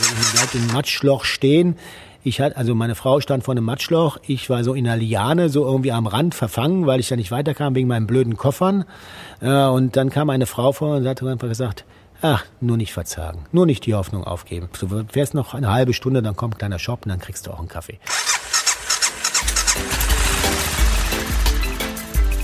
Ich 0.00 0.32
bleibt 0.32 0.54
im 0.54 0.66
Matschloch 0.68 1.24
stehen. 1.24 1.76
Ich 2.24 2.40
hatte, 2.40 2.56
also 2.56 2.74
meine 2.74 2.96
Frau 2.96 3.20
stand 3.20 3.44
vor 3.44 3.52
einem 3.52 3.64
Matschloch. 3.64 4.18
Ich 4.26 4.50
war 4.50 4.64
so 4.64 4.74
in 4.74 4.84
der 4.84 4.96
Liane, 4.96 5.48
so 5.48 5.64
irgendwie 5.64 5.92
am 5.92 6.08
Rand 6.08 6.34
verfangen, 6.34 6.86
weil 6.86 6.98
ich 6.98 7.08
da 7.08 7.14
nicht 7.14 7.30
weiterkam 7.30 7.74
wegen 7.76 7.86
meinen 7.86 8.08
blöden 8.08 8.36
Koffern. 8.36 8.84
Äh, 9.40 9.66
und 9.66 9.96
dann 9.96 10.10
kam 10.10 10.30
eine 10.30 10.46
Frau 10.46 10.72
vor 10.72 10.96
und 10.96 11.06
hat 11.06 11.22
einfach 11.22 11.48
gesagt, 11.48 11.84
ach, 12.22 12.44
nur 12.60 12.76
nicht 12.76 12.92
verzagen, 12.92 13.46
nur 13.52 13.64
nicht 13.64 13.86
die 13.86 13.94
Hoffnung 13.94 14.24
aufgeben. 14.24 14.68
Du 14.80 15.04
fährst 15.08 15.34
noch 15.34 15.54
eine 15.54 15.70
halbe 15.70 15.92
Stunde, 15.92 16.20
dann 16.20 16.34
kommt 16.34 16.56
ein 16.56 16.58
kleiner 16.58 16.80
Shop 16.80 17.04
und 17.04 17.10
dann 17.10 17.20
kriegst 17.20 17.46
du 17.46 17.52
auch 17.52 17.60
einen 17.60 17.68
Kaffee. 17.68 18.00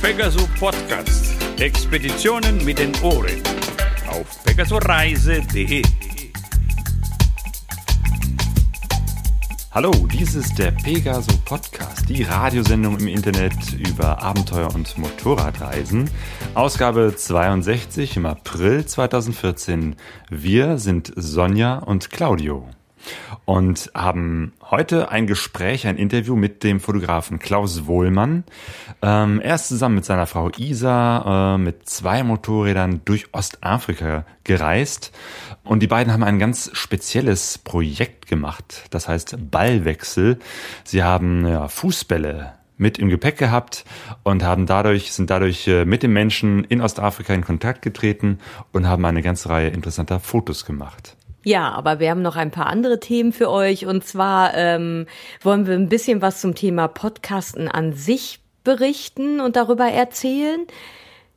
Pegasus 0.00 0.48
Podcast. 0.58 1.34
Expeditionen 1.58 2.64
mit 2.64 2.78
den 2.78 2.92
Ohren. 3.02 3.42
Auf 4.08 4.44
pegasoreise.de. 4.44 5.82
Hallo, 9.74 9.90
dies 9.90 10.34
ist 10.34 10.58
der 10.58 10.70
Pegaso 10.70 11.32
Podcast, 11.46 12.06
die 12.06 12.24
Radiosendung 12.24 12.98
im 12.98 13.08
Internet 13.08 13.72
über 13.72 14.22
Abenteuer 14.22 14.74
und 14.74 14.98
Motorradreisen. 14.98 16.10
Ausgabe 16.52 17.14
62 17.16 18.18
im 18.18 18.26
April 18.26 18.84
2014. 18.84 19.96
Wir 20.28 20.76
sind 20.76 21.10
Sonja 21.16 21.78
und 21.78 22.10
Claudio 22.10 22.68
und 23.46 23.90
haben 23.94 24.52
heute 24.70 25.10
ein 25.10 25.26
Gespräch, 25.26 25.86
ein 25.86 25.96
Interview 25.96 26.36
mit 26.36 26.62
dem 26.64 26.78
Fotografen 26.78 27.38
Klaus 27.38 27.86
Wohlmann. 27.86 28.44
Ähm, 29.00 29.40
er 29.40 29.54
ist 29.54 29.68
zusammen 29.68 29.96
mit 29.96 30.04
seiner 30.04 30.26
Frau 30.26 30.50
Isa 30.56 31.54
äh, 31.54 31.58
mit 31.58 31.88
zwei 31.88 32.22
Motorrädern 32.22 33.00
durch 33.06 33.32
Ostafrika 33.32 34.26
gereist 34.44 35.12
und 35.64 35.80
die 35.80 35.86
beiden 35.86 36.12
haben 36.12 36.24
ein 36.24 36.38
ganz 36.38 36.70
spezielles 36.72 37.58
Projekt 37.58 38.26
gemacht, 38.26 38.84
das 38.90 39.08
heißt 39.08 39.36
Ballwechsel. 39.50 40.38
Sie 40.84 41.02
haben 41.02 41.46
ja, 41.46 41.68
Fußbälle 41.68 42.54
mit 42.76 42.98
im 42.98 43.08
Gepäck 43.08 43.38
gehabt 43.38 43.84
und 44.24 44.42
haben 44.42 44.66
dadurch, 44.66 45.12
sind 45.12 45.30
dadurch 45.30 45.68
äh, 45.68 45.84
mit 45.84 46.02
den 46.02 46.12
Menschen 46.12 46.64
in 46.64 46.80
Ostafrika 46.80 47.32
in 47.32 47.44
Kontakt 47.44 47.82
getreten 47.82 48.40
und 48.72 48.88
haben 48.88 49.04
eine 49.04 49.22
ganze 49.22 49.48
Reihe 49.48 49.68
interessanter 49.68 50.18
Fotos 50.20 50.64
gemacht. 50.64 51.16
Ja, 51.44 51.72
aber 51.72 51.98
wir 51.98 52.10
haben 52.10 52.22
noch 52.22 52.36
ein 52.36 52.50
paar 52.50 52.66
andere 52.66 53.00
Themen 53.00 53.32
für 53.32 53.50
euch. 53.50 53.86
Und 53.86 54.04
zwar 54.04 54.54
ähm, 54.54 55.06
wollen 55.40 55.66
wir 55.66 55.74
ein 55.74 55.88
bisschen 55.88 56.22
was 56.22 56.40
zum 56.40 56.54
Thema 56.54 56.88
Podcasten 56.88 57.68
an 57.68 57.94
sich 57.94 58.40
berichten 58.64 59.40
und 59.40 59.56
darüber 59.56 59.86
erzählen. 59.86 60.66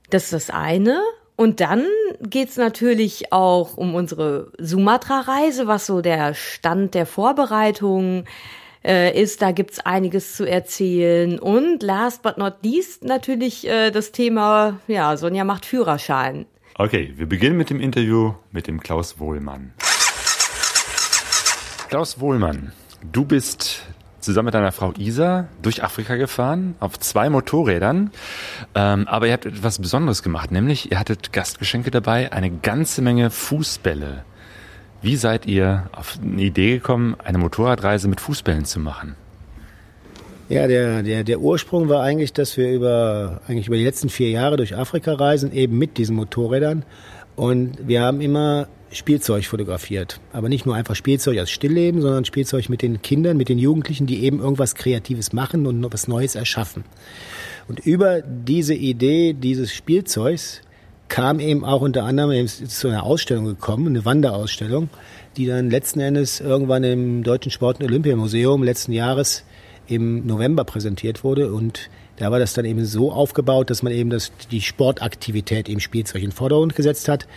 Das 0.09 0.25
ist 0.25 0.33
das 0.33 0.49
eine. 0.51 1.01
Und 1.35 1.59
dann 1.59 1.85
geht's 2.21 2.55
natürlich 2.55 3.33
auch 3.33 3.75
um 3.75 3.93
unsere 3.93 4.51
Sumatra-Reise, 4.57 5.67
was 5.67 5.85
so 5.85 6.01
der 6.01 6.33
Stand 6.33 6.93
der 6.93 7.05
Vorbereitung 7.05 8.23
äh, 8.85 9.21
ist. 9.21 9.41
Da 9.41 9.51
gibt's 9.51 9.79
einiges 9.79 10.37
zu 10.37 10.45
erzählen. 10.45 11.37
Und 11.39 11.83
last 11.83 12.23
but 12.23 12.37
not 12.37 12.55
least 12.63 13.03
natürlich 13.03 13.67
äh, 13.67 13.91
das 13.91 14.13
Thema, 14.13 14.79
ja, 14.87 15.17
Sonja 15.17 15.43
macht 15.43 15.65
Führerschein. 15.65 16.45
Okay, 16.77 17.13
wir 17.15 17.25
beginnen 17.25 17.57
mit 17.57 17.69
dem 17.69 17.79
Interview 17.79 18.33
mit 18.51 18.67
dem 18.67 18.79
Klaus 18.79 19.19
Wohlmann. 19.19 19.73
Klaus 21.89 22.19
Wohlmann, 22.19 22.71
du 23.11 23.25
bist 23.25 23.83
zusammen 24.25 24.47
mit 24.47 24.53
deiner 24.53 24.71
Frau 24.71 24.93
Isa 24.97 25.47
durch 25.61 25.83
Afrika 25.83 26.15
gefahren, 26.15 26.75
auf 26.79 26.99
zwei 26.99 27.29
Motorrädern. 27.29 28.11
Ähm, 28.73 29.07
aber 29.07 29.27
ihr 29.27 29.33
habt 29.33 29.45
etwas 29.45 29.79
Besonderes 29.79 30.23
gemacht, 30.23 30.51
nämlich 30.51 30.91
ihr 30.91 30.99
hattet 30.99 31.31
Gastgeschenke 31.31 31.91
dabei, 31.91 32.31
eine 32.33 32.51
ganze 32.51 33.01
Menge 33.01 33.29
Fußbälle. 33.29 34.25
Wie 35.01 35.15
seid 35.15 35.45
ihr 35.45 35.89
auf 35.91 36.17
eine 36.21 36.41
Idee 36.41 36.75
gekommen, 36.75 37.15
eine 37.23 37.37
Motorradreise 37.37 38.07
mit 38.07 38.19
Fußbällen 38.19 38.65
zu 38.65 38.79
machen? 38.79 39.15
Ja, 40.49 40.67
der, 40.67 41.01
der, 41.01 41.23
der 41.23 41.39
Ursprung 41.39 41.89
war 41.89 42.03
eigentlich, 42.03 42.33
dass 42.33 42.55
wir 42.57 42.71
über, 42.71 43.41
eigentlich 43.47 43.67
über 43.67 43.77
die 43.77 43.83
letzten 43.83 44.09
vier 44.09 44.29
Jahre 44.29 44.57
durch 44.57 44.75
Afrika 44.75 45.13
reisen, 45.13 45.51
eben 45.51 45.77
mit 45.77 45.97
diesen 45.97 46.15
Motorrädern. 46.15 46.85
Und 47.35 47.87
wir 47.87 48.01
haben 48.01 48.21
immer 48.21 48.67
Spielzeug 48.95 49.45
fotografiert. 49.45 50.19
Aber 50.33 50.49
nicht 50.49 50.65
nur 50.65 50.75
einfach 50.75 50.95
Spielzeug 50.95 51.37
als 51.37 51.51
Stillleben, 51.51 52.01
sondern 52.01 52.25
Spielzeug 52.25 52.69
mit 52.69 52.81
den 52.81 53.01
Kindern, 53.01 53.37
mit 53.37 53.49
den 53.49 53.59
Jugendlichen, 53.59 54.07
die 54.07 54.23
eben 54.23 54.39
irgendwas 54.39 54.75
Kreatives 54.75 55.33
machen 55.33 55.67
und 55.67 55.93
was 55.93 56.07
Neues 56.07 56.35
erschaffen. 56.35 56.83
Und 57.67 57.79
über 57.79 58.21
diese 58.21 58.73
Idee 58.73 59.33
dieses 59.33 59.73
Spielzeugs 59.73 60.61
kam 61.07 61.39
eben 61.39 61.63
auch 61.63 61.81
unter 61.81 62.03
anderem 62.03 62.31
eben 62.31 62.47
zu 62.47 62.87
einer 62.87 63.03
Ausstellung 63.03 63.45
gekommen, 63.45 63.87
eine 63.87 64.05
Wanderausstellung, 64.05 64.89
die 65.37 65.45
dann 65.45 65.69
letzten 65.69 65.99
Endes 65.99 66.39
irgendwann 66.39 66.83
im 66.83 67.23
Deutschen 67.23 67.51
Sport- 67.51 67.79
und 67.79 67.85
Olympiamuseum 67.85 68.63
letzten 68.63 68.91
Jahres 68.91 69.43
im 69.87 70.25
November 70.25 70.63
präsentiert 70.63 71.23
wurde 71.23 71.53
und 71.53 71.89
da 72.17 72.31
war 72.31 72.39
das 72.39 72.53
dann 72.53 72.65
eben 72.65 72.85
so 72.85 73.11
aufgebaut, 73.11 73.69
dass 73.69 73.83
man 73.83 73.91
eben 73.91 74.09
das, 74.09 74.31
die 74.49 74.61
Sportaktivität 74.61 75.67
im 75.67 75.79
Spielzeug 75.79 76.21
in 76.21 76.29
den 76.29 76.35
Vordergrund 76.35 76.75
gesetzt 76.75 77.09
hat. 77.09 77.27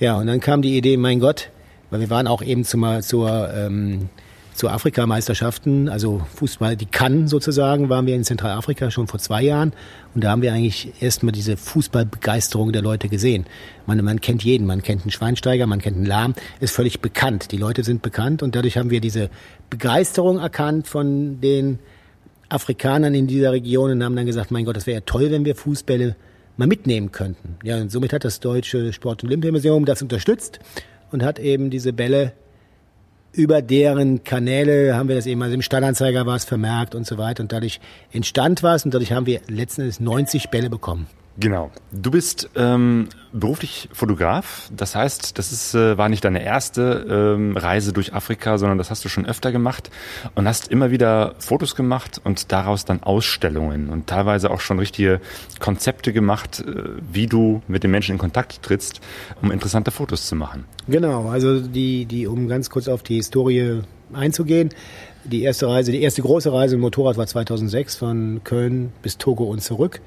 Ja, 0.00 0.16
und 0.16 0.28
dann 0.28 0.38
kam 0.38 0.62
die 0.62 0.76
Idee, 0.78 0.96
mein 0.96 1.18
Gott, 1.18 1.50
weil 1.90 1.98
wir 1.98 2.08
waren 2.08 2.28
auch 2.28 2.40
eben 2.40 2.64
zum, 2.64 2.86
zur, 3.02 3.52
ähm, 3.52 4.08
zur 4.54 4.70
Afrikameisterschaften, 4.70 5.88
also 5.88 6.22
Fußball, 6.36 6.76
die 6.76 6.86
Cannes 6.86 7.30
sozusagen, 7.30 7.88
waren 7.88 8.06
wir 8.06 8.14
in 8.14 8.22
Zentralafrika 8.22 8.92
schon 8.92 9.08
vor 9.08 9.18
zwei 9.18 9.42
Jahren. 9.42 9.72
Und 10.14 10.22
da 10.22 10.30
haben 10.30 10.42
wir 10.42 10.52
eigentlich 10.52 11.02
erstmal 11.02 11.32
diese 11.32 11.56
Fußballbegeisterung 11.56 12.70
der 12.70 12.82
Leute 12.82 13.08
gesehen. 13.08 13.46
Man, 13.86 14.04
man 14.04 14.20
kennt 14.20 14.44
jeden, 14.44 14.68
man 14.68 14.82
kennt 14.82 15.02
einen 15.02 15.10
Schweinsteiger, 15.10 15.66
man 15.66 15.80
kennt 15.80 15.96
einen 15.96 16.06
Lahm, 16.06 16.34
ist 16.60 16.76
völlig 16.76 17.00
bekannt. 17.00 17.50
Die 17.50 17.56
Leute 17.56 17.82
sind 17.82 18.00
bekannt 18.00 18.44
und 18.44 18.54
dadurch 18.54 18.76
haben 18.76 18.90
wir 18.90 19.00
diese 19.00 19.30
Begeisterung 19.68 20.38
erkannt 20.38 20.86
von 20.86 21.40
den 21.40 21.80
Afrikanern 22.48 23.14
in 23.14 23.26
dieser 23.26 23.50
Region 23.50 23.90
und 23.90 24.04
haben 24.04 24.14
dann 24.14 24.26
gesagt, 24.26 24.52
mein 24.52 24.64
Gott, 24.64 24.76
das 24.76 24.86
wäre 24.86 24.98
ja 24.98 25.04
toll, 25.04 25.32
wenn 25.32 25.44
wir 25.44 25.56
Fußbälle 25.56 26.14
mal 26.58 26.66
mitnehmen 26.66 27.10
könnten. 27.12 27.56
Ja, 27.62 27.80
und 27.80 27.90
somit 27.90 28.12
hat 28.12 28.24
das 28.24 28.40
Deutsche 28.40 28.92
Sport- 28.92 29.22
und 29.22 29.30
Olympiamuseum 29.30 29.84
das 29.84 30.02
unterstützt 30.02 30.60
und 31.10 31.22
hat 31.22 31.38
eben 31.38 31.70
diese 31.70 31.92
Bälle 31.94 32.32
über 33.32 33.62
deren 33.62 34.24
Kanäle 34.24 34.96
haben 34.96 35.08
wir 35.08 35.16
das 35.16 35.26
eben, 35.26 35.42
also 35.42 35.54
im 35.54 35.62
Stadtanzeiger 35.62 36.26
war 36.26 36.36
es 36.36 36.44
vermerkt 36.44 36.94
und 36.94 37.06
so 37.06 37.18
weiter 37.18 37.42
und 37.42 37.52
dadurch 37.52 37.78
entstand 38.10 38.62
was 38.62 38.84
und 38.84 38.92
dadurch 38.92 39.12
haben 39.12 39.26
wir 39.26 39.40
letzten 39.48 39.82
Endes 39.82 40.00
90 40.00 40.50
Bälle 40.50 40.70
bekommen. 40.70 41.06
Genau. 41.40 41.70
Du 41.92 42.10
bist 42.10 42.50
ähm, 42.56 43.08
beruflich 43.32 43.88
Fotograf. 43.92 44.68
Das 44.76 44.96
heißt, 44.96 45.38
das 45.38 45.52
ist, 45.52 45.72
äh, 45.74 45.96
war 45.96 46.08
nicht 46.08 46.24
deine 46.24 46.42
erste 46.42 47.06
ähm, 47.08 47.56
Reise 47.56 47.92
durch 47.92 48.12
Afrika, 48.12 48.58
sondern 48.58 48.76
das 48.76 48.90
hast 48.90 49.04
du 49.04 49.08
schon 49.08 49.24
öfter 49.24 49.52
gemacht 49.52 49.88
und 50.34 50.48
hast 50.48 50.68
immer 50.68 50.90
wieder 50.90 51.36
Fotos 51.38 51.76
gemacht 51.76 52.20
und 52.24 52.50
daraus 52.50 52.84
dann 52.84 53.04
Ausstellungen 53.04 53.88
und 53.88 54.08
teilweise 54.08 54.50
auch 54.50 54.60
schon 54.60 54.80
richtige 54.80 55.20
Konzepte 55.60 56.12
gemacht, 56.12 56.64
äh, 56.66 56.82
wie 57.12 57.28
du 57.28 57.62
mit 57.68 57.84
den 57.84 57.92
Menschen 57.92 58.12
in 58.12 58.18
Kontakt 58.18 58.62
trittst, 58.62 59.00
um 59.40 59.52
interessante 59.52 59.92
Fotos 59.92 60.26
zu 60.26 60.34
machen. 60.34 60.64
Genau. 60.88 61.28
Also 61.28 61.60
die, 61.60 62.06
die, 62.06 62.26
um 62.26 62.48
ganz 62.48 62.68
kurz 62.68 62.88
auf 62.88 63.04
die 63.04 63.16
Historie 63.16 63.82
einzugehen. 64.12 64.70
Die 65.24 65.42
erste 65.42 65.68
Reise, 65.68 65.92
die 65.92 66.02
erste 66.02 66.22
große 66.22 66.52
Reise 66.52 66.76
im 66.76 66.80
Motorrad 66.80 67.16
war 67.16 67.26
2006 67.26 67.96
von 67.96 68.40
Köln 68.42 68.92
bis 69.02 69.18
Togo 69.18 69.44
und 69.44 69.62
zurück. 69.62 70.00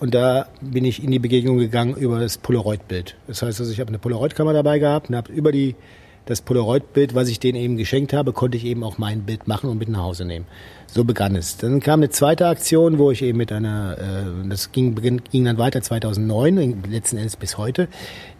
Und 0.00 0.14
da 0.14 0.48
bin 0.62 0.86
ich 0.86 1.04
in 1.04 1.10
die 1.10 1.18
Begegnung 1.18 1.58
gegangen 1.58 1.94
über 1.94 2.18
das 2.18 2.38
Polaroid-Bild. 2.38 3.16
Das 3.26 3.42
heißt, 3.42 3.60
also 3.60 3.70
ich 3.70 3.80
habe 3.80 3.88
eine 3.88 3.98
Polaroid-Kamera 3.98 4.54
dabei 4.54 4.78
gehabt 4.78 5.10
und 5.10 5.16
habe 5.16 5.30
über 5.30 5.52
die, 5.52 5.76
das 6.24 6.40
Polaroid-Bild, 6.40 7.14
was 7.14 7.28
ich 7.28 7.38
denen 7.38 7.58
eben 7.58 7.76
geschenkt 7.76 8.14
habe, 8.14 8.32
konnte 8.32 8.56
ich 8.56 8.64
eben 8.64 8.82
auch 8.82 8.96
mein 8.96 9.24
Bild 9.24 9.46
machen 9.46 9.68
und 9.68 9.76
mit 9.76 9.90
nach 9.90 10.00
Hause 10.00 10.24
nehmen. 10.24 10.46
So 10.86 11.04
begann 11.04 11.36
es. 11.36 11.58
Dann 11.58 11.80
kam 11.80 12.00
eine 12.00 12.08
zweite 12.08 12.46
Aktion, 12.46 12.98
wo 12.98 13.10
ich 13.10 13.20
eben 13.20 13.36
mit 13.36 13.52
einer, 13.52 13.98
äh, 13.98 14.48
das 14.48 14.72
ging, 14.72 14.94
ging 14.94 15.44
dann 15.44 15.58
weiter 15.58 15.82
2009, 15.82 16.82
letzten 16.88 17.18
Endes 17.18 17.36
bis 17.36 17.58
heute, 17.58 17.86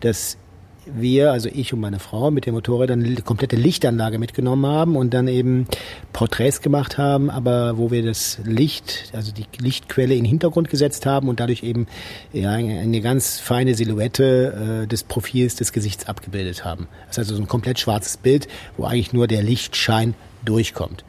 dass 0.00 0.38
wir, 0.86 1.32
also 1.32 1.48
ich 1.52 1.72
und 1.72 1.80
meine 1.80 1.98
Frau, 1.98 2.30
mit 2.30 2.46
dem 2.46 2.54
Motorrad 2.54 2.90
eine 2.90 3.16
komplette 3.16 3.56
Lichtanlage 3.56 4.18
mitgenommen 4.18 4.66
haben 4.66 4.96
und 4.96 5.14
dann 5.14 5.28
eben 5.28 5.66
Porträts 6.12 6.60
gemacht 6.60 6.98
haben, 6.98 7.30
aber 7.30 7.78
wo 7.78 7.90
wir 7.90 8.02
das 8.02 8.38
Licht, 8.44 9.10
also 9.12 9.32
die 9.32 9.46
Lichtquelle 9.58 10.14
in 10.14 10.24
den 10.24 10.28
Hintergrund 10.28 10.70
gesetzt 10.70 11.06
haben 11.06 11.28
und 11.28 11.40
dadurch 11.40 11.62
eben 11.62 11.86
ja, 12.32 12.52
eine 12.52 13.00
ganz 13.00 13.38
feine 13.38 13.74
Silhouette 13.74 14.82
äh, 14.82 14.86
des 14.86 15.04
Profils 15.04 15.54
des 15.56 15.72
Gesichts 15.72 16.06
abgebildet 16.06 16.64
haben. 16.64 16.88
Das 17.08 17.18
heißt 17.18 17.30
also 17.30 17.36
so 17.36 17.42
ein 17.42 17.48
komplett 17.48 17.78
schwarzes 17.78 18.16
Bild, 18.16 18.48
wo 18.76 18.84
eigentlich 18.84 19.12
nur 19.12 19.26
der 19.26 19.42
Lichtschein 19.42 20.14
durchkommt. 20.44 21.04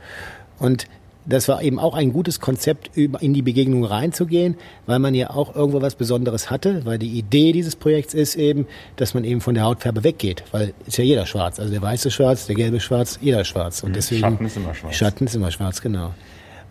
Und 0.59 0.87
das 1.25 1.47
war 1.47 1.61
eben 1.61 1.79
auch 1.79 1.93
ein 1.93 2.13
gutes 2.13 2.39
Konzept, 2.39 2.97
in 2.97 3.33
die 3.33 3.41
Begegnung 3.41 3.85
reinzugehen, 3.85 4.55
weil 4.85 4.99
man 4.99 5.13
ja 5.13 5.29
auch 5.29 5.55
irgendwo 5.55 5.81
was 5.81 5.95
Besonderes 5.95 6.49
hatte, 6.49 6.85
weil 6.85 6.97
die 6.97 7.17
Idee 7.17 7.51
dieses 7.51 7.75
Projekts 7.75 8.13
ist 8.13 8.35
eben, 8.35 8.67
dass 8.95 9.13
man 9.13 9.23
eben 9.23 9.41
von 9.41 9.53
der 9.53 9.63
Hautfarbe 9.63 10.03
weggeht, 10.03 10.43
weil 10.51 10.73
ist 10.87 10.97
ja 10.97 11.03
jeder 11.03 11.25
schwarz, 11.25 11.59
also 11.59 11.71
der 11.71 11.81
weiße 11.81 12.11
schwarz, 12.11 12.47
der 12.47 12.55
gelbe 12.55 12.79
schwarz, 12.79 13.19
jeder 13.21 13.43
schwarz 13.45 13.83
und 13.83 13.89
mhm. 13.89 13.93
deswegen 13.93 14.21
Schatten 14.21 14.45
ist 14.45 14.57
immer 14.57 14.73
schwarz. 14.73 14.95
Schatten 14.95 15.25
ist 15.25 15.35
immer 15.35 15.51
schwarz, 15.51 15.81
genau. 15.81 16.13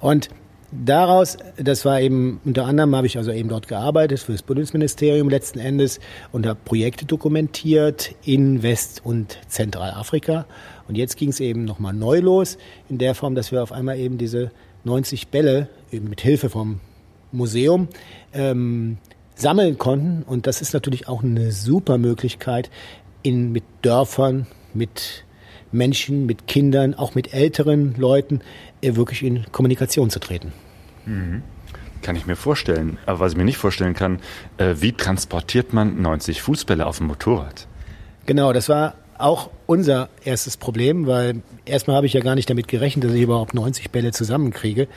Und 0.01 0.31
daraus, 0.73 1.37
das 1.57 1.85
war 1.85 2.01
eben, 2.01 2.41
unter 2.45 2.65
anderem 2.65 2.95
habe 2.95 3.07
ich 3.07 3.19
also 3.19 3.33
eben 3.33 3.49
dort 3.49 3.69
gearbeitet 3.69 4.21
für 4.21 4.33
das 4.33 4.43
Bundesministerium 4.43 5.29
letzten 5.29 5.59
Endes 5.59 6.01
und 6.33 6.47
habe 6.47 6.59
Projekte 6.65 7.05
dokumentiert 7.05 8.15
in 8.25 8.63
West- 8.63 9.01
und 9.05 9.39
Zentralafrika. 9.49 10.47
Und 10.91 10.97
jetzt 10.97 11.17
ging 11.17 11.29
es 11.29 11.39
eben 11.39 11.65
nochmal 11.65 11.93
neu 11.93 12.19
los, 12.19 12.59
in 12.89 12.99
der 12.99 13.15
Form, 13.15 13.37
dass 13.37 13.53
wir 13.53 13.63
auf 13.63 13.71
einmal 13.71 13.97
eben 13.97 14.19
diese 14.19 14.51
90 14.83 15.29
Bälle 15.29 15.69
eben 15.93 16.09
mit 16.09 16.21
Hilfe 16.21 16.51
vom 16.51 16.81
Museum 17.31 17.87
ähm, 18.33 18.99
sammeln 19.37 19.79
konnten. 19.79 20.25
Und 20.25 20.49
das 20.49 20.61
ist 20.61 20.75
natürlich 20.75 21.07
auch 21.07 21.23
eine 21.23 21.53
super 21.53 21.97
Möglichkeit, 21.97 22.73
in, 23.23 23.53
mit 23.53 23.63
Dörfern, 23.83 24.49
mit 24.75 25.25
Menschen, 25.71 26.27
mit 26.27 26.49
Kindern, 26.49 26.95
auch 26.95 27.15
mit 27.15 27.33
älteren 27.33 27.95
Leuten 27.97 28.41
äh, 28.81 28.97
wirklich 28.97 29.23
in 29.23 29.45
Kommunikation 29.53 30.11
zu 30.11 30.19
treten. 30.19 30.53
Mhm. 31.07 31.45
Kann 32.03 32.17
ich 32.17 32.27
mir 32.27 32.35
vorstellen. 32.35 32.99
Aber 33.07 33.21
was 33.21 33.31
ich 33.31 33.39
mir 33.39 33.45
nicht 33.45 33.59
vorstellen 33.59 33.95
kann, 33.95 34.19
äh, 34.57 34.75
wie 34.81 34.91
transportiert 34.91 35.73
man 35.73 36.03
90 36.03 36.43
Fußbälle 36.43 36.85
auf 36.85 36.99
dem 36.99 37.07
Motorrad? 37.07 37.69
Genau, 38.27 38.53
das 38.53 38.69
war 38.69 38.95
auch 39.23 39.51
unser 39.67 40.09
erstes 40.25 40.57
Problem, 40.57 41.07
weil 41.07 41.43
erstmal 41.65 41.97
habe 41.97 42.07
ich 42.07 42.13
ja 42.13 42.21
gar 42.21 42.35
nicht 42.35 42.51
damit 42.51 42.69
gerechnet, 42.69 43.05
dass 43.05 43.13
ich 43.13 43.23
überhaupt 43.23 43.55
90 43.55 43.91
Bälle 43.91 44.13
zusammenkriege. 44.13 44.89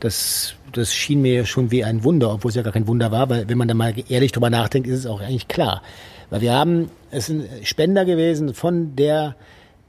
Das, 0.00 0.54
das 0.72 0.94
schien 0.94 1.22
mir 1.22 1.46
schon 1.46 1.70
wie 1.70 1.84
ein 1.84 2.04
Wunder, 2.04 2.32
obwohl 2.32 2.50
es 2.50 2.54
ja 2.54 2.62
gar 2.62 2.72
kein 2.72 2.86
Wunder 2.86 3.10
war, 3.10 3.28
weil 3.28 3.48
wenn 3.48 3.58
man 3.58 3.68
da 3.68 3.74
mal 3.74 3.94
ehrlich 4.08 4.32
drüber 4.32 4.50
nachdenkt, 4.50 4.88
ist 4.88 5.00
es 5.00 5.06
auch 5.06 5.20
eigentlich 5.20 5.48
klar. 5.48 5.82
Weil 6.30 6.40
wir 6.40 6.52
haben, 6.52 6.90
es 7.10 7.26
sind 7.26 7.48
Spender 7.62 8.04
gewesen 8.04 8.54
von 8.54 8.94
der, 8.96 9.36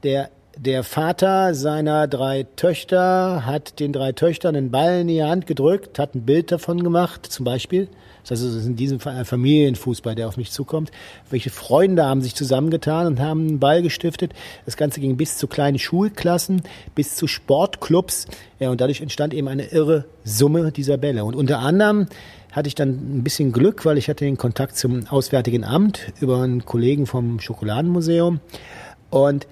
der 0.02 0.30
der 0.56 0.84
Vater 0.84 1.54
seiner 1.54 2.06
drei 2.06 2.44
Töchter 2.56 3.46
hat 3.46 3.80
den 3.80 3.92
drei 3.92 4.12
Töchtern 4.12 4.54
einen 4.54 4.70
Ball 4.70 5.00
in 5.00 5.08
die 5.08 5.22
Hand 5.22 5.46
gedrückt, 5.46 5.98
hat 5.98 6.14
ein 6.14 6.26
Bild 6.26 6.52
davon 6.52 6.82
gemacht, 6.82 7.26
zum 7.26 7.44
Beispiel. 7.44 7.88
Das 8.22 8.32
heißt, 8.32 8.42
es 8.42 8.54
ist 8.54 8.66
in 8.66 8.76
diesem 8.76 9.00
Fall 9.00 9.16
ein 9.16 9.24
Familienfußball, 9.24 10.14
der 10.14 10.28
auf 10.28 10.36
mich 10.36 10.50
zukommt. 10.50 10.90
Welche 11.30 11.50
Freunde 11.50 12.04
haben 12.04 12.22
sich 12.22 12.34
zusammengetan 12.34 13.06
und 13.06 13.20
haben 13.20 13.48
einen 13.48 13.58
Ball 13.58 13.82
gestiftet. 13.82 14.32
Das 14.64 14.76
Ganze 14.76 15.00
ging 15.00 15.16
bis 15.16 15.36
zu 15.38 15.46
kleinen 15.46 15.78
Schulklassen, 15.78 16.62
bis 16.94 17.16
zu 17.16 17.26
Sportclubs. 17.26 18.26
Ja, 18.60 18.70
und 18.70 18.80
dadurch 18.80 19.00
entstand 19.00 19.34
eben 19.34 19.48
eine 19.48 19.64
irre 19.66 20.04
Summe 20.24 20.70
dieser 20.72 20.98
Bälle. 20.98 21.24
Und 21.24 21.34
unter 21.34 21.58
anderem 21.58 22.06
hatte 22.52 22.68
ich 22.68 22.74
dann 22.74 22.90
ein 22.90 23.24
bisschen 23.24 23.50
Glück, 23.50 23.84
weil 23.84 23.98
ich 23.98 24.08
hatte 24.08 24.24
den 24.24 24.36
Kontakt 24.36 24.76
zum 24.76 25.06
Auswärtigen 25.08 25.64
Amt 25.64 26.12
über 26.20 26.42
einen 26.42 26.64
Kollegen 26.64 27.06
vom 27.06 27.40
Schokoladenmuseum. 27.40 28.40
Und 29.10 29.46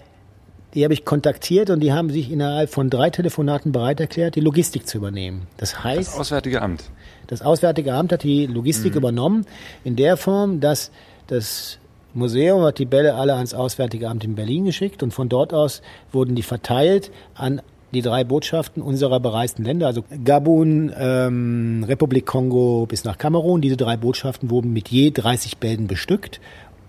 die 0.75 0.85
habe 0.85 0.95
ich 0.95 1.05
kontaktiert 1.05 1.71
und 1.71 1.81
die 1.81 1.93
haben 1.93 2.11
sich 2.11 2.31
innerhalb 2.31 2.71
von 2.71 2.91
drei 2.91 3.11
Telefonaten 3.11 3.73
bereit 3.73 3.99
erklärt, 3.99 4.37
die 4.37 4.41
Logistik 4.41 4.87
zu 4.87 4.99
übernehmen. 4.99 5.49
Das 5.57 5.83
heißt. 5.83 6.13
Das 6.13 6.19
Auswärtige 6.19 6.63
Amt. 6.63 6.85
Das 7.31 7.43
Auswärtige 7.43 7.95
Amt 7.95 8.13
hat 8.13 8.25
die 8.25 8.47
Logistik 8.47 8.93
mhm. 8.93 8.99
übernommen 8.99 9.47
in 9.85 9.95
der 9.95 10.17
Form, 10.17 10.61
dass 10.61 10.91
das 11.29 11.79
Museum 12.13 12.63
hat 12.63 12.81
die 12.81 12.87
Bälle 12.87 13.15
alle 13.15 13.35
ans 13.35 13.55
Auswärtige 13.55 14.09
Amt 14.09 14.25
in 14.25 14.35
Berlin 14.35 14.65
geschickt 14.65 15.05
und 15.05 15.15
von 15.15 15.29
dort 15.29 15.55
aus 15.55 15.81
wurden 16.11 16.35
die 16.35 16.43
verteilt 16.43 17.13
an 17.35 17.63
die 17.93 18.03
drei 18.03 18.25
Botschaften 18.25 18.83
unserer 18.83 19.21
bereisten 19.21 19.65
Länder, 19.65 19.87
also 19.87 20.05
Gabun, 20.25 20.93
ähm, 20.97 21.85
Republik 21.87 22.27
Kongo 22.27 22.87
bis 22.87 23.05
nach 23.05 23.17
Kamerun. 23.17 23.61
Diese 23.61 23.77
drei 23.77 23.97
Botschaften 23.97 24.51
wurden 24.51 24.73
mit 24.73 24.89
je 24.89 25.13
30 25.13 25.59
Bällen 25.59 25.87
bestückt 25.87 26.41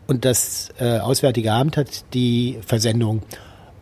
und 0.08 0.26
das 0.26 0.70
äh, 0.80 0.98
Auswärtige 0.98 1.52
Amt 1.54 1.78
hat 1.78 2.04
die 2.16 2.58
Versendung 2.66 3.22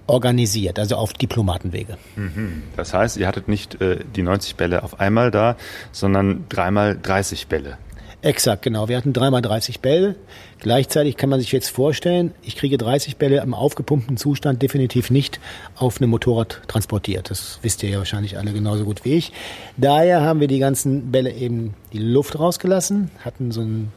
organisiert, 0.09 0.79
also 0.79 0.95
auf 0.95 1.13
Diplomatenwege. 1.13 1.97
Mhm. 2.15 2.63
Das 2.75 2.93
heißt, 2.93 3.17
ihr 3.17 3.27
hattet 3.27 3.47
nicht 3.47 3.79
äh, 3.81 3.99
die 4.15 4.23
90 4.23 4.55
Bälle 4.55 4.83
auf 4.83 4.99
einmal 4.99 5.31
da, 5.31 5.55
sondern 5.91 6.45
dreimal 6.49 6.97
30 7.01 7.47
Bälle. 7.47 7.77
Exakt, 8.21 8.63
genau. 8.63 8.89
Wir 8.89 8.97
hatten 8.97 9.13
dreimal 9.13 9.41
30 9.41 9.79
Bälle. 9.79 10.15
Gleichzeitig 10.59 11.15
kann 11.15 11.29
man 11.29 11.39
sich 11.39 11.53
jetzt 11.53 11.69
vorstellen, 11.69 12.33
ich 12.41 12.57
kriege 12.57 12.77
30 12.77 13.15
Bälle 13.15 13.39
im 13.41 13.53
aufgepumpten 13.53 14.17
Zustand 14.17 14.61
definitiv 14.61 15.09
nicht 15.09 15.39
auf 15.77 16.01
einem 16.01 16.09
Motorrad 16.09 16.61
transportiert. 16.67 17.29
Das 17.29 17.59
wisst 17.61 17.81
ihr 17.81 17.89
ja 17.89 17.97
wahrscheinlich 17.99 18.37
alle 18.37 18.51
genauso 18.51 18.83
gut 18.83 19.05
wie 19.05 19.13
ich. 19.13 19.31
Daher 19.77 20.19
haben 20.21 20.41
wir 20.41 20.49
die 20.49 20.59
ganzen 20.59 21.11
Bälle 21.11 21.31
eben 21.31 21.75
die 21.93 21.99
Luft 21.99 22.37
rausgelassen, 22.37 23.09
hatten 23.23 23.51
so 23.51 23.61
einen 23.61 23.93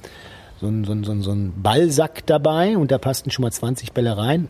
so 0.61 0.69
einen, 0.69 0.85
so 0.85 0.93
einen, 0.93 1.23
so 1.23 1.33
einen 1.33 1.61
Ballsack 1.61 2.25
dabei 2.27 2.77
und 2.77 2.93
da 2.93 2.99
passten 2.99 3.33
schon 3.33 3.43
mal 3.43 3.51
20 3.51 3.93
Bälle 3.93 4.17
rein 4.17 4.47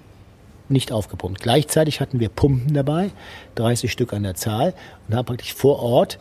nicht 0.73 0.93
aufgepumpt. 0.93 1.41
Gleichzeitig 1.41 2.01
hatten 2.01 2.21
wir 2.21 2.29
Pumpen 2.29 2.75
dabei, 2.75 3.11
30 3.57 3.91
Stück 3.91 4.13
an 4.13 4.23
der 4.23 4.35
Zahl 4.35 4.75
und 5.09 5.15
haben 5.15 5.27
praktisch 5.27 5.55
vor 5.55 5.81
Ort 5.81 6.19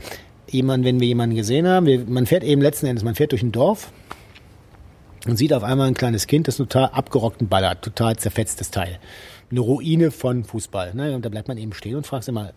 jemanden, 0.50 0.86
wenn 0.86 1.00
wir 1.00 1.08
jemanden 1.08 1.36
gesehen 1.36 1.68
haben, 1.68 1.86
wir, 1.86 2.06
man 2.06 2.26
fährt 2.26 2.44
eben 2.44 2.62
letzten 2.62 2.88
Endes, 2.88 3.04
man 3.04 3.16
fährt 3.16 3.32
durch 3.32 3.44
ein 3.44 3.52
Dorf 3.52 3.92
und 5.28 5.38
sieht 5.38 5.54
auf 5.54 5.64
einmal 5.64 5.88
ein 5.88 5.94
kleines 5.94 6.28
Kind, 6.28 6.48
das 6.48 6.58
total 6.58 6.86
abgerockten 6.86 7.48
Ball 7.48 7.68
hat, 7.68 7.82
total 7.82 8.18
zerfetztes 8.18 8.72
Teil. 8.72 9.00
Eine 9.50 9.60
Ruine 9.60 10.12
von 10.12 10.44
Fußball. 10.44 10.94
Ne? 10.94 11.14
Und 11.16 11.26
da 11.26 11.30
bleibt 11.30 11.48
man 11.48 11.58
eben 11.58 11.74
stehen 11.74 11.96
und 11.96 12.08
fragt 12.08 12.24
sich 12.24 12.34
mal, 12.34 12.54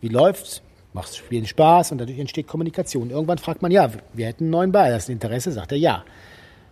wie 0.00 0.08
läuft's? 0.08 0.62
Macht 0.94 1.14
Spielen 1.14 1.46
Spaß 1.46 1.92
und 1.92 1.98
dadurch 1.98 2.18
entsteht 2.18 2.48
Kommunikation. 2.48 3.10
Irgendwann 3.10 3.38
fragt 3.38 3.60
man, 3.60 3.70
ja, 3.70 3.90
wir 4.14 4.26
hätten 4.26 4.44
einen 4.44 4.50
neuen 4.50 4.72
Ball. 4.72 4.90
Das 4.90 5.04
ist 5.04 5.10
ein 5.10 5.12
Interesse, 5.12 5.52
sagt 5.52 5.72
er 5.72 5.78
ja. 5.78 6.04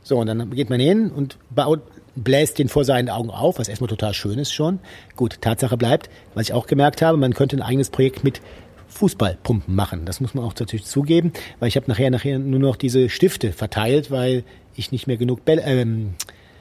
So, 0.03 0.19
und 0.19 0.27
dann 0.27 0.51
geht 0.51 0.71
man 0.71 0.81
hin 0.81 1.11
und 1.11 1.37
baut, 1.51 1.83
bläst 2.17 2.59
den 2.59 2.69
vor 2.69 2.85
seinen 2.85 3.09
Augen 3.09 3.31
auf, 3.31 3.59
was 3.59 3.69
erstmal 3.69 3.89
total 3.89 4.15
schön 4.15 4.39
ist 4.39 4.53
schon. 4.53 4.81
Gut, 5.15 5.41
Tatsache 5.41 5.77
bleibt, 5.77 6.11
was 6.35 6.49
ich 6.49 6.53
auch 6.53 6.67
gemerkt 6.67 7.03
habe, 7.03 7.19
man 7.19 7.35
könnte 7.35 7.57
ein 7.57 7.63
eigenes 7.63 7.91
Projekt 7.91 8.25
mit 8.25 8.41
Fußballpumpen 8.89 9.75
machen. 9.75 10.07
Das 10.07 10.21
muss 10.21 10.35
man 10.35 10.45
auch 10.45 10.55
natürlich 10.59 10.87
zugeben, 10.87 11.33
weil 11.61 11.69
ich 11.69 11.77
habe 11.77 11.87
nachher 11.89 12.11
nachher 12.11 12.39
nur 12.39 12.61
noch 12.61 12.77
diese 12.77 13.09
Stifte 13.09 13.53
verteilt, 13.53 14.11
weil 14.11 14.45
ich 14.75 14.93
nicht 14.93 15.07
mehr 15.07 15.17
genug 15.17 15.45
Bälle, 15.45 15.63
ähm, 15.63 16.15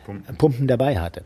Pumpen. 0.05 0.35
Pumpen 0.35 0.67
dabei 0.67 0.99
hatte. 0.99 1.23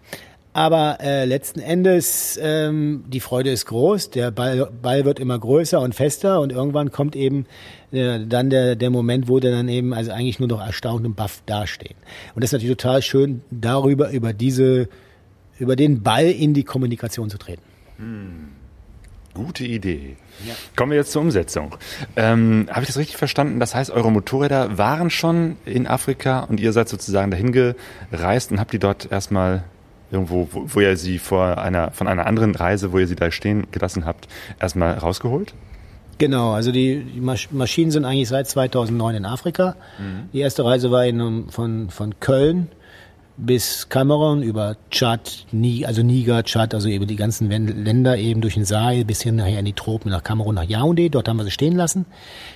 Aber 0.54 0.98
äh, 1.00 1.26
letzten 1.26 1.60
Endes, 1.60 2.40
ähm, 2.42 3.04
die 3.08 3.20
Freude 3.20 3.52
ist 3.52 3.68
groß, 3.68 4.10
der 4.10 4.32
Ball, 4.32 4.70
Ball 4.82 5.06
wird 5.06 5.20
immer 5.20 5.38
größer 5.38 5.80
und 5.80 5.94
fester 5.94 6.42
und 6.42 6.52
irgendwann 6.52 6.92
kommt 6.92 7.16
eben 7.16 7.46
äh, 7.92 8.20
dann 8.26 8.50
der, 8.50 8.76
der 8.76 8.90
Moment, 8.90 9.28
wo 9.28 9.40
der 9.40 9.52
dann 9.52 9.68
eben 9.68 9.94
also 9.94 10.12
eigentlich 10.12 10.40
nur 10.40 10.48
noch 10.48 10.66
erstaunt 10.66 11.06
und 11.06 11.16
baff 11.16 11.42
dastehen. 11.46 11.96
Und 12.36 12.44
das 12.44 12.50
ist 12.50 12.54
natürlich 12.54 12.78
total 12.78 13.02
schön, 13.02 13.42
darüber, 13.52 14.12
über 14.12 14.34
diese, 14.34 14.90
über 15.58 15.76
den 15.76 16.04
Ball 16.04 16.26
in 16.26 16.54
die 16.54 16.64
Kommunikation 16.64 17.30
zu 17.30 17.38
treten. 17.38 17.64
Hm. 17.98 18.50
Gute 19.34 19.64
Idee. 19.64 20.18
Ja. 20.46 20.54
Kommen 20.76 20.92
wir 20.92 20.98
jetzt 20.98 21.12
zur 21.12 21.22
Umsetzung. 21.22 21.76
Ähm, 22.16 22.68
Habe 22.70 22.82
ich 22.82 22.88
das 22.88 22.98
richtig 22.98 23.18
verstanden? 23.18 23.60
Das 23.60 23.76
heißt, 23.76 23.92
eure 23.92 24.12
Motorräder 24.12 24.78
waren 24.78 25.10
schon 25.10 25.56
in 25.66 25.88
Afrika 25.88 26.42
und 26.42 26.60
ihr 26.60 26.74
seid 26.74 26.90
sozusagen 26.90 27.30
dahin 27.30 27.52
gereist 27.52 28.52
und 28.52 28.60
habt 28.60 28.74
die 28.74 28.80
dort 28.80 29.12
erstmal 29.12 29.64
irgendwo, 30.12 30.50
wo, 30.52 30.64
wo 30.66 30.80
ihr 30.80 30.98
sie 30.98 31.20
vor 31.20 31.60
einer, 31.60 31.92
von 31.92 32.08
einer 32.08 32.26
anderen 32.26 32.56
Reise, 32.56 32.92
wo 32.92 33.00
ihr 33.00 33.08
sie 33.08 33.16
da 33.16 33.32
stehen 33.32 33.68
gelassen 33.72 34.06
habt, 34.06 34.28
erstmal 34.60 34.94
rausgeholt? 34.98 35.54
Genau, 36.20 36.52
also 36.52 36.74
die, 36.74 37.02
die 37.02 37.22
Maschinen 37.22 37.92
sind 37.92 38.04
eigentlich 38.04 38.28
seit 38.28 38.48
2009 38.48 39.16
in 39.16 39.26
Afrika. 39.26 39.78
Mhm. 39.98 40.30
Die 40.34 40.40
erste 40.40 40.66
Reise 40.66 40.92
war 40.92 41.06
in, 41.06 41.50
von, 41.50 41.90
von 41.90 42.20
Köln 42.20 42.68
bis 43.38 43.88
Kamerun 43.88 44.44
über 44.44 44.76
Tschad, 44.92 45.46
also 45.86 46.04
Niger, 46.04 46.44
Tschad, 46.44 46.74
also 46.74 46.90
eben 46.90 47.08
die 47.08 47.16
ganzen 47.16 47.50
Länder 47.50 48.18
eben 48.18 48.42
durch 48.42 48.56
den 48.56 48.66
Sahel 48.66 49.06
bis 49.06 49.22
hin 49.22 49.38
nachher 49.38 49.60
in 49.60 49.66
die 49.66 49.72
Tropen 49.72 50.12
nach 50.12 50.22
Kamerun, 50.22 50.56
nach 50.56 50.66
Yaoundé. 50.66 51.10
Dort 51.10 51.30
haben 51.30 51.38
wir 51.38 51.46
sie 51.46 51.52
stehen 51.52 51.78
lassen. 51.78 52.06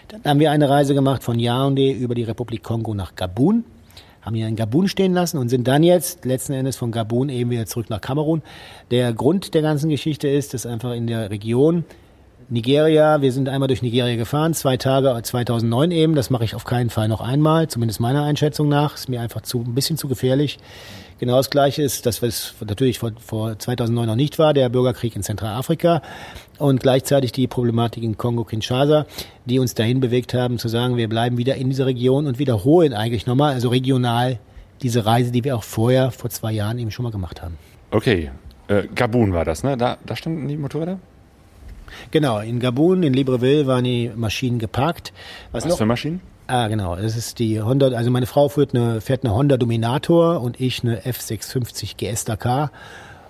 Dann 0.09 0.21
haben 0.25 0.39
wir 0.41 0.51
eine 0.51 0.69
Reise 0.69 0.93
gemacht 0.93 1.23
von 1.23 1.37
Yaoundé 1.37 1.93
über 1.93 2.15
die 2.15 2.23
Republik 2.23 2.63
Kongo 2.63 2.93
nach 2.93 3.15
Gabun 3.15 3.63
haben 4.21 4.35
ihn 4.35 4.47
in 4.47 4.55
Gabun 4.55 4.87
stehen 4.87 5.13
lassen 5.13 5.37
und 5.37 5.49
sind 5.49 5.67
dann 5.67 5.83
jetzt 5.83 6.23
letzten 6.23 6.53
Endes 6.53 6.77
von 6.77 6.91
Gabun 6.93 7.27
eben 7.27 7.49
wieder 7.49 7.65
zurück 7.65 7.89
nach 7.89 7.99
Kamerun. 7.99 8.41
Der 8.89 9.11
Grund 9.11 9.53
der 9.53 9.61
ganzen 9.61 9.89
Geschichte 9.89 10.29
ist, 10.29 10.53
dass 10.53 10.65
einfach 10.65 10.93
in 10.93 11.07
der 11.07 11.29
Region 11.29 11.83
Nigeria, 12.49 13.21
wir 13.21 13.31
sind 13.31 13.49
einmal 13.49 13.67
durch 13.67 13.81
Nigeria 13.81 14.15
gefahren, 14.15 14.53
zwei 14.53 14.77
Tage 14.77 15.19
2009 15.21 15.91
eben, 15.91 16.15
das 16.15 16.29
mache 16.29 16.43
ich 16.43 16.55
auf 16.55 16.63
keinen 16.63 16.89
Fall 16.89 17.07
noch 17.07 17.21
einmal, 17.21 17.67
zumindest 17.67 17.99
meiner 17.99 18.23
Einschätzung 18.23 18.69
nach, 18.69 18.95
ist 18.95 19.09
mir 19.09 19.21
einfach 19.21 19.41
zu, 19.41 19.59
ein 19.61 19.75
bisschen 19.75 19.97
zu 19.97 20.07
gefährlich. 20.07 20.59
Genau 21.19 21.37
das 21.37 21.49
Gleiche 21.49 21.83
ist, 21.83 22.05
dass 22.05 22.21
es 22.21 22.53
natürlich 22.65 22.99
vor, 22.99 23.11
vor 23.19 23.57
2009 23.57 24.07
noch 24.07 24.15
nicht 24.15 24.39
war, 24.39 24.53
der 24.53 24.69
Bürgerkrieg 24.69 25.15
in 25.15 25.23
Zentralafrika 25.23 26.01
und 26.57 26.81
gleichzeitig 26.81 27.31
die 27.31 27.47
Problematik 27.47 28.03
in 28.03 28.17
Kongo-Kinshasa, 28.17 29.05
die 29.45 29.59
uns 29.59 29.73
dahin 29.73 29.99
bewegt 29.99 30.33
haben 30.33 30.57
zu 30.57 30.67
sagen, 30.67 30.97
wir 30.97 31.07
bleiben 31.07 31.37
wieder 31.37 31.55
in 31.55 31.69
dieser 31.69 31.85
Region 31.85 32.27
und 32.27 32.39
wiederholen 32.39 32.93
eigentlich 32.93 33.25
nochmal, 33.25 33.53
also 33.53 33.69
regional, 33.69 34.39
diese 34.81 35.05
Reise, 35.05 35.31
die 35.31 35.43
wir 35.43 35.55
auch 35.55 35.63
vorher, 35.63 36.11
vor 36.11 36.29
zwei 36.29 36.51
Jahren 36.51 36.77
eben 36.79 36.91
schon 36.91 37.03
mal 37.03 37.11
gemacht 37.11 37.41
haben. 37.41 37.57
Okay, 37.91 38.31
äh, 38.67 38.83
Gabun 38.93 39.33
war 39.33 39.45
das, 39.45 39.63
ne? 39.63 39.77
Da, 39.77 39.97
da 40.05 40.15
standen 40.15 40.47
die 40.47 40.57
Motorräder? 40.57 40.99
Genau, 42.11 42.39
in 42.39 42.59
Gabun, 42.59 43.03
in 43.03 43.13
Libreville 43.13 43.67
waren 43.67 43.83
die 43.83 44.11
Maschinen 44.15 44.59
geparkt. 44.59 45.13
Was, 45.51 45.63
Was 45.63 45.71
noch? 45.71 45.77
für 45.77 45.85
Maschinen? 45.85 46.21
Ah, 46.47 46.67
genau. 46.67 46.95
Das 46.95 47.15
ist 47.15 47.39
die 47.39 47.61
Honda, 47.61 47.87
also 47.87 48.11
meine 48.11 48.25
Frau 48.25 48.49
fährt 48.49 48.75
eine, 48.75 49.01
fährt 49.01 49.23
eine 49.23 49.33
Honda 49.33 49.57
Dominator 49.57 50.41
und 50.41 50.59
ich 50.59 50.83
eine 50.83 51.01
F650 51.01 51.95
GSDK. 51.97 52.69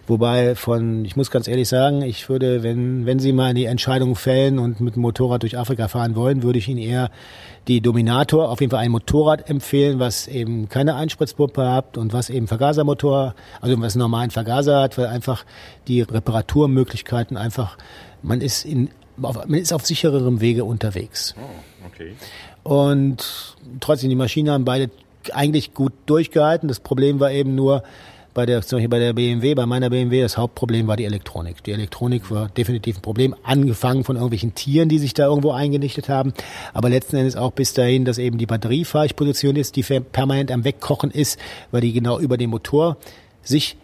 Wobei 0.05 0.55
von, 0.55 1.05
ich 1.05 1.15
muss 1.15 1.32
ganz 1.32 1.48
ehrlich 1.48 1.70
sagen, 1.70 2.01
ich 2.01 2.27
würde, 2.27 2.62
wenn, 2.62 3.05
wenn 3.05 3.20
Sie 3.20 3.32
mal 3.32 3.53
die 3.53 3.63
Entscheidung 3.63 4.15
fällen 4.17 4.60
und 4.60 4.82
mit 4.82 4.96
dem 4.96 5.01
Motorrad 5.01 5.43
durch 5.43 5.58
Afrika 5.58 5.88
fahren 5.88 6.17
wollen, 6.17 6.43
würde 6.43 6.60
ich 6.60 6.67
Ihnen 6.67 6.79
eher 6.79 7.10
die 7.70 7.79
Dominator, 7.79 8.50
auf 8.50 8.60
jeden 8.60 8.72
Fall 8.72 8.82
ein 8.82 8.91
Motorrad 8.91 9.50
empfehlen, 9.50 10.00
was 10.00 10.27
eben 10.27 10.67
keine 10.67 10.96
Einspritzpumpe 10.96 11.72
hat 11.72 11.98
und 11.98 12.12
was 12.12 12.29
eben 12.29 12.48
Vergasermotor, 12.48 13.34
also 13.62 13.82
was 13.82 13.96
einen 13.96 14.01
normalen 14.01 14.32
Vergaser 14.32 14.82
hat, 14.82 14.98
weil 14.98 15.08
einfach 15.08 15.46
die 15.88 16.01
Reparaturmöglichkeiten 16.01 17.38
einfach, 17.38 17.77
man 18.24 18.42
ist 18.42 18.65
in, 18.65 18.89
auf, 19.22 19.36
man 19.36 19.60
ist 19.60 19.74
auf 19.74 19.86
sichererem 19.86 20.42
Wege 20.42 20.65
unterwegs. 20.65 21.36
Oh, 21.38 21.88
okay. 21.88 22.13
Und 22.63 23.56
trotzdem, 23.80 24.10
die 24.10 24.15
Maschinen 24.15 24.50
haben 24.50 24.65
beide 24.65 24.89
eigentlich 25.32 25.74
gut 25.74 25.94
durchgehalten. 26.06 26.68
Das 26.68 26.80
Problem 26.80 27.20
war 27.20 27.32
eben 27.32 27.56
nur, 27.56 27.84
bei 28.34 28.46
der, 28.46 28.62
zum 28.62 28.77
Beispiel 28.77 28.89
bei 28.89 29.00
der 29.00 29.13
BMW, 29.13 29.53
bei 29.53 29.65
meiner 29.65 29.89
BMW, 29.89 30.22
das 30.22 30.38
Hauptproblem 30.38 30.88
war 30.88 30.98
die 30.98 31.06
Elektronik. 31.06 31.63
Die 31.63 31.72
Elektronik 31.72 32.32
war 32.32 32.50
definitiv 32.50 32.98
ein 32.98 33.01
Problem, 33.01 33.36
angefangen 33.44 34.03
von 34.03 34.15
irgendwelchen 34.15 34.56
Tieren, 34.56 34.89
die 34.89 35.00
sich 35.00 35.13
da 35.13 35.25
irgendwo 35.27 35.51
eingenichtet 35.51 36.10
haben, 36.10 36.34
aber 36.74 36.89
letzten 36.89 37.18
Endes 37.18 37.36
auch 37.36 37.51
bis 37.51 37.74
dahin, 37.74 38.06
dass 38.06 38.18
eben 38.18 38.38
die 38.38 38.46
Batterie 38.46 38.86
falsch 38.86 39.13
positioniert 39.13 39.62
ist, 39.62 39.75
die 39.75 39.84
permanent 39.84 40.51
am 40.51 40.63
Wegkochen 40.63 41.12
ist, 41.12 41.39
weil 41.72 41.82
die 41.82 41.94
genau 41.94 42.20
über 42.20 42.38
den 42.38 42.50
Motor 42.50 42.98
sich 43.44 43.77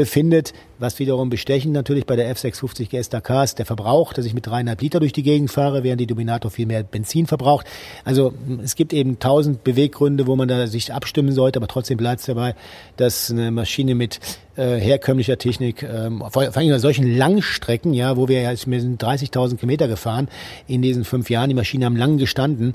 befindet, 0.00 0.54
was 0.78 0.98
wiederum 0.98 1.28
bestechend 1.28 1.74
natürlich 1.74 2.06
bei 2.06 2.16
der 2.16 2.34
F650 2.34 2.88
GSDK 2.88 3.44
ist 3.44 3.58
der 3.58 3.66
Verbrauch, 3.66 4.14
dass 4.14 4.24
ich 4.24 4.32
mit 4.32 4.46
dreieinhalb 4.46 4.80
Liter 4.80 4.98
durch 4.98 5.12
die 5.12 5.22
Gegend 5.22 5.50
fahre, 5.50 5.82
während 5.82 6.00
die 6.00 6.06
Dominator 6.06 6.50
viel 6.50 6.64
mehr 6.64 6.82
Benzin 6.82 7.26
verbraucht. 7.26 7.66
Also 8.02 8.32
es 8.64 8.76
gibt 8.76 8.94
eben 8.94 9.18
tausend 9.18 9.62
Beweggründe, 9.62 10.26
wo 10.26 10.36
man 10.36 10.48
da 10.48 10.66
sich 10.66 10.94
abstimmen 10.94 11.32
sollte, 11.32 11.58
aber 11.58 11.68
trotzdem 11.68 11.98
bleibt 11.98 12.20
es 12.20 12.26
dabei, 12.26 12.54
dass 12.96 13.30
eine 13.30 13.50
Maschine 13.50 13.94
mit 13.94 14.20
äh, 14.56 14.78
herkömmlicher 14.78 15.36
Technik, 15.36 15.82
ähm, 15.82 16.20
vor, 16.30 16.44
vor 16.44 16.56
allem 16.56 16.70
bei 16.70 16.78
solchen 16.78 17.14
Langstrecken, 17.14 17.92
ja, 17.92 18.16
wo 18.16 18.28
wir 18.28 18.40
ja, 18.40 18.50
wir 18.50 18.80
sind 18.80 19.02
30.000 19.04 19.56
Kilometer 19.56 19.86
gefahren 19.86 20.28
in 20.66 20.80
diesen 20.80 21.04
fünf 21.04 21.28
Jahren, 21.28 21.50
die 21.50 21.54
Maschinen 21.54 21.84
haben 21.84 21.96
lang 21.96 22.16
gestanden 22.16 22.74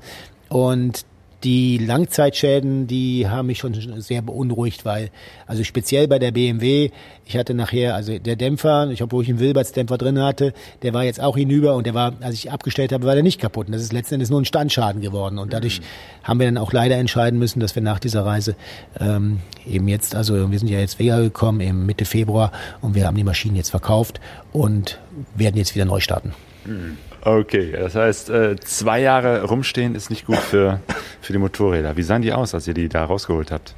und 0.50 1.06
die 1.46 1.78
Langzeitschäden, 1.78 2.88
die 2.88 3.30
haben 3.30 3.46
mich 3.46 3.60
schon 3.60 3.76
sehr 4.02 4.24
beunruhigt, 4.24 4.84
weil, 4.84 5.12
also 5.46 5.64
speziell 5.64 6.08
bei 6.08 6.18
der 6.18 6.32
BMW, 6.32 6.90
ich 7.26 7.38
hatte 7.38 7.54
nachher, 7.54 7.94
also 7.94 8.18
der 8.18 8.36
Dämpfer, 8.36 8.90
ich 8.90 9.04
obwohl 9.04 9.24
ich 9.24 9.30
einen 9.30 9.40
Wilberts-Dämpfer 9.40 10.00
drin 10.00 10.20
hatte, 10.20 10.54
der 10.82 10.94
war 10.94 11.04
jetzt 11.04 11.22
auch 11.22 11.38
hinüber 11.38 11.76
und 11.76 11.86
der 11.86 11.94
war, 11.94 12.14
als 12.22 12.34
ich 12.34 12.52
abgestellt 12.52 12.92
habe, 12.92 13.06
war 13.06 13.14
der 13.14 13.24
nicht 13.24 13.40
kaputt. 13.40 13.68
Und 13.68 13.74
das 13.74 13.84
ist 13.84 13.94
letzten 13.94 14.16
Endes 14.16 14.32
nur 14.32 14.42
ein 14.42 14.46
Standschaden 14.46 15.02
geworden. 15.02 15.38
Und 15.38 15.54
dadurch 15.54 15.82
mhm. 15.82 15.84
haben 16.24 16.40
wir 16.40 16.48
dann 16.48 16.58
auch 16.58 16.74
leider 16.74 16.98
entscheiden 16.98 17.38
müssen, 17.38 17.60
dass 17.60 17.76
wir 17.76 17.84
nach 17.84 18.00
dieser 18.00 18.26
Reise 18.26 18.56
ähm, 19.00 19.40
eben 19.68 19.88
jetzt, 19.88 20.16
also 20.16 20.52
wir 20.52 20.60
sind 20.60 20.68
ja 20.68 20.80
jetzt 20.80 20.98
wieder 20.98 21.22
gekommen, 21.22 21.62
eben 21.62 21.86
Mitte 21.86 22.06
Februar 22.06 22.52
und 22.82 22.96
wir 22.96 23.06
haben 23.06 23.18
die 23.18 23.24
Maschinen 23.24 23.56
jetzt 23.56 23.70
verkauft 23.70 24.20
und 24.52 24.98
werden 25.36 25.58
jetzt 25.58 25.76
wieder 25.76 25.86
neu 25.86 26.00
starten. 26.00 26.34
Mhm. 26.66 26.98
Okay, 27.26 27.72
das 27.72 27.96
heißt, 27.96 28.30
äh, 28.30 28.56
zwei 28.58 29.02
Jahre 29.02 29.46
rumstehen 29.46 29.96
ist 29.96 30.12
nicht 30.12 30.28
gut 30.28 30.38
für, 30.38 30.80
für 31.22 31.34
die 31.34 31.40
Motorräder. 31.40 31.98
Wie 31.98 32.04
sahen 32.04 32.22
die 32.22 32.32
aus, 32.32 32.54
als 32.54 32.68
ihr 32.68 32.76
die 32.76 32.88
da 32.88 33.04
rausgeholt 33.04 33.52
habt? 33.52 33.74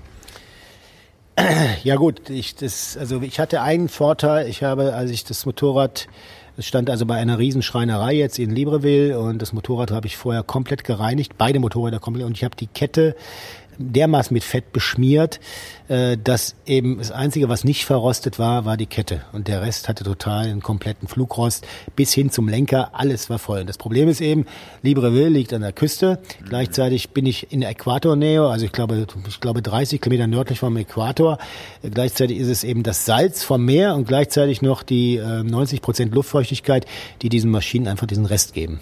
Ja 1.83 1.95
gut, 1.95 2.29
ich 2.29 2.55
das 2.55 2.97
also 2.97 3.21
ich 3.21 3.39
hatte 3.39 3.61
einen 3.61 3.87
Vorteil. 3.87 4.49
Ich 4.49 4.63
habe, 4.63 4.93
als 4.93 5.11
ich 5.11 5.23
das 5.23 5.45
Motorrad, 5.45 6.07
es 6.57 6.65
stand 6.65 6.89
also 6.89 7.05
bei 7.05 7.15
einer 7.15 7.39
Riesenschreinerei 7.39 8.15
jetzt 8.15 8.37
in 8.37 8.49
Libreville 8.49 9.17
und 9.17 9.41
das 9.41 9.53
Motorrad 9.53 9.91
habe 9.91 10.07
ich 10.07 10.17
vorher 10.17 10.43
komplett 10.43 10.83
gereinigt, 10.83 11.33
beide 11.37 11.59
Motorräder 11.59 11.99
komplett 11.99 12.25
und 12.25 12.35
ich 12.35 12.43
habe 12.43 12.55
die 12.57 12.67
Kette 12.67 13.15
dermaßen 13.77 14.33
mit 14.33 14.43
Fett 14.43 14.73
beschmiert, 14.73 15.39
äh, 15.87 16.17
dass 16.21 16.55
eben 16.65 16.97
das 16.97 17.11
Einzige, 17.11 17.49
was 17.49 17.63
nicht 17.63 17.85
verrostet 17.85 18.39
war, 18.39 18.65
war 18.65 18.77
die 18.77 18.85
Kette. 18.85 19.21
Und 19.31 19.47
der 19.47 19.61
Rest 19.61 19.87
hatte 19.87 20.03
total 20.03 20.45
einen 20.45 20.61
kompletten 20.61 21.07
Flugrost 21.07 21.65
bis 21.95 22.13
hin 22.13 22.29
zum 22.29 22.47
Lenker. 22.47 22.91
Alles 22.93 23.29
war 23.29 23.39
voll. 23.39 23.61
Und 23.61 23.69
das 23.69 23.77
Problem 23.77 24.09
ist 24.09 24.21
eben, 24.21 24.45
Libreville 24.81 25.29
liegt 25.29 25.53
an 25.53 25.61
der 25.61 25.73
Küste. 25.73 26.19
Gleichzeitig 26.47 27.11
bin 27.11 27.25
ich 27.25 27.51
in 27.51 27.61
der 27.61 27.69
Äquatornähe, 27.69 28.43
also 28.43 28.65
ich 28.65 28.71
glaube, 28.71 29.07
ich 29.27 29.39
glaube 29.39 29.61
30 29.61 30.01
Kilometer 30.01 30.27
nördlich 30.27 30.59
vom 30.59 30.75
Äquator. 30.77 31.37
Gleichzeitig 31.81 32.37
ist 32.37 32.49
es 32.49 32.63
eben 32.63 32.83
das 32.83 33.05
Salz 33.05 33.43
vom 33.43 33.63
Meer 33.63 33.95
und 33.95 34.07
gleichzeitig 34.07 34.61
noch 34.61 34.83
die 34.83 35.17
äh, 35.17 35.43
90 35.43 35.81
Prozent 35.81 36.13
Luftfeuchtigkeit, 36.13 36.85
die 37.21 37.29
diesen 37.29 37.51
Maschinen 37.51 37.87
einfach 37.87 38.07
diesen 38.07 38.25
Rest 38.25 38.53
geben. 38.53 38.81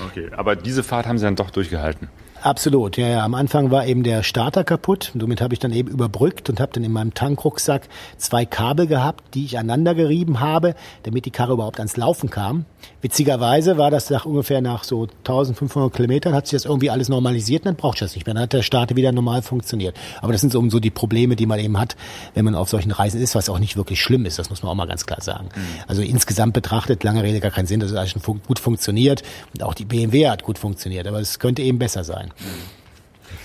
Okay, 0.00 0.30
aber 0.36 0.56
diese 0.56 0.82
Fahrt 0.82 1.06
haben 1.06 1.18
Sie 1.18 1.24
dann 1.24 1.36
doch 1.36 1.50
durchgehalten. 1.50 2.08
Absolut, 2.44 2.98
ja, 2.98 3.08
ja. 3.08 3.24
Am 3.24 3.34
Anfang 3.34 3.70
war 3.70 3.86
eben 3.86 4.02
der 4.02 4.22
Starter 4.22 4.64
kaputt. 4.64 5.12
Somit 5.18 5.40
habe 5.40 5.54
ich 5.54 5.60
dann 5.60 5.72
eben 5.72 5.88
überbrückt 5.88 6.50
und 6.50 6.60
habe 6.60 6.72
dann 6.74 6.84
in 6.84 6.92
meinem 6.92 7.14
Tankrucksack 7.14 7.88
zwei 8.18 8.44
Kabel 8.44 8.86
gehabt, 8.86 9.34
die 9.34 9.46
ich 9.46 9.56
aneinander 9.56 9.94
gerieben 9.94 10.40
habe, 10.40 10.74
damit 11.04 11.24
die 11.24 11.30
Karre 11.30 11.54
überhaupt 11.54 11.78
ans 11.78 11.96
Laufen 11.96 12.28
kam. 12.28 12.66
Witzigerweise 13.04 13.76
war 13.76 13.90
das 13.90 14.08
nach 14.08 14.24
ungefähr 14.24 14.62
nach 14.62 14.82
so 14.82 15.02
1500 15.02 15.92
Kilometern 15.92 16.32
hat 16.32 16.46
sich 16.46 16.52
das 16.52 16.64
irgendwie 16.64 16.88
alles 16.88 17.10
normalisiert 17.10 17.60
und 17.60 17.66
dann 17.66 17.76
braucht 17.76 18.00
das 18.00 18.14
nicht 18.14 18.24
mehr. 18.24 18.32
Dann 18.32 18.44
hat 18.44 18.54
der 18.54 18.62
Starter 18.62 18.96
wieder 18.96 19.12
normal 19.12 19.42
funktioniert. 19.42 19.94
Aber 20.22 20.32
das 20.32 20.40
sind 20.40 20.54
so, 20.54 20.70
so 20.70 20.80
die 20.80 20.88
Probleme, 20.90 21.36
die 21.36 21.44
man 21.44 21.58
eben 21.58 21.78
hat, 21.78 21.96
wenn 22.32 22.46
man 22.46 22.54
auf 22.54 22.70
solchen 22.70 22.92
Reisen 22.92 23.20
ist, 23.20 23.34
was 23.34 23.50
auch 23.50 23.58
nicht 23.58 23.76
wirklich 23.76 24.00
schlimm 24.00 24.24
ist. 24.24 24.38
Das 24.38 24.48
muss 24.48 24.62
man 24.62 24.72
auch 24.72 24.74
mal 24.74 24.86
ganz 24.86 25.04
klar 25.04 25.20
sagen. 25.20 25.50
Mhm. 25.54 25.60
Also 25.86 26.00
insgesamt 26.00 26.54
betrachtet, 26.54 27.04
lange 27.04 27.22
Rede 27.22 27.40
gar 27.40 27.50
keinen 27.50 27.66
Sinn, 27.66 27.80
dass 27.80 27.90
es 27.90 27.96
alles 27.98 28.12
schon 28.12 28.22
gut 28.22 28.58
funktioniert 28.58 29.22
und 29.52 29.62
auch 29.62 29.74
die 29.74 29.84
BMW 29.84 30.30
hat 30.30 30.42
gut 30.42 30.56
funktioniert. 30.56 31.06
Aber 31.06 31.20
es 31.20 31.38
könnte 31.38 31.60
eben 31.60 31.78
besser 31.78 32.04
sein. 32.04 32.32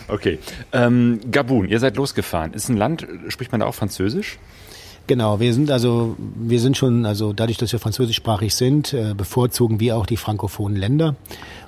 Okay. 0.08 0.40
Ähm, 0.72 1.20
Gabun, 1.30 1.68
ihr 1.68 1.82
seid 1.82 1.98
losgefahren. 1.98 2.54
Ist 2.54 2.70
ein 2.70 2.78
Land, 2.78 3.06
spricht 3.28 3.52
man 3.52 3.60
da 3.60 3.68
auch 3.68 3.76
Französisch? 3.76 4.40
Genau, 5.10 5.40
wir 5.40 5.56
sind 5.56 5.72
also, 5.72 6.16
wir 6.20 6.60
sind 6.60 6.78
schon, 6.78 7.04
also 7.04 7.34
dadurch, 7.34 7.58
dass 7.58 7.72
wir 7.72 7.80
französischsprachig 7.80 8.54
sind, 8.54 8.94
äh, 8.94 9.16
bevorzugen 9.18 9.80
wir 9.80 9.98
auch 9.98 10.06
die 10.06 10.18
frankophonen 10.18 10.78
Länder. 10.78 11.16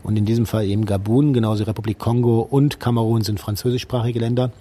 Und 0.04 0.16
in 0.16 0.26
diesem 0.26 0.46
Fall 0.46 0.66
eben 0.66 0.86
Gabun, 0.86 1.34
genauso 1.34 1.64
Republik 1.64 1.98
Kongo 1.98 2.42
und 2.42 2.80
Kamerun 2.80 3.24
sind 3.24 3.40
französischsprachige 3.40 4.20
Länder. 4.20 4.52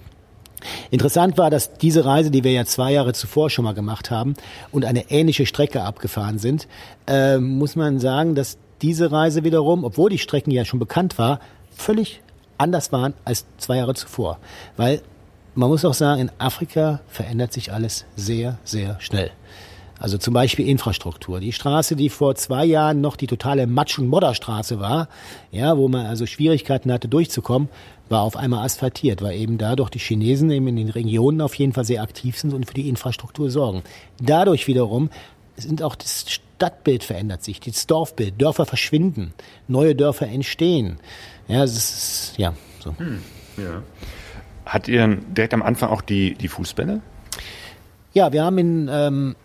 Interessant 0.89 1.37
war, 1.37 1.51
dass 1.51 1.77
diese 1.77 2.05
Reise, 2.05 2.31
die 2.31 2.43
wir 2.43 2.53
ja 2.53 2.65
zwei 2.65 2.93
Jahre 2.93 3.13
zuvor 3.13 3.51
schon 3.51 3.65
mal 3.65 3.75
gemacht 3.75 4.09
haben 4.09 4.33
und 4.71 4.83
eine 4.83 5.11
ähnliche 5.11 5.45
Strecke 5.45 5.83
abgefahren 5.83 6.39
sind, 6.39 6.67
äh, 7.05 7.37
muss 7.37 7.75
man 7.75 7.99
sagen, 7.99 8.33
dass 8.33 8.57
diese 8.81 9.11
Reise 9.11 9.43
wiederum, 9.43 9.83
obwohl 9.83 10.09
die 10.09 10.17
Strecken 10.17 10.49
ja 10.49 10.65
schon 10.65 10.79
bekannt 10.79 11.19
war, 11.19 11.39
völlig 11.69 12.21
anders 12.57 12.91
waren 12.91 13.13
als 13.25 13.45
zwei 13.59 13.77
Jahre 13.77 13.93
zuvor. 13.93 14.39
Weil 14.75 15.03
man 15.55 15.69
muss 15.69 15.85
auch 15.85 15.93
sagen, 15.93 16.21
in 16.21 16.31
Afrika 16.37 17.01
verändert 17.07 17.53
sich 17.53 17.71
alles 17.73 18.05
sehr, 18.15 18.57
sehr 18.63 18.99
schnell. 18.99 19.31
Also 19.99 20.17
zum 20.17 20.33
Beispiel 20.33 20.67
Infrastruktur. 20.67 21.39
Die 21.39 21.53
Straße, 21.53 21.95
die 21.95 22.09
vor 22.09 22.33
zwei 22.33 22.65
Jahren 22.65 23.01
noch 23.01 23.15
die 23.15 23.27
totale 23.27 23.67
Matsch- 23.67 23.99
und 23.99 24.07
Modderstraße 24.07 24.79
war, 24.79 25.07
ja, 25.51 25.77
wo 25.77 25.87
man 25.89 26.07
also 26.07 26.25
Schwierigkeiten 26.25 26.91
hatte 26.91 27.07
durchzukommen, 27.07 27.69
war 28.09 28.23
auf 28.23 28.35
einmal 28.35 28.65
asphaltiert, 28.65 29.21
weil 29.21 29.37
eben 29.37 29.59
dadurch 29.59 29.91
die 29.91 29.99
Chinesen 29.99 30.49
eben 30.49 30.67
in 30.67 30.77
den 30.77 30.89
Regionen 30.89 31.39
auf 31.39 31.53
jeden 31.53 31.73
Fall 31.73 31.85
sehr 31.85 32.01
aktiv 32.01 32.37
sind 32.39 32.53
und 32.53 32.65
für 32.65 32.73
die 32.73 32.89
Infrastruktur 32.89 33.51
sorgen. 33.51 33.83
Dadurch 34.19 34.65
wiederum 34.67 35.11
sind 35.55 35.83
auch 35.83 35.95
das 35.95 36.25
Stadtbild 36.27 37.03
verändert 37.03 37.43
sich, 37.43 37.59
das 37.59 37.85
Dorfbild, 37.85 38.41
Dörfer 38.41 38.65
verschwinden, 38.65 39.33
neue 39.67 39.95
Dörfer 39.95 40.27
entstehen. 40.27 40.99
Ja, 41.47 41.63
es 41.63 41.77
ist, 41.77 42.33
ja, 42.37 42.55
so. 42.83 42.95
Hm, 42.97 43.21
ja. 43.57 43.83
Hat 44.71 44.87
ihr 44.87 45.05
direkt 45.05 45.53
am 45.53 45.63
Anfang 45.63 45.89
auch 45.89 46.01
die, 46.01 46.33
die 46.35 46.47
Fußbälle? 46.47 47.01
Ja, 48.13 48.31
wir 48.31 48.45
haben 48.45 48.57
in 48.57 48.89
ähm, 48.89 49.35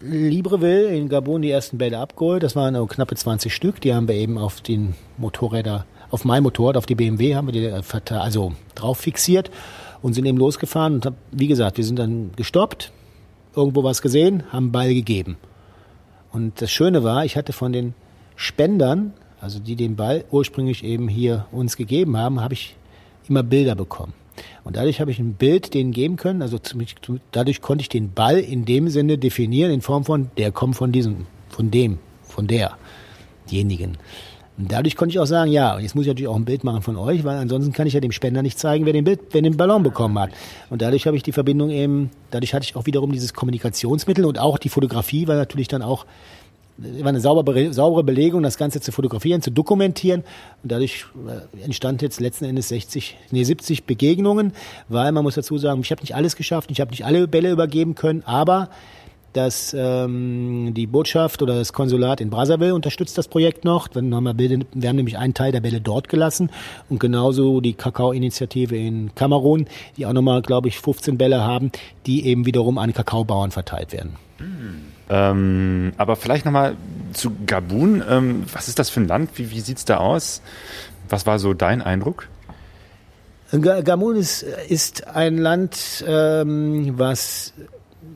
Libreville 0.00 0.88
in 0.88 1.08
Gabon 1.08 1.40
die 1.40 1.52
ersten 1.52 1.78
Bälle 1.78 2.00
abgeholt. 2.00 2.42
Das 2.42 2.56
waren 2.56 2.88
knappe 2.88 3.14
20 3.14 3.54
Stück. 3.54 3.80
Die 3.80 3.94
haben 3.94 4.08
wir 4.08 4.16
eben 4.16 4.38
auf 4.38 4.60
den 4.60 4.96
Motorräder, 5.18 5.86
auf 6.10 6.24
mein 6.24 6.42
Motorrad, 6.42 6.76
auf 6.76 6.86
die 6.86 6.96
BMW 6.96 7.36
haben 7.36 7.46
wir 7.46 7.52
die 7.52 7.64
äh, 7.66 8.14
also 8.16 8.54
drauf 8.74 8.98
fixiert 8.98 9.52
und 10.02 10.14
sind 10.14 10.26
eben 10.26 10.36
losgefahren 10.36 10.94
und 10.94 11.06
hab, 11.06 11.14
wie 11.30 11.46
gesagt, 11.46 11.76
wir 11.76 11.84
sind 11.84 12.00
dann 12.00 12.32
gestoppt, 12.34 12.90
irgendwo 13.54 13.84
was 13.84 14.02
gesehen, 14.02 14.42
haben 14.50 14.72
Ball 14.72 14.94
gegeben. 14.94 15.36
Und 16.32 16.60
das 16.60 16.72
Schöne 16.72 17.04
war, 17.04 17.24
ich 17.24 17.36
hatte 17.36 17.52
von 17.52 17.72
den 17.72 17.94
Spendern, 18.34 19.12
also 19.40 19.60
die 19.60 19.76
den 19.76 19.94
Ball 19.94 20.24
ursprünglich 20.32 20.82
eben 20.82 21.06
hier 21.06 21.46
uns 21.52 21.76
gegeben 21.76 22.16
haben, 22.16 22.40
habe 22.40 22.54
ich 22.54 22.74
immer 23.28 23.44
Bilder 23.44 23.76
bekommen. 23.76 24.14
Und 24.64 24.76
dadurch 24.76 25.00
habe 25.00 25.10
ich 25.10 25.18
ein 25.18 25.34
Bild 25.34 25.74
denen 25.74 25.92
geben 25.92 26.16
können. 26.16 26.42
Also 26.42 26.58
dadurch 27.32 27.60
konnte 27.60 27.82
ich 27.82 27.88
den 27.88 28.12
Ball 28.12 28.38
in 28.38 28.64
dem 28.64 28.88
Sinne 28.88 29.18
definieren, 29.18 29.72
in 29.72 29.80
Form 29.80 30.04
von, 30.04 30.30
der 30.36 30.52
kommt 30.52 30.76
von 30.76 30.92
diesem, 30.92 31.26
von 31.48 31.70
dem, 31.70 31.98
von 32.22 32.46
der, 32.46 32.76
diejenigen. 33.50 33.98
Und 34.58 34.70
dadurch 34.70 34.96
konnte 34.96 35.14
ich 35.14 35.18
auch 35.18 35.26
sagen, 35.26 35.50
ja, 35.50 35.78
jetzt 35.78 35.94
muss 35.94 36.02
ich 36.02 36.08
natürlich 36.08 36.28
auch 36.28 36.36
ein 36.36 36.44
Bild 36.44 36.62
machen 36.62 36.82
von 36.82 36.96
euch, 36.96 37.24
weil 37.24 37.38
ansonsten 37.38 37.72
kann 37.72 37.86
ich 37.86 37.94
ja 37.94 38.00
dem 38.00 38.12
Spender 38.12 38.42
nicht 38.42 38.58
zeigen, 38.58 38.84
wer 38.84 38.92
den, 38.92 39.04
Bild, 39.04 39.20
wer 39.30 39.40
den 39.40 39.56
Ballon 39.56 39.82
bekommen 39.82 40.18
hat. 40.18 40.30
Und 40.68 40.82
dadurch 40.82 41.06
habe 41.06 41.16
ich 41.16 41.22
die 41.22 41.32
Verbindung 41.32 41.70
eben, 41.70 42.10
dadurch 42.30 42.52
hatte 42.52 42.64
ich 42.64 42.76
auch 42.76 42.84
wiederum 42.84 43.12
dieses 43.12 43.32
Kommunikationsmittel 43.32 44.26
und 44.26 44.38
auch 44.38 44.58
die 44.58 44.68
Fotografie, 44.68 45.26
weil 45.26 45.36
natürlich 45.36 45.68
dann 45.68 45.80
auch 45.82 46.04
war 47.00 47.08
eine 47.08 47.20
saubere, 47.20 47.72
saubere 47.72 48.04
Belegung, 48.04 48.42
das 48.42 48.56
Ganze 48.56 48.80
zu 48.80 48.92
fotografieren, 48.92 49.42
zu 49.42 49.50
dokumentieren. 49.50 50.22
Und 50.62 50.72
dadurch 50.72 51.06
äh, 51.26 51.64
entstand 51.64 52.02
jetzt 52.02 52.20
letzten 52.20 52.44
Endes 52.44 52.68
60, 52.68 53.16
nee, 53.30 53.44
70 53.44 53.84
Begegnungen, 53.84 54.52
weil 54.88 55.12
man 55.12 55.22
muss 55.22 55.34
dazu 55.34 55.58
sagen, 55.58 55.80
ich 55.80 55.90
habe 55.90 56.02
nicht 56.02 56.14
alles 56.14 56.36
geschafft, 56.36 56.70
ich 56.70 56.80
habe 56.80 56.90
nicht 56.90 57.04
alle 57.04 57.28
Bälle 57.28 57.50
übergeben 57.50 57.94
können, 57.94 58.22
aber 58.24 58.68
dass 59.32 59.74
ähm, 59.78 60.72
die 60.74 60.86
Botschaft 60.86 61.42
oder 61.42 61.54
das 61.54 61.72
Konsulat 61.72 62.20
in 62.20 62.30
Brazzaville 62.30 62.74
unterstützt 62.74 63.16
das 63.16 63.28
Projekt 63.28 63.64
noch. 63.64 63.88
Dann 63.88 64.14
haben 64.14 64.24
wir, 64.24 64.36
wir 64.38 64.88
haben 64.88 64.96
nämlich 64.96 65.18
einen 65.18 65.34
Teil 65.34 65.52
der 65.52 65.60
Bälle 65.60 65.80
dort 65.80 66.08
gelassen 66.08 66.50
und 66.88 67.00
genauso 67.00 67.60
die 67.60 67.72
Kakao-Initiative 67.72 68.76
in 68.76 69.14
Kamerun, 69.14 69.66
die 69.96 70.06
auch 70.06 70.12
nochmal, 70.12 70.42
glaube 70.42 70.68
ich, 70.68 70.78
15 70.78 71.16
Bälle 71.16 71.40
haben, 71.40 71.72
die 72.06 72.26
eben 72.26 72.46
wiederum 72.46 72.78
an 72.78 72.92
Kakaobauern 72.92 73.50
verteilt 73.50 73.92
werden. 73.92 74.16
Ähm, 75.10 75.92
aber 75.96 76.16
vielleicht 76.16 76.44
nochmal 76.44 76.76
zu 77.12 77.32
Gabun. 77.46 78.02
Ähm, 78.08 78.44
was 78.52 78.68
ist 78.68 78.78
das 78.78 78.90
für 78.90 79.00
ein 79.00 79.08
Land? 79.08 79.30
Wie, 79.36 79.50
wie 79.50 79.60
sieht's 79.60 79.84
da 79.84 79.98
aus? 79.98 80.42
Was 81.08 81.26
war 81.26 81.38
so 81.38 81.54
dein 81.54 81.82
Eindruck? 81.82 82.28
Gabun 83.50 84.16
ist, 84.16 84.42
ist 84.42 85.06
ein 85.08 85.36
Land, 85.36 86.02
ähm, 86.08 86.98
was 86.98 87.52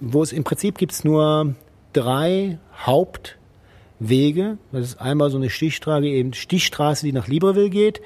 wo 0.01 0.23
es 0.23 0.33
im 0.33 0.45
Prinzip 0.45 0.79
gibt's 0.79 1.05
nur 1.05 1.55
drei 1.93 2.59
Hauptwege. 2.79 4.59
Das 4.73 4.83
ist 4.83 5.01
einmal 5.01 5.31
so 5.31 5.37
eine 5.37 5.51
Stichstraße, 5.51 6.07
eben 6.07 6.33
Stichstraße, 6.33 7.07
die 7.07 7.13
nach 7.13 7.29
Libreville 7.29 7.71
geht. 7.71 8.01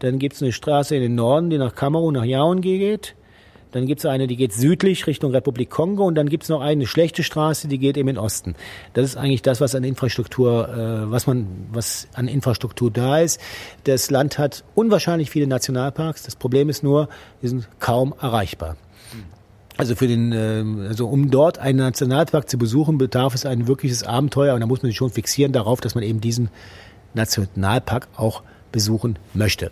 Dann 0.00 0.18
gibt's 0.18 0.42
eine 0.42 0.52
Straße 0.52 0.96
in 0.96 1.02
den 1.02 1.14
Norden, 1.14 1.50
die 1.50 1.58
nach 1.58 1.74
Kamerun, 1.74 2.14
nach 2.14 2.24
Yaoundé 2.24 2.78
geht. 2.78 3.14
Dann 3.76 3.86
gibt's 3.86 4.06
eine, 4.06 4.26
die 4.26 4.36
geht 4.36 4.54
südlich 4.54 5.06
Richtung 5.06 5.32
Republik 5.32 5.68
Kongo 5.68 6.06
und 6.06 6.14
dann 6.14 6.30
gibt's 6.30 6.48
noch 6.48 6.62
eine 6.62 6.86
schlechte 6.86 7.22
Straße, 7.22 7.68
die 7.68 7.76
geht 7.78 7.98
eben 7.98 8.08
in 8.08 8.16
Osten. 8.16 8.54
Das 8.94 9.04
ist 9.04 9.16
eigentlich 9.16 9.42
das, 9.42 9.60
was 9.60 9.74
an 9.74 9.84
Infrastruktur, 9.84 10.68
äh, 10.68 11.10
was 11.10 11.26
man, 11.26 11.46
was 11.72 12.08
an 12.14 12.26
Infrastruktur 12.26 12.90
da 12.90 13.18
ist. 13.18 13.38
Das 13.84 14.10
Land 14.10 14.38
hat 14.38 14.64
unwahrscheinlich 14.74 15.28
viele 15.28 15.46
Nationalparks. 15.46 16.22
Das 16.22 16.36
Problem 16.36 16.70
ist 16.70 16.82
nur, 16.82 17.10
die 17.42 17.48
sind 17.48 17.68
kaum 17.78 18.14
erreichbar. 18.18 18.76
Also 19.76 19.94
für 19.94 20.08
den, 20.08 20.32
äh, 20.32 20.88
also 20.88 21.06
um 21.06 21.30
dort 21.30 21.58
einen 21.58 21.80
Nationalpark 21.80 22.48
zu 22.48 22.56
besuchen, 22.56 22.96
bedarf 22.96 23.34
es 23.34 23.44
ein 23.44 23.68
wirkliches 23.68 24.04
Abenteuer 24.04 24.54
und 24.54 24.60
da 24.60 24.66
muss 24.66 24.82
man 24.82 24.88
sich 24.88 24.96
schon 24.96 25.10
fixieren 25.10 25.52
darauf, 25.52 25.82
dass 25.82 25.94
man 25.94 26.02
eben 26.02 26.22
diesen 26.22 26.48
Nationalpark 27.12 28.08
auch 28.16 28.42
besuchen 28.72 29.18
möchte. 29.34 29.70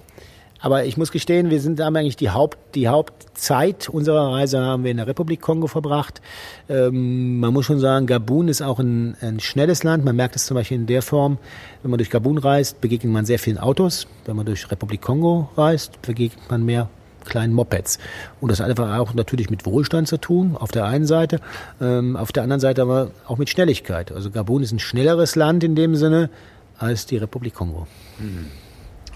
Aber 0.65 0.87
ich 0.87 0.97
muss 0.97 1.13
gestehen, 1.13 1.51
wir 1.51 1.61
sind 1.61 1.79
haben 1.79 1.95
eigentlich 1.95 2.17
die 2.17 2.31
Haupt 2.31 2.57
die 2.75 2.89
Hauptzeit 2.89 3.91
unserer 3.91 4.33
Reise 4.33 4.63
haben 4.63 4.83
wir 4.83 4.93
in 4.93 4.97
der 4.97 5.07
Republik 5.07 5.43
Kongo 5.43 5.67
verbracht. 5.67 6.23
Ähm, 6.71 7.39
man 7.39 7.53
muss 7.53 7.67
schon 7.67 7.81
sagen, 7.81 8.07
Gabun 8.07 8.49
ist 8.49 8.63
auch 8.63 8.79
ein, 8.79 9.15
ein 9.21 9.41
schnelles 9.41 9.83
Land. 9.83 10.07
Man 10.07 10.17
merkt 10.17 10.37
es 10.37 10.47
zum 10.47 10.55
Beispiel 10.55 10.79
in 10.79 10.87
der 10.87 11.03
Form, 11.03 11.37
wenn 11.83 11.91
man 11.91 11.99
durch 11.99 12.09
Gabun 12.09 12.39
reist, 12.39 12.81
begegnet 12.81 13.13
man 13.13 13.27
sehr 13.27 13.39
vielen 13.39 13.59
Autos. 13.59 14.07
Wenn 14.25 14.37
man 14.37 14.47
durch 14.47 14.71
Republik 14.71 15.03
Kongo 15.03 15.51
reist, 15.55 16.01
begegnet 16.01 16.51
man 16.51 16.65
mehr 16.65 16.89
kleinen 17.27 17.53
Mopeds. 17.53 17.99
Und 18.41 18.51
das 18.51 18.61
hat 18.61 18.71
einfach 18.71 18.97
auch 18.97 19.13
natürlich 19.13 19.51
mit 19.51 19.67
Wohlstand 19.67 20.09
zu 20.09 20.17
tun, 20.17 20.57
auf 20.59 20.71
der 20.71 20.87
einen 20.87 21.05
Seite, 21.05 21.41
ähm, 21.79 22.17
auf 22.17 22.33
der 22.33 22.43
anderen 22.43 22.61
Seite 22.61 22.81
aber 22.81 23.11
auch 23.27 23.37
mit 23.37 23.51
Schnelligkeit. 23.51 24.13
Also 24.13 24.31
Gabun 24.31 24.63
ist 24.63 24.73
ein 24.73 24.79
schnelleres 24.79 25.37
Land 25.37 25.63
in 25.63 25.75
dem 25.75 25.95
Sinne 25.95 26.31
als 26.79 27.05
die 27.05 27.19
Republik 27.19 27.53
Kongo. 27.53 27.87
Hm. 28.17 28.47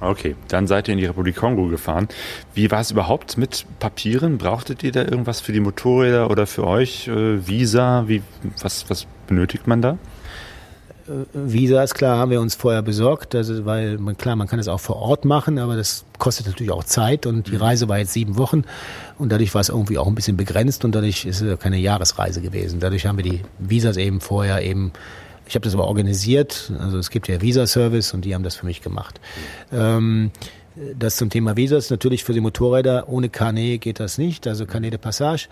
Okay, 0.01 0.37
dann 0.49 0.67
seid 0.67 0.89
ihr 0.89 0.93
in 0.93 0.99
die 0.99 1.07
Republik 1.07 1.37
Kongo 1.37 1.67
gefahren. 1.67 2.09
Wie 2.55 2.71
war 2.71 2.81
es 2.81 2.91
überhaupt 2.91 3.37
mit 3.37 3.67
Papieren? 3.81 4.39
Brauchtet 4.39 4.83
ihr 4.83 4.93
da 4.93 5.03
irgendwas 5.03 5.41
für 5.41 5.53
die 5.53 5.61
Motorräder 5.61 6.31
oder 6.31 6.47
für 6.47 6.67
euch? 6.67 7.09
Äh, 7.09 7.47
Visa? 7.47 8.05
Wie, 8.07 8.23
was, 8.63 8.89
was 8.89 9.07
benötigt 9.27 9.67
man 9.67 9.83
da? 9.83 9.99
Äh, 11.09 11.25
Visa 11.33 11.83
ist 11.83 11.95
klar, 11.95 12.19
haben 12.19 12.31
wir 12.31 12.41
uns 12.41 12.55
vorher 12.55 12.83
besorgt, 12.83 13.35
also, 13.35 13.65
weil 13.65 13.99
man, 13.99 14.17
klar, 14.17 14.37
man 14.37 14.47
kann 14.47 14.59
es 14.59 14.69
auch 14.69 14.81
vor 14.81 14.97
Ort 14.97 15.25
machen, 15.25 15.59
aber 15.59 15.77
das 15.77 16.05
kostet 16.19 16.47
natürlich 16.47 16.73
auch 16.73 16.85
Zeit 16.85 17.27
und 17.27 17.49
die 17.49 17.53
mhm. 17.53 17.63
Reise 17.63 17.89
war 17.89 17.99
jetzt 17.99 18.13
sieben 18.13 18.37
Wochen 18.39 18.63
und 19.19 19.33
dadurch 19.33 19.55
war 19.55 19.61
es 19.61 19.69
irgendwie 19.69 19.99
auch 19.99 20.07
ein 20.07 20.15
bisschen 20.15 20.37
begrenzt 20.37 20.85
und 20.85 20.95
dadurch 20.95 21.25
ist 21.25 21.41
es 21.41 21.59
keine 21.59 21.79
Jahresreise 21.79 22.41
gewesen. 22.41 22.79
Dadurch 22.81 23.07
haben 23.07 23.17
wir 23.17 23.25
die 23.25 23.41
Visas 23.59 23.97
eben 23.97 24.21
vorher 24.21 24.63
eben 24.63 24.93
ich 25.49 25.55
habe 25.55 25.65
das 25.65 25.75
aber 25.75 25.87
organisiert, 25.87 26.73
also 26.79 26.99
es 26.99 27.11
gibt 27.11 27.27
ja 27.29 27.41
Visa-Service 27.41 28.13
und 28.13 28.25
die 28.25 28.35
haben 28.35 28.43
das 28.43 28.57
für 28.57 28.67
mich 28.67 28.83
gemacht. 28.83 29.21
Ähm, 29.73 30.31
das 30.97 31.17
zum 31.17 31.31
Thema 31.31 31.57
Visas, 31.57 31.91
natürlich 31.91 32.23
für 32.23 32.33
die 32.33 32.41
Motorräder, 32.41 33.09
ohne 33.09 33.29
Carnet 33.29 33.81
geht 33.81 33.99
das 33.99 34.19
nicht, 34.19 34.47
also 34.47 34.67
Carnet 34.67 34.93
de 34.93 34.99
Passage. 34.99 35.49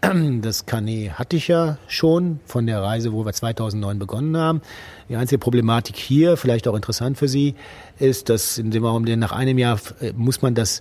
Das 0.40 0.64
Carnet 0.64 1.18
hatte 1.18 1.36
ich 1.36 1.48
ja 1.48 1.76
schon 1.86 2.40
von 2.46 2.66
der 2.66 2.80
Reise, 2.80 3.12
wo 3.12 3.26
wir 3.26 3.32
2009 3.34 3.98
begonnen 3.98 4.36
haben. 4.36 4.62
Die 5.10 5.16
einzige 5.16 5.38
Problematik 5.38 5.96
hier, 5.96 6.38
vielleicht 6.38 6.66
auch 6.66 6.74
interessant 6.74 7.18
für 7.18 7.28
Sie, 7.28 7.54
ist, 7.98 8.30
dass 8.30 8.56
in 8.56 8.70
dem 8.70 8.86
Raum, 8.86 9.02
nach 9.02 9.32
einem 9.32 9.58
Jahr 9.58 9.78
äh, 10.00 10.12
muss 10.16 10.40
man 10.40 10.54
das 10.54 10.80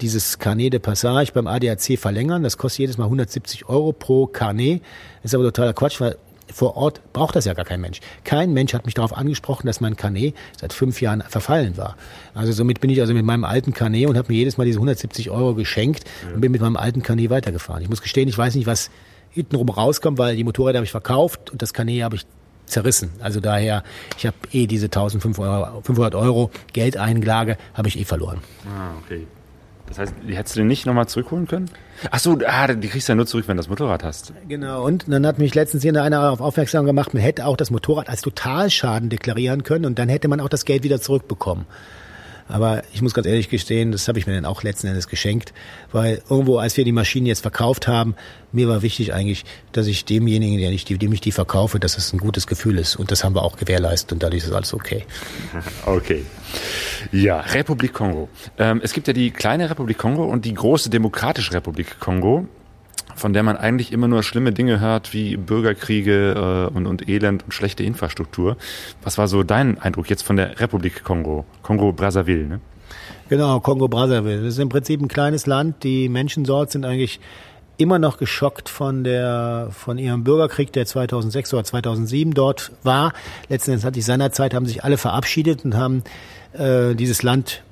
dieses 0.00 0.38
Carnet 0.38 0.72
de 0.72 0.80
Passage 0.80 1.30
beim 1.32 1.46
ADAC 1.46 1.96
verlängern. 1.96 2.42
Das 2.42 2.58
kostet 2.58 2.80
jedes 2.80 2.98
Mal 2.98 3.04
170 3.04 3.68
Euro 3.68 3.92
pro 3.92 4.26
Carnet. 4.26 4.82
Ist 5.22 5.34
aber 5.34 5.44
totaler 5.44 5.72
Quatsch, 5.72 6.00
weil 6.00 6.16
vor 6.52 6.76
Ort 6.76 7.00
braucht 7.12 7.36
das 7.36 7.44
ja 7.44 7.54
gar 7.54 7.64
kein 7.64 7.80
Mensch. 7.80 8.00
Kein 8.24 8.52
Mensch 8.52 8.74
hat 8.74 8.86
mich 8.86 8.94
darauf 8.94 9.16
angesprochen, 9.16 9.66
dass 9.66 9.80
mein 9.80 9.96
Carnet 9.96 10.34
seit 10.58 10.72
fünf 10.72 11.00
Jahren 11.00 11.22
verfallen 11.22 11.76
war. 11.76 11.96
Also 12.34 12.52
somit 12.52 12.80
bin 12.80 12.90
ich 12.90 13.00
also 13.00 13.14
mit 13.14 13.24
meinem 13.24 13.44
alten 13.44 13.72
Carnet 13.74 14.06
und 14.06 14.16
habe 14.16 14.32
mir 14.32 14.38
jedes 14.38 14.56
Mal 14.56 14.64
diese 14.64 14.78
170 14.78 15.30
Euro 15.30 15.54
geschenkt 15.54 16.04
und 16.34 16.40
bin 16.40 16.52
mit 16.52 16.60
meinem 16.60 16.76
alten 16.76 17.02
Carnet 17.02 17.30
weitergefahren. 17.30 17.82
Ich 17.82 17.88
muss 17.88 18.02
gestehen, 18.02 18.28
ich 18.28 18.38
weiß 18.38 18.54
nicht, 18.54 18.66
was 18.66 18.90
hintenrum 19.30 19.68
rauskommt, 19.68 20.18
weil 20.18 20.36
die 20.36 20.44
Motorräder 20.44 20.78
habe 20.78 20.84
ich 20.84 20.90
verkauft 20.90 21.50
und 21.50 21.62
das 21.62 21.74
Carnet 21.74 22.02
habe 22.02 22.16
ich 22.16 22.26
zerrissen. 22.66 23.10
Also 23.20 23.40
daher, 23.40 23.82
ich 24.18 24.26
habe 24.26 24.36
eh 24.52 24.66
diese 24.66 24.86
1500 24.86 26.14
Euro 26.14 26.50
Geldeinlage, 26.72 27.56
habe 27.74 27.88
ich 27.88 27.98
eh 27.98 28.04
verloren. 28.04 28.38
Ah, 28.66 28.92
okay. 29.04 29.26
Das 29.88 29.98
heißt, 29.98 30.14
die 30.28 30.36
hättest 30.36 30.56
du 30.56 30.60
den 30.60 30.66
nicht 30.66 30.84
nochmal 30.86 31.06
zurückholen 31.06 31.46
können? 31.46 31.70
Ach 32.10 32.18
so, 32.18 32.38
ah, 32.46 32.66
die 32.66 32.88
kriegst 32.88 33.08
du 33.08 33.12
ja 33.12 33.16
nur 33.16 33.26
zurück, 33.26 33.46
wenn 33.46 33.56
du 33.56 33.60
das 33.60 33.68
Motorrad 33.68 34.02
hast. 34.04 34.32
Genau, 34.48 34.84
und 34.84 35.04
dann 35.08 35.26
hat 35.26 35.38
mich 35.38 35.54
letztens 35.54 35.82
hier 35.82 35.90
einer 35.90 36.20
darauf 36.20 36.40
aufmerksam 36.40 36.84
gemacht, 36.84 37.14
man 37.14 37.22
hätte 37.22 37.46
auch 37.46 37.56
das 37.56 37.70
Motorrad 37.70 38.08
als 38.08 38.20
Totalschaden 38.20 39.08
deklarieren 39.08 39.62
können 39.62 39.84
und 39.86 39.98
dann 39.98 40.08
hätte 40.08 40.28
man 40.28 40.40
auch 40.40 40.48
das 40.48 40.64
Geld 40.64 40.82
wieder 40.82 41.00
zurückbekommen. 41.00 41.66
Aber 42.48 42.82
ich 42.92 43.02
muss 43.02 43.14
ganz 43.14 43.26
ehrlich 43.26 43.48
gestehen, 43.48 43.92
das 43.92 44.08
habe 44.08 44.18
ich 44.18 44.26
mir 44.26 44.34
dann 44.34 44.44
auch 44.44 44.62
letzten 44.62 44.86
Endes 44.86 45.08
geschenkt, 45.08 45.52
weil 45.92 46.22
irgendwo, 46.28 46.58
als 46.58 46.76
wir 46.76 46.84
die 46.84 46.92
Maschinen 46.92 47.26
jetzt 47.26 47.40
verkauft 47.40 47.88
haben, 47.88 48.14
mir 48.52 48.68
war 48.68 48.82
wichtig 48.82 49.12
eigentlich, 49.12 49.44
dass 49.72 49.86
ich 49.86 50.04
demjenigen, 50.04 50.58
der 50.58 50.70
ich 50.70 50.84
die, 50.84 50.96
dem 50.96 51.12
ich 51.12 51.20
die 51.20 51.32
verkaufe, 51.32 51.80
dass 51.80 51.98
es 51.98 52.12
ein 52.12 52.18
gutes 52.18 52.46
Gefühl 52.46 52.78
ist. 52.78 52.96
Und 52.96 53.10
das 53.10 53.24
haben 53.24 53.34
wir 53.34 53.42
auch 53.42 53.56
gewährleistet 53.56 54.12
und 54.12 54.22
dadurch 54.22 54.44
ist 54.44 54.52
alles 54.52 54.74
okay. 54.74 55.04
Okay. 55.86 56.24
Ja, 57.12 57.40
Republik 57.40 57.92
Kongo. 57.92 58.28
Ähm, 58.58 58.80
es 58.82 58.92
gibt 58.92 59.08
ja 59.08 59.12
die 59.12 59.30
kleine 59.30 59.68
Republik 59.70 59.98
Kongo 59.98 60.24
und 60.24 60.44
die 60.44 60.54
große 60.54 60.90
Demokratische 60.90 61.52
Republik 61.52 61.98
Kongo 62.00 62.48
von 63.16 63.32
der 63.32 63.42
man 63.42 63.56
eigentlich 63.56 63.92
immer 63.92 64.08
nur 64.08 64.22
schlimme 64.22 64.52
Dinge 64.52 64.78
hört, 64.80 65.12
wie 65.12 65.36
Bürgerkriege 65.36 66.68
äh, 66.72 66.76
und, 66.76 66.86
und 66.86 67.08
Elend 67.08 67.44
und 67.44 67.52
schlechte 67.52 67.82
Infrastruktur. 67.82 68.56
Was 69.02 69.18
war 69.18 69.26
so 69.26 69.42
dein 69.42 69.78
Eindruck 69.78 70.08
jetzt 70.10 70.22
von 70.22 70.36
der 70.36 70.60
Republik 70.60 71.02
Kongo, 71.02 71.44
Kongo-Brazzaville? 71.62 72.46
Ne? 72.46 72.60
Genau, 73.28 73.60
Kongo-Brazzaville. 73.60 74.38
Das 74.38 74.54
ist 74.54 74.58
im 74.58 74.68
Prinzip 74.68 75.00
ein 75.00 75.08
kleines 75.08 75.46
Land. 75.46 75.82
Die 75.82 76.08
Menschen 76.08 76.44
dort 76.44 76.70
sind 76.70 76.84
eigentlich 76.84 77.18
immer 77.78 77.98
noch 77.98 78.18
geschockt 78.18 78.68
von 78.68 79.04
der 79.04 79.68
von 79.70 79.98
ihrem 79.98 80.24
Bürgerkrieg, 80.24 80.72
der 80.72 80.86
2006 80.86 81.52
oder 81.54 81.64
2007 81.64 82.32
dort 82.32 82.72
war. 82.82 83.12
Letzten 83.48 83.72
Endes 83.72 83.84
hat 83.84 83.94
sich 83.94 84.04
seinerzeit 84.04 84.54
haben 84.54 84.66
sich 84.66 84.84
alle 84.84 84.96
verabschiedet 84.96 85.64
und 85.64 85.76
haben 85.76 86.02
äh, 86.52 86.94
dieses 86.94 87.22
Land 87.22 87.62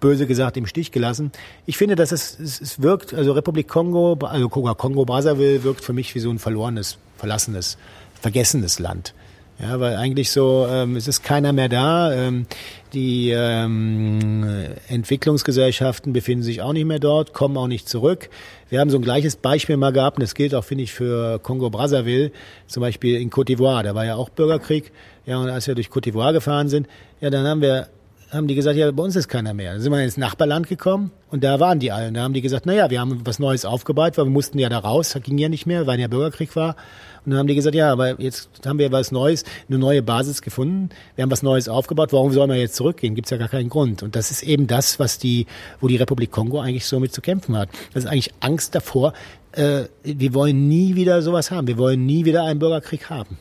böse 0.00 0.26
gesagt 0.26 0.56
im 0.56 0.66
Stich 0.66 0.92
gelassen. 0.92 1.30
Ich 1.66 1.76
finde, 1.76 1.94
dass 1.94 2.12
es, 2.12 2.38
es, 2.40 2.60
es 2.60 2.82
wirkt, 2.82 3.14
also 3.14 3.32
Republik 3.32 3.68
Kongo, 3.68 4.18
also 4.22 4.48
Kongo 4.48 5.04
Brazzaville 5.04 5.62
wirkt 5.62 5.84
für 5.84 5.92
mich 5.92 6.14
wie 6.14 6.20
so 6.20 6.30
ein 6.30 6.38
verlorenes, 6.38 6.98
verlassenes, 7.16 7.78
vergessenes 8.20 8.78
Land. 8.78 9.14
Ja, 9.62 9.78
weil 9.78 9.96
eigentlich 9.96 10.30
so, 10.30 10.66
ähm, 10.70 10.96
es 10.96 11.06
ist 11.06 11.22
keiner 11.22 11.52
mehr 11.52 11.68
da. 11.68 12.12
Ähm, 12.14 12.46
die 12.94 13.30
ähm, 13.30 14.64
Entwicklungsgesellschaften 14.88 16.14
befinden 16.14 16.42
sich 16.42 16.62
auch 16.62 16.72
nicht 16.72 16.86
mehr 16.86 16.98
dort, 16.98 17.34
kommen 17.34 17.58
auch 17.58 17.66
nicht 17.66 17.86
zurück. 17.86 18.30
Wir 18.70 18.80
haben 18.80 18.88
so 18.88 18.96
ein 18.96 19.02
gleiches 19.02 19.36
Beispiel 19.36 19.76
mal 19.76 19.92
gehabt, 19.92 20.16
und 20.16 20.22
das 20.22 20.34
gilt 20.34 20.54
auch, 20.54 20.64
finde 20.64 20.84
ich, 20.84 20.92
für 20.92 21.38
Kongo-Brazzaville, 21.40 22.32
zum 22.68 22.80
Beispiel 22.80 23.20
in 23.20 23.30
Côte 23.30 23.48
d'Ivoire. 23.48 23.82
Da 23.82 23.94
war 23.94 24.06
ja 24.06 24.14
auch 24.14 24.30
Bürgerkrieg. 24.30 24.92
Ja, 25.26 25.38
und 25.38 25.50
als 25.50 25.66
wir 25.66 25.74
durch 25.74 25.88
Côte 25.88 26.10
d'Ivoire 26.10 26.32
gefahren 26.32 26.70
sind, 26.70 26.88
ja, 27.20 27.28
dann 27.28 27.46
haben 27.46 27.60
wir 27.60 27.88
haben 28.32 28.46
die 28.46 28.54
gesagt, 28.54 28.76
ja, 28.76 28.90
bei 28.90 29.02
uns 29.02 29.16
ist 29.16 29.28
keiner 29.28 29.54
mehr. 29.54 29.72
Dann 29.72 29.80
sind 29.80 29.92
wir 29.92 30.02
ins 30.02 30.16
Nachbarland 30.16 30.68
gekommen 30.68 31.10
und 31.30 31.42
da 31.42 31.58
waren 31.58 31.80
die 31.80 31.90
alle. 31.90 32.12
da 32.12 32.22
haben 32.22 32.32
die 32.32 32.40
gesagt, 32.40 32.64
na 32.66 32.74
ja, 32.74 32.90
wir 32.90 33.00
haben 33.00 33.20
was 33.24 33.38
Neues 33.38 33.64
aufgebaut, 33.64 34.16
weil 34.18 34.26
wir 34.26 34.30
mussten 34.30 34.58
ja 34.58 34.68
da 34.68 34.78
raus, 34.78 35.10
das 35.10 35.22
ging 35.22 35.38
ja 35.38 35.48
nicht 35.48 35.66
mehr, 35.66 35.86
weil 35.86 35.98
ja 35.98 36.08
Bürgerkrieg 36.08 36.54
war. 36.54 36.76
Und 37.24 37.32
dann 37.32 37.40
haben 37.40 37.46
die 37.48 37.54
gesagt, 37.54 37.74
ja, 37.74 37.92
aber 37.92 38.20
jetzt 38.20 38.48
haben 38.64 38.78
wir 38.78 38.90
was 38.92 39.12
Neues, 39.12 39.44
eine 39.68 39.78
neue 39.78 40.02
Basis 40.02 40.40
gefunden. 40.40 40.88
Wir 41.16 41.22
haben 41.22 41.30
was 41.30 41.42
Neues 41.42 41.68
aufgebaut. 41.68 42.12
Warum 42.12 42.32
sollen 42.32 42.48
wir 42.48 42.56
jetzt 42.56 42.76
zurückgehen? 42.76 43.14
Gibt's 43.14 43.30
ja 43.30 43.36
gar 43.36 43.48
keinen 43.48 43.68
Grund. 43.68 44.02
Und 44.02 44.16
das 44.16 44.30
ist 44.30 44.42
eben 44.42 44.66
das, 44.66 44.98
was 44.98 45.18
die, 45.18 45.46
wo 45.80 45.88
die 45.88 45.96
Republik 45.96 46.30
Kongo 46.30 46.60
eigentlich 46.60 46.86
so 46.86 46.98
mit 46.98 47.12
zu 47.12 47.20
kämpfen 47.20 47.56
hat. 47.58 47.68
Das 47.92 48.04
ist 48.04 48.10
eigentlich 48.10 48.32
Angst 48.40 48.74
davor. 48.74 49.12
Äh, 49.52 49.84
wir 50.02 50.32
wollen 50.32 50.68
nie 50.68 50.94
wieder 50.94 51.20
sowas 51.20 51.50
haben. 51.50 51.66
Wir 51.66 51.76
wollen 51.76 52.06
nie 52.06 52.24
wieder 52.24 52.44
einen 52.44 52.58
Bürgerkrieg 52.58 53.10
haben. 53.10 53.36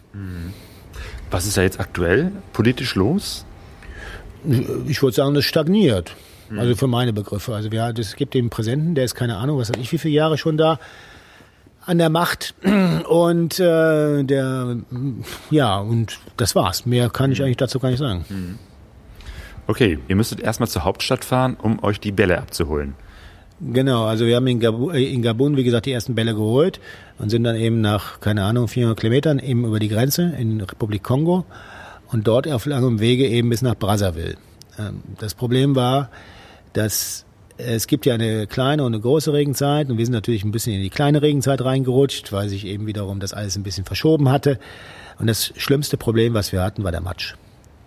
Was 1.32 1.46
ist 1.46 1.56
da 1.56 1.62
jetzt 1.62 1.80
aktuell 1.80 2.34
politisch 2.52 2.96
los? 2.96 3.46
Ich 4.88 5.02
würde 5.02 5.16
sagen, 5.16 5.34
das 5.34 5.46
stagniert. 5.46 6.16
Also 6.58 6.76
für 6.76 6.88
meine 6.88 7.14
Begriffe. 7.14 7.54
Also 7.54 7.72
wir, 7.72 7.94
es 7.98 8.16
gibt 8.16 8.34
den 8.34 8.50
Präsidenten, 8.50 8.96
der 8.96 9.06
ist 9.06 9.14
keine 9.14 9.38
Ahnung, 9.38 9.60
was 9.60 9.70
weiß 9.70 9.80
ich, 9.80 9.92
wie 9.92 9.98
viele 9.98 10.16
Jahre 10.16 10.38
schon 10.38 10.58
da. 10.58 10.80
an 11.86 11.98
der 11.98 12.10
Macht 12.10 12.56
und 13.10 13.60
äh, 13.60 14.24
der 14.24 14.78
ja 15.50 15.78
und 15.80 16.20
das 16.38 16.56
war's. 16.56 16.86
Mehr 16.86 17.10
kann 17.10 17.32
ich 17.32 17.42
eigentlich 17.42 17.58
dazu 17.58 17.80
gar 17.80 17.90
nicht 17.90 18.00
sagen. 18.00 18.26
Okay, 19.68 20.00
ihr 20.08 20.16
müsstet 20.16 20.40
erstmal 20.40 20.70
zur 20.70 20.84
Hauptstadt 20.84 21.24
fahren, 21.24 21.56
um 21.62 21.84
euch 21.84 22.00
die 22.00 22.12
Bälle 22.12 22.38
abzuholen. 22.40 22.96
Genau, 23.62 24.06
also 24.06 24.26
wir 24.26 24.38
haben 24.38 24.48
in 24.48 24.60
Gabun, 24.60 24.96
in 24.96 25.22
Gabun, 25.22 25.58
wie 25.58 25.64
gesagt, 25.64 25.86
die 25.86 25.92
ersten 25.92 26.16
Bälle 26.16 26.34
geholt 26.34 26.80
und 27.18 27.30
sind 27.30 27.44
dann 27.44 27.58
eben 27.58 27.82
nach, 27.82 28.22
keine 28.22 28.44
Ahnung, 28.46 28.70
400 28.70 29.00
Kilometern 29.00 29.38
eben 29.38 29.66
über 29.66 29.80
die 29.80 29.90
Grenze 29.90 30.34
in 30.38 30.62
Republik 30.62 31.04
Kongo 31.04 31.46
und 32.12 32.28
dort 32.28 32.48
auf 32.48 32.66
langem 32.66 33.00
Wege 33.00 33.28
eben 33.28 33.50
bis 33.50 33.62
nach 33.62 33.76
Brazzaville. 33.76 34.36
Ähm, 34.78 35.02
Das 35.20 35.34
Problem 35.34 35.76
war, 35.76 36.10
dass 36.74 37.26
es 37.58 37.88
gibt 37.88 38.06
ja 38.06 38.14
eine 38.14 38.48
kleine 38.48 38.84
und 38.86 38.94
eine 38.94 39.02
große 39.02 39.34
Regenzeit 39.34 39.90
und 39.90 39.98
wir 39.98 40.06
sind 40.06 40.14
natürlich 40.14 40.46
ein 40.46 40.52
bisschen 40.52 40.74
in 40.74 40.82
die 40.82 40.90
kleine 40.90 41.22
Regenzeit 41.22 41.62
reingerutscht, 41.62 42.32
weil 42.32 42.48
sich 42.48 42.66
eben 42.66 42.88
wiederum 42.88 43.20
das 43.20 43.34
alles 43.34 43.58
ein 43.58 43.64
bisschen 43.64 43.84
verschoben 43.84 44.30
hatte. 44.30 44.60
Und 45.20 45.28
das 45.28 45.52
schlimmste 45.58 45.98
Problem, 45.98 46.34
was 46.34 46.54
wir 46.54 46.62
hatten, 46.62 46.86
war 46.86 46.92
der 46.92 47.02
Matsch. 47.02 47.36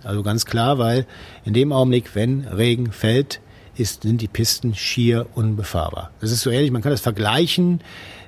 Also 0.05 0.23
ganz 0.23 0.45
klar, 0.45 0.79
weil 0.79 1.07
in 1.45 1.55
dem 1.55 1.73
Augenblick, 1.73 2.15
wenn 2.15 2.43
Regen 2.43 2.93
fällt, 2.93 3.41
ist, 3.75 4.03
sind 4.03 4.21
die 4.21 4.29
Pisten 4.29 4.75
schier 4.75 5.27
unbefahrbar. 5.35 6.11
Das 6.21 6.31
ist 6.31 6.43
so 6.43 6.51
ähnlich, 6.51 6.71
man 6.71 6.83
kann 6.83 6.93
das 6.93 7.01
vergleichen, 7.01 7.81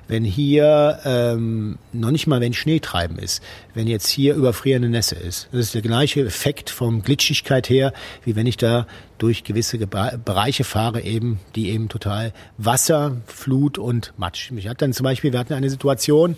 wenn 0.07 0.23
hier 0.23 0.99
ähm, 1.05 1.77
noch 1.93 2.11
nicht 2.11 2.27
mal 2.27 2.41
wenn 2.41 2.53
Schneetreiben 2.53 3.17
ist, 3.17 3.41
wenn 3.73 3.87
jetzt 3.87 4.07
hier 4.07 4.35
überfrierende 4.35 4.89
Nässe 4.89 5.15
ist. 5.15 5.47
Das 5.51 5.61
ist 5.61 5.75
der 5.75 5.81
gleiche 5.81 6.25
Effekt 6.25 6.69
vom 6.69 7.01
Glitschigkeit 7.01 7.69
her, 7.69 7.93
wie 8.23 8.35
wenn 8.35 8.47
ich 8.47 8.57
da 8.57 8.87
durch 9.17 9.43
gewisse 9.43 9.77
Geba 9.77 10.17
Bereiche 10.23 10.63
fahre, 10.63 11.01
eben, 11.01 11.39
die 11.55 11.69
eben 11.69 11.89
total 11.89 12.33
Wasser, 12.57 13.17
Flut 13.25 13.77
und 13.77 14.13
Matsch. 14.17 14.51
Ich 14.55 14.67
hatte 14.67 14.85
dann 14.85 14.93
zum 14.93 15.03
Beispiel, 15.03 15.31
wir 15.31 15.39
hatten 15.39 15.53
eine 15.53 15.69
Situation, 15.69 16.37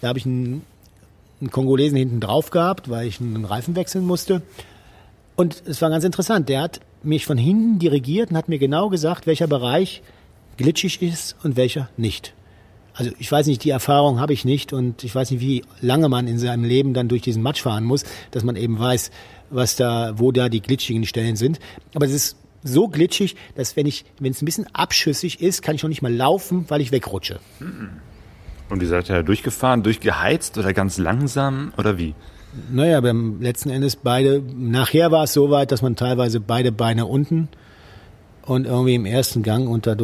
da 0.00 0.08
habe 0.08 0.18
ich 0.18 0.26
einen, 0.26 0.62
einen 1.40 1.50
Kongolesen 1.50 1.96
hinten 1.96 2.20
drauf 2.20 2.50
gehabt, 2.50 2.88
weil 2.88 3.06
ich 3.06 3.20
einen 3.20 3.44
Reifen 3.44 3.76
wechseln 3.76 4.06
musste. 4.06 4.42
Und 5.36 5.62
es 5.66 5.82
war 5.82 5.90
ganz 5.90 6.04
interessant. 6.04 6.48
Der 6.48 6.62
hat 6.62 6.80
mich 7.02 7.26
von 7.26 7.36
hinten 7.36 7.78
dirigiert 7.78 8.30
und 8.30 8.36
hat 8.36 8.48
mir 8.48 8.58
genau 8.58 8.88
gesagt, 8.88 9.26
welcher 9.26 9.46
Bereich 9.46 10.02
glitschig 10.56 11.02
ist 11.02 11.36
und 11.42 11.56
welcher 11.56 11.88
nicht. 11.96 12.34
Also 12.94 13.10
ich 13.18 13.30
weiß 13.30 13.48
nicht, 13.48 13.64
die 13.64 13.70
Erfahrung 13.70 14.20
habe 14.20 14.32
ich 14.32 14.44
nicht 14.44 14.72
und 14.72 15.02
ich 15.02 15.14
weiß 15.14 15.32
nicht, 15.32 15.40
wie 15.40 15.64
lange 15.80 16.08
man 16.08 16.28
in 16.28 16.38
seinem 16.38 16.64
Leben 16.64 16.94
dann 16.94 17.08
durch 17.08 17.22
diesen 17.22 17.42
Matsch 17.42 17.62
fahren 17.62 17.84
muss, 17.84 18.04
dass 18.30 18.44
man 18.44 18.54
eben 18.54 18.78
weiß, 18.78 19.10
was 19.50 19.76
da, 19.76 20.12
wo 20.16 20.30
da 20.30 20.48
die 20.48 20.60
glitschigen 20.60 21.04
Stellen 21.04 21.36
sind. 21.36 21.58
Aber 21.94 22.06
es 22.06 22.12
ist 22.12 22.36
so 22.62 22.88
glitschig, 22.88 23.36
dass 23.56 23.76
wenn 23.76 23.86
ich, 23.86 24.04
wenn 24.20 24.30
es 24.30 24.40
ein 24.40 24.46
bisschen 24.46 24.66
abschüssig 24.72 25.42
ist, 25.42 25.62
kann 25.62 25.74
ich 25.74 25.82
noch 25.82 25.88
nicht 25.88 26.02
mal 26.02 26.14
laufen, 26.14 26.64
weil 26.68 26.80
ich 26.80 26.92
wegrutsche. 26.92 27.40
Und 28.70 28.80
ihr 28.80 28.88
seid 28.88 29.08
ja 29.08 29.22
durchgefahren, 29.22 29.82
durchgeheizt 29.82 30.56
oder 30.56 30.72
ganz 30.72 30.96
langsam 30.96 31.72
oder 31.76 31.98
wie? 31.98 32.14
Naja, 32.70 33.00
beim 33.00 33.40
letzten 33.42 33.70
Endes 33.70 33.96
beide, 33.96 34.40
nachher 34.40 35.10
war 35.10 35.24
es 35.24 35.32
so 35.32 35.50
weit, 35.50 35.72
dass 35.72 35.82
man 35.82 35.96
teilweise 35.96 36.38
beide 36.38 36.70
Beine 36.70 37.06
unten 37.06 37.48
und 38.42 38.66
irgendwie 38.66 38.94
im 38.94 39.06
ersten 39.06 39.42
Gang 39.42 39.68
unter 39.68 39.96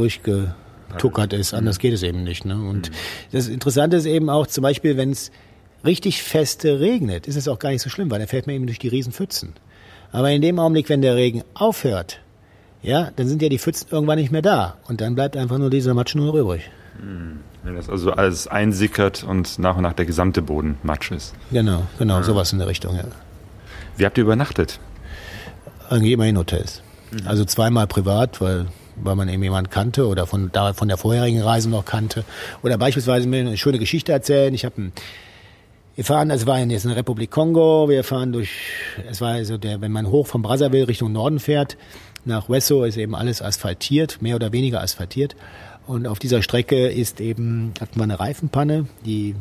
durchgetuckert 0.90 1.32
ist. 1.32 1.54
Anders 1.54 1.78
geht 1.78 1.94
es 1.94 2.02
eben 2.02 2.22
nicht. 2.22 2.44
Ne? 2.44 2.54
Und 2.54 2.90
das 3.32 3.48
Interessante 3.48 3.96
ist 3.96 4.06
eben 4.06 4.28
auch, 4.28 4.46
zum 4.46 4.62
Beispiel, 4.62 4.96
wenn 4.96 5.10
es 5.10 5.30
richtig 5.84 6.22
feste 6.22 6.80
regnet, 6.80 7.26
ist 7.26 7.36
es 7.36 7.48
auch 7.48 7.58
gar 7.58 7.70
nicht 7.70 7.82
so 7.82 7.90
schlimm, 7.90 8.10
weil 8.10 8.20
da 8.20 8.26
fährt 8.26 8.46
man 8.46 8.56
eben 8.56 8.66
durch 8.66 8.78
die 8.78 8.88
riesen 8.88 9.12
Pfützen. 9.12 9.54
Aber 10.12 10.30
in 10.30 10.42
dem 10.42 10.58
Augenblick, 10.58 10.88
wenn 10.88 11.02
der 11.02 11.16
Regen 11.16 11.42
aufhört, 11.54 12.20
ja, 12.82 13.10
dann 13.16 13.28
sind 13.28 13.42
ja 13.42 13.48
die 13.48 13.58
Pfützen 13.58 13.88
irgendwann 13.90 14.18
nicht 14.18 14.32
mehr 14.32 14.42
da. 14.42 14.76
Und 14.88 15.00
dann 15.00 15.14
bleibt 15.14 15.36
einfach 15.36 15.58
nur 15.58 15.70
dieser 15.70 15.94
Matsch 15.94 16.14
nur 16.14 16.34
übrig. 16.34 16.70
Wenn 17.62 17.76
das 17.76 17.88
also 17.88 18.12
alles 18.12 18.46
einsickert 18.46 19.22
und 19.22 19.58
nach 19.58 19.76
und 19.76 19.82
nach 19.82 19.92
der 19.92 20.06
gesamte 20.06 20.42
Boden 20.42 20.78
Matsch 20.82 21.10
ist. 21.12 21.34
Genau, 21.50 21.86
genau, 21.98 22.22
sowas 22.22 22.52
in 22.52 22.58
der 22.58 22.68
Richtung, 22.68 22.96
ja. 22.96 23.04
Wie 23.96 24.04
habt 24.04 24.18
ihr 24.18 24.24
übernachtet? 24.24 24.80
Eigentlich 25.88 26.12
immer 26.12 26.26
in 26.26 26.38
Hotels. 26.38 26.82
Also 27.24 27.44
zweimal 27.44 27.86
privat, 27.86 28.40
weil, 28.40 28.66
weil 28.96 29.16
man 29.16 29.28
eben 29.28 29.42
jemanden 29.42 29.70
kannte 29.70 30.06
oder 30.06 30.26
von, 30.26 30.50
da, 30.52 30.72
von 30.72 30.88
der 30.88 30.96
vorherigen 30.96 31.42
Reise 31.42 31.68
noch 31.68 31.84
kannte. 31.84 32.24
Oder 32.62 32.78
beispielsweise 32.78 33.28
mir 33.28 33.40
eine 33.40 33.56
schöne 33.56 33.78
Geschichte 33.78 34.12
erzählen. 34.12 34.52
Ich 34.54 34.64
habe 34.64 34.80
ein 34.80 34.92
wir 35.96 36.04
fahren, 36.04 36.30
es 36.30 36.46
war 36.46 36.58
jetzt 36.60 36.84
in 36.84 36.88
der 36.88 36.96
Republik 36.96 37.30
Kongo, 37.30 37.88
wir 37.90 38.04
fahren 38.04 38.32
durch, 38.32 38.48
es 39.10 39.20
war 39.20 39.32
also 39.32 39.58
der, 39.58 39.82
wenn 39.82 39.92
man 39.92 40.10
hoch 40.10 40.26
von 40.26 40.40
Brazzaville 40.40 40.88
Richtung 40.88 41.12
Norden 41.12 41.40
fährt, 41.40 41.76
nach 42.24 42.48
Wesso 42.48 42.84
ist 42.84 42.96
eben 42.96 43.14
alles 43.14 43.42
asphaltiert, 43.42 44.22
mehr 44.22 44.36
oder 44.36 44.52
weniger 44.52 44.80
asphaltiert. 44.80 45.36
Und 45.86 46.06
auf 46.06 46.18
dieser 46.18 46.42
Strecke 46.42 46.88
ist 46.88 47.20
eben, 47.20 47.74
hatten 47.80 47.96
wir 47.96 48.04
eine 48.04 48.20
Reifenpanne, 48.20 48.86
die 49.04 49.34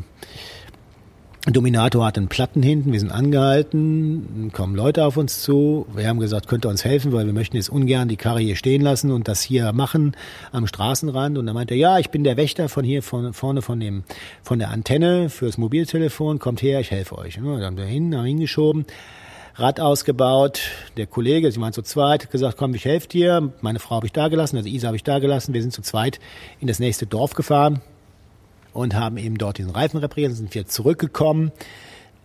Dominator 1.46 2.06
hat 2.06 2.18
einen 2.18 2.28
Platten 2.28 2.62
hinten, 2.62 2.92
wir 2.92 3.00
sind 3.00 3.12
angehalten, 3.12 4.52
kommen 4.54 4.76
Leute 4.76 5.06
auf 5.06 5.16
uns 5.16 5.42
zu. 5.42 5.86
Wir 5.96 6.10
haben 6.10 6.20
gesagt, 6.20 6.50
könnt 6.50 6.66
ihr 6.66 6.70
uns 6.70 6.84
helfen, 6.84 7.14
weil 7.14 7.26
wir 7.26 7.34
möchten 7.34 7.56
jetzt 7.56 7.70
ungern 7.70 8.10
die 8.10 8.18
Karre 8.18 8.42
hier 8.42 8.58
stehen 8.58 8.82
lassen 8.82 9.10
und 9.10 9.30
das 9.30 9.42
hier 9.42 9.72
machen 9.72 10.18
am 10.52 10.68
Straßenrand. 10.68 11.38
Und 11.38 11.46
dann 11.46 11.56
meinte 11.56 11.76
er, 11.76 11.80
ja, 11.80 12.00
ich 12.00 12.10
bin 12.10 12.26
der 12.26 12.36
Wächter 12.36 12.68
von 12.68 12.84
hier 12.84 13.02
von, 13.02 13.32
vorne 13.32 13.62
von 13.62 13.80
dem 13.80 14.04
von 14.44 14.60
der 14.60 14.70
Antenne 14.70 15.30
fürs 15.30 15.58
Mobiltelefon, 15.58 16.40
kommt 16.40 16.62
her, 16.62 16.82
ich 16.82 16.92
helfe 16.92 17.18
euch. 17.18 17.38
Und 17.38 17.46
dann 17.46 17.64
haben 17.64 17.78
wir 17.78 17.86
hin, 17.86 18.16
haben 18.18 18.26
hingeschoben. 18.26 18.86
Rad 19.56 19.80
ausgebaut. 19.80 20.60
Der 20.98 21.08
Kollege, 21.08 21.52
sie 21.52 21.62
waren 21.62 21.74
zu 21.74 21.82
zweit, 21.82 22.32
gesagt, 22.32 22.58
komm, 22.58 22.76
ich 22.76 22.84
helfe 22.84 23.08
dir. 23.08 23.54
Meine 23.62 23.80
Frau 23.80 23.96
habe 23.96 24.06
ich 24.06 24.14
da 24.14 24.28
gelassen, 24.28 24.58
also 24.58 24.68
Isa 24.68 24.88
habe 24.88 24.98
ich 24.98 25.04
da 25.04 25.20
gelassen. 25.20 25.54
Wir 25.54 25.62
sind 25.62 25.72
zu 25.72 25.82
zweit 25.82 26.20
in 26.60 26.68
das 26.68 26.80
nächste 26.80 27.08
Dorf 27.08 27.34
gefahren 27.34 27.82
und 28.80 28.96
haben 28.96 29.18
eben 29.18 29.38
dort 29.38 29.58
diesen 29.58 29.72
Reifen 29.72 29.98
repariert, 29.98 30.34
sind 30.34 30.54
wir 30.56 30.66
zurückgekommen. 30.66 31.52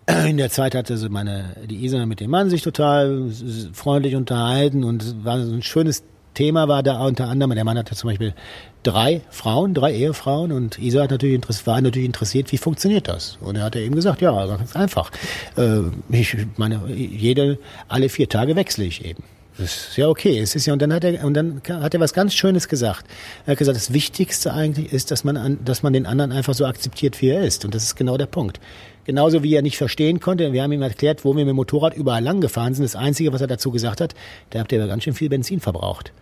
In 0.27 0.37
der 0.37 0.51
Zeit 0.51 0.75
hatte 0.75 0.97
so 0.97 1.09
meine, 1.09 1.57
die 1.69 1.85
Isa 1.85 2.05
mit 2.07 2.21
dem 2.21 2.31
Mann 2.31 2.51
sich 2.51 2.63
total 2.63 3.31
freundlich 3.73 4.17
unterhalten 4.17 4.85
und 4.85 5.25
war 5.25 5.43
so 5.45 5.53
ein 5.53 5.63
schönes 5.63 6.05
Thema 6.35 6.67
war 6.69 6.83
da 6.83 7.05
unter 7.05 7.29
anderem, 7.29 7.55
der 7.55 7.65
Mann 7.65 7.79
hatte 7.79 7.95
zum 7.95 8.11
Beispiel 8.11 8.35
drei 8.83 9.23
Frauen, 9.31 9.73
drei 9.73 9.95
Ehefrauen 9.95 10.53
und 10.53 10.79
Isa 10.79 11.03
hat 11.03 11.11
natürlich 11.11 11.41
war 11.65 11.81
natürlich 11.81 12.07
interessiert, 12.07 12.51
wie 12.53 12.59
funktioniert 12.59 13.09
das? 13.09 13.39
Und 13.41 13.57
er 13.57 13.63
hat 13.65 13.77
eben 13.77 13.95
gesagt, 13.95 14.21
ja, 14.21 14.45
ganz 14.47 14.77
einfach. 14.77 15.11
Äh, 15.57 15.83
Ich 16.11 16.37
meine, 16.57 16.81
jede, 16.93 17.59
alle 17.89 18.09
vier 18.09 18.29
Tage 18.29 18.57
wechsle 18.57 18.85
ich 18.85 19.05
eben. 19.05 19.23
Das 19.57 19.89
ist 19.89 19.97
ja 19.97 20.09
okay. 20.09 20.41
Es 20.41 20.57
ist 20.57 20.67
ja, 20.67 20.73
und 20.73 20.83
dann 20.83 20.93
hat 20.93 21.05
er, 21.05 21.25
und 21.25 21.35
dann 21.35 21.63
hat 21.69 21.95
er 21.95 22.01
was 22.01 22.13
ganz 22.13 22.35
Schönes 22.35 22.69
gesagt. 22.69 23.07
Er 23.47 23.53
hat 23.53 23.59
gesagt, 23.59 23.77
das 23.77 23.93
Wichtigste 23.93 24.53
eigentlich 24.53 24.93
ist, 24.93 25.11
dass 25.11 25.23
man 25.23 25.37
an, 25.37 25.59
dass 25.65 25.83
man 25.83 25.93
den 25.93 26.07
anderen 26.07 26.33
einfach 26.33 26.55
so 26.55 26.67
akzeptiert, 26.67 27.21
wie 27.23 27.29
er 27.29 27.45
ist. 27.45 27.65
Und 27.65 27.75
das 27.75 27.85
ist 27.85 27.95
genau 27.95 28.17
der 28.17 28.27
Punkt. 28.27 28.59
Genauso 29.05 29.43
wie 29.43 29.55
er 29.55 29.63
nicht 29.63 29.77
verstehen 29.77 30.19
konnte. 30.19 30.53
Wir 30.53 30.63
haben 30.63 30.73
ihm 30.73 30.83
erklärt, 30.83 31.25
wo 31.25 31.37
wir 31.37 31.45
mit 31.45 31.51
dem 31.51 31.57
Motorrad 31.57 31.95
überall 31.95 32.23
lang 32.23 32.41
gefahren 32.41 32.75
sind. 32.75 32.85
Das 32.85 32.97
Einzige, 32.97 33.33
was 33.33 33.41
er 33.41 33.47
dazu 33.47 33.71
gesagt 33.71 34.01
hat, 34.01 34.15
da 34.51 34.59
habt 34.59 34.73
ihr 34.73 34.81
aber 34.81 34.89
ganz 34.89 35.05
schön 35.05 35.15
viel 35.15 35.29
Benzin 35.29 35.61
verbraucht. 35.61 36.13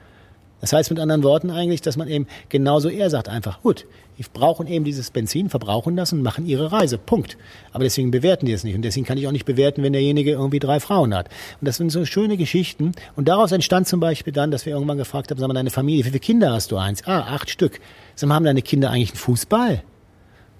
Das 0.63 0.73
heißt 0.73 0.91
mit 0.91 1.01
anderen 1.01 1.25
Worten 1.25 1.51
eigentlich, 1.51 1.83
dass 1.83 1.97
man 1.97 2.07
eben 2.07 2.29
genauso 2.49 2.89
er 2.89 3.11
sagt 3.11 3.29
einfach, 3.29 3.61
gut, 3.63 3.85
die 4.17 4.23
brauchen 4.33 4.69
eben 4.69 4.85
dieses 4.85 5.11
Benzin, 5.11 5.51
verbrauchen 5.51 5.97
das 5.97 6.13
und 6.13 6.23
machen 6.23 6.47
ihre 6.47 6.71
Reise. 6.71 6.99
Punkt. 6.99 7.37
Aber 7.73 7.83
deswegen 7.83 8.13
bewerten 8.13 8.47
die 8.47 8.53
es 8.53 8.63
nicht. 8.63 8.77
Und 8.77 8.83
deswegen 8.83 9.05
kann 9.05 9.19
ich 9.19 9.27
auch 9.27 9.33
nicht 9.33 9.45
bewerten, 9.45 9.83
wenn 9.83 9.93
derjenige 9.93 10.31
irgendwie 10.31 10.61
drei 10.61 10.79
Frauen 10.79 11.15
hat. 11.15 11.29
Und 11.61 11.67
das 11.67 11.79
sind 11.79 11.91
so 11.91 12.05
schöne 12.05 12.37
Geschichten. 12.37 12.93
Und 13.17 13.27
daraus 13.27 13.51
entstand 13.51 13.89
zum 13.89 13.99
Beispiel 13.99 14.33
dann, 14.33 14.53
dass 14.53 14.65
wir 14.65 14.75
irgendwann 14.75 14.99
gefragt 14.99 15.33
haben, 15.33 15.41
sag 15.41 15.49
mal, 15.49 15.55
deine 15.55 15.71
Familie, 15.71 16.05
wie 16.05 16.11
viele 16.11 16.21
Kinder 16.21 16.53
hast 16.53 16.71
du? 16.71 16.77
Eins. 16.77 17.03
Ah, 17.07 17.23
acht 17.23 17.51
Stück. 17.51 17.81
Sag 18.15 18.29
mal, 18.29 18.37
haben 18.37 18.45
deine 18.45 18.63
Kinder 18.63 18.91
eigentlich 18.91 19.11
einen 19.11 19.19
Fußball? 19.19 19.83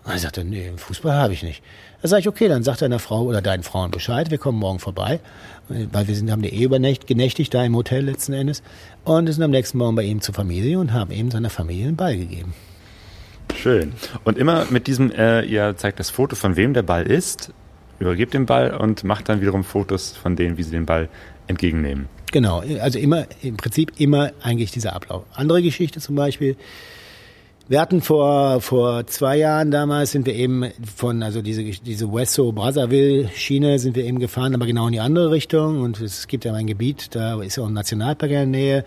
Und 0.05 0.11
er 0.11 0.19
sagte, 0.19 0.45
nee, 0.45 0.73
Fußball 0.77 1.15
habe 1.15 1.33
ich 1.33 1.45
nicht. 1.45 1.63
Da 2.03 2.09
sage 2.09 2.21
ich, 2.23 2.29
okay, 2.29 2.49
dann 2.49 2.65
sag 2.65 2.79
deiner 2.79 2.99
Frau 2.99 3.23
oder 3.23 3.41
deinen 3.41 3.63
Frauen 3.63 3.93
Bescheid, 3.93 4.33
wir 4.33 4.39
kommen 4.39 4.59
morgen 4.59 4.81
vorbei. 4.81 5.21
Weil 5.69 6.09
wir 6.09 6.17
sind, 6.17 6.33
haben 6.33 6.43
die 6.43 6.53
eh 6.53 6.65
übernächt, 6.65 7.07
genächtigt 7.07 7.55
da 7.55 7.65
im 7.65 7.77
Hotel 7.77 8.05
letzten 8.05 8.33
Endes. 8.33 8.65
Und 9.05 9.33
sind 9.33 9.43
am 9.43 9.53
nächsten 9.53 9.79
Morgen 9.79 9.95
bei 9.95 10.03
ihm 10.03 10.21
zur 10.21 10.35
Familie 10.35 10.81
und 10.81 10.93
haben 10.93 11.13
ihm 11.13 11.31
seiner 11.31 11.49
Familie 11.49 11.87
einen 11.87 11.97
Ball 11.97 12.17
gegeben. 12.17 12.55
Schön. 13.55 13.93
Und 14.25 14.37
immer 14.37 14.67
mit 14.71 14.89
diesem, 14.89 15.13
äh, 15.13 15.43
ihr 15.43 15.77
zeigt 15.77 16.01
das 16.01 16.11
Foto, 16.11 16.35
von 16.35 16.57
wem 16.57 16.75
der 16.75 16.83
Ball 16.83 17.07
ist, 17.07 17.53
übergebt 18.01 18.35
den 18.35 18.47
Ball 18.47 18.75
und 18.75 19.05
macht 19.05 19.29
dann 19.29 19.41
wiederum 19.41 19.63
Fotos 19.63 20.11
von 20.11 20.35
denen, 20.35 20.59
wie 20.59 20.65
sie 20.65 20.73
den 20.73 20.87
Ball 20.87 21.09
entgegennehmen. 21.47 22.09
Genau, 22.33 22.65
also 22.81 22.99
immer, 22.99 23.27
im 23.43 23.57
Prinzip 23.57 23.93
immer 24.01 24.33
eigentlich 24.43 24.73
dieser 24.73 24.95
Ablauf. 24.95 25.25
Andere 25.35 25.63
Geschichte 25.63 26.01
zum 26.01 26.17
Beispiel, 26.17 26.57
wir 27.73 27.81
hatten 27.81 28.03
vor, 28.03 28.61
vor 28.61 29.07
zwei 29.07 29.39
Jahren 29.39 29.71
damals 29.71 30.11
sind 30.11 30.27
wir 30.27 30.35
eben 30.35 30.67
von, 30.95 31.23
also 31.23 31.41
diese, 31.41 31.65
diese 31.65 32.13
Wesso-Brazzaville-Schiene 32.13 33.79
sind 33.79 33.97
wir 33.97 34.05
eben 34.05 34.19
gefahren, 34.19 34.55
aber 34.55 34.67
genau 34.67 34.89
in 34.89 34.93
die 34.93 35.01
andere 35.01 35.31
Richtung. 35.31 35.81
Und 35.81 35.99
es 35.99 36.27
gibt 36.29 36.45
ja 36.45 36.53
ein 36.53 36.67
Gebiet, 36.67 37.15
da 37.15 37.41
ist 37.41 37.59
auch 37.59 37.69
ein 37.69 37.73
Nationalpark 37.73 38.31
in 38.31 38.37
der 38.37 38.47
Nähe. 38.47 38.85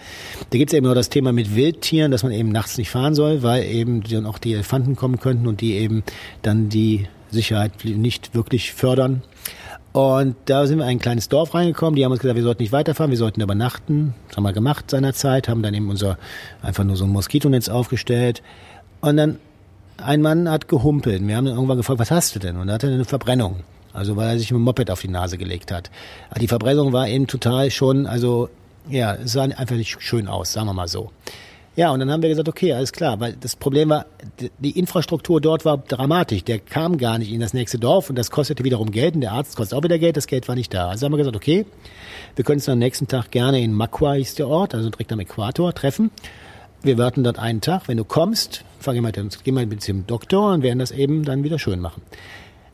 Da 0.52 0.60
gibt 0.60 0.72
es 0.72 0.78
eben 0.78 0.86
noch 0.86 0.94
das 0.94 1.10
Thema 1.10 1.34
mit 1.34 1.56
Wildtieren, 1.56 2.12
dass 2.12 2.22
man 2.22 2.32
eben 2.32 2.50
nachts 2.50 2.78
nicht 2.78 2.92
fahren 2.92 3.16
soll, 3.16 3.42
weil 3.42 3.64
eben 3.64 4.04
dann 4.04 4.28
auch 4.28 4.38
die 4.38 4.54
Elefanten 4.54 4.96
kommen 4.96 5.20
könnten 5.20 5.48
und 5.48 5.62
die 5.62 5.74
eben 5.74 6.04
dann 6.44 6.70
die 6.70 7.08
Sicherheit 7.32 7.84
nicht 7.86 8.36
wirklich 8.36 8.72
fördern. 8.72 9.24
Und 9.96 10.36
da 10.46 10.68
sind 10.68 10.80
wir 10.80 10.84
in 10.84 10.90
ein 10.90 11.00
kleines 11.00 11.30
Dorf 11.30 11.56
reingekommen. 11.56 11.96
Die 11.96 12.04
haben 12.04 12.12
uns 12.12 12.20
gesagt, 12.20 12.36
wir 12.36 12.44
sollten 12.44 12.62
nicht 12.62 12.74
weiterfahren, 12.74 13.12
wir 13.12 13.18
sollten 13.18 13.40
übernachten. 13.40 14.14
Das 14.28 14.36
haben 14.36 14.44
wir 14.44 14.52
gemacht 14.52 14.92
seinerzeit, 14.92 15.48
haben 15.48 15.64
dann 15.64 15.74
eben 15.74 15.90
unser 15.90 16.18
einfach 16.62 16.84
nur 16.84 16.98
so 16.98 17.06
ein 17.06 17.12
Moskitonetz 17.12 17.70
aufgestellt. 17.70 18.44
Und 19.06 19.18
dann 19.18 19.38
ein 19.98 20.24
Mann 20.24 20.50
hat 20.50 20.68
gehumpelt. 20.68 21.26
Wir 21.26 21.38
haben 21.38 21.46
ihn 21.46 21.54
irgendwann 21.54 21.78
gefragt, 21.78 22.00
was 22.00 22.10
hast 22.10 22.34
du 22.34 22.40
denn? 22.40 22.58
Und 22.58 22.70
er 22.70 22.74
hatte 22.74 22.88
eine 22.88 23.06
Verbrennung. 23.06 23.58
Also 23.94 24.16
weil 24.16 24.30
er 24.30 24.40
sich 24.40 24.50
mit 24.52 24.58
dem 24.58 24.64
Moped 24.64 24.90
auf 24.90 25.02
die 25.02 25.08
Nase 25.10 25.38
gelegt 25.38 25.72
hat. 25.72 25.92
Die 26.42 26.48
Verbrennung 26.48 26.92
war 26.92 27.08
eben 27.08 27.28
total 27.28 27.70
schon, 27.70 28.08
also 28.08 28.50
ja, 28.90 29.14
es 29.14 29.34
sah 29.34 29.44
einfach 29.44 29.76
nicht 29.76 30.02
schön 30.02 30.28
aus, 30.28 30.54
sagen 30.54 30.68
wir 30.68 30.74
mal 30.74 30.88
so. 30.88 31.12
Ja, 31.76 31.92
und 31.92 32.00
dann 32.00 32.10
haben 32.10 32.24
wir 32.24 32.30
gesagt, 32.30 32.50
okay, 32.50 32.74
alles 32.74 32.94
klar, 32.94 33.20
weil 33.20 33.34
das 33.34 33.56
Problem 33.56 33.90
war, 33.90 34.08
die 34.58 34.80
Infrastruktur 34.80 35.40
dort 35.40 35.66
war 35.66 35.78
dramatisch. 35.78 36.44
Der 36.44 36.58
kam 36.58 36.98
gar 36.98 37.20
nicht 37.20 37.32
in 37.32 37.40
das 37.42 37.54
nächste 37.54 37.78
Dorf 37.78 38.10
und 38.10 38.18
das 38.18 38.32
kostete 38.32 38.64
wiederum 38.64 38.90
Geld 38.90 39.14
und 39.14 39.22
der 39.22 39.34
Arzt 39.34 39.56
kostet 39.56 39.78
auch 39.78 39.84
wieder 39.84 40.00
Geld, 40.00 40.18
das 40.18 40.26
Geld 40.26 40.48
war 40.48 40.56
nicht 40.56 40.74
da. 40.74 40.90
Also 40.90 41.06
haben 41.06 41.14
wir 41.14 41.18
gesagt, 41.18 41.36
okay, 41.36 41.66
wir 42.36 42.44
können 42.44 42.58
uns 42.58 42.68
am 42.68 42.80
nächsten 42.80 43.08
Tag 43.08 43.30
gerne 43.30 43.62
in 43.62 43.72
Makwa 43.72 44.16
ist 44.16 44.40
der 44.40 44.48
Ort, 44.48 44.74
also 44.74 44.90
direkt 44.90 45.14
am 45.14 45.20
Äquator, 45.20 45.74
treffen. 45.74 46.10
Wir 46.82 47.00
warten 47.00 47.24
dort 47.24 47.40
einen 47.40 47.62
Tag. 47.62 47.88
Wenn 47.88 47.98
du 47.98 48.04
kommst, 48.04 48.64
fangen 48.86 49.04
wir 49.04 49.24
mit, 49.24 49.44
gehen 49.44 49.56
wir 49.56 49.66
mit 49.66 49.88
dem 49.88 50.08
Doktor 50.08 50.54
und 50.54 50.64
werden 50.64 50.80
das 50.80 50.92
eben 50.92 51.24
dann 51.24 51.44
wieder 51.44 51.60
schön 51.60 51.82
machen. 51.82 52.02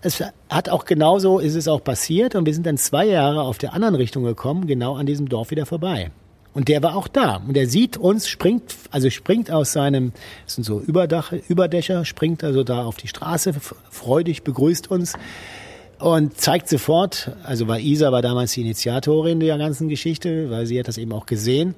Es 0.04 0.24
hat 0.50 0.70
auch 0.70 0.86
genauso, 0.86 1.40
ist 1.40 1.56
es 1.56 1.68
auch 1.68 1.84
passiert 1.84 2.36
und 2.36 2.46
wir 2.46 2.54
sind 2.54 2.66
dann 2.66 2.78
zwei 2.78 3.06
Jahre 3.06 3.42
auf 3.42 3.58
der 3.58 3.74
anderen 3.74 3.96
Richtung 3.96 4.24
gekommen, 4.24 4.68
genau 4.68 4.96
an 4.96 5.06
diesem 5.06 5.30
Dorf 5.30 5.52
wieder 5.52 5.66
vorbei. 5.66 6.12
Und 6.54 6.68
der 6.68 6.84
war 6.84 6.98
auch 6.98 7.08
da. 7.08 7.38
Und 7.38 7.56
der 7.56 7.68
sieht 7.68 7.98
uns, 7.98 8.28
springt, 8.28 8.76
also 8.90 9.10
springt 9.10 9.52
aus 9.52 9.72
seinem, 9.72 10.12
das 10.46 10.56
sind 10.56 10.64
so 10.66 10.82
Überdach, 10.82 11.32
Überdächer, 11.48 12.04
springt 12.04 12.44
also 12.44 12.64
da 12.64 12.84
auf 12.84 12.98
die 12.98 13.08
Straße, 13.08 13.54
freudig 13.90 14.44
begrüßt 14.44 14.92
uns 14.92 15.14
und 16.00 16.38
zeigt 16.38 16.68
sofort, 16.68 17.32
also 17.44 17.68
weil 17.68 17.82
Isa 17.86 18.12
war 18.12 18.22
damals 18.22 18.54
die 18.54 18.62
Initiatorin 18.62 19.40
der 19.40 19.58
ganzen 19.58 19.88
Geschichte, 19.88 20.50
weil 20.50 20.66
sie 20.66 20.80
hat 20.80 20.88
das 20.88 20.98
eben 20.98 21.14
auch 21.14 21.26
gesehen 21.26 21.76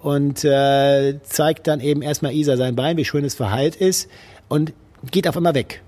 und 0.00 0.44
äh, 0.44 1.18
zeigt 1.22 1.66
dann 1.66 1.80
eben 1.80 2.02
erstmal 2.02 2.32
Isa 2.32 2.56
sein 2.56 2.76
Bein, 2.76 2.96
wie 2.96 3.04
schön 3.04 3.24
es 3.24 3.34
verheilt 3.34 3.76
ist 3.76 4.08
und 4.48 4.72
geht 5.10 5.28
auf 5.28 5.36
einmal 5.36 5.54
weg 5.54 5.82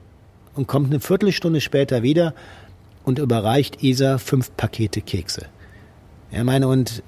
und 0.54 0.66
kommt 0.66 0.90
eine 0.90 1.00
Viertelstunde 1.00 1.60
später 1.60 2.02
wieder 2.02 2.34
und 3.04 3.18
überreicht 3.18 3.82
Isa 3.82 4.18
fünf 4.18 4.54
Pakete 4.56 5.00
Kekse. 5.00 5.46
Er 6.30 6.44
meine, 6.44 6.68
und 6.68 7.02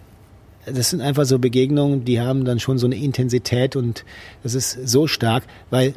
das 0.67 0.91
sind 0.91 1.01
einfach 1.01 1.25
so 1.25 1.39
Begegnungen, 1.39 2.05
die 2.05 2.21
haben 2.21 2.45
dann 2.45 2.61
schon 2.61 2.79
so 2.79 2.87
eine 2.87 2.97
Intensität 2.97 3.77
und 3.77 4.05
das 4.43 4.55
ist 4.55 4.89
so 4.89 5.07
stark, 5.07 5.45
weil 5.71 5.95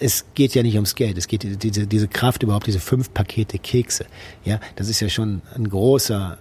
es 0.00 0.26
geht 0.34 0.54
ja 0.54 0.62
nicht 0.62 0.76
ums 0.76 0.94
Geld, 0.94 1.18
es 1.18 1.26
geht 1.26 1.62
diese, 1.62 1.86
diese 1.86 2.08
Kraft 2.08 2.42
überhaupt, 2.42 2.66
diese 2.66 2.80
fünf 2.80 3.12
Pakete 3.12 3.58
Kekse. 3.58 4.06
Ja, 4.44 4.60
das 4.76 4.88
ist 4.88 5.00
ja 5.00 5.08
schon 5.08 5.42
ein 5.54 5.68
großer, 5.68 6.38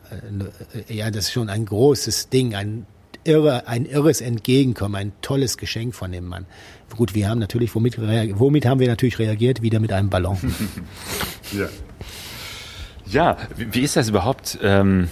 äh, 0.87 0.93
ja, 0.93 1.09
das 1.09 1.25
ist 1.25 1.31
schon 1.31 1.49
ein 1.49 1.65
großes 1.65 2.29
Ding, 2.29 2.53
ein 2.53 2.85
irre, 3.27 3.67
ein 3.67 3.85
irres 3.85 4.21
Entgegenkommen, 4.21 4.95
ein 4.95 5.11
tolles 5.21 5.57
Geschenk 5.57 5.93
von 5.93 6.11
dem 6.11 6.25
Mann. 6.25 6.45
Gut, 6.95 7.13
wir 7.13 7.29
haben 7.29 7.39
natürlich, 7.39 7.75
womit, 7.75 7.99
womit 7.99 8.65
haben 8.65 8.79
wir 8.79 8.87
natürlich 8.87 9.19
reagiert? 9.19 9.61
Wieder 9.61 9.79
mit 9.79 9.91
einem 9.91 10.09
Ballon. 10.09 10.37
ja. 11.51 11.67
Ja, 13.05 13.37
wie 13.55 13.81
ist 13.81 13.95
das 13.95 14.09
überhaupt? 14.09 14.57
Ähm 14.61 15.09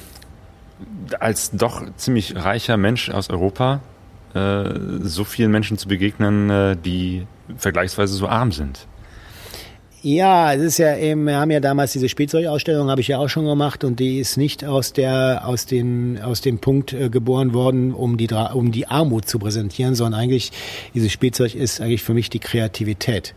als 1.20 1.52
doch 1.52 1.86
ziemlich 1.96 2.36
reicher 2.36 2.78
Mensch 2.78 3.10
aus 3.10 3.30
Europa 3.30 3.82
äh, 4.34 5.00
so 5.02 5.24
vielen 5.24 5.52
Menschen 5.52 5.78
zu 5.78 5.88
begegnen, 5.88 6.50
äh, 6.50 6.76
die 6.76 7.26
vergleichsweise 7.58 8.14
so 8.14 8.28
arm 8.28 8.52
sind. 8.52 8.88
Ja, 10.06 10.54
es 10.54 10.62
ist 10.62 10.78
ja 10.78 10.96
eben, 10.96 11.26
wir 11.26 11.38
haben 11.38 11.50
ja 11.50 11.60
damals 11.60 11.94
diese 11.94 12.10
Spielzeugausstellung, 12.10 12.92
habe 12.92 13.02
ich 13.02 13.08
ja 13.08 13.18
auch 13.18 13.28
schon 13.28 13.46
gemacht 13.46 13.84
und 13.84 14.00
die 14.00 14.20
ist 14.20 14.38
nicht 14.38 14.64
aus 14.64 14.94
der 14.94 15.48
aus 15.48 15.66
den 15.66 16.22
aus 16.22 16.42
dem 16.42 16.60
Punkt 16.60 16.94
äh, 16.94 17.10
geboren 17.10 17.56
worden, 17.56 17.92
um 17.92 18.16
die 18.16 18.28
um 18.54 18.72
die 18.72 18.86
Armut 18.86 19.28
zu 19.28 19.40
präsentieren, 19.40 19.96
sondern 19.96 20.22
eigentlich 20.22 20.52
dieses 20.94 21.12
Spielzeug 21.12 21.56
ist 21.56 21.82
eigentlich 21.82 22.04
für 22.04 22.14
mich 22.14 22.30
die 22.30 22.38
Kreativität. 22.38 23.34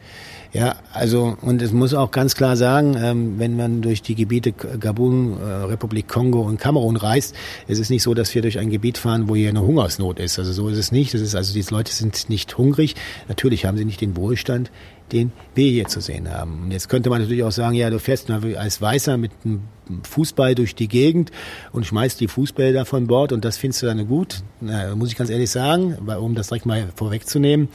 Ja, 0.52 0.76
also 0.92 1.38
und 1.40 1.62
es 1.62 1.72
muss 1.72 1.94
auch 1.94 2.10
ganz 2.10 2.34
klar 2.34 2.54
sagen, 2.56 2.98
ähm, 3.02 3.38
wenn 3.38 3.56
man 3.56 3.80
durch 3.80 4.02
die 4.02 4.14
Gebiete 4.14 4.52
Gabun, 4.52 5.38
äh, 5.40 5.44
Republik 5.44 6.06
Kongo 6.06 6.42
und 6.42 6.60
Kamerun 6.60 6.96
reist, 6.96 7.34
es 7.66 7.78
ist 7.78 7.88
nicht 7.88 8.02
so, 8.02 8.12
dass 8.12 8.34
wir 8.34 8.42
durch 8.42 8.58
ein 8.58 8.68
Gebiet 8.68 8.98
fahren, 8.98 9.28
wo 9.28 9.34
hier 9.34 9.48
eine 9.48 9.62
Hungersnot 9.62 10.20
ist. 10.20 10.38
Also 10.38 10.52
so 10.52 10.68
ist 10.68 10.76
es 10.76 10.92
nicht. 10.92 11.14
Das 11.14 11.22
ist 11.22 11.34
also 11.34 11.54
diese 11.54 11.72
Leute 11.72 11.92
sind 11.92 12.28
nicht 12.28 12.58
hungrig. 12.58 12.94
Natürlich 13.26 13.64
haben 13.64 13.78
sie 13.78 13.86
nicht 13.86 14.02
den 14.02 14.16
Wohlstand, 14.16 14.70
den 15.12 15.32
wir 15.54 15.70
hier 15.70 15.86
zu 15.86 16.00
sehen 16.00 16.30
haben. 16.30 16.64
Und 16.64 16.70
jetzt 16.70 16.88
könnte 16.88 17.10
man 17.10 17.20
natürlich 17.20 17.42
auch 17.44 17.52
sagen, 17.52 17.74
ja, 17.74 17.90
du 17.90 17.98
fährst 17.98 18.30
als 18.30 18.80
Weißer 18.80 19.16
mit 19.16 19.32
einem 19.44 19.62
Fußball 20.02 20.54
durch 20.54 20.74
die 20.74 20.88
Gegend 20.88 21.30
und 21.72 21.86
schmeißt 21.86 22.20
die 22.20 22.28
Fußbälle 22.28 22.84
von 22.84 23.06
Bord 23.06 23.32
und 23.32 23.44
das 23.44 23.56
findest 23.58 23.82
du 23.82 23.86
dann 23.86 24.06
gut. 24.06 24.42
Na, 24.60 24.94
muss 24.94 25.10
ich 25.10 25.16
ganz 25.16 25.30
ehrlich 25.30 25.50
sagen, 25.50 25.94
um 25.94 26.34
das 26.34 26.48
direkt 26.48 26.66
mal 26.66 26.88
vorwegzunehmen 26.94 27.68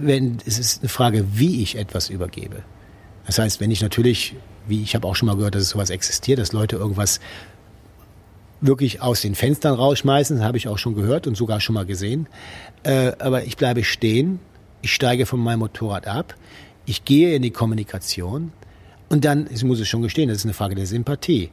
wenn 0.00 0.38
es 0.46 0.58
ist 0.58 0.80
eine 0.82 0.88
Frage, 0.88 1.26
wie 1.34 1.62
ich 1.62 1.76
etwas 1.76 2.08
übergebe. 2.08 2.62
Das 3.26 3.38
heißt, 3.38 3.60
wenn 3.60 3.70
ich 3.70 3.82
natürlich, 3.82 4.34
wie 4.66 4.82
ich 4.82 4.94
habe 4.94 5.06
auch 5.06 5.14
schon 5.14 5.26
mal 5.26 5.36
gehört, 5.36 5.54
dass 5.54 5.62
es 5.62 5.70
sowas 5.70 5.90
existiert, 5.90 6.38
dass 6.38 6.52
Leute 6.52 6.76
irgendwas 6.76 7.20
wirklich 8.60 9.00
aus 9.00 9.20
den 9.22 9.34
Fenstern 9.34 9.74
rausschmeißen, 9.74 10.42
habe 10.42 10.58
ich 10.58 10.68
auch 10.68 10.78
schon 10.78 10.94
gehört 10.94 11.26
und 11.26 11.36
sogar 11.36 11.60
schon 11.60 11.74
mal 11.74 11.86
gesehen. 11.86 12.28
Äh, 12.82 13.12
aber 13.18 13.44
ich 13.44 13.56
bleibe 13.56 13.84
stehen, 13.84 14.38
ich 14.82 14.92
steige 14.92 15.26
von 15.26 15.40
meinem 15.40 15.60
Motorrad 15.60 16.06
ab, 16.06 16.34
ich 16.86 17.04
gehe 17.04 17.34
in 17.34 17.42
die 17.42 17.50
Kommunikation 17.50 18.52
und 19.08 19.24
dann, 19.24 19.48
ich 19.52 19.64
muss 19.64 19.80
es 19.80 19.88
schon 19.88 20.02
gestehen, 20.02 20.28
das 20.28 20.38
ist 20.38 20.44
eine 20.44 20.54
Frage 20.54 20.74
der 20.74 20.86
Sympathie. 20.86 21.50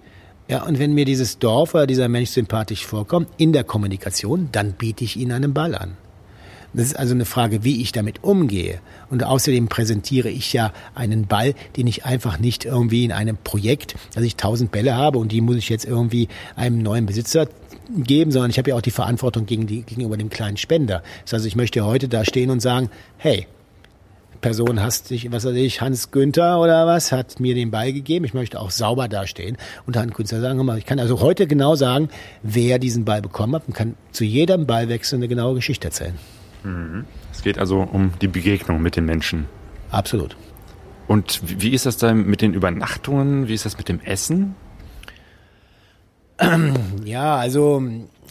Ja, 0.47 0.63
und 0.63 0.79
wenn 0.79 0.93
mir 0.93 1.03
dieses 1.03 1.39
Dorf 1.39 1.73
oder 1.73 1.87
dieser 1.87 2.07
Mensch 2.07 2.29
sympathisch 2.29 2.85
vorkommt 2.85 3.27
in 3.37 3.51
der 3.51 3.65
Kommunikation, 3.65 4.47
dann 4.51 4.73
biete 4.73 5.03
ich 5.03 5.17
ihn 5.17 5.33
einen 5.33 5.53
Ball 5.53 5.75
an. 5.75 5.97
Das 6.73 6.85
ist 6.85 6.99
also 6.99 7.13
eine 7.13 7.25
Frage, 7.25 7.63
wie 7.63 7.81
ich 7.81 7.91
damit 7.91 8.23
umgehe. 8.23 8.79
Und 9.09 9.23
außerdem 9.23 9.67
präsentiere 9.67 10.29
ich 10.29 10.53
ja 10.53 10.73
einen 10.95 11.25
Ball, 11.25 11.55
den 11.75 11.87
ich 11.87 12.05
einfach 12.05 12.39
nicht 12.39 12.65
irgendwie 12.65 13.03
in 13.03 13.11
einem 13.11 13.37
Projekt, 13.37 13.95
dass 14.13 14.23
ich 14.23 14.35
tausend 14.35 14.71
Bälle 14.71 14.95
habe 14.95 15.17
und 15.17 15.31
die 15.31 15.41
muss 15.41 15.55
ich 15.55 15.69
jetzt 15.69 15.85
irgendwie 15.85 16.27
einem 16.55 16.81
neuen 16.81 17.05
Besitzer 17.05 17.47
geben, 17.95 18.31
sondern 18.31 18.49
ich 18.49 18.57
habe 18.57 18.69
ja 18.69 18.75
auch 18.75 18.81
die 18.81 18.91
Verantwortung 18.91 19.45
gegen 19.45 19.67
die, 19.67 19.83
gegenüber 19.83 20.17
dem 20.17 20.29
kleinen 20.29 20.57
Spender. 20.57 21.03
Das 21.23 21.33
heißt, 21.33 21.45
ich 21.45 21.55
möchte 21.55 21.85
heute 21.85 22.07
da 22.07 22.25
stehen 22.25 22.49
und 22.49 22.61
sagen, 22.61 22.89
hey, 23.17 23.47
Person 24.41 24.81
hast 24.81 25.09
dich, 25.09 25.31
was 25.31 25.45
weiß 25.45 25.55
ich, 25.55 25.81
Hans 25.81 26.11
Günther 26.11 26.59
oder 26.59 26.85
was, 26.85 27.11
hat 27.11 27.39
mir 27.39 27.55
den 27.55 27.71
Ball 27.71 27.91
gegeben. 27.91 28.23
Ich 28.25 28.33
möchte 28.33 28.59
auch 28.59 28.71
sauber 28.71 29.07
dastehen. 29.07 29.57
Und 29.85 29.97
Hans 29.97 30.13
Günther 30.13 30.41
sagen, 30.41 30.77
ich 30.77 30.85
kann 30.85 30.99
also 30.99 31.21
heute 31.21 31.47
genau 31.47 31.75
sagen, 31.75 32.09
wer 32.43 32.77
diesen 32.79 33.03
Ball 33.03 33.21
bekommen 33.21 33.55
hat 33.55 33.63
und 33.67 33.73
kann 33.73 33.95
zu 34.11 34.23
jedem 34.23 34.67
Ballwechsel 34.67 35.17
eine 35.17 35.27
genaue 35.27 35.55
Geschichte 35.55 35.87
erzählen. 35.87 36.13
Es 37.31 37.41
geht 37.41 37.57
also 37.57 37.79
um 37.79 38.11
die 38.21 38.27
Begegnung 38.27 38.81
mit 38.81 38.95
den 38.95 39.05
Menschen. 39.05 39.45
Absolut. 39.89 40.35
Und 41.07 41.41
wie 41.45 41.69
ist 41.69 41.85
das 41.85 41.97
dann 41.97 42.25
mit 42.25 42.41
den 42.41 42.53
Übernachtungen? 42.53 43.47
Wie 43.47 43.53
ist 43.53 43.65
das 43.65 43.77
mit 43.77 43.87
dem 43.87 44.01
Essen? 44.01 44.55
Ja, 47.05 47.37
also 47.37 47.81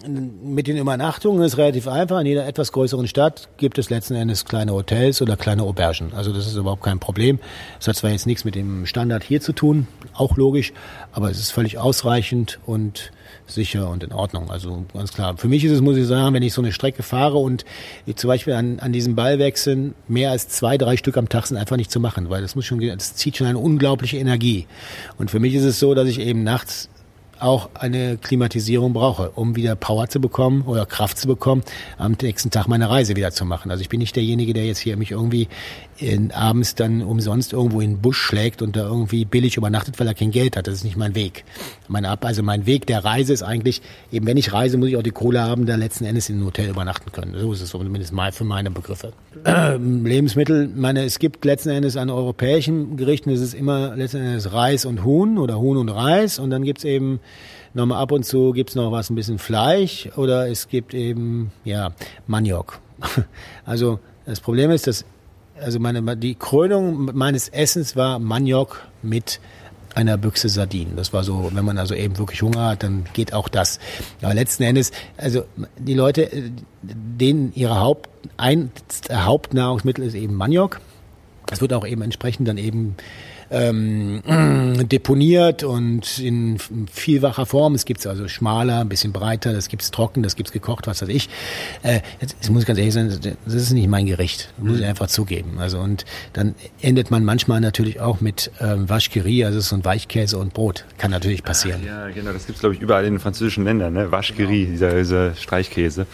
mit 0.08 0.66
den 0.66 0.76
Übernachtungen 0.76 1.42
ist 1.42 1.56
relativ 1.56 1.88
einfach. 1.88 2.20
In 2.20 2.26
jeder 2.26 2.46
etwas 2.46 2.72
größeren 2.72 3.08
Stadt 3.08 3.48
gibt 3.56 3.78
es 3.78 3.90
letzten 3.90 4.14
Endes 4.14 4.44
kleine 4.44 4.72
Hotels 4.72 5.22
oder 5.22 5.36
kleine 5.36 5.62
Aubergen. 5.62 6.12
Also 6.14 6.32
das 6.32 6.46
ist 6.46 6.54
überhaupt 6.54 6.82
kein 6.82 6.98
Problem. 6.98 7.38
Das 7.78 7.88
hat 7.88 7.96
zwar 7.96 8.10
jetzt 8.10 8.26
nichts 8.26 8.44
mit 8.44 8.54
dem 8.54 8.86
Standard 8.86 9.24
hier 9.24 9.40
zu 9.40 9.52
tun, 9.52 9.88
auch 10.14 10.36
logisch, 10.36 10.72
aber 11.12 11.30
es 11.30 11.38
ist 11.38 11.50
völlig 11.50 11.78
ausreichend 11.78 12.60
und 12.66 13.10
sicher 13.46 13.88
und 13.88 14.02
in 14.02 14.12
Ordnung. 14.12 14.50
Also 14.50 14.84
ganz 14.92 15.12
klar. 15.12 15.36
Für 15.36 15.48
mich 15.48 15.64
ist 15.64 15.72
es, 15.72 15.80
muss 15.80 15.96
ich 15.96 16.06
sagen, 16.06 16.34
wenn 16.34 16.42
ich 16.42 16.52
so 16.52 16.62
eine 16.62 16.72
Strecke 16.72 17.02
fahre 17.02 17.38
und 17.38 17.64
zum 18.14 18.28
Beispiel 18.28 18.54
an, 18.54 18.78
an 18.80 18.92
diesem 18.92 19.14
Ballwechseln 19.14 19.94
mehr 20.08 20.30
als 20.30 20.48
zwei, 20.48 20.78
drei 20.78 20.96
Stück 20.96 21.16
am 21.16 21.28
Tag 21.28 21.46
sind 21.46 21.56
einfach 21.56 21.76
nicht 21.76 21.90
zu 21.90 22.00
machen, 22.00 22.28
weil 22.28 22.42
das 22.42 22.54
muss 22.54 22.66
schon, 22.66 22.80
das 22.80 23.14
zieht 23.14 23.36
schon 23.36 23.46
eine 23.46 23.58
unglaubliche 23.58 24.18
Energie. 24.18 24.66
Und 25.18 25.30
für 25.30 25.40
mich 25.40 25.54
ist 25.54 25.64
es 25.64 25.78
so, 25.78 25.94
dass 25.94 26.08
ich 26.08 26.20
eben 26.20 26.44
nachts 26.44 26.88
auch 27.40 27.70
eine 27.75 28.16
Klimatisierung 28.16 28.92
brauche, 28.92 29.31
um 29.31 29.57
wieder 29.57 29.77
Power 29.77 30.09
zu 30.09 30.20
bekommen 30.20 30.62
oder 30.62 30.87
Kraft 30.87 31.18
zu 31.18 31.27
bekommen, 31.27 31.62
am 31.99 32.16
nächsten 32.20 32.51
Tag 32.51 32.68
meine 32.68 32.88
Reise 32.88 33.16
wieder 33.16 33.31
zu 33.31 33.44
machen. 33.44 33.70
Also 33.70 33.83
ich 33.83 33.88
bin 33.88 34.01
nicht 34.01 34.16
derjenige, 34.16 34.55
der 34.55 34.66
jetzt 34.66 34.79
hier 34.79 34.96
mich 34.96 35.11
irgendwie 35.11 35.49
in, 35.99 36.31
abends 36.31 36.75
dann 36.75 37.03
umsonst 37.03 37.53
irgendwo 37.53 37.81
in 37.81 37.94
den 37.94 38.01
Busch 38.01 38.18
schlägt 38.18 38.62
und 38.62 38.77
da 38.77 38.87
irgendwie 38.87 39.25
billig 39.25 39.57
übernachtet, 39.57 39.99
weil 39.99 40.07
er 40.07 40.14
kein 40.14 40.31
Geld 40.31 40.57
hat. 40.57 40.66
Das 40.66 40.75
ist 40.75 40.85
nicht 40.85 40.96
mein 40.96 41.14
Weg. 41.14 41.44
Meine 41.88 42.09
Ab 42.09 42.25
also 42.25 42.42
mein 42.42 42.66
Weg 42.66 42.87
der 42.87 43.05
Reise 43.05 43.33
ist 43.33 43.42
eigentlich, 43.42 43.83
eben 44.12 44.27
wenn 44.27 44.37
ich 44.37 44.53
reise, 44.53 44.77
muss 44.79 44.88
ich 44.88 44.96
auch 44.96 45.03
die 45.03 45.11
Kohle 45.11 45.42
haben, 45.42 45.66
da 45.66 45.77
letzten 45.77 46.05
Endes 46.05 46.29
in 46.29 46.37
einem 46.37 46.46
Hotel 46.46 46.68
übernachten 46.68 47.12
können. 47.12 47.35
So 47.38 47.53
ist 47.53 47.62
es 47.62 47.70
zumindest 47.70 48.12
mal 48.12 48.33
für 48.33 48.44
meine 48.44 48.70
Begriffe. 48.70 49.12
Lebensmittel, 49.44 50.68
meine, 50.75 51.05
es 51.05 51.18
gibt 51.18 51.44
letzten 51.44 51.70
Endes 51.70 51.96
an 51.96 52.11
europäischen 52.11 52.96
Gerichten, 52.96 53.31
es 53.31 53.40
ist 53.40 53.55
immer 53.55 53.96
letzten 53.96 54.18
Endes 54.18 54.53
Reis 54.53 54.85
und 54.85 55.05
Huhn 55.05 55.38
oder 55.38 55.59
Huhn 55.59 55.77
und 55.77 55.88
Reis 55.88 56.38
und 56.38 56.51
dann 56.51 56.64
gibt's 56.64 56.85
eben 56.85 57.20
nochmal 57.74 58.02
ab 58.02 58.12
und 58.12 58.24
zu 58.24 58.52
gibt's 58.52 58.74
noch 58.74 58.90
was, 58.92 59.10
ein 59.10 59.14
bisschen 59.14 59.38
Fleisch 59.38 60.08
oder 60.16 60.48
es 60.48 60.68
gibt 60.68 60.94
eben, 60.94 61.52
ja, 61.64 61.92
Maniok. 62.26 62.78
Also 63.64 64.00
das 64.24 64.40
Problem 64.40 64.70
ist, 64.70 64.86
dass 64.86 65.04
also 65.60 65.78
meine, 65.80 66.16
die 66.16 66.34
Krönung 66.34 67.10
meines 67.14 67.48
Essens 67.48 67.96
war 67.96 68.18
Maniok 68.18 68.82
mit 69.02 69.40
einer 69.94 70.18
Büchse 70.18 70.50
Sardinen. 70.50 70.94
Das 70.96 71.12
war 71.12 71.24
so, 71.24 71.50
wenn 71.54 71.64
man 71.64 71.78
also 71.78 71.94
eben 71.94 72.18
wirklich 72.18 72.42
Hunger 72.42 72.66
hat, 72.68 72.82
dann 72.82 73.04
geht 73.14 73.32
auch 73.32 73.48
das. 73.48 73.80
Aber 74.20 74.34
letzten 74.34 74.64
Endes, 74.64 74.92
also 75.16 75.44
die 75.78 75.94
Leute, 75.94 76.30
denen 76.82 77.52
ihre 77.54 77.80
Haupt, 77.80 78.10
ein 78.36 78.70
Hauptnahrungsmittel 79.10 80.04
ist 80.04 80.14
eben 80.14 80.34
Maniok. 80.34 80.80
Es 81.50 81.62
wird 81.62 81.72
auch 81.72 81.86
eben 81.86 82.02
entsprechend 82.02 82.46
dann 82.46 82.58
eben 82.58 82.96
ähm, 83.50 84.22
deponiert 84.88 85.62
und 85.62 86.18
in 86.18 86.59
vielfacher 86.90 87.46
Form. 87.46 87.74
Es 87.74 87.85
gibt 87.85 88.00
es 88.00 88.06
also 88.06 88.28
schmaler, 88.28 88.80
ein 88.80 88.88
bisschen 88.88 89.12
breiter, 89.12 89.52
das 89.52 89.68
gibt 89.68 89.82
es 89.82 89.90
trocken, 89.90 90.22
das 90.22 90.37
gibt 90.37 90.48
es 90.48 90.52
gekocht, 90.52 90.87
was 90.87 91.02
weiß 91.02 91.09
ich. 91.09 91.28
Äh, 91.82 92.00
das 92.20 92.50
muss 92.50 92.62
ich 92.62 92.66
ganz 92.66 92.78
ehrlich 92.78 92.94
sein, 92.94 93.37
das 93.44 93.54
ist 93.54 93.72
nicht 93.72 93.88
mein 93.88 94.06
Gericht, 94.06 94.52
das 94.56 94.66
muss 94.66 94.78
ich 94.78 94.85
einfach 94.85 95.09
zugeben. 95.09 95.59
Also 95.59 95.78
und 95.78 96.04
dann 96.32 96.54
endet 96.80 97.11
man 97.11 97.24
manchmal 97.24 97.61
natürlich 97.61 98.00
auch 98.00 98.20
mit 98.20 98.50
ähm, 98.61 98.88
Waschkerie, 98.88 99.44
also 99.44 99.61
so 99.61 99.76
ein 99.76 99.85
Weichkäse 99.85 100.38
und 100.38 100.54
Brot. 100.54 100.85
Kann 100.98 101.11
natürlich 101.11 101.42
passieren. 101.42 101.82
Ja, 101.85 102.09
genau, 102.09 102.32
das 102.32 102.46
gibt 102.46 102.56
es 102.56 102.61
glaube 102.61 102.74
ich 102.74 102.80
überall 102.80 103.04
in 103.04 103.14
den 103.14 103.20
französischen 103.20 103.64
Ländern, 103.64 103.92
ne? 103.92 104.11
Waschkerie, 104.11 104.64
genau. 104.64 104.72
dieser, 104.72 104.96
dieser 104.96 105.35
Streichkäse. 105.35 106.06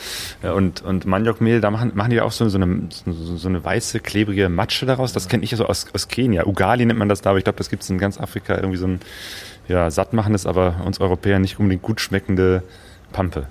Und, 0.42 0.82
und 0.82 1.06
Maniokmehl, 1.06 1.60
da 1.60 1.70
machen, 1.70 1.92
machen 1.94 2.10
die 2.10 2.20
auch 2.20 2.32
so, 2.32 2.48
so, 2.48 2.58
eine, 2.58 2.88
so, 3.06 3.36
so 3.36 3.48
eine 3.48 3.64
weiße, 3.64 4.00
klebrige 4.00 4.48
Matsche 4.48 4.86
daraus. 4.86 5.12
Das 5.12 5.28
kenne 5.28 5.44
ich 5.44 5.50
so 5.50 5.66
aus, 5.66 5.86
aus 5.92 6.08
Kenia. 6.08 6.46
Ugali 6.46 6.84
nennt 6.84 6.98
man 6.98 7.08
das 7.08 7.21
da, 7.22 7.30
aber 7.30 7.38
ich 7.38 7.44
glaube, 7.44 7.58
das 7.58 7.70
gibt 7.70 7.82
es 7.82 7.90
in 7.90 7.98
ganz 7.98 8.20
Afrika 8.20 8.56
irgendwie 8.56 8.76
so 8.76 8.86
ein 8.86 9.00
ja, 9.68 9.90
sattmachendes, 9.90 10.46
aber 10.46 10.82
uns 10.84 11.00
Europäer 11.00 11.38
nicht 11.38 11.58
unbedingt 11.58 11.82
gut 11.82 12.00
schmeckende 12.00 12.62
Pampe. 13.12 13.46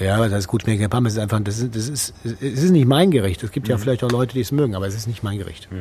Ja, 0.00 0.28
das 0.28 0.46
gut 0.46 0.62
schmeckende 0.62 0.88
Pampe 0.88 1.08
ist 1.08 1.18
einfach, 1.18 1.40
das 1.40 1.58
ist, 1.58 1.74
das 1.74 1.88
ist, 1.88 2.14
es 2.24 2.62
ist 2.62 2.70
nicht 2.70 2.86
mein 2.86 3.10
Gericht. 3.10 3.42
Es 3.42 3.50
gibt 3.50 3.66
mhm. 3.66 3.72
ja 3.72 3.78
vielleicht 3.78 4.04
auch 4.04 4.10
Leute, 4.10 4.34
die 4.34 4.40
es 4.40 4.52
mögen, 4.52 4.74
aber 4.74 4.86
es 4.86 4.94
ist 4.94 5.06
nicht 5.06 5.22
mein 5.22 5.38
Gericht. 5.38 5.68
Ja. 5.70 5.78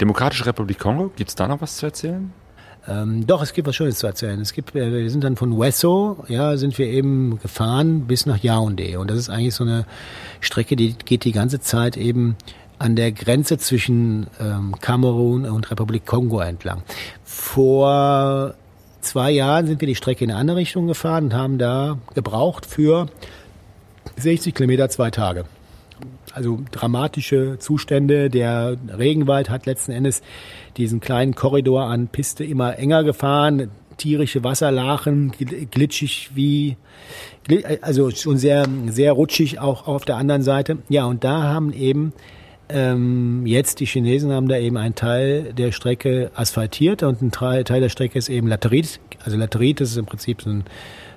Demokratische 0.00 0.46
Republik 0.46 0.78
Kongo, 0.78 1.12
gibt 1.16 1.30
es 1.30 1.36
da 1.36 1.46
noch 1.48 1.60
was 1.60 1.76
zu 1.76 1.86
erzählen? 1.86 2.32
Ähm, 2.86 3.26
doch, 3.26 3.40
es 3.42 3.54
gibt 3.54 3.66
was 3.66 3.76
Schönes 3.76 3.98
zu 3.98 4.06
erzählen. 4.06 4.40
Es 4.40 4.52
gibt, 4.52 4.74
äh, 4.74 4.92
wir 4.92 5.10
sind 5.10 5.24
dann 5.24 5.36
von 5.36 5.58
Wesso, 5.58 6.24
ja, 6.28 6.56
sind 6.56 6.76
wir 6.76 6.86
eben 6.86 7.38
gefahren 7.40 8.06
bis 8.06 8.26
nach 8.26 8.38
Yaoundé. 8.38 8.98
Und 8.98 9.10
das 9.10 9.18
ist 9.18 9.30
eigentlich 9.30 9.54
so 9.54 9.64
eine 9.64 9.86
Strecke, 10.40 10.76
die 10.76 10.92
geht 10.92 11.24
die 11.24 11.32
ganze 11.32 11.60
Zeit 11.60 11.96
eben 11.96 12.36
an 12.78 12.96
der 12.96 13.12
Grenze 13.12 13.58
zwischen 13.58 14.26
ähm, 14.40 14.74
Kamerun 14.80 15.44
und 15.44 15.70
Republik 15.70 16.06
Kongo 16.06 16.40
entlang. 16.40 16.82
Vor 17.24 18.54
zwei 19.00 19.30
Jahren 19.30 19.66
sind 19.66 19.80
wir 19.80 19.88
die 19.88 19.94
Strecke 19.94 20.24
in 20.24 20.30
eine 20.30 20.40
andere 20.40 20.58
Richtung 20.58 20.86
gefahren 20.86 21.24
und 21.24 21.34
haben 21.34 21.58
da 21.58 21.98
gebraucht 22.14 22.66
für 22.66 23.06
60 24.16 24.54
Kilometer 24.54 24.88
zwei 24.88 25.10
Tage. 25.10 25.44
Also 26.32 26.60
dramatische 26.72 27.58
Zustände. 27.58 28.28
Der 28.28 28.76
Regenwald 28.98 29.50
hat 29.50 29.66
letzten 29.66 29.92
Endes 29.92 30.22
diesen 30.76 31.00
kleinen 31.00 31.34
Korridor 31.34 31.84
an 31.84 32.08
Piste 32.08 32.44
immer 32.44 32.78
enger 32.78 33.04
gefahren. 33.04 33.70
Tierische 33.96 34.42
Wasserlachen, 34.42 35.30
glitschig 35.70 36.30
wie, 36.34 36.76
also 37.80 38.10
schon 38.10 38.38
sehr, 38.38 38.66
sehr 38.88 39.12
rutschig 39.12 39.60
auch 39.60 39.86
auf 39.86 40.04
der 40.04 40.16
anderen 40.16 40.42
Seite. 40.42 40.78
Ja, 40.88 41.04
und 41.04 41.22
da 41.22 41.44
haben 41.44 41.72
eben 41.72 42.12
ähm, 42.68 43.46
jetzt, 43.46 43.80
die 43.80 43.86
Chinesen 43.86 44.32
haben 44.32 44.48
da 44.48 44.56
eben 44.56 44.76
einen 44.76 44.94
Teil 44.94 45.52
der 45.52 45.72
Strecke 45.72 46.30
asphaltiert 46.34 47.02
und 47.02 47.22
ein 47.22 47.30
Teil 47.30 47.64
der 47.64 47.88
Strecke 47.88 48.18
ist 48.18 48.28
eben 48.28 48.48
Laterit. 48.48 49.00
Also 49.24 49.36
Laterit 49.36 49.80
ist 49.80 49.96
im 49.96 50.06
Prinzip 50.06 50.42
so, 50.42 50.50
ein, 50.50 50.64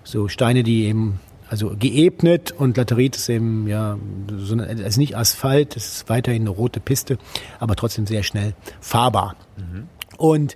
so 0.04 0.28
Steine, 0.28 0.64
die 0.64 0.86
eben 0.86 1.20
also 1.50 1.74
geebnet 1.78 2.54
und 2.58 2.76
Laterit 2.76 3.16
ist 3.16 3.30
eben 3.30 3.68
ja 3.68 3.98
so 4.38 4.54
eine, 4.54 4.66
ist 4.66 4.98
nicht 4.98 5.16
Asphalt, 5.16 5.78
es 5.78 5.88
ist 5.88 6.10
weiterhin 6.10 6.42
eine 6.44 6.50
rote 6.50 6.80
Piste, 6.80 7.18
aber 7.60 7.76
trotzdem 7.76 8.06
sehr 8.06 8.24
schnell 8.24 8.54
fahrbar. 8.82 9.36
Mhm. 9.56 9.88
Und 10.18 10.56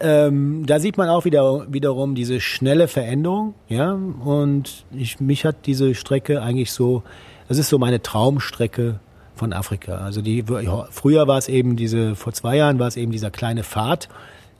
ähm, 0.00 0.66
da 0.66 0.80
sieht 0.80 0.96
man 0.96 1.08
auch 1.08 1.24
wieder 1.24 1.72
wiederum 1.72 2.16
diese 2.16 2.40
schnelle 2.40 2.88
Veränderung, 2.88 3.54
ja. 3.68 3.92
Und 3.92 4.84
ich, 4.92 5.20
mich 5.20 5.44
hat 5.44 5.66
diese 5.66 5.94
Strecke 5.94 6.42
eigentlich 6.42 6.72
so, 6.72 7.04
das 7.48 7.58
ist 7.58 7.68
so 7.68 7.78
meine 7.78 8.02
Traumstrecke 8.02 8.98
von 9.34 9.52
Afrika. 9.52 9.96
Also 9.96 10.22
die 10.22 10.44
früher 10.90 11.26
war 11.26 11.38
es 11.38 11.48
eben 11.48 11.76
diese, 11.76 12.14
vor 12.16 12.32
zwei 12.32 12.56
Jahren 12.56 12.78
war 12.78 12.88
es 12.88 12.96
eben 12.96 13.12
dieser 13.12 13.30
kleine 13.30 13.64
Pfad. 13.64 14.08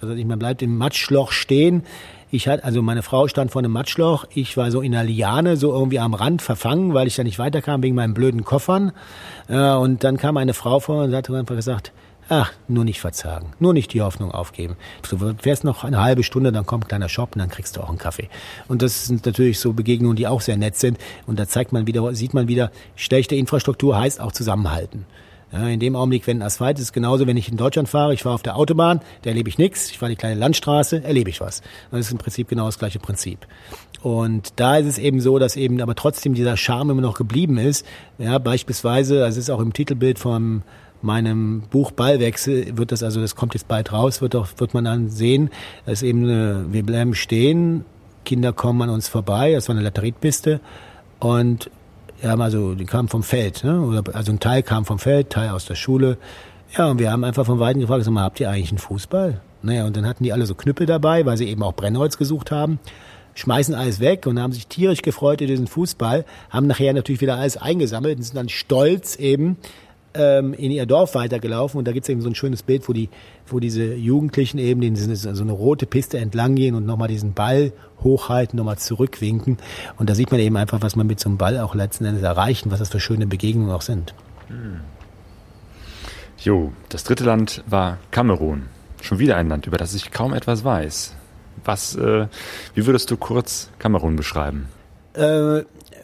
Also 0.00 0.14
man 0.24 0.38
bleibt 0.38 0.62
im 0.62 0.76
Matschloch 0.76 1.32
stehen. 1.32 1.84
Ich 2.30 2.48
hatte, 2.48 2.64
also 2.64 2.82
meine 2.82 3.02
Frau 3.02 3.28
stand 3.28 3.52
vor 3.52 3.60
einem 3.60 3.70
Matschloch. 3.70 4.24
Ich 4.34 4.56
war 4.56 4.70
so 4.72 4.80
in 4.80 4.94
einer 4.94 5.04
Liane, 5.04 5.56
so 5.56 5.72
irgendwie 5.72 6.00
am 6.00 6.14
Rand 6.14 6.42
verfangen, 6.42 6.92
weil 6.92 7.06
ich 7.06 7.14
da 7.14 7.22
nicht 7.22 7.38
weiterkam 7.38 7.82
wegen 7.82 7.94
meinen 7.94 8.12
blöden 8.12 8.44
Koffern. 8.44 8.90
Und 9.46 10.02
dann 10.02 10.16
kam 10.16 10.36
eine 10.36 10.52
Frau 10.52 10.80
vor 10.80 11.04
und 11.04 11.14
hat 11.14 11.30
einfach 11.30 11.54
gesagt, 11.54 11.92
Ach, 12.28 12.52
nur 12.68 12.84
nicht 12.84 13.00
verzagen, 13.00 13.52
nur 13.60 13.74
nicht 13.74 13.92
die 13.92 14.00
Hoffnung 14.00 14.30
aufgeben. 14.30 14.76
Du 15.08 15.34
fährst 15.38 15.64
noch 15.64 15.84
eine 15.84 16.00
halbe 16.00 16.22
Stunde, 16.22 16.52
dann 16.52 16.64
kommt 16.64 16.84
ein 16.84 16.88
kleiner 16.88 17.08
Shop 17.08 17.34
und 17.34 17.40
dann 17.40 17.50
kriegst 17.50 17.76
du 17.76 17.82
auch 17.82 17.90
einen 17.90 17.98
Kaffee. 17.98 18.28
Und 18.66 18.80
das 18.80 19.06
sind 19.06 19.26
natürlich 19.26 19.58
so 19.58 19.74
Begegnungen, 19.74 20.16
die 20.16 20.26
auch 20.26 20.40
sehr 20.40 20.56
nett 20.56 20.76
sind. 20.76 20.98
Und 21.26 21.38
da 21.38 21.46
zeigt 21.46 21.72
man 21.72 21.86
wieder, 21.86 22.14
sieht 22.14 22.32
man 22.32 22.48
wieder, 22.48 22.70
schlechte 22.96 23.36
Infrastruktur 23.36 23.98
heißt 23.98 24.20
auch 24.20 24.32
zusammenhalten. 24.32 25.04
Ja, 25.52 25.68
in 25.68 25.78
dem 25.78 25.94
Augenblick, 25.94 26.26
wenn 26.26 26.42
Asphalt 26.42 26.80
ist, 26.80 26.92
genauso, 26.92 27.28
wenn 27.28 27.36
ich 27.36 27.48
in 27.48 27.56
Deutschland 27.56 27.88
fahre, 27.88 28.12
ich 28.12 28.22
fahre 28.24 28.34
auf 28.34 28.42
der 28.42 28.56
Autobahn, 28.56 29.00
da 29.22 29.30
erlebe 29.30 29.48
ich 29.48 29.56
nichts. 29.56 29.90
Ich 29.90 29.98
fahre 29.98 30.10
die 30.10 30.16
kleine 30.16 30.34
Landstraße, 30.34 31.04
erlebe 31.04 31.30
ich 31.30 31.40
was. 31.40 31.62
Das 31.92 32.00
ist 32.00 32.10
im 32.10 32.18
Prinzip 32.18 32.48
genau 32.48 32.66
das 32.66 32.78
gleiche 32.78 32.98
Prinzip. 32.98 33.46
Und 34.02 34.54
da 34.56 34.78
ist 34.78 34.86
es 34.86 34.98
eben 34.98 35.20
so, 35.20 35.38
dass 35.38 35.56
eben 35.56 35.80
aber 35.80 35.94
trotzdem 35.94 36.34
dieser 36.34 36.56
Charme 36.56 36.90
immer 36.90 37.02
noch 37.02 37.16
geblieben 37.16 37.56
ist. 37.56 37.86
Ja, 38.18 38.38
beispielsweise, 38.38 39.20
das 39.20 39.36
ist 39.36 39.48
auch 39.48 39.60
im 39.60 39.72
Titelbild 39.72 40.18
vom 40.18 40.62
meinem 41.04 41.62
Buch 41.70 41.92
Ballwechsel 41.92 42.76
wird 42.76 42.92
das 42.92 43.02
also, 43.02 43.20
das 43.20 43.36
kommt 43.36 43.54
jetzt 43.54 43.68
bald 43.68 43.92
raus, 43.92 44.20
wird 44.20 44.34
auch, 44.34 44.48
wird 44.56 44.74
man 44.74 44.84
dann 44.84 45.10
sehen, 45.10 45.50
dass 45.86 46.02
eben 46.02 46.24
eine, 46.24 46.66
wir 46.70 46.82
bleiben 46.82 47.14
stehen, 47.14 47.84
Kinder 48.24 48.52
kommen 48.52 48.82
an 48.82 48.90
uns 48.90 49.08
vorbei, 49.08 49.52
das 49.52 49.68
war 49.68 49.76
eine 49.76 49.84
Lateritpiste 49.84 50.60
und 51.20 51.70
wir 52.20 52.30
haben 52.30 52.40
also, 52.40 52.74
die 52.74 52.86
kamen 52.86 53.08
vom 53.08 53.22
Feld, 53.22 53.64
ne? 53.64 54.02
Also 54.12 54.32
ein 54.32 54.40
Teil 54.40 54.62
kam 54.62 54.86
vom 54.86 54.98
Feld, 54.98 55.30
Teil 55.30 55.50
aus 55.50 55.66
der 55.66 55.74
Schule. 55.74 56.16
Ja, 56.76 56.86
und 56.86 56.98
wir 56.98 57.12
haben 57.12 57.22
einfach 57.22 57.44
von 57.44 57.58
Weitem 57.58 57.82
gefragt, 57.82 58.04
sag 58.04 58.12
mal, 58.14 58.22
habt 58.22 58.40
ihr 58.40 58.48
eigentlich 58.48 58.70
einen 58.70 58.78
Fußball? 58.78 59.42
Naja, 59.62 59.84
und 59.84 59.96
dann 59.96 60.06
hatten 60.06 60.24
die 60.24 60.32
alle 60.32 60.46
so 60.46 60.54
Knüppel 60.54 60.86
dabei, 60.86 61.26
weil 61.26 61.36
sie 61.36 61.48
eben 61.48 61.62
auch 61.62 61.74
Brennholz 61.74 62.16
gesucht 62.16 62.50
haben 62.50 62.78
schmeißen 63.34 63.74
alles 63.74 64.00
weg 64.00 64.26
und 64.26 64.40
haben 64.40 64.52
sich 64.52 64.66
tierisch 64.66 65.02
gefreut 65.02 65.40
über 65.40 65.48
diesen 65.48 65.66
Fußball, 65.66 66.24
haben 66.50 66.66
nachher 66.66 66.92
natürlich 66.92 67.20
wieder 67.20 67.36
alles 67.36 67.56
eingesammelt 67.56 68.16
und 68.16 68.22
sind 68.22 68.36
dann 68.36 68.48
stolz 68.48 69.16
eben 69.16 69.56
ähm, 70.14 70.54
in 70.54 70.70
ihr 70.70 70.86
Dorf 70.86 71.14
weitergelaufen 71.14 71.78
und 71.78 71.86
da 71.86 71.92
gibt's 71.92 72.08
eben 72.08 72.20
so 72.20 72.28
ein 72.28 72.34
schönes 72.34 72.62
Bild, 72.62 72.88
wo 72.88 72.92
die, 72.92 73.08
wo 73.46 73.60
diese 73.60 73.94
Jugendlichen 73.94 74.58
eben 74.58 74.80
den, 74.80 74.96
so 74.96 75.28
eine 75.28 75.52
rote 75.52 75.86
Piste 75.86 76.18
entlang 76.18 76.54
gehen 76.54 76.74
und 76.74 76.86
nochmal 76.86 77.08
diesen 77.08 77.34
Ball 77.34 77.72
hochhalten, 78.02 78.56
nochmal 78.56 78.78
zurückwinken. 78.78 79.58
Und 79.96 80.08
da 80.08 80.14
sieht 80.14 80.30
man 80.30 80.40
eben 80.40 80.56
einfach, 80.56 80.80
was 80.82 80.96
man 80.96 81.06
mit 81.06 81.20
so 81.20 81.28
einem 81.28 81.38
Ball 81.38 81.58
auch 81.58 81.74
letzten 81.74 82.04
Endes 82.04 82.22
erreichen, 82.22 82.70
was 82.70 82.78
das 82.78 82.90
für 82.90 83.00
schöne 83.00 83.26
Begegnungen 83.26 83.70
auch 83.70 83.82
sind. 83.82 84.14
Hm. 84.48 84.80
Jo, 86.38 86.72
das 86.90 87.04
dritte 87.04 87.24
Land 87.24 87.64
war 87.66 87.98
Kamerun. 88.10 88.66
Schon 89.00 89.18
wieder 89.18 89.36
ein 89.36 89.48
Land, 89.48 89.66
über 89.66 89.78
das 89.78 89.94
ich 89.94 90.10
kaum 90.10 90.34
etwas 90.34 90.64
weiß. 90.64 91.14
Was, 91.64 91.96
äh, 91.96 92.26
wie 92.74 92.86
würdest 92.86 93.10
du 93.10 93.16
kurz 93.16 93.70
Kamerun 93.78 94.16
beschreiben? 94.16 94.68
Äh, 95.14 95.62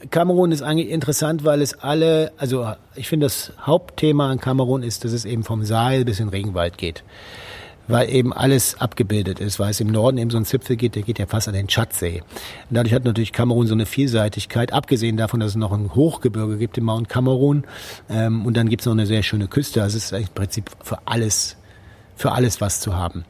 Kamerun 0.08 0.50
ist 0.50 0.62
eigentlich 0.62 0.88
interessant, 0.88 1.44
weil 1.44 1.60
es 1.60 1.74
alle, 1.74 2.32
also 2.38 2.72
ich 2.94 3.08
finde 3.08 3.26
das 3.26 3.52
Hauptthema 3.60 4.30
an 4.30 4.40
Kamerun 4.40 4.82
ist, 4.82 5.04
dass 5.04 5.12
es 5.12 5.26
eben 5.26 5.44
vom 5.44 5.64
Sahel 5.64 6.04
bis 6.04 6.20
in 6.20 6.26
den 6.26 6.30
Regenwald 6.30 6.78
geht. 6.78 7.04
Weil 7.86 8.08
eben 8.08 8.32
alles 8.32 8.80
abgebildet 8.80 9.40
ist, 9.40 9.58
weil 9.58 9.72
es 9.72 9.80
im 9.80 9.88
Norden 9.88 10.16
eben 10.16 10.30
so 10.30 10.38
ein 10.38 10.44
Zipfel 10.44 10.76
geht, 10.76 10.94
der 10.94 11.02
geht 11.02 11.18
ja 11.18 11.26
fast 11.26 11.48
an 11.48 11.54
den 11.54 11.66
Tschadsee. 11.66 12.22
Und 12.70 12.76
dadurch 12.76 12.94
hat 12.94 13.04
natürlich 13.04 13.32
Kamerun 13.32 13.66
so 13.66 13.74
eine 13.74 13.84
Vielseitigkeit, 13.84 14.72
abgesehen 14.72 15.16
davon, 15.16 15.40
dass 15.40 15.50
es 15.50 15.56
noch 15.56 15.72
ein 15.72 15.94
Hochgebirge 15.94 16.56
gibt 16.56 16.78
im 16.78 16.84
Mount 16.84 17.08
Kamerun. 17.08 17.64
Ähm, 18.08 18.46
und 18.46 18.56
dann 18.56 18.68
gibt 18.68 18.82
es 18.82 18.86
noch 18.86 18.92
eine 18.92 19.06
sehr 19.06 19.22
schöne 19.22 19.48
Küste. 19.48 19.82
Also 19.82 19.98
es 19.98 20.12
ist 20.12 20.12
im 20.12 20.28
Prinzip 20.34 20.70
für 20.82 20.98
alles, 21.04 21.56
für 22.16 22.32
alles 22.32 22.60
was 22.60 22.80
zu 22.80 22.96
haben. 22.96 23.24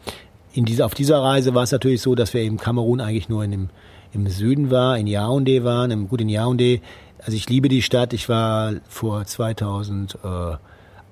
In 0.53 0.67
dieser, 0.67 0.85
auf 0.87 0.95
dieser 0.95 1.23
Reise 1.23 1.55
war 1.55 1.63
es 1.63 1.73
natürlich 1.73 2.03
so, 2.03 2.15
dass 2.15 2.35
wir 2.35 2.43
eben 2.43 2.59
Kamerun 2.59 3.01
eigentlich 3.01 3.29
nur 3.29 3.43
in 3.43 3.51
dem 3.51 3.69
im 4.13 4.29
Süden 4.29 4.71
war, 4.71 4.99
in 4.99 5.07
Yaoundé 5.07 5.65
waren, 5.65 6.09
gut 6.09 6.21
in 6.21 6.29
Yaoundé. 6.29 6.81
Also 7.19 7.37
ich 7.37 7.49
liebe 7.49 7.69
die 7.69 7.83
Stadt. 7.83 8.13
Ich 8.13 8.29
war 8.29 8.75
vor 8.89 9.25
2000 9.25 10.19
äh, 10.25 10.57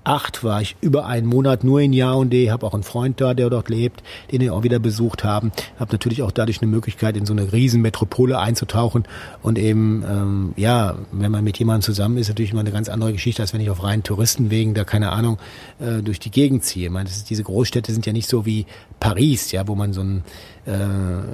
acht 0.09 0.43
war 0.43 0.63
ich 0.63 0.75
über 0.81 1.05
einen 1.05 1.27
Monat 1.27 1.65
nur 1.65 1.81
in 1.81 1.93
Yaoundé, 1.93 2.51
habe 2.51 2.67
auch 2.67 2.73
einen 2.73 2.83
Freund 2.83 3.21
da, 3.21 3.35
der 3.35 3.51
dort 3.51 3.69
lebt, 3.69 4.03
den 4.33 4.41
wir 4.41 4.55
auch 4.55 4.63
wieder 4.63 4.79
besucht 4.79 5.23
haben. 5.23 5.53
Habe 5.79 5.93
natürlich 5.93 6.23
auch 6.23 6.31
dadurch 6.31 6.63
eine 6.63 6.71
Möglichkeit, 6.71 7.17
in 7.17 7.27
so 7.27 7.35
eine 7.35 7.53
Riesenmetropole 7.53 8.39
einzutauchen 8.39 9.05
und 9.43 9.59
eben, 9.59 10.03
ähm, 10.09 10.53
ja, 10.57 10.97
wenn 11.13 11.31
man 11.31 11.45
mit 11.45 11.59
jemandem 11.59 11.83
zusammen 11.83 12.17
ist, 12.17 12.29
natürlich 12.29 12.53
immer 12.53 12.61
eine 12.61 12.73
ganz 12.73 12.89
andere 12.89 13.13
Geschichte, 13.13 13.43
als 13.43 13.53
wenn 13.53 13.61
ich 13.61 13.69
auf 13.69 13.83
reinen 13.83 14.03
Touristenwegen 14.03 14.73
da, 14.73 14.85
keine 14.85 15.13
Ahnung, 15.13 15.39
äh, 15.79 16.03
durch 16.03 16.19
die 16.19 16.31
Gegend 16.31 16.65
ziehe. 16.65 16.87
Ich 16.87 16.93
meine, 16.93 17.09
ist, 17.09 17.29
diese 17.29 17.43
Großstädte 17.43 17.93
sind 17.93 18.07
ja 18.07 18.15
nicht 18.15 18.31
so 18.31 18.47
wie 18.47 18.65
Paris, 19.01 19.53
ja, 19.53 19.69
wo 19.69 19.75
man 19.75 19.93
so 19.93 20.01
ein 20.01 20.25
äh, 20.69 20.73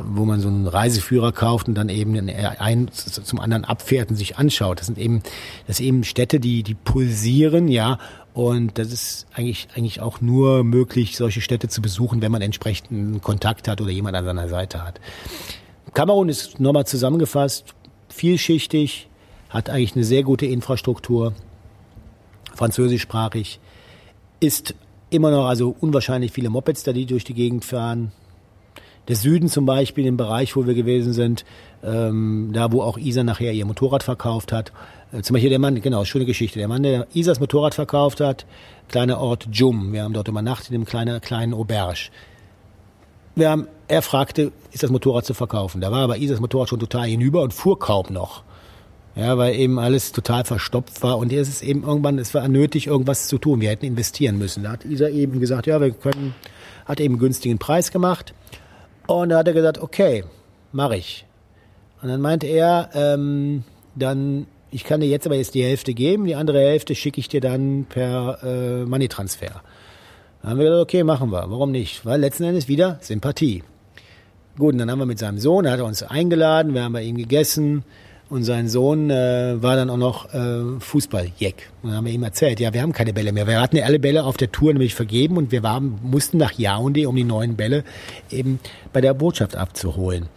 wo 0.04 0.24
man 0.24 0.40
so 0.40 0.46
einen 0.46 0.68
Reiseführer 0.68 1.32
kauft 1.32 1.66
und 1.66 1.74
dann 1.74 1.88
eben 1.88 2.16
ein 2.28 2.88
zum 2.92 3.40
anderen 3.40 3.64
abfährt 3.64 4.10
und 4.10 4.16
sich 4.16 4.36
anschaut. 4.36 4.78
Das 4.78 4.86
sind 4.86 4.96
eben, 4.96 5.22
das 5.66 5.78
sind 5.78 5.86
eben 5.86 6.04
Städte, 6.04 6.38
die, 6.38 6.62
die 6.62 6.74
pulsieren, 6.74 7.66
ja, 7.66 7.98
und 8.34 8.78
das 8.78 8.92
ist 8.92 9.26
eigentlich, 9.32 9.68
eigentlich 9.76 10.00
auch 10.00 10.20
nur 10.20 10.64
möglich, 10.64 11.16
solche 11.16 11.40
Städte 11.40 11.68
zu 11.68 11.80
besuchen, 11.80 12.20
wenn 12.20 12.32
man 12.32 12.42
entsprechenden 12.42 13.20
Kontakt 13.20 13.68
hat 13.68 13.80
oder 13.80 13.92
jemand 13.92 14.16
an 14.16 14.24
seiner 14.24 14.48
Seite 14.48 14.84
hat. 14.84 15.00
Kamerun 15.94 16.28
ist 16.28 16.58
nochmal 16.58 16.84
zusammengefasst, 16.84 17.74
vielschichtig, 18.08 19.08
hat 19.48 19.70
eigentlich 19.70 19.94
eine 19.94 20.04
sehr 20.04 20.24
gute 20.24 20.46
Infrastruktur, 20.46 21.32
französischsprachig, 22.54 23.60
ist 24.40 24.74
immer 25.10 25.30
noch 25.30 25.46
also 25.46 25.76
unwahrscheinlich 25.80 26.32
viele 26.32 26.50
Mopeds 26.50 26.82
da, 26.82 26.92
die 26.92 27.06
durch 27.06 27.22
die 27.22 27.34
Gegend 27.34 27.64
fahren. 27.64 28.10
Der 29.08 29.16
Süden 29.16 29.48
zum 29.48 29.66
Beispiel, 29.66 30.06
im 30.06 30.16
Bereich, 30.16 30.56
wo 30.56 30.66
wir 30.66 30.74
gewesen 30.74 31.12
sind, 31.12 31.44
ähm, 31.82 32.50
da 32.52 32.72
wo 32.72 32.82
auch 32.82 32.96
Isa 32.96 33.22
nachher 33.22 33.52
ihr 33.52 33.66
Motorrad 33.66 34.02
verkauft 34.02 34.50
hat, 34.52 34.72
äh, 35.12 35.22
zum 35.22 35.34
Beispiel 35.34 35.50
der 35.50 35.58
Mann, 35.58 35.80
genau, 35.80 36.04
schöne 36.04 36.24
Geschichte. 36.24 36.58
Der 36.58 36.68
Mann, 36.68 36.82
der 36.82 37.06
Isas 37.14 37.40
Motorrad 37.40 37.74
verkauft 37.74 38.20
hat, 38.20 38.46
kleiner 38.88 39.20
Ort 39.20 39.48
Jum. 39.52 39.92
Wir 39.92 40.04
haben 40.04 40.14
dort 40.14 40.28
übernachtet 40.28 40.70
in 40.70 40.76
einem 40.76 40.84
kleinen, 40.86 41.20
kleinen 41.20 41.54
Auberge. 41.54 42.10
Wir 43.34 43.50
haben, 43.50 43.66
er 43.88 44.02
fragte, 44.02 44.52
ist 44.72 44.82
das 44.82 44.90
Motorrad 44.90 45.26
zu 45.26 45.34
verkaufen? 45.34 45.80
Da 45.80 45.90
war 45.90 46.04
aber 46.04 46.18
Isas 46.18 46.40
Motorrad 46.40 46.68
schon 46.68 46.80
total 46.80 47.06
hinüber 47.06 47.42
und 47.42 47.52
fuhr 47.52 47.78
kaum 47.78 48.06
noch. 48.10 48.42
Ja, 49.16 49.38
weil 49.38 49.54
eben 49.54 49.78
alles 49.78 50.10
total 50.10 50.44
verstopft 50.44 51.00
war 51.04 51.18
und 51.18 51.32
es 51.32 51.48
ist 51.48 51.62
eben 51.62 51.84
irgendwann, 51.84 52.18
es 52.18 52.34
war 52.34 52.48
nötig, 52.48 52.88
irgendwas 52.88 53.28
zu 53.28 53.38
tun. 53.38 53.60
Wir 53.60 53.70
hätten 53.70 53.86
investieren 53.86 54.38
müssen. 54.38 54.64
Da 54.64 54.72
hat 54.72 54.84
Isa 54.84 55.08
eben 55.08 55.38
gesagt, 55.38 55.66
ja, 55.66 55.80
wir 55.80 55.92
können, 55.92 56.34
hat 56.84 56.98
eben 56.98 57.14
einen 57.14 57.20
günstigen 57.20 57.58
Preis 57.58 57.92
gemacht. 57.92 58.34
Und 59.06 59.28
da 59.30 59.38
hat 59.38 59.48
er 59.48 59.54
gesagt, 59.54 59.78
okay, 59.78 60.24
mache 60.72 60.96
ich. 60.96 61.26
Und 62.02 62.08
dann 62.08 62.20
meinte 62.20 62.46
er, 62.46 62.90
ähm, 62.94 63.64
dann 63.94 64.46
ich 64.74 64.82
kann 64.82 65.00
dir 65.00 65.06
jetzt 65.06 65.24
aber 65.24 65.36
jetzt 65.36 65.54
die 65.54 65.62
Hälfte 65.62 65.94
geben, 65.94 66.24
die 66.24 66.34
andere 66.34 66.58
Hälfte 66.58 66.96
schicke 66.96 67.20
ich 67.20 67.28
dir 67.28 67.40
dann 67.40 67.86
per 67.88 68.40
äh, 68.42 68.84
Money 68.84 69.06
Transfer. 69.06 69.62
Dann 70.42 70.50
haben 70.50 70.58
wir 70.58 70.64
gesagt, 70.64 70.82
okay, 70.82 71.04
machen 71.04 71.30
wir. 71.30 71.48
Warum 71.48 71.70
nicht? 71.70 72.04
Weil 72.04 72.20
letzten 72.20 72.42
Endes 72.42 72.66
wieder 72.66 72.98
Sympathie. 73.00 73.62
Gut, 74.58 74.72
und 74.72 74.78
dann 74.78 74.90
haben 74.90 74.98
wir 74.98 75.06
mit 75.06 75.20
seinem 75.20 75.38
Sohn, 75.38 75.64
er 75.64 75.72
hat 75.72 75.80
uns 75.80 76.02
eingeladen, 76.02 76.74
wir 76.74 76.82
haben 76.82 76.92
bei 76.92 77.02
ihm 77.02 77.16
gegessen 77.16 77.84
und 78.30 78.44
sein 78.44 78.68
Sohn 78.68 79.10
äh, 79.10 79.62
war 79.62 79.76
dann 79.76 79.90
auch 79.90 79.96
noch 79.96 80.32
äh, 80.34 80.80
Fußball-Jeck. 80.80 81.70
Und 81.82 81.90
dann 81.90 81.98
haben 81.98 82.06
wir 82.06 82.12
ihm 82.12 82.22
erzählt, 82.22 82.58
ja, 82.60 82.72
wir 82.72 82.82
haben 82.82 82.92
keine 82.92 83.12
Bälle 83.12 83.32
mehr. 83.32 83.46
Wir 83.46 83.60
hatten 83.60 83.76
ja 83.76 83.84
alle 83.84 83.98
Bälle 83.98 84.24
auf 84.24 84.36
der 84.36 84.50
Tour 84.50 84.72
nämlich 84.72 84.94
vergeben 84.94 85.36
und 85.36 85.52
wir 85.52 85.62
waren, 85.62 85.98
mussten 86.02 86.38
nach 86.38 86.52
Yaoundé, 86.52 87.06
um 87.06 87.14
die 87.14 87.24
neuen 87.24 87.56
Bälle 87.56 87.84
eben 88.30 88.60
bei 88.92 89.00
der 89.00 89.14
Botschaft 89.14 89.56
abzuholen. 89.56 90.28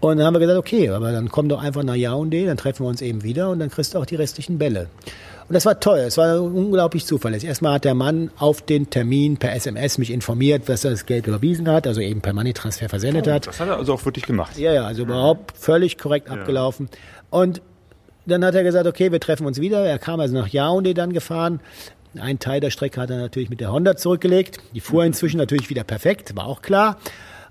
Und 0.00 0.18
dann 0.18 0.26
haben 0.26 0.34
wir 0.34 0.40
gesagt, 0.40 0.58
okay, 0.58 0.90
aber 0.90 1.12
dann 1.12 1.30
komm 1.30 1.48
doch 1.48 1.62
einfach 1.62 1.82
nach 1.82 1.94
Yaoundé, 1.94 2.46
dann 2.46 2.56
treffen 2.56 2.84
wir 2.84 2.88
uns 2.88 3.00
eben 3.00 3.22
wieder 3.22 3.48
und 3.48 3.58
dann 3.58 3.70
kriegst 3.70 3.94
du 3.94 3.98
auch 3.98 4.06
die 4.06 4.16
restlichen 4.16 4.58
Bälle. 4.58 4.88
Und 5.48 5.52
das 5.52 5.66
war 5.66 5.78
toll, 5.78 5.98
es 5.98 6.16
war 6.16 6.42
unglaublich 6.42 7.04
zuverlässig. 7.04 7.48
Erstmal 7.48 7.74
hat 7.74 7.84
der 7.84 7.94
Mann 7.94 8.30
auf 8.38 8.62
den 8.62 8.88
Termin 8.88 9.36
per 9.36 9.54
SMS 9.54 9.98
mich 9.98 10.10
informiert, 10.10 10.68
dass 10.68 10.84
er 10.84 10.90
das 10.90 11.04
Geld 11.04 11.26
überwiesen 11.26 11.68
hat, 11.68 11.86
also 11.86 12.00
eben 12.00 12.22
per 12.22 12.32
Money-Transfer 12.32 12.88
versendet 12.88 13.28
oh, 13.28 13.32
hat. 13.32 13.46
Das 13.46 13.60
hat 13.60 13.68
er 13.68 13.76
also 13.76 13.94
auch 13.94 14.04
wirklich 14.06 14.24
gemacht. 14.24 14.58
Ja, 14.58 14.72
ja, 14.72 14.84
also 14.84 15.02
überhaupt 15.02 15.56
völlig 15.56 15.98
korrekt 15.98 16.28
ja. 16.28 16.34
abgelaufen. 16.34 16.88
Und 17.34 17.62
dann 18.26 18.44
hat 18.44 18.54
er 18.54 18.62
gesagt, 18.62 18.86
okay, 18.86 19.10
wir 19.10 19.18
treffen 19.18 19.44
uns 19.44 19.60
wieder. 19.60 19.84
Er 19.84 19.98
kam 19.98 20.20
also 20.20 20.34
nach 20.34 20.50
Yaoundé 20.50 20.94
dann 20.94 21.12
gefahren. 21.12 21.58
Ein 22.16 22.38
Teil 22.38 22.60
der 22.60 22.70
Strecke 22.70 23.00
hat 23.00 23.10
er 23.10 23.18
natürlich 23.18 23.50
mit 23.50 23.60
der 23.60 23.72
Honda 23.72 23.96
zurückgelegt. 23.96 24.58
Die 24.72 24.78
fuhr 24.78 25.04
inzwischen 25.04 25.38
natürlich 25.38 25.68
wieder 25.68 25.82
perfekt, 25.82 26.36
war 26.36 26.46
auch 26.46 26.62
klar. 26.62 26.96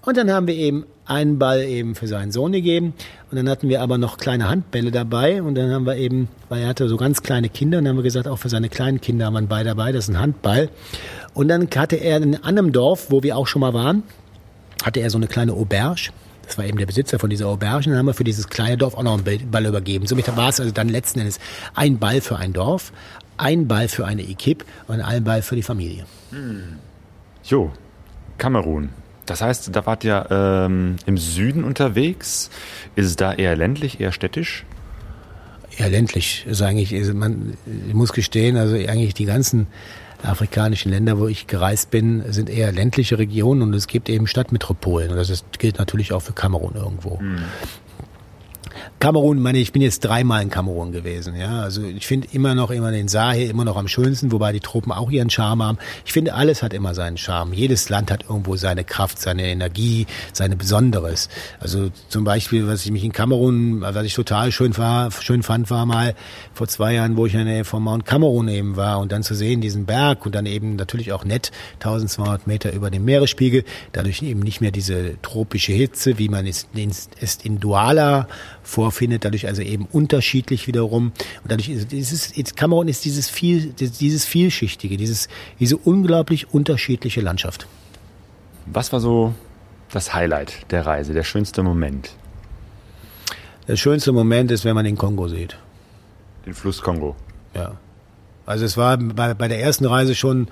Und 0.06 0.16
dann 0.16 0.32
haben 0.32 0.48
wir 0.48 0.56
eben 0.56 0.86
einen 1.06 1.38
Ball 1.38 1.64
eben 1.64 1.96
für 1.96 2.08
seinen 2.08 2.32
Sohn 2.32 2.54
gegeben. 2.54 2.94
Und 3.30 3.36
dann 3.36 3.50
hatten 3.50 3.68
wir 3.68 3.82
aber 3.82 3.98
noch 3.98 4.16
kleine 4.16 4.48
Handbälle 4.50 4.90
dabei. 4.90 5.44
Und 5.44 5.56
dann 5.56 5.70
haben 5.70 5.86
wir 5.86 5.98
eben, 5.98 6.30
weil 6.48 6.62
er 6.62 6.70
hatte 6.70 6.88
so 6.88 6.96
ganz 6.96 7.22
kleine 7.22 7.50
Kinder, 7.50 7.80
und 7.80 7.84
dann 7.84 7.92
haben 7.92 8.00
wir 8.00 8.04
gesagt, 8.04 8.30
auch 8.30 8.40
für 8.40 8.48
seine 8.48 8.70
kleinen 8.70 9.02
Kinder 9.02 9.26
haben 9.26 9.34
wir 9.34 9.40
einen 9.40 9.50
Ball 9.50 9.66
dabei. 9.66 9.92
Das 9.92 10.06
ist 10.06 10.16
ein 10.16 10.20
Handball. 10.22 10.70
Und 11.34 11.50
dann 11.50 11.68
hatte 11.76 11.98
er 11.98 12.22
in 12.22 12.42
einem 12.42 12.72
Dorf, 12.72 13.08
wo 13.12 13.22
wir 13.22 13.36
auch 13.36 13.48
schon 13.48 13.60
mal 13.60 13.74
waren, 13.74 14.04
hatte 14.82 15.02
er 15.02 15.10
so 15.10 15.18
eine 15.18 15.28
kleine 15.28 15.52
Auberge. 15.52 16.12
Das 16.46 16.58
war 16.58 16.66
eben 16.66 16.78
der 16.78 16.86
Besitzer 16.86 17.20
von 17.20 17.30
dieser 17.30 17.48
Auberge. 17.48 17.90
Dann 17.90 17.98
haben 17.98 18.06
wir 18.06 18.14
für 18.14 18.24
dieses 18.24 18.50
kleine 18.50 18.78
Dorf 18.78 18.96
auch 18.96 19.04
noch 19.04 19.18
einen 19.18 19.52
Ball 19.52 19.66
übergeben. 19.66 20.08
Somit 20.08 20.36
war 20.36 20.50
es 20.50 20.60
also 20.60 20.72
dann 20.72 20.90
letzten 20.90 21.20
Endes 21.20 21.40
ein 21.74 22.00
Ball 22.00 22.22
für 22.22 22.38
ein 22.38 22.54
Dorf, 22.54 22.92
ein 23.38 23.68
Ball 23.68 23.88
für 23.88 24.06
eine 24.06 24.24
Equipe 24.24 24.66
und 24.88 25.02
ein 25.02 25.24
Ball 25.24 25.42
für 25.42 25.56
die 25.56 25.64
Familie. 25.64 26.06
Hm. 26.32 26.80
Jo, 27.44 27.72
Kamerun. 28.38 28.90
Das 29.26 29.42
heißt, 29.42 29.74
da 29.74 29.86
wart 29.86 30.04
ihr 30.04 30.28
ähm, 30.30 30.98
im 31.06 31.18
Süden 31.18 31.64
unterwegs. 31.64 32.50
Ist 32.96 33.06
es 33.06 33.16
da 33.16 33.34
eher 33.34 33.56
ländlich, 33.56 34.00
eher 34.02 34.12
städtisch? 34.12 34.66
Eher 35.78 35.90
ländlich. 35.90 36.46
Ist 36.46 36.62
eigentlich, 36.62 36.92
ist 36.92 37.14
man, 37.14 37.54
ich 37.88 37.94
muss 37.94 38.12
gestehen, 38.12 38.58
also 38.58 38.76
eigentlich 38.76 39.14
die 39.14 39.26
ganzen 39.26 39.68
afrikanischen 40.26 40.92
Länder, 40.92 41.20
wo 41.20 41.28
ich 41.28 41.48
gereist 41.48 41.92
bin, 41.92 42.24
sind 42.32 42.50
eher 42.50 42.72
ländliche 42.72 43.18
Regionen 43.18 43.62
und 43.62 43.74
es 43.74 43.88
gibt 43.88 44.10
eben 44.10 44.28
Stadtmetropolen. 44.28 45.12
Und 45.12 45.18
das 45.18 45.30
ist, 45.30 45.60
gilt 45.60 45.80
natürlich 45.80 46.14
auch 46.14 46.22
für 46.22 46.34
Kamerun 46.34 46.76
irgendwo. 46.76 47.20
Hm. 47.20 47.44
Kamerun, 49.04 49.42
meine 49.42 49.58
ich 49.58 49.74
bin 49.74 49.82
jetzt 49.82 50.00
dreimal 50.00 50.42
in 50.42 50.50
Kamerun 50.50 50.94
gewesen. 50.94 51.36
Ja, 51.36 51.60
also 51.60 51.84
ich 51.84 52.08
finde 52.08 52.30
immer 52.32 52.56
noch 52.56 52.72
immer 52.72 52.90
den 52.90 53.10
Sahel 53.10 53.50
immer 53.50 53.66
noch 53.66 53.76
am 53.76 53.90
schönsten, 53.90 54.32
wobei 54.32 54.54
die 54.54 54.62
Tropen 54.62 54.94
auch 54.94 55.12
ihren 55.12 55.30
Charme 55.30 55.62
haben. 55.62 55.78
Ich 56.06 56.14
finde 56.14 56.36
alles 56.36 56.64
hat 56.64 56.74
immer 56.74 56.96
seinen 56.96 57.18
Charme. 57.18 57.52
Jedes 57.52 57.90
Land 57.90 58.12
hat 58.12 58.24
irgendwo 58.30 58.56
seine 58.56 58.86
Kraft, 58.86 59.20
seine 59.20 59.46
Energie, 59.48 60.08
seine 60.32 60.56
Besonderes. 60.56 61.28
Also 61.60 61.90
zum 62.08 62.24
Beispiel, 62.24 62.66
was 62.66 62.86
ich 62.86 62.94
mich 62.94 63.04
in 63.04 63.12
Kamerun, 63.12 63.82
was 63.82 64.06
ich 64.06 64.14
total 64.14 64.54
schön 64.54 64.78
war, 64.78 65.12
schön 65.12 65.44
fand, 65.44 65.70
war 65.70 65.86
mal 65.86 66.16
vor 66.54 66.70
zwei 66.70 66.94
Jahren, 66.94 67.18
wo 67.18 67.26
ich 67.26 67.34
in 67.34 67.44
der 67.44 67.56
Nähe 67.56 67.66
von 67.66 67.84
Mount 67.84 68.06
Kamerun 68.06 68.48
eben 68.48 68.78
war 68.78 69.00
und 69.00 69.12
dann 69.12 69.22
zu 69.22 69.36
sehen 69.36 69.60
diesen 69.60 69.86
Berg 69.86 70.26
und 70.26 70.34
dann 70.34 70.46
eben 70.46 70.78
natürlich 70.78 71.12
auch 71.12 71.26
nett 71.26 71.52
1200 71.82 72.48
Meter 72.48 72.72
über 72.72 72.90
dem 72.90 73.04
Meeresspiegel, 73.04 73.66
dadurch 73.92 74.22
eben 74.22 74.40
nicht 74.40 74.62
mehr 74.62 74.72
diese 74.72 75.22
tropische 75.22 75.74
Hitze, 75.74 76.18
wie 76.20 76.30
man 76.30 76.48
es 76.48 76.68
in 77.44 77.60
Douala 77.60 78.30
vorfindet, 78.64 79.26
dadurch 79.26 79.48
also 79.48 79.62
eben 79.62 79.88
unterschiedlich 79.92 80.68
wiederum. 80.68 81.08
Und 81.44 81.52
dadurch 81.52 81.70
ist 81.70 81.92
dieses, 81.92 82.56
Kamerun 82.56 82.88
ist 82.88 83.06
dieses 83.06 83.30
viel, 83.30 83.74
dieses 83.74 84.26
vielschichtige, 84.26 84.98
dieses, 84.98 85.28
diese 85.60 85.78
unglaublich 85.78 86.54
unterschiedliche 86.54 87.22
Landschaft. 87.22 87.68
Was 88.66 88.94
war 88.94 89.00
so 89.00 89.34
das 89.92 90.14
Highlight 90.14 90.72
der 90.72 90.86
Reise, 90.86 91.14
der 91.14 91.24
schönste 91.24 91.62
Moment? 91.64 92.12
Der 93.68 93.76
schönste 93.76 94.12
Moment 94.12 94.52
ist, 94.52 94.66
wenn 94.66 94.76
man 94.76 94.86
den 94.86 94.98
Kongo 94.98 95.28
sieht. 95.28 95.58
Den 96.46 96.54
Fluss 96.54 96.82
Kongo. 96.82 97.16
Ja. 97.54 97.78
Also 98.46 98.66
es 98.66 98.76
war 98.76 98.98
bei, 98.98 99.34
bei 99.34 99.48
der 99.48 99.62
ersten 99.62 99.86
Reise 99.86 100.16
schon, 100.16 100.48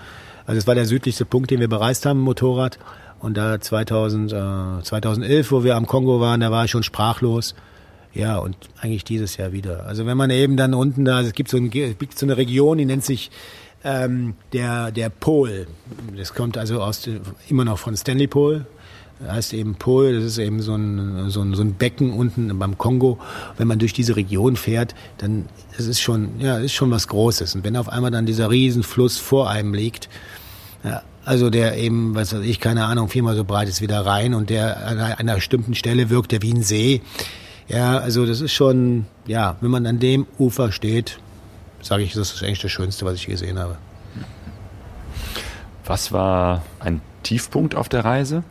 also 0.46 0.58
es 0.58 0.68
war 0.68 0.76
der 0.76 0.86
südlichste 0.86 1.26
Punkt, 1.26 1.52
den 1.52 1.60
wir 1.60 1.68
bereist 1.68 2.06
haben, 2.06 2.20
Motorrad. 2.20 2.80
Und 3.20 3.38
da 3.38 3.60
2000, 3.60 4.32
äh, 4.32 4.84
2011, 4.84 5.52
wo 5.52 5.64
wir 5.64 5.76
am 5.76 5.86
Kongo 5.86 6.20
waren, 6.22 6.40
da 6.40 6.52
war 6.52 6.66
ich 6.66 6.72
schon 6.72 6.84
sprachlos. 6.84 7.54
Ja, 8.14 8.38
und 8.38 8.56
eigentlich 8.80 9.04
dieses 9.04 9.38
Jahr 9.38 9.54
wieder. 9.54 9.86
Also 9.86 10.06
wenn 10.06 10.18
man 10.18 10.30
eben 10.30 10.58
dann 10.58 10.74
unten 10.74 11.06
da, 11.06 11.22
es 11.22 11.34
gibt 11.34 11.50
so, 11.50 11.58
ein, 11.58 11.72
es 11.74 11.98
gibt 11.98 12.18
so 12.18 12.26
eine 12.26 12.38
Region, 12.38 12.78
die 12.78 12.86
nennt 12.86 13.06
sich 13.06 13.32
ähm, 13.84 14.36
der, 14.54 14.92
der 14.92 15.10
Pol. 15.10 15.68
Das 16.16 16.34
kommt 16.34 16.58
also 16.58 16.82
aus, 16.82 17.08
immer 17.48 17.66
noch 17.66 17.80
von 17.80 17.96
Stanley 17.96 18.28
Pol. 18.28 18.66
Heißt 19.26 19.54
eben 19.54 19.76
Pol, 19.76 20.16
das 20.16 20.24
ist 20.24 20.40
eben 20.40 20.62
so 20.62 20.74
ein, 20.76 21.30
so, 21.30 21.42
ein, 21.42 21.54
so 21.54 21.62
ein 21.62 21.76
Becken 21.76 22.12
unten 22.14 22.58
beim 22.58 22.78
Kongo. 22.78 23.20
Wenn 23.58 23.68
man 23.68 23.78
durch 23.78 23.94
diese 23.94 24.16
Region 24.16 24.56
fährt, 24.56 24.96
dann 25.20 25.46
ist 25.78 26.02
schon, 26.02 26.40
ja, 26.40 26.58
ist 26.58 26.74
schon 26.74 26.90
was 26.90 27.08
Großes. 27.08 27.56
Und 27.56 27.64
wenn 27.64 27.78
auf 27.78 27.88
einmal 27.88 28.10
dann 28.10 28.26
dieser 28.26 28.50
Riesenfluss 28.50 29.20
vor 29.20 29.50
einem 29.50 29.76
liegt, 29.76 30.10
ja, 30.84 31.04
also 31.24 31.52
der 31.52 31.78
eben, 31.78 32.16
was 32.16 32.34
weiß 32.34 32.44
ich, 32.44 32.60
keine 32.60 32.86
Ahnung, 32.86 33.10
viermal 33.10 33.36
so 33.36 33.44
breit 33.44 33.70
ist 33.70 33.80
wieder 33.80 34.04
rein 34.06 34.34
und 34.34 34.50
der 34.50 34.88
an 34.88 35.00
einer 35.00 35.36
bestimmten 35.36 35.76
Stelle 35.76 36.10
wirkt 36.10 36.32
der 36.32 36.42
wie 36.42 36.54
ein 36.54 36.64
See, 36.64 37.02
ja, 37.72 38.00
also 38.00 38.26
das 38.26 38.42
ist 38.42 38.52
schon, 38.52 39.06
ja, 39.26 39.56
wenn 39.62 39.72
man 39.72 39.86
an 39.86 40.00
dem 40.00 40.28
Ufer 40.38 40.72
steht, 40.74 41.20
sage 41.82 42.04
ich, 42.04 42.14
das 42.14 42.34
ist 42.34 42.44
eigentlich 42.44 42.62
das 42.62 42.72
Schönste, 42.72 43.06
was 43.06 43.16
ich 43.16 43.28
gesehen 43.28 43.58
habe. 43.58 43.78
Was 45.86 46.12
war 46.12 46.64
ein 46.80 47.02
Tiefpunkt 47.24 47.76
auf 47.76 47.88
der 47.88 48.04
Reise? 48.04 48.44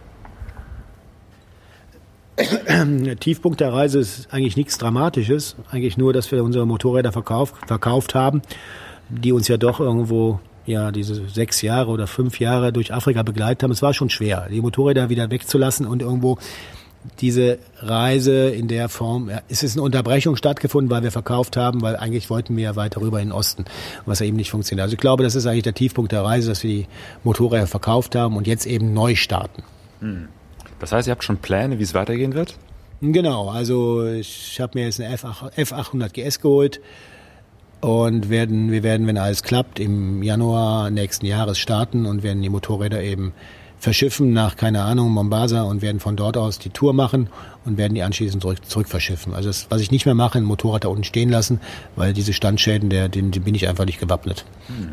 Der 2.38 3.16
Tiefpunkt 3.18 3.60
der 3.60 3.72
Reise 3.74 3.98
ist 3.98 4.32
eigentlich 4.32 4.56
nichts 4.56 4.78
Dramatisches. 4.78 5.56
Eigentlich 5.70 5.98
nur, 5.98 6.14
dass 6.14 6.32
wir 6.32 6.42
unsere 6.42 6.66
Motorräder 6.66 7.12
verkauft, 7.12 7.54
verkauft 7.66 8.14
haben, 8.14 8.40
die 9.10 9.32
uns 9.32 9.48
ja 9.48 9.58
doch 9.58 9.80
irgendwo 9.80 10.40
ja 10.64 10.90
diese 10.92 11.28
sechs 11.28 11.60
Jahre 11.60 11.90
oder 11.90 12.06
fünf 12.06 12.40
Jahre 12.40 12.72
durch 12.72 12.94
Afrika 12.94 13.22
begleitet 13.22 13.62
haben. 13.62 13.72
Es 13.72 13.82
war 13.82 13.92
schon 13.92 14.08
schwer, 14.08 14.48
die 14.50 14.62
Motorräder 14.62 15.10
wieder 15.10 15.30
wegzulassen 15.30 15.86
und 15.86 16.00
irgendwo 16.00 16.38
diese 17.20 17.58
Reise 17.78 18.50
in 18.50 18.68
der 18.68 18.88
Form, 18.88 19.30
ja, 19.30 19.40
es 19.48 19.62
ist 19.62 19.76
eine 19.76 19.82
Unterbrechung 19.82 20.36
stattgefunden, 20.36 20.90
weil 20.90 21.02
wir 21.02 21.10
verkauft 21.10 21.56
haben, 21.56 21.80
weil 21.80 21.96
eigentlich 21.96 22.28
wollten 22.28 22.56
wir 22.56 22.64
ja 22.64 22.76
weiter 22.76 23.00
rüber 23.00 23.20
in 23.20 23.28
den 23.28 23.32
Osten, 23.32 23.64
was 24.06 24.20
ja 24.20 24.26
eben 24.26 24.36
nicht 24.36 24.50
funktioniert. 24.50 24.82
Also 24.82 24.94
ich 24.94 25.00
glaube, 25.00 25.22
das 25.22 25.34
ist 25.34 25.46
eigentlich 25.46 25.62
der 25.62 25.74
Tiefpunkt 25.74 26.12
der 26.12 26.22
Reise, 26.22 26.48
dass 26.48 26.62
wir 26.62 26.70
die 26.70 26.86
Motorräder 27.24 27.66
verkauft 27.66 28.14
haben 28.14 28.36
und 28.36 28.46
jetzt 28.46 28.66
eben 28.66 28.92
neu 28.92 29.14
starten. 29.14 29.62
Hm. 30.00 30.28
Das 30.78 30.92
heißt, 30.92 31.08
ihr 31.08 31.12
habt 31.12 31.24
schon 31.24 31.38
Pläne, 31.38 31.78
wie 31.78 31.82
es 31.82 31.94
weitergehen 31.94 32.34
wird? 32.34 32.56
Genau, 33.02 33.48
also 33.48 34.06
ich 34.06 34.60
habe 34.60 34.78
mir 34.78 34.84
jetzt 34.84 35.00
eine 35.00 35.14
F800 35.16 36.10
GS 36.10 36.40
geholt 36.40 36.80
und 37.80 38.28
werden, 38.28 38.70
wir 38.70 38.82
werden, 38.82 39.06
wenn 39.06 39.16
alles 39.16 39.42
klappt, 39.42 39.80
im 39.80 40.22
Januar 40.22 40.90
nächsten 40.90 41.24
Jahres 41.24 41.58
starten 41.58 42.04
und 42.04 42.22
werden 42.22 42.42
die 42.42 42.50
Motorräder 42.50 43.02
eben 43.02 43.32
verschiffen 43.80 44.32
nach, 44.32 44.56
keine 44.56 44.82
Ahnung, 44.82 45.10
Mombasa 45.10 45.62
und 45.62 45.82
werden 45.82 46.00
von 46.00 46.14
dort 46.14 46.36
aus 46.36 46.58
die 46.58 46.68
Tour 46.68 46.92
machen 46.92 47.28
und 47.64 47.78
werden 47.78 47.94
die 47.94 48.02
anschließend 48.02 48.42
zurück, 48.42 48.58
zurück 48.66 48.88
verschiffen. 48.88 49.34
Also 49.34 49.48
das, 49.48 49.66
was 49.70 49.80
ich 49.80 49.90
nicht 49.90 50.06
mehr 50.06 50.14
mache, 50.14 50.38
ein 50.38 50.44
Motorrad 50.44 50.84
da 50.84 50.88
unten 50.88 51.04
stehen 51.04 51.30
lassen, 51.30 51.60
weil 51.96 52.12
diese 52.12 52.32
Standschäden, 52.32 52.90
der, 52.90 53.08
den, 53.08 53.32
den 53.32 53.42
bin 53.42 53.54
ich 53.54 53.66
einfach 53.68 53.86
nicht 53.86 53.98
gewappnet. 53.98 54.44
Hm. 54.66 54.92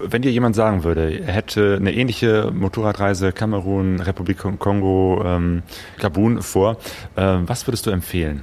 Wenn 0.00 0.22
dir 0.22 0.30
jemand 0.30 0.54
sagen 0.54 0.84
würde, 0.84 1.18
er 1.20 1.32
hätte 1.32 1.76
eine 1.76 1.92
ähnliche 1.92 2.52
Motorradreise 2.52 3.32
Kamerun, 3.32 4.00
Republik 4.00 4.38
Kongo, 4.58 5.22
ähm, 5.24 5.62
Gabun 5.98 6.42
vor, 6.42 6.76
äh, 7.16 7.38
was 7.46 7.66
würdest 7.66 7.86
du 7.86 7.90
empfehlen? 7.90 8.42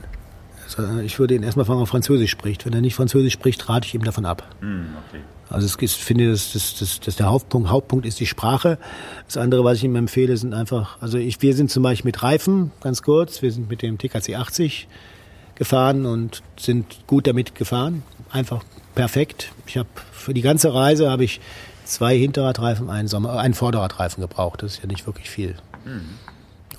Also 0.65 0.99
ich 0.99 1.19
würde 1.19 1.35
ihn 1.35 1.43
erstmal 1.43 1.65
fragen, 1.65 1.79
ob 1.79 1.87
er 1.87 1.91
Französisch 1.91 2.31
spricht. 2.31 2.65
Wenn 2.65 2.73
er 2.73 2.81
nicht 2.81 2.95
Französisch 2.95 3.33
spricht, 3.33 3.69
rate 3.69 3.85
ich 3.87 3.93
ihm 3.93 4.03
davon 4.03 4.25
ab. 4.25 4.43
Mm, 4.61 4.81
okay. 5.07 5.21
Also 5.49 5.77
ich 5.79 5.91
finde, 5.91 6.31
dass 6.31 6.53
das, 6.53 6.75
das, 6.79 6.99
das 6.99 7.15
der 7.15 7.27
Hauptpunkt, 7.27 7.69
Hauptpunkt 7.69 8.05
ist 8.05 8.19
die 8.19 8.25
Sprache. 8.25 8.77
Das 9.25 9.37
andere, 9.37 9.63
was 9.63 9.77
ich 9.77 9.83
ihm 9.83 9.95
empfehle, 9.95 10.35
sind 10.37 10.53
einfach, 10.53 11.01
also 11.01 11.17
ich, 11.17 11.41
wir 11.41 11.55
sind 11.55 11.69
zum 11.69 11.83
Beispiel 11.83 12.09
mit 12.09 12.23
Reifen, 12.23 12.71
ganz 12.81 13.01
kurz, 13.01 13.41
wir 13.41 13.51
sind 13.51 13.69
mit 13.69 13.81
dem 13.81 13.97
TKC 13.97 14.35
80 14.35 14.87
gefahren 15.55 16.05
und 16.05 16.41
sind 16.57 17.07
gut 17.07 17.27
damit 17.27 17.55
gefahren. 17.55 18.03
Einfach 18.31 18.63
perfekt. 18.95 19.51
Ich 19.67 19.77
habe 19.77 19.89
für 20.11 20.33
die 20.33 20.41
ganze 20.41 20.73
Reise 20.73 21.09
habe 21.09 21.23
ich 21.23 21.39
zwei 21.85 22.17
Hinterradreifen, 22.17 22.89
einen, 22.89 23.07
Sommer, 23.07 23.37
einen 23.37 23.53
Vorderradreifen 23.53 24.21
gebraucht. 24.21 24.63
Das 24.63 24.73
ist 24.73 24.81
ja 24.81 24.87
nicht 24.87 25.05
wirklich 25.05 25.29
viel. 25.29 25.55
Mhm. 25.85 26.09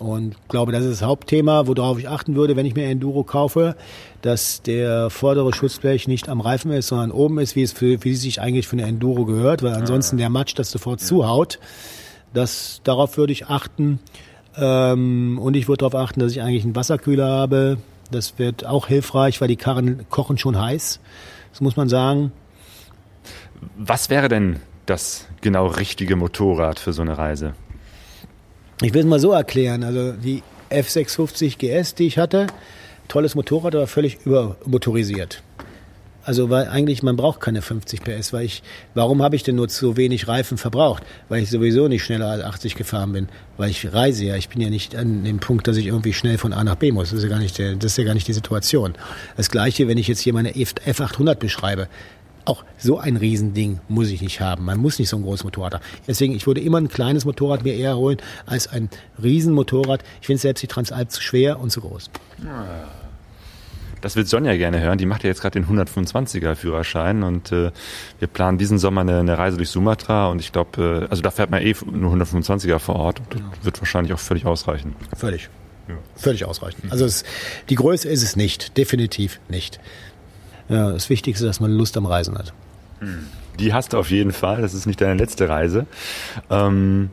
Und 0.00 0.36
glaube, 0.48 0.72
das 0.72 0.84
ist 0.84 1.00
das 1.00 1.08
Hauptthema, 1.08 1.66
worauf 1.66 1.98
ich 1.98 2.08
achten 2.08 2.34
würde, 2.34 2.56
wenn 2.56 2.66
ich 2.66 2.74
mir 2.74 2.86
Enduro 2.86 3.24
kaufe, 3.24 3.76
dass 4.22 4.62
der 4.62 5.10
vordere 5.10 5.52
Schutzblech 5.52 6.08
nicht 6.08 6.28
am 6.28 6.40
Reifen 6.40 6.70
ist, 6.72 6.88
sondern 6.88 7.10
oben 7.10 7.38
ist, 7.38 7.56
wie 7.56 7.62
es 7.62 7.72
für, 7.72 8.02
wie 8.04 8.12
es 8.12 8.22
sich 8.22 8.40
eigentlich 8.40 8.68
für 8.68 8.76
eine 8.76 8.84
Enduro 8.84 9.24
gehört, 9.24 9.62
weil 9.62 9.74
ansonsten 9.74 10.16
der 10.16 10.30
Matsch 10.30 10.54
das 10.56 10.70
sofort 10.70 11.00
zuhaut. 11.00 11.58
Das, 12.34 12.80
darauf 12.84 13.16
würde 13.16 13.32
ich 13.32 13.46
achten. 13.46 13.98
Ähm, 14.56 15.38
und 15.40 15.54
ich 15.54 15.68
würde 15.68 15.78
darauf 15.78 15.94
achten, 15.94 16.20
dass 16.20 16.32
ich 16.32 16.42
eigentlich 16.42 16.64
einen 16.64 16.76
Wasserkühler 16.76 17.28
habe. 17.28 17.78
Das 18.10 18.38
wird 18.38 18.66
auch 18.66 18.86
hilfreich, 18.86 19.40
weil 19.40 19.48
die 19.48 19.56
Karren 19.56 20.06
kochen 20.10 20.38
schon 20.38 20.60
heiß. 20.60 21.00
Das 21.50 21.60
muss 21.60 21.76
man 21.76 21.88
sagen. 21.88 22.32
Was 23.76 24.10
wäre 24.10 24.28
denn 24.28 24.60
das 24.86 25.26
genau 25.40 25.66
richtige 25.66 26.16
Motorrad 26.16 26.78
für 26.78 26.92
so 26.92 27.02
eine 27.02 27.18
Reise? 27.18 27.54
Ich 28.82 28.92
will 28.92 29.00
es 29.00 29.06
mal 29.06 29.20
so 29.20 29.32
erklären. 29.32 29.84
Also 29.84 30.12
die 30.12 30.42
F650 30.70 31.58
GS, 31.58 31.94
die 31.94 32.06
ich 32.06 32.18
hatte, 32.18 32.46
tolles 33.08 33.34
Motorrad, 33.34 33.74
aber 33.74 33.86
völlig 33.86 34.18
übermotorisiert. 34.24 35.42
Also 36.26 36.50
weil 36.50 36.66
eigentlich 36.66 37.04
man 37.04 37.14
braucht 37.14 37.40
keine 37.40 37.62
50 37.62 38.02
PS, 38.02 38.32
weil 38.32 38.44
ich 38.44 38.64
warum 38.94 39.22
habe 39.22 39.36
ich 39.36 39.44
denn 39.44 39.54
nur 39.54 39.68
so 39.68 39.96
wenig 39.96 40.26
Reifen 40.26 40.58
verbraucht? 40.58 41.04
Weil 41.28 41.44
ich 41.44 41.50
sowieso 41.50 41.86
nicht 41.86 42.02
schneller 42.02 42.26
als 42.26 42.42
80 42.42 42.74
gefahren 42.74 43.12
bin, 43.12 43.28
weil 43.56 43.70
ich 43.70 43.92
reise 43.92 44.24
ja, 44.24 44.34
ich 44.34 44.48
bin 44.48 44.60
ja 44.60 44.68
nicht 44.68 44.96
an 44.96 45.22
dem 45.22 45.38
Punkt, 45.38 45.68
dass 45.68 45.76
ich 45.76 45.86
irgendwie 45.86 46.12
schnell 46.12 46.36
von 46.36 46.52
A 46.52 46.64
nach 46.64 46.74
B 46.74 46.90
muss. 46.90 47.10
Das 47.10 47.18
ist 47.18 47.22
ja 47.22 47.30
gar 47.30 47.38
nicht 47.38 47.58
der, 47.58 47.76
das 47.76 47.92
ist 47.92 47.98
ja 47.98 48.04
gar 48.04 48.14
nicht 48.14 48.26
die 48.26 48.32
Situation. 48.32 48.94
Das 49.36 49.50
gleiche, 49.50 49.86
wenn 49.86 49.98
ich 49.98 50.08
jetzt 50.08 50.18
hier 50.18 50.32
meine 50.32 50.50
F800 50.50 51.36
beschreibe, 51.36 51.86
auch 52.46 52.64
so 52.78 52.98
ein 52.98 53.16
Riesending 53.16 53.80
muss 53.88 54.08
ich 54.08 54.22
nicht 54.22 54.40
haben. 54.40 54.64
Man 54.64 54.78
muss 54.78 54.98
nicht 54.98 55.08
so 55.08 55.16
ein 55.16 55.22
großes 55.22 55.44
Motorrad 55.44 55.74
haben. 55.74 55.84
Deswegen, 56.06 56.34
ich 56.34 56.46
würde 56.46 56.60
immer 56.60 56.78
ein 56.78 56.88
kleines 56.88 57.24
Motorrad 57.24 57.64
mir 57.64 57.74
eher 57.74 57.96
holen 57.96 58.18
als 58.46 58.68
ein 58.68 58.88
Riesenmotorrad. 59.22 60.02
Ich 60.20 60.26
finde 60.26 60.40
selbst 60.40 60.62
die 60.62 60.66
Transalp 60.66 61.10
zu 61.10 61.20
schwer 61.20 61.60
und 61.60 61.70
zu 61.70 61.80
groß. 61.80 62.10
Das 64.00 64.14
wird 64.14 64.28
Sonja 64.28 64.56
gerne 64.56 64.80
hören. 64.80 64.98
Die 64.98 65.06
macht 65.06 65.24
ja 65.24 65.28
jetzt 65.28 65.40
gerade 65.40 65.60
den 65.60 65.66
125er 65.66 66.54
Führerschein 66.54 67.22
und 67.22 67.50
äh, 67.50 67.72
wir 68.18 68.28
planen 68.28 68.58
diesen 68.58 68.78
Sommer 68.78 69.00
eine, 69.00 69.18
eine 69.18 69.36
Reise 69.36 69.56
durch 69.56 69.70
Sumatra 69.70 70.28
und 70.28 70.40
ich 70.40 70.52
glaube, 70.52 71.06
äh, 71.06 71.10
also 71.10 71.22
da 71.22 71.30
fährt 71.30 71.50
man 71.50 71.62
eh 71.62 71.74
nur 71.90 72.12
125er 72.14 72.78
vor 72.78 72.96
Ort 72.96 73.20
und 73.20 73.34
das 73.34 73.40
genau. 73.40 73.52
wird 73.62 73.80
wahrscheinlich 73.80 74.12
auch 74.12 74.18
völlig 74.18 74.46
ausreichen. 74.46 74.94
Völlig. 75.16 75.48
Ja. 75.88 75.94
Völlig 76.16 76.44
ausreichend. 76.44 76.90
Also 76.92 77.04
es, 77.04 77.24
die 77.68 77.76
Größe 77.76 78.08
ist 78.08 78.22
es 78.22 78.36
nicht, 78.36 78.76
definitiv 78.76 79.40
nicht. 79.48 79.80
Ja, 80.68 80.90
das 80.90 81.08
Wichtigste 81.10 81.44
ist, 81.44 81.50
dass 81.50 81.60
man 81.60 81.72
Lust 81.72 81.96
am 81.96 82.06
Reisen 82.06 82.36
hat. 82.36 82.52
Hm. 83.00 83.26
Die 83.58 83.72
hast 83.72 83.92
du 83.92 83.98
auf 83.98 84.10
jeden 84.10 84.32
Fall. 84.32 84.62
Das 84.62 84.74
ist 84.74 84.86
nicht 84.86 85.00
deine 85.00 85.14
letzte 85.14 85.48
Reise. 85.48 85.86
Ähm, 86.50 87.10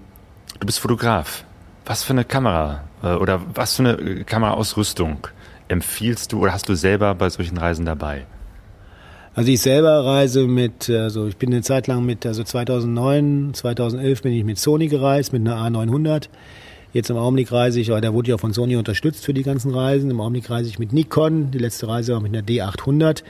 du 0.59 0.65
bist 0.65 0.79
Fotograf. 0.79 1.45
Was 1.85 2.03
für 2.03 2.13
eine 2.13 2.25
Kamera 2.25 2.83
äh, 3.03 3.13
oder 3.13 3.41
was 3.53 3.75
für 3.75 3.83
eine 3.83 4.23
Kameraausrüstung 4.23 5.27
empfiehlst 5.67 6.31
du 6.31 6.41
oder 6.41 6.53
hast 6.53 6.69
du 6.69 6.75
selber 6.75 7.13
bei 7.15 7.29
solchen 7.29 7.57
Reisen 7.57 7.85
dabei? 7.85 8.25
Also 9.35 9.51
ich 9.51 9.61
selber 9.61 10.05
reise 10.05 10.45
mit, 10.45 10.89
also 10.89 11.27
ich 11.27 11.37
bin 11.37 11.51
eine 11.51 11.63
Zeit 11.63 11.87
lang 11.87 12.05
mit, 12.05 12.25
also 12.25 12.43
2009, 12.43 13.53
2011 13.53 14.21
bin 14.21 14.33
ich 14.33 14.43
mit 14.43 14.59
Sony 14.59 14.87
gereist, 14.87 15.33
mit 15.33 15.47
einer 15.47 15.57
A900. 15.57 16.27
Jetzt 16.93 17.09
im 17.09 17.17
Augenblick 17.17 17.51
reise 17.51 17.79
ich, 17.79 17.87
da 17.87 18.13
wurde 18.13 18.29
ja 18.29 18.37
von 18.37 18.53
Sony 18.53 18.75
unterstützt 18.75 19.25
für 19.25 19.33
die 19.33 19.41
ganzen 19.41 19.73
Reisen. 19.73 20.11
Im 20.11 20.21
Augenblick 20.21 20.49
reise 20.49 20.69
ich 20.69 20.77
mit 20.77 20.93
Nikon. 20.93 21.49
Die 21.49 21.57
letzte 21.57 21.87
Reise 21.87 22.13
war 22.13 22.21
mit 22.21 22.35
einer 22.35 22.45
D800 22.45 23.23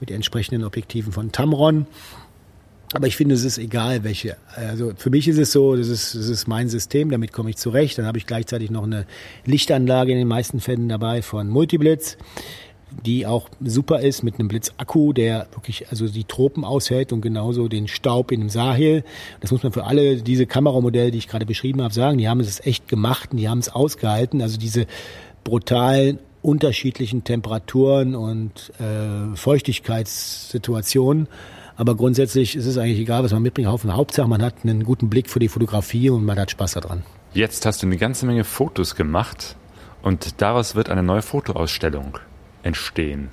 mit 0.00 0.12
entsprechenden 0.12 0.64
Objektiven 0.64 1.12
von 1.12 1.32
Tamron. 1.32 1.86
Aber 2.94 3.06
ich 3.06 3.16
finde, 3.16 3.34
es 3.34 3.44
ist 3.44 3.58
egal, 3.58 4.02
welche. 4.02 4.36
Also 4.54 4.92
für 4.96 5.10
mich 5.10 5.28
ist 5.28 5.36
es 5.36 5.52
so, 5.52 5.76
das 5.76 5.88
ist, 5.88 6.14
das 6.14 6.28
ist 6.28 6.46
mein 6.46 6.68
System, 6.68 7.10
damit 7.10 7.32
komme 7.32 7.50
ich 7.50 7.56
zurecht. 7.56 7.98
Dann 7.98 8.06
habe 8.06 8.16
ich 8.16 8.26
gleichzeitig 8.26 8.70
noch 8.70 8.84
eine 8.84 9.04
Lichtanlage 9.44 10.12
in 10.12 10.18
den 10.18 10.28
meisten 10.28 10.60
Fällen 10.60 10.88
dabei 10.88 11.20
von 11.20 11.50
Multiblitz 11.50 12.16
die 13.04 13.26
auch 13.26 13.48
super 13.60 14.00
ist 14.00 14.22
mit 14.22 14.38
einem 14.38 14.48
Blitzakku, 14.48 15.12
der 15.12 15.46
wirklich 15.52 15.88
also 15.90 16.08
die 16.08 16.24
Tropen 16.24 16.64
aushält 16.64 17.12
und 17.12 17.20
genauso 17.20 17.68
den 17.68 17.88
Staub 17.88 18.32
in 18.32 18.40
dem 18.40 18.48
Sahel. 18.48 19.04
Das 19.40 19.50
muss 19.50 19.62
man 19.62 19.72
für 19.72 19.84
alle 19.84 20.16
diese 20.16 20.46
Kameramodelle, 20.46 21.10
die 21.10 21.18
ich 21.18 21.28
gerade 21.28 21.46
beschrieben 21.46 21.82
habe, 21.82 21.94
sagen. 21.94 22.18
Die 22.18 22.28
haben 22.28 22.40
es 22.40 22.64
echt 22.64 22.88
gemacht 22.88 23.30
und 23.32 23.38
die 23.38 23.48
haben 23.48 23.58
es 23.58 23.68
ausgehalten. 23.68 24.42
Also 24.42 24.58
diese 24.58 24.86
brutalen 25.44 26.18
unterschiedlichen 26.42 27.24
Temperaturen 27.24 28.14
und 28.14 28.72
äh, 28.78 29.36
Feuchtigkeitssituationen. 29.36 31.28
Aber 31.76 31.94
grundsätzlich 31.94 32.56
ist 32.56 32.66
es 32.66 32.76
eigentlich 32.76 32.98
egal, 32.98 33.22
was 33.22 33.32
man 33.32 33.42
mitbringt. 33.42 33.68
Hauptsache, 33.68 34.28
man 34.28 34.42
hat 34.42 34.54
einen 34.64 34.82
guten 34.82 35.08
Blick 35.08 35.30
für 35.30 35.38
die 35.38 35.48
Fotografie 35.48 36.10
und 36.10 36.24
man 36.24 36.38
hat 36.38 36.50
Spaß 36.50 36.74
daran. 36.74 37.04
Jetzt 37.34 37.66
hast 37.66 37.82
du 37.82 37.86
eine 37.86 37.96
ganze 37.96 38.26
Menge 38.26 38.44
Fotos 38.44 38.96
gemacht 38.96 39.56
und 40.02 40.40
daraus 40.40 40.74
wird 40.74 40.90
eine 40.90 41.02
neue 41.02 41.22
Fotoausstellung 41.22 42.18
entstehen. 42.68 43.30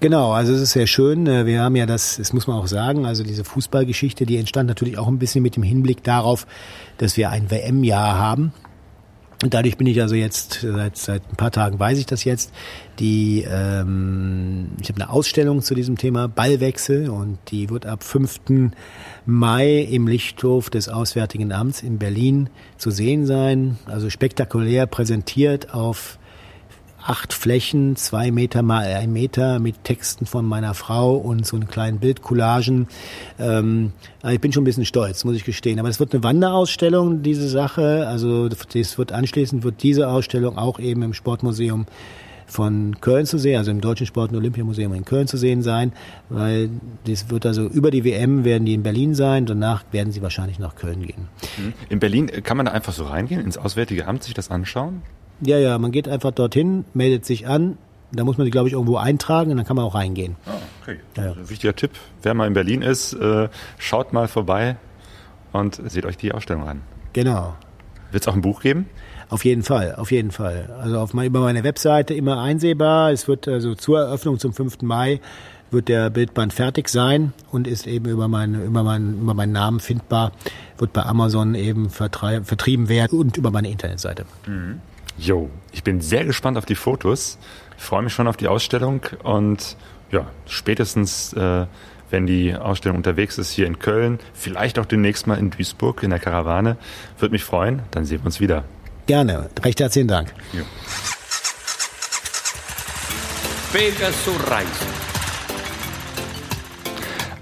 Genau, 0.00 0.32
also 0.32 0.52
es 0.52 0.60
ist 0.60 0.72
sehr 0.72 0.86
schön. 0.86 1.26
Äh, 1.26 1.46
wir 1.46 1.62
haben 1.62 1.76
ja 1.76 1.86
das, 1.86 2.16
das 2.16 2.32
muss 2.32 2.46
man 2.46 2.58
auch 2.58 2.66
sagen, 2.66 3.06
also 3.06 3.22
diese 3.22 3.44
Fußballgeschichte, 3.44 4.26
die 4.26 4.36
entstand 4.36 4.68
natürlich 4.68 4.98
auch 4.98 5.08
ein 5.08 5.18
bisschen 5.18 5.42
mit 5.42 5.56
dem 5.56 5.62
Hinblick 5.62 6.02
darauf, 6.02 6.46
dass 6.98 7.16
wir 7.16 7.30
ein 7.30 7.50
WM-Jahr 7.50 8.18
haben. 8.18 8.52
Und 9.42 9.52
dadurch 9.52 9.76
bin 9.76 9.86
ich 9.86 10.00
also 10.00 10.14
jetzt, 10.14 10.60
seit, 10.62 10.96
seit 10.96 11.22
ein 11.30 11.36
paar 11.36 11.50
Tagen 11.50 11.78
weiß 11.78 11.98
ich 11.98 12.06
das 12.06 12.24
jetzt, 12.24 12.52
die, 12.98 13.44
ähm, 13.48 14.72
ich 14.80 14.88
habe 14.88 15.02
eine 15.02 15.10
Ausstellung 15.10 15.60
zu 15.60 15.74
diesem 15.74 15.98
Thema 15.98 16.28
Ballwechsel 16.28 17.10
und 17.10 17.38
die 17.50 17.68
wird 17.68 17.84
ab 17.84 18.04
5. 18.04 18.40
Mai 19.26 19.78
im 19.80 20.06
Lichthof 20.06 20.70
des 20.70 20.88
Auswärtigen 20.88 21.52
Amts 21.52 21.82
in 21.82 21.98
Berlin 21.98 22.48
zu 22.76 22.90
sehen 22.90 23.26
sein. 23.26 23.78
Also 23.86 24.08
spektakulär 24.08 24.86
präsentiert 24.86 25.74
auf 25.74 26.18
acht 27.06 27.34
Flächen, 27.34 27.96
zwei 27.96 28.30
Meter 28.30 28.62
mal 28.62 28.84
ein 28.84 29.12
Meter 29.12 29.58
mit 29.58 29.84
Texten 29.84 30.24
von 30.24 30.46
meiner 30.46 30.72
Frau 30.74 31.16
und 31.16 31.46
so 31.46 31.56
einen 31.56 31.68
kleinen 31.68 31.98
Bildcollagen. 31.98 32.88
Ähm, 33.38 33.92
ich 34.26 34.40
bin 34.40 34.52
schon 34.52 34.62
ein 34.62 34.64
bisschen 34.64 34.86
stolz, 34.86 35.24
muss 35.24 35.36
ich 35.36 35.44
gestehen. 35.44 35.78
Aber 35.78 35.88
es 35.88 36.00
wird 36.00 36.14
eine 36.14 36.22
Wanderausstellung, 36.22 37.22
diese 37.22 37.48
Sache. 37.48 38.06
Also 38.06 38.48
das 38.48 38.98
wird 38.98 39.12
anschließend 39.12 39.64
wird 39.64 39.82
diese 39.82 40.08
Ausstellung 40.08 40.56
auch 40.56 40.78
eben 40.78 41.02
im 41.02 41.12
Sportmuseum 41.12 41.86
von 42.46 43.00
Köln 43.00 43.26
zu 43.26 43.38
sehen, 43.38 43.58
also 43.58 43.70
im 43.70 43.80
Deutschen 43.80 44.06
Sport- 44.06 44.30
und 44.30 44.36
Olympiamuseum 44.36 44.92
in 44.94 45.04
Köln 45.04 45.26
zu 45.26 45.36
sehen 45.36 45.62
sein, 45.62 45.92
weil 46.28 46.68
das 47.06 47.30
wird 47.30 47.46
also 47.46 47.66
über 47.66 47.90
die 47.90 48.04
WM 48.04 48.44
werden 48.44 48.64
die 48.64 48.74
in 48.74 48.82
Berlin 48.82 49.14
sein, 49.14 49.46
danach 49.46 49.84
werden 49.92 50.12
sie 50.12 50.20
wahrscheinlich 50.22 50.58
nach 50.58 50.76
Köln 50.76 51.02
gehen. 51.02 51.28
Mhm. 51.56 51.72
In 51.88 52.00
Berlin 52.00 52.30
kann 52.42 52.56
man 52.56 52.66
da 52.66 52.72
einfach 52.72 52.92
so 52.92 53.04
reingehen, 53.04 53.40
ins 53.40 53.56
Auswärtige 53.56 54.06
Amt 54.06 54.24
sich 54.24 54.34
das 54.34 54.50
anschauen? 54.50 55.02
Ja, 55.40 55.58
ja, 55.58 55.78
man 55.78 55.92
geht 55.92 56.08
einfach 56.08 56.30
dorthin, 56.30 56.84
meldet 56.94 57.24
sich 57.24 57.46
an. 57.46 57.78
Da 58.12 58.24
muss 58.24 58.38
man 58.38 58.44
sich, 58.44 58.52
glaube 58.52 58.68
ich, 58.68 58.74
irgendwo 58.74 58.96
eintragen 58.96 59.50
und 59.50 59.56
dann 59.56 59.66
kann 59.66 59.76
man 59.76 59.84
auch 59.84 59.94
reingehen. 59.94 60.36
Ah, 60.46 60.52
okay. 60.82 61.00
Ja, 61.16 61.26
ja. 61.26 61.48
Wichtiger 61.48 61.74
Tipp, 61.74 61.90
wer 62.22 62.34
mal 62.34 62.46
in 62.46 62.54
Berlin 62.54 62.82
ist, 62.82 63.12
äh, 63.14 63.48
schaut 63.78 64.12
mal 64.12 64.28
vorbei 64.28 64.76
und 65.52 65.80
seht 65.86 66.06
euch 66.06 66.16
die 66.16 66.32
Ausstellung 66.32 66.68
an. 66.68 66.82
Genau. 67.12 67.54
Wird 68.12 68.22
es 68.22 68.28
auch 68.28 68.34
ein 68.34 68.42
Buch 68.42 68.60
geben? 68.60 68.88
Auf 69.28 69.44
jeden 69.44 69.62
Fall, 69.62 69.96
auf 69.96 70.12
jeden 70.12 70.30
Fall. 70.30 70.72
Also 70.80 71.00
auf 71.00 71.14
mein, 71.14 71.26
über 71.26 71.40
meine 71.40 71.64
Webseite 71.64 72.14
immer 72.14 72.40
einsehbar. 72.40 73.10
Es 73.10 73.26
wird 73.26 73.48
also 73.48 73.74
zur 73.74 74.00
Eröffnung 74.00 74.38
zum 74.38 74.52
5. 74.52 74.82
Mai 74.82 75.20
wird 75.70 75.88
der 75.88 76.10
Bildband 76.10 76.52
fertig 76.52 76.88
sein 76.88 77.32
und 77.50 77.66
ist 77.66 77.86
eben 77.86 78.08
über, 78.08 78.28
meine, 78.28 78.62
über, 78.62 78.82
meinen, 78.82 79.22
über 79.22 79.34
meinen 79.34 79.52
Namen 79.52 79.80
findbar 79.80 80.32
wird 80.78 80.92
bei 80.92 81.02
Amazon 81.02 81.54
eben 81.54 81.90
vertrieben 81.90 82.88
werden 82.88 83.18
und 83.18 83.36
über 83.36 83.50
meine 83.50 83.68
Internetseite. 83.68 84.24
Mhm. 84.46 84.80
Jo, 85.16 85.48
ich 85.72 85.84
bin 85.84 86.00
sehr 86.00 86.24
gespannt 86.24 86.58
auf 86.58 86.66
die 86.66 86.74
Fotos, 86.74 87.38
ich 87.76 87.82
freue 87.82 88.02
mich 88.02 88.12
schon 88.12 88.26
auf 88.26 88.36
die 88.36 88.48
Ausstellung 88.48 89.02
und 89.22 89.76
ja, 90.10 90.26
spätestens 90.46 91.32
äh, 91.32 91.66
wenn 92.10 92.26
die 92.26 92.54
Ausstellung 92.54 92.98
unterwegs 92.98 93.38
ist 93.38 93.50
hier 93.50 93.66
in 93.66 93.78
Köln, 93.78 94.20
vielleicht 94.34 94.78
auch 94.78 94.86
demnächst 94.86 95.26
mal 95.26 95.38
in 95.38 95.50
Duisburg 95.50 96.02
in 96.02 96.10
der 96.10 96.20
Karawane. 96.20 96.76
Würde 97.18 97.32
mich 97.32 97.42
freuen, 97.42 97.82
dann 97.90 98.04
sehen 98.04 98.20
wir 98.20 98.26
uns 98.26 98.40
wieder. 98.40 98.64
Gerne, 99.06 99.50
recht 99.62 99.80
herzlichen 99.80 100.08
Dank. 100.08 100.32
Jo. 100.52 100.62
Pegasus 103.72 104.48
Reisen. 104.48 104.86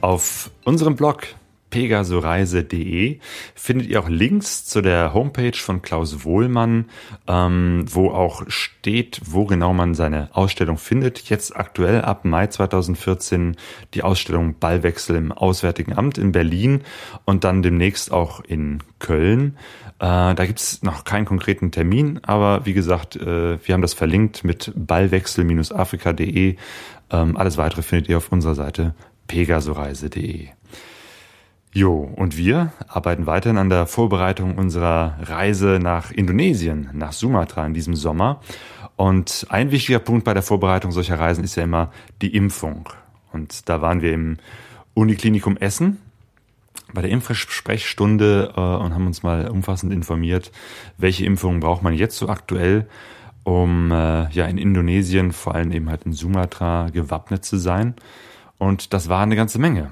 Auf 0.00 0.50
unserem 0.64 0.96
Blog 0.96 1.26
pegasoreise.de 1.72 3.18
findet 3.54 3.88
ihr 3.88 3.98
auch 3.98 4.08
Links 4.08 4.66
zu 4.66 4.82
der 4.82 5.14
Homepage 5.14 5.56
von 5.56 5.82
Klaus 5.82 6.24
Wohlmann, 6.24 6.84
ähm, 7.26 7.86
wo 7.88 8.10
auch 8.10 8.44
steht, 8.46 9.20
wo 9.24 9.46
genau 9.46 9.72
man 9.72 9.94
seine 9.94 10.28
Ausstellung 10.32 10.76
findet. 10.76 11.30
Jetzt 11.30 11.56
aktuell 11.56 12.02
ab 12.02 12.24
Mai 12.24 12.46
2014 12.46 13.56
die 13.94 14.02
Ausstellung 14.02 14.58
Ballwechsel 14.60 15.16
im 15.16 15.32
Auswärtigen 15.32 15.94
Amt 15.94 16.18
in 16.18 16.30
Berlin 16.30 16.82
und 17.24 17.42
dann 17.42 17.62
demnächst 17.62 18.12
auch 18.12 18.40
in 18.44 18.82
Köln. 18.98 19.56
Äh, 19.98 20.34
da 20.34 20.44
gibt's 20.44 20.82
noch 20.82 21.04
keinen 21.04 21.24
konkreten 21.24 21.72
Termin, 21.72 22.20
aber 22.22 22.66
wie 22.66 22.74
gesagt, 22.74 23.16
äh, 23.16 23.58
wir 23.66 23.72
haben 23.72 23.82
das 23.82 23.94
verlinkt 23.94 24.44
mit 24.44 24.72
ballwechsel-afrika.de. 24.76 26.56
Ähm, 27.10 27.36
alles 27.38 27.56
weitere 27.56 27.82
findet 27.82 28.10
ihr 28.10 28.18
auf 28.18 28.30
unserer 28.30 28.54
Seite 28.54 28.94
pegasoreise.de. 29.26 30.48
Jo, 31.74 32.12
und 32.16 32.36
wir 32.36 32.70
arbeiten 32.86 33.24
weiterhin 33.24 33.56
an 33.56 33.70
der 33.70 33.86
Vorbereitung 33.86 34.58
unserer 34.58 35.16
Reise 35.22 35.78
nach 35.80 36.10
Indonesien, 36.10 36.90
nach 36.92 37.12
Sumatra 37.12 37.64
in 37.64 37.72
diesem 37.72 37.96
Sommer. 37.96 38.42
Und 38.96 39.46
ein 39.48 39.70
wichtiger 39.70 39.98
Punkt 39.98 40.24
bei 40.24 40.34
der 40.34 40.42
Vorbereitung 40.42 40.92
solcher 40.92 41.18
Reisen 41.18 41.42
ist 41.42 41.54
ja 41.54 41.62
immer 41.62 41.90
die 42.20 42.36
Impfung. 42.36 42.90
Und 43.32 43.70
da 43.70 43.80
waren 43.80 44.02
wir 44.02 44.12
im 44.12 44.36
Uniklinikum 44.92 45.56
Essen 45.56 45.96
bei 46.92 47.00
der 47.00 47.10
Impfsprechstunde 47.10 48.52
äh, 48.54 48.60
und 48.60 48.92
haben 48.92 49.06
uns 49.06 49.22
mal 49.22 49.48
umfassend 49.48 49.94
informiert, 49.94 50.52
welche 50.98 51.24
Impfungen 51.24 51.60
braucht 51.60 51.82
man 51.82 51.94
jetzt 51.94 52.18
so 52.18 52.28
aktuell, 52.28 52.86
um 53.44 53.90
äh, 53.90 54.28
ja 54.28 54.44
in 54.44 54.58
Indonesien, 54.58 55.32
vor 55.32 55.54
allem 55.54 55.72
eben 55.72 55.88
halt 55.88 56.02
in 56.02 56.12
Sumatra, 56.12 56.90
gewappnet 56.92 57.46
zu 57.46 57.56
sein. 57.56 57.94
Und 58.58 58.92
das 58.92 59.08
war 59.08 59.22
eine 59.22 59.36
ganze 59.36 59.58
Menge. 59.58 59.90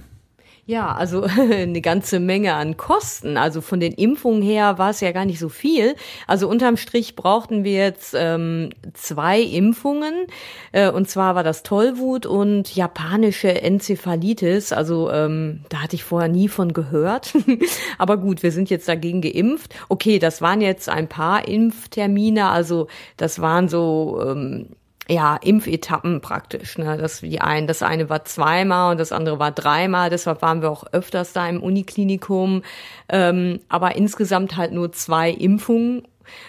Ja, 0.70 0.94
also 0.94 1.22
eine 1.50 1.80
ganze 1.80 2.20
Menge 2.20 2.54
an 2.54 2.76
Kosten. 2.76 3.36
Also 3.36 3.60
von 3.60 3.80
den 3.80 3.90
Impfungen 3.92 4.40
her 4.40 4.78
war 4.78 4.90
es 4.90 5.00
ja 5.00 5.10
gar 5.10 5.24
nicht 5.24 5.40
so 5.40 5.48
viel. 5.48 5.96
Also 6.28 6.48
unterm 6.48 6.76
Strich 6.76 7.16
brauchten 7.16 7.64
wir 7.64 7.72
jetzt 7.72 8.14
ähm, 8.16 8.70
zwei 8.94 9.40
Impfungen. 9.40 10.28
Äh, 10.70 10.92
und 10.92 11.10
zwar 11.10 11.34
war 11.34 11.42
das 11.42 11.64
Tollwut 11.64 12.24
und 12.24 12.72
japanische 12.72 13.60
Enzephalitis. 13.60 14.70
Also 14.72 15.10
ähm, 15.10 15.64
da 15.70 15.78
hatte 15.78 15.96
ich 15.96 16.04
vorher 16.04 16.28
nie 16.28 16.46
von 16.46 16.72
gehört. 16.72 17.34
Aber 17.98 18.16
gut, 18.16 18.44
wir 18.44 18.52
sind 18.52 18.70
jetzt 18.70 18.86
dagegen 18.86 19.22
geimpft. 19.22 19.74
Okay, 19.88 20.20
das 20.20 20.40
waren 20.40 20.60
jetzt 20.60 20.88
ein 20.88 21.08
paar 21.08 21.48
Impftermine. 21.48 22.46
Also 22.46 22.86
das 23.16 23.40
waren 23.40 23.68
so 23.68 24.22
ähm, 24.24 24.68
ja, 25.10 25.36
Impfetappen 25.36 26.20
praktisch. 26.20 26.78
Ne? 26.78 26.96
Das, 26.96 27.20
die 27.20 27.40
ein, 27.40 27.66
das 27.66 27.82
eine 27.82 28.08
war 28.08 28.24
zweimal 28.24 28.92
und 28.92 28.98
das 28.98 29.12
andere 29.12 29.38
war 29.38 29.50
dreimal. 29.50 30.08
Deshalb 30.08 30.40
waren 30.42 30.62
wir 30.62 30.70
auch 30.70 30.84
öfters 30.92 31.32
da 31.32 31.48
im 31.48 31.62
Uniklinikum. 31.62 32.62
Ähm, 33.08 33.60
aber 33.68 33.96
insgesamt 33.96 34.56
halt 34.56 34.72
nur 34.72 34.92
zwei 34.92 35.30
Impfungen. 35.30 36.02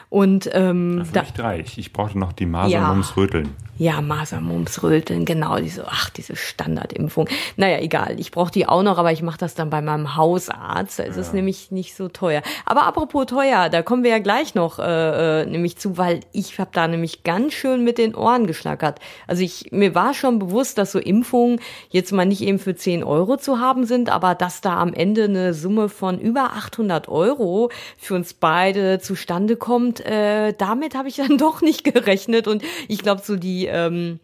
Und 0.09 0.49
ähm, 0.53 1.03
für 1.05 1.13
da, 1.13 1.25
drei. 1.35 1.59
Ich, 1.59 1.77
ich 1.77 1.91
brauchte 1.91 2.19
noch 2.19 2.33
die 2.33 2.45
Masern 2.45 2.71
ja. 2.71 2.89
ums 2.91 3.17
Röteln. 3.17 3.55
Ja, 3.81 3.99
Masern, 3.99 4.43
Mumps, 4.43 4.83
Röteln, 4.83 5.25
genau, 5.25 5.57
diese, 5.57 5.87
ach, 5.87 6.11
diese 6.11 6.35
Standardimpfung. 6.35 7.27
Naja, 7.57 7.79
egal, 7.79 8.19
ich 8.19 8.29
brauche 8.29 8.51
die 8.51 8.67
auch 8.67 8.83
noch, 8.83 8.99
aber 8.99 9.11
ich 9.11 9.23
mache 9.23 9.39
das 9.39 9.55
dann 9.55 9.71
bei 9.71 9.81
meinem 9.81 10.15
Hausarzt. 10.15 10.99
Da 10.99 11.03
ist 11.03 11.15
ja. 11.15 11.21
es 11.23 11.33
nämlich 11.33 11.71
nicht 11.71 11.95
so 11.95 12.07
teuer. 12.07 12.43
Aber 12.65 12.83
apropos 12.83 13.25
teuer, 13.25 13.69
da 13.69 13.81
kommen 13.81 14.03
wir 14.03 14.11
ja 14.11 14.19
gleich 14.19 14.53
noch 14.53 14.77
äh, 14.77 15.41
äh, 15.41 15.45
nämlich 15.47 15.79
zu, 15.79 15.97
weil 15.97 16.19
ich 16.31 16.59
habe 16.59 16.69
da 16.71 16.87
nämlich 16.87 17.23
ganz 17.23 17.53
schön 17.53 17.83
mit 17.83 17.97
den 17.97 18.13
Ohren 18.13 18.45
geschlackert. 18.45 18.99
Also 19.25 19.41
ich 19.41 19.71
mir 19.71 19.95
war 19.95 20.13
schon 20.13 20.37
bewusst, 20.37 20.77
dass 20.77 20.91
so 20.91 20.99
Impfungen 20.99 21.59
jetzt 21.89 22.11
mal 22.11 22.27
nicht 22.27 22.41
eben 22.41 22.59
für 22.59 22.75
10 22.75 23.03
Euro 23.03 23.37
zu 23.37 23.59
haben 23.59 23.85
sind, 23.85 24.11
aber 24.11 24.35
dass 24.35 24.61
da 24.61 24.77
am 24.77 24.93
Ende 24.93 25.23
eine 25.23 25.55
Summe 25.55 25.89
von 25.89 26.19
über 26.19 26.53
800 26.53 27.09
Euro 27.09 27.71
für 27.97 28.13
uns 28.13 28.35
beide 28.35 28.99
zustande 28.99 29.55
kommt, 29.55 30.05
äh, 30.05 30.53
damit 30.53 30.93
habe 30.93 31.07
ich 31.07 31.15
dann 31.15 31.37
doch 31.39 31.63
nicht 31.63 31.83
gerechnet. 31.83 32.47
Und 32.47 32.61
ich 32.87 32.99
glaube, 32.99 33.23
so 33.25 33.37
die 33.37 33.70
ähm, 33.71 34.19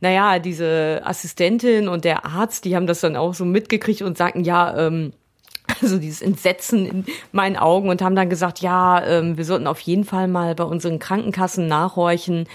naja, 0.00 0.38
diese 0.38 1.00
Assistentin 1.04 1.88
und 1.88 2.04
der 2.04 2.24
Arzt, 2.24 2.64
die 2.64 2.76
haben 2.76 2.86
das 2.86 3.00
dann 3.00 3.16
auch 3.16 3.34
so 3.34 3.44
mitgekriegt 3.44 4.02
und 4.02 4.16
sagten, 4.16 4.44
ja, 4.44 4.86
ähm, 4.86 5.12
also 5.82 5.98
dieses 5.98 6.22
Entsetzen 6.22 6.86
in 6.86 7.06
meinen 7.32 7.56
Augen 7.56 7.88
und 7.88 8.02
haben 8.02 8.16
dann 8.16 8.30
gesagt, 8.30 8.60
ja, 8.60 9.04
ähm, 9.04 9.36
wir 9.36 9.44
sollten 9.44 9.66
auf 9.66 9.80
jeden 9.80 10.04
Fall 10.04 10.28
mal 10.28 10.54
bei 10.54 10.64
unseren 10.64 10.98
Krankenkassen 10.98 11.66
nachhorchen, 11.66 12.46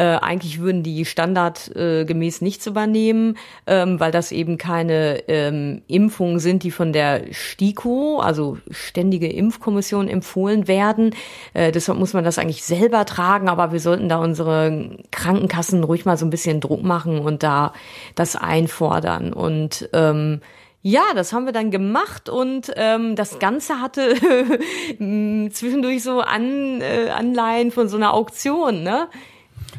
äh, 0.00 0.16
eigentlich 0.22 0.60
würden 0.60 0.82
die 0.82 1.04
standardgemäß 1.04 2.40
äh, 2.40 2.44
nichts 2.44 2.66
übernehmen, 2.66 3.36
ähm, 3.66 4.00
weil 4.00 4.10
das 4.10 4.32
eben 4.32 4.56
keine 4.56 5.28
ähm, 5.28 5.82
Impfungen 5.88 6.38
sind, 6.38 6.62
die 6.62 6.70
von 6.70 6.94
der 6.94 7.24
STIKO, 7.30 8.18
also 8.18 8.56
Ständige 8.70 9.30
Impfkommission, 9.30 10.08
empfohlen 10.08 10.68
werden. 10.68 11.14
Äh, 11.52 11.70
deshalb 11.70 11.98
muss 11.98 12.14
man 12.14 12.24
das 12.24 12.38
eigentlich 12.38 12.64
selber 12.64 13.04
tragen, 13.04 13.50
aber 13.50 13.72
wir 13.72 13.80
sollten 13.80 14.08
da 14.08 14.16
unsere 14.16 14.96
Krankenkassen 15.10 15.84
ruhig 15.84 16.06
mal 16.06 16.16
so 16.16 16.24
ein 16.24 16.30
bisschen 16.30 16.62
Druck 16.62 16.82
machen 16.82 17.18
und 17.18 17.42
da 17.42 17.74
das 18.14 18.36
einfordern. 18.36 19.34
Und 19.34 19.90
ähm, 19.92 20.40
ja, 20.80 21.02
das 21.14 21.34
haben 21.34 21.44
wir 21.44 21.52
dann 21.52 21.70
gemacht 21.70 22.30
und 22.30 22.72
ähm, 22.76 23.16
das 23.16 23.38
Ganze 23.38 23.82
hatte 23.82 24.14
zwischendurch 24.98 26.02
so 26.02 26.20
An, 26.20 26.80
äh, 26.80 27.10
Anleihen 27.10 27.70
von 27.70 27.86
so 27.90 27.98
einer 27.98 28.14
Auktion, 28.14 28.82
ne? 28.82 29.08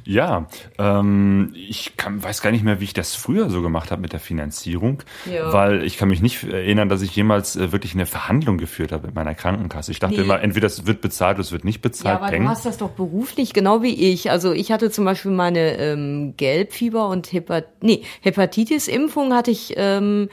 Ja, 0.05 0.47
ähm, 0.77 1.53
ich 1.55 1.97
kann, 1.97 2.23
weiß 2.23 2.41
gar 2.41 2.51
nicht 2.51 2.63
mehr, 2.63 2.79
wie 2.79 2.85
ich 2.85 2.93
das 2.93 3.15
früher 3.15 3.49
so 3.49 3.61
gemacht 3.61 3.91
habe 3.91 4.01
mit 4.01 4.13
der 4.13 4.19
Finanzierung, 4.19 5.03
ja. 5.31 5.51
weil 5.53 5.83
ich 5.83 5.97
kann 5.97 6.09
mich 6.09 6.21
nicht 6.21 6.43
erinnern, 6.43 6.89
dass 6.89 7.01
ich 7.01 7.15
jemals 7.15 7.55
äh, 7.55 7.71
wirklich 7.71 7.93
eine 7.93 8.05
Verhandlung 8.05 8.57
geführt 8.57 8.91
habe 8.91 9.07
mit 9.07 9.15
meiner 9.15 9.35
Krankenkasse. 9.35 9.91
Ich 9.91 9.99
dachte 9.99 10.15
nee. 10.15 10.21
immer, 10.21 10.41
entweder 10.41 10.67
es 10.67 10.85
wird 10.85 11.01
bezahlt 11.01 11.35
oder 11.35 11.41
es 11.41 11.51
wird 11.51 11.65
nicht 11.65 11.81
bezahlt. 11.81 12.19
Ja, 12.19 12.21
aber 12.21 12.31
Peng. 12.31 12.43
du 12.43 12.49
hast 12.49 12.65
das 12.65 12.77
doch 12.77 12.91
beruflich, 12.91 13.53
genau 13.53 13.81
wie 13.81 14.11
ich. 14.11 14.31
Also 14.31 14.51
ich 14.51 14.71
hatte 14.71 14.91
zum 14.91 15.05
Beispiel 15.05 15.31
meine 15.31 15.77
ähm, 15.77 16.33
Gelbfieber 16.37 17.07
und 17.07 17.31
Hepat 17.31 17.65
nee, 17.81 18.03
Hepatitis-Impfung 18.21 19.33
hatte 19.33 19.51
ich 19.51 19.73
ähm, 19.77 20.29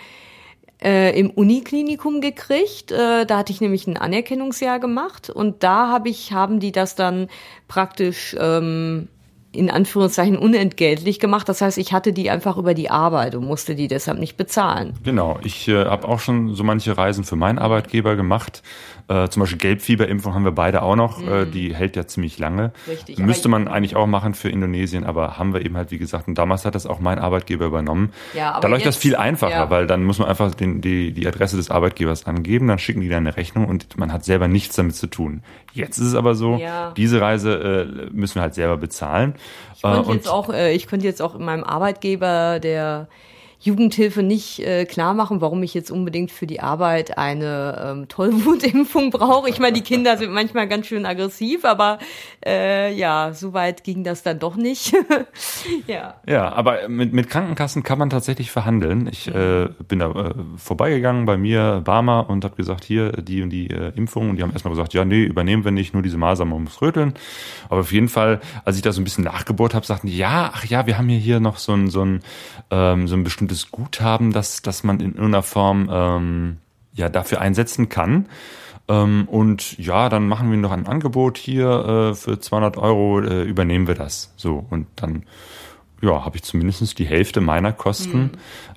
äh, 0.83 1.19
im 1.19 1.31
Uniklinikum 1.31 2.21
gekriegt. 2.21 2.93
Äh, 2.93 3.27
da 3.27 3.39
hatte 3.39 3.53
ich 3.53 3.61
nämlich 3.61 3.87
ein 3.87 3.97
Anerkennungsjahr 3.97 4.79
gemacht 4.79 5.31
und 5.31 5.63
da 5.63 5.89
habe 5.89 6.09
ich, 6.09 6.33
haben 6.33 6.61
die 6.61 6.73
das 6.73 6.95
dann 6.95 7.29
praktisch 7.67 8.37
ähm, 8.39 9.09
in 9.53 9.71
Anführungszeichen 9.71 10.37
unentgeltlich 10.37 11.21
gemacht. 11.21 11.49
Das 11.49 11.63
heißt, 11.63 11.79
ich 11.79 11.93
hatte 11.93 12.13
die 12.13 12.29
einfach 12.31 12.59
über 12.59 12.75
die 12.75 12.91
Arbeit 12.91 13.35
und 13.35 13.45
musste 13.45 13.75
die 13.75 13.89
deshalb 13.89 14.19
nicht 14.19 14.37
bezahlen. 14.37 14.93
Genau, 15.05 15.39
ich 15.43 15.69
äh, 15.69 15.87
habe 15.87 16.07
auch 16.07 16.21
schon 16.21 16.55
so 16.55 16.65
manche 16.65 16.97
Reisen 16.97 17.25
für 17.25 17.37
meinen 17.37 17.59
Arbeitgeber 17.59 18.15
gemacht. 18.15 18.63
Äh, 19.09 19.29
zum 19.29 19.41
Beispiel 19.41 19.59
Gelbfieberimpfung 19.59 20.35
haben 20.35 20.45
wir 20.45 20.53
beide 20.53 20.83
auch 20.83 20.97
noch. 20.97 21.19
Mhm. 21.19 21.29
Äh, 21.29 21.47
die 21.47 21.75
hält 21.75 21.97
ja 21.97 22.07
ziemlich 22.07 22.39
lange. 22.39 22.73
Richtig. 22.87 23.19
Müsste 23.19 23.49
man 23.49 23.69
eigentlich 23.69 23.97
auch 23.97 24.07
machen 24.07 24.35
für 24.35 24.51
Indonesien, 24.51 25.05
aber 25.05 25.39
haben 25.39 25.55
wir 25.55 25.65
eben 25.65 25.79
halt, 25.79 25.91
wie 25.91 25.99
gesagt, 25.99 26.29
und 26.29 26.37
damals 26.37 26.67
hat 26.67 26.75
das 26.75 26.85
auch 26.85 27.01
mein 27.01 27.19
Arbeitgeber 27.19 27.65
übernommen. 27.65 28.13
Ja, 28.35 28.53
aber 28.53 28.61
da 28.61 28.69
läuft 28.69 28.85
jetzt, 28.85 28.97
das 28.97 29.03
viel 29.03 29.17
einfacher, 29.17 29.53
ja. 29.53 29.71
weil 29.71 29.87
dann 29.87 30.05
muss 30.05 30.19
man 30.19 30.29
einfach 30.29 30.55
den, 30.55 30.83
die, 30.83 31.13
die 31.13 31.27
Adresse 31.27 31.57
des 31.57 31.71
Arbeitgebers 31.71 32.27
angeben, 32.27 32.69
dann 32.69 32.79
schicken 32.79 33.01
die 33.01 33.09
dann 33.09 33.27
eine 33.27 33.35
Rechnung 33.39 33.67
und 33.67 33.97
man 33.97 34.13
hat 34.13 34.27
selber 34.27 34.47
nichts 34.47 34.77
damit 34.77 34.95
zu 34.95 35.07
tun. 35.07 35.43
Jetzt 35.73 35.99
ist 35.99 36.07
es 36.07 36.15
aber 36.15 36.35
so, 36.35 36.57
ja. 36.57 36.93
diese 36.97 37.21
Reise 37.21 38.09
äh, 38.11 38.11
müssen 38.13 38.37
wir 38.37 38.43
halt 38.43 38.55
selber 38.55 38.77
bezahlen. 38.77 39.35
Ich 39.75 39.83
könnte, 39.83 40.11
äh, 40.11 40.15
jetzt 40.15 40.29
auch, 40.29 40.49
äh, 40.51 40.73
ich 40.75 40.87
könnte 40.87 41.07
jetzt 41.07 41.23
auch 41.23 41.35
in 41.35 41.45
meinem 41.45 41.65
Arbeitgeber, 41.65 42.59
der 42.61 43.09
Jugendhilfe 43.61 44.23
nicht 44.23 44.61
äh, 44.61 44.85
klar 44.85 45.15
machen, 45.15 45.41
warum 45.41 45.63
ich 45.65 45.75
jetzt 45.75 45.91
unbedingt 45.91 46.31
für 46.31 46.47
die 46.47 46.61
Arbeit 46.61 47.19
eine 47.19 47.85
ähm, 47.85 48.09
Tollwutimpfung 48.09 49.11
brauche. 49.11 49.49
Ich 49.49 49.59
meine, 49.59 49.73
die 49.73 49.83
Kinder 49.83 50.17
sind 50.17 50.33
manchmal 50.33 50.69
ganz 50.69 50.87
schön 50.87 51.05
aggressiv, 51.05 51.65
aber 51.65 51.99
äh, 52.47 52.95
ja, 52.95 53.33
so 53.33 53.53
weit 53.53 53.83
ging 53.83 54.05
das 54.05 54.23
dann 54.23 54.39
doch 54.39 54.55
nicht. 54.55 54.95
ja. 55.89 56.15
Ja, 56.27 56.53
aber 56.53 56.89
mit, 56.89 57.13
mit 57.13 57.29
Krankenkassen 57.29 57.83
kann 57.83 57.99
man 57.99 58.11
tatsächlich 58.11 58.53
verhandeln. 58.53 59.09
Ich 59.11 59.27
äh, 59.27 59.69
bin 59.89 59.99
da 59.99 60.11
äh, 60.11 60.35
vorbeigegangen 60.57 61.27
bei 61.27 61.37
mir, 61.37 61.83
Barmer, 61.85 62.31
und 62.31 62.45
habe 62.45 62.55
gesagt, 62.55 62.85
hier 62.85 63.11
die 63.11 63.43
und 63.43 63.51
die 63.51 63.71
äh, 63.71 63.93
Impfung. 63.97 64.31
Und 64.31 64.37
die 64.37 64.43
haben 64.43 64.53
erstmal 64.53 64.73
gesagt, 64.73 64.95
ja, 64.95 65.05
nee, 65.05 65.25
übernehmen 65.25 65.65
wir 65.65 65.73
nicht, 65.73 65.95
nur 65.95 66.03
diese 66.05 66.17
Masern 66.17 66.53
ums 66.53 66.81
Röteln. 66.81 67.15
Aber 67.69 67.81
auf 67.81 67.93
jeden 67.93 68.09
Fall, 68.09 68.41
als 68.65 68.77
ich 68.77 68.83
da 68.83 68.93
so 68.93 69.01
ein 69.01 69.05
bisschen 69.05 69.25
nachgebohrt 69.25 69.75
habe, 69.75 69.85
sagten 69.85 70.07
die, 70.07 70.17
ja, 70.17 70.53
ach 70.55 70.65
ja, 70.65 70.87
wir 70.87 70.97
haben 70.97 71.09
hier, 71.09 71.19
hier 71.19 71.41
noch 71.41 71.59
so 71.59 71.73
ein, 71.73 71.91
so 71.91 72.05
ein, 72.05 72.21
ähm, 72.71 73.09
so 73.09 73.17
ein 73.17 73.25
bestimmtes 73.25 73.48
bestimmtes 73.49 73.71
Guthaben, 73.71 74.33
das, 74.33 74.63
das 74.63 74.85
man 74.85 75.01
in 75.01 75.13
irgendeiner 75.13 75.43
Form 75.43 75.89
ähm, 75.91 76.57
ja 76.93 77.09
dafür 77.09 77.41
einsetzen 77.41 77.89
kann. 77.89 78.27
Ähm, 78.89 79.27
und 79.29 79.77
ja, 79.79 80.09
dann 80.09 80.29
machen 80.29 80.51
wir 80.51 80.59
noch 80.59 80.73
ein 80.73 80.87
Angebot 80.87 81.39
hier 81.39 82.11
äh, 82.11 82.15
für 82.15 82.39
200 82.39 82.77
Euro, 82.77 83.21
äh, 83.21 83.43
übernehmen 83.43 83.87
wir 83.87 83.95
das. 83.95 84.33
So, 84.37 84.65
und 84.71 84.87
dann 84.97 85.25
ja, 86.01 86.25
habe 86.25 86.37
ich 86.37 86.45
zumindest 86.45 86.99
die 86.99 87.07
Hälfte 87.07 87.41
meiner 87.41 87.73
Kosten 87.73 88.33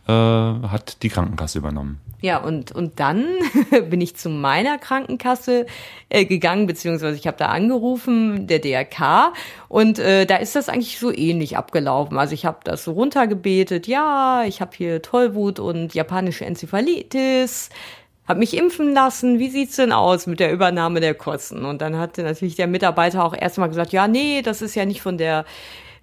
mhm. 0.07 0.13
äh, 0.13 0.67
hat 0.67 1.03
die 1.03 1.09
Krankenkasse 1.09 1.59
übernommen. 1.59 1.99
Ja, 2.21 2.37
und, 2.37 2.71
und 2.71 2.99
dann 2.99 3.25
bin 3.89 3.99
ich 3.99 4.15
zu 4.15 4.29
meiner 4.29 4.77
Krankenkasse 4.77 5.65
äh, 6.09 6.25
gegangen, 6.25 6.67
beziehungsweise 6.67 7.17
ich 7.17 7.25
habe 7.25 7.37
da 7.37 7.47
angerufen, 7.47 8.45
der 8.45 8.59
DRK, 8.59 9.33
und 9.67 9.97
äh, 9.97 10.27
da 10.27 10.35
ist 10.35 10.55
das 10.55 10.69
eigentlich 10.69 10.99
so 10.99 11.11
ähnlich 11.11 11.57
abgelaufen. 11.57 12.19
Also 12.19 12.35
ich 12.35 12.45
habe 12.45 12.59
das 12.63 12.83
so 12.83 12.91
runtergebetet, 12.91 13.87
ja, 13.87 14.43
ich 14.45 14.61
habe 14.61 14.71
hier 14.75 15.01
Tollwut 15.01 15.59
und 15.59 15.95
japanische 15.95 16.45
Enzephalitis, 16.45 17.69
habe 18.27 18.39
mich 18.39 18.55
impfen 18.55 18.93
lassen, 18.93 19.39
wie 19.39 19.49
sieht's 19.49 19.77
denn 19.77 19.91
aus 19.91 20.27
mit 20.27 20.39
der 20.39 20.53
Übernahme 20.53 20.99
der 20.99 21.15
Kosten? 21.15 21.65
Und 21.65 21.81
dann 21.81 21.97
hatte 21.97 22.21
natürlich 22.21 22.55
der 22.55 22.67
Mitarbeiter 22.67 23.25
auch 23.25 23.33
erstmal 23.35 23.69
gesagt, 23.69 23.93
ja, 23.93 24.07
nee, 24.07 24.43
das 24.43 24.61
ist 24.61 24.75
ja 24.75 24.85
nicht 24.85 25.01
von 25.01 25.17
der 25.17 25.43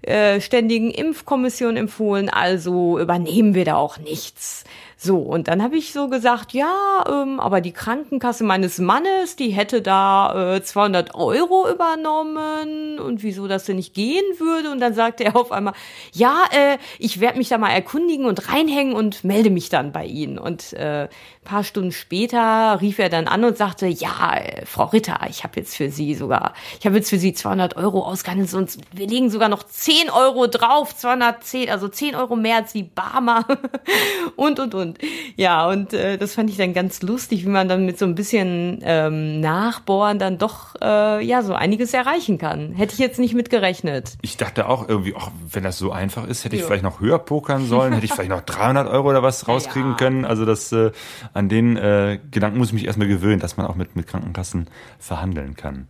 äh, 0.03 0.41
ständigen 0.41 0.91
Impfkommission 0.91 1.77
empfohlen, 1.77 2.29
also 2.29 2.99
übernehmen 2.99 3.55
wir 3.55 3.65
da 3.65 3.77
auch 3.77 3.99
nichts. 3.99 4.65
So, 5.01 5.19
und 5.19 5.47
dann 5.47 5.63
habe 5.63 5.77
ich 5.77 5.93
so 5.93 6.09
gesagt, 6.09 6.53
ja, 6.53 7.05
ähm, 7.09 7.39
aber 7.39 7.61
die 7.61 7.71
Krankenkasse 7.71 8.43
meines 8.43 8.79
Mannes, 8.79 9.37
die 9.37 9.51
hätte 9.51 9.81
da 9.81 10.57
äh, 10.57 10.61
200 10.61 11.15
Euro 11.15 11.71
übernommen 11.71 12.99
und 12.99 13.23
wieso 13.23 13.47
das 13.47 13.65
denn 13.65 13.77
nicht 13.77 13.95
gehen 13.95 14.25
würde. 14.41 14.73
Und 14.73 14.81
dann 14.81 14.95
sagte 14.95 15.25
er 15.25 15.37
auf 15.37 15.53
einmal, 15.53 15.75
ja, 16.13 16.43
äh, 16.51 16.79
ich 16.99 17.21
werde 17.21 17.39
mich 17.39 17.49
da 17.49 17.59
mal 17.59 17.71
erkundigen 17.71 18.27
und 18.27 18.53
reinhängen 18.53 18.95
und 18.95 19.23
melde 19.23 19.51
mich 19.51 19.69
dann 19.69 19.93
bei 19.93 20.05
Ihnen. 20.05 20.37
Und 20.37 20.73
äh, 20.73 21.07
paar 21.49 21.65
Stunden 21.65 21.93
später 21.93 22.79
rief 22.81 22.99
er 22.99 23.09
dann 23.09 23.27
an 23.27 23.43
und 23.43 23.57
sagte, 23.57 23.87
ja, 23.87 24.37
äh, 24.37 24.67
Frau 24.67 24.85
Ritter, 24.85 25.19
ich 25.31 25.45
habe 25.45 25.59
jetzt 25.59 25.77
für 25.77 25.91
Sie 25.91 26.15
sogar, 26.15 26.53
ich 26.79 26.85
habe 26.85 26.97
jetzt 26.97 27.09
für 27.09 27.19
Sie 27.19 27.33
200 27.33 27.77
Euro 27.77 28.05
ausgehandelt 28.05 28.53
und 28.53 28.77
wir 28.93 29.07
legen 29.07 29.31
sogar 29.31 29.49
noch 29.49 29.63
10 29.63 30.11
Euro 30.11 30.47
drauf, 30.47 30.95
210, 30.95 31.71
also 31.71 31.89
10 31.89 32.15
Euro 32.17 32.37
mehr 32.37 32.57
als 32.57 32.75
die 32.75 32.83
Barmer 32.83 33.47
und, 34.37 34.61
und, 34.61 34.75
und 34.75 34.88
und 34.89 34.99
ja, 35.37 35.69
und 35.69 35.93
äh, 35.93 36.19
das 36.19 36.35
fand 36.35 36.51
ich 36.51 36.57
dann 36.57 36.75
ganz 36.75 37.03
lustig, 37.03 37.45
wie 37.45 37.49
man 37.49 37.69
dann 37.69 37.85
mit 37.85 37.99
so 37.99 38.05
ein 38.05 38.15
bisschen 38.15 38.81
ähm, 38.83 39.41
Nachbohren 39.41 40.19
dann 40.19 40.39
doch 40.39 40.75
äh, 40.81 41.25
ja 41.25 41.43
so 41.43 41.55
einiges 41.55 41.95
erreichen 41.95 42.39
kann. 42.39 42.73
Hätte 42.73 42.95
ich 42.95 42.99
jetzt 42.99 43.19
nicht 43.19 43.35
mit 43.35 43.51
gerechnet. 43.51 44.17
Ich 44.23 44.37
dachte 44.37 44.69
auch 44.69 44.89
irgendwie, 44.89 45.15
ach, 45.17 45.31
wenn 45.51 45.63
das 45.63 45.79
so 45.79 45.93
einfach 45.93 46.27
ist, 46.27 46.45
hätte 46.45 46.57
ich 46.57 46.63
jo. 46.63 46.69
vielleicht 46.69 46.83
noch 46.83 47.01
höher 47.01 47.19
pokern 47.19 47.67
sollen, 47.67 47.93
hätte 47.93 48.07
ich 48.07 48.13
vielleicht 48.13 48.31
noch 48.31 48.41
300 48.41 48.89
Euro 48.89 49.11
oder 49.11 49.23
was 49.23 49.49
rauskriegen 49.49 49.91
ja. 49.91 49.97
können. 49.97 50.25
Also 50.25 50.45
das 50.45 50.73
äh, 50.73 50.91
an 51.35 51.49
den 51.49 51.77
äh, 51.77 52.19
Gedanken 52.31 52.59
muss 52.59 52.69
ich 52.69 52.75
mich 52.75 52.87
erstmal 52.87 53.09
gewöhnen, 53.09 53.41
dass 53.41 53.57
man 53.57 53.67
auch 53.67 53.77
mit 53.77 53.97
mit 53.97 54.07
Krankenkassen 54.07 54.69
verhandeln 54.99 55.55
kann. 55.55 55.87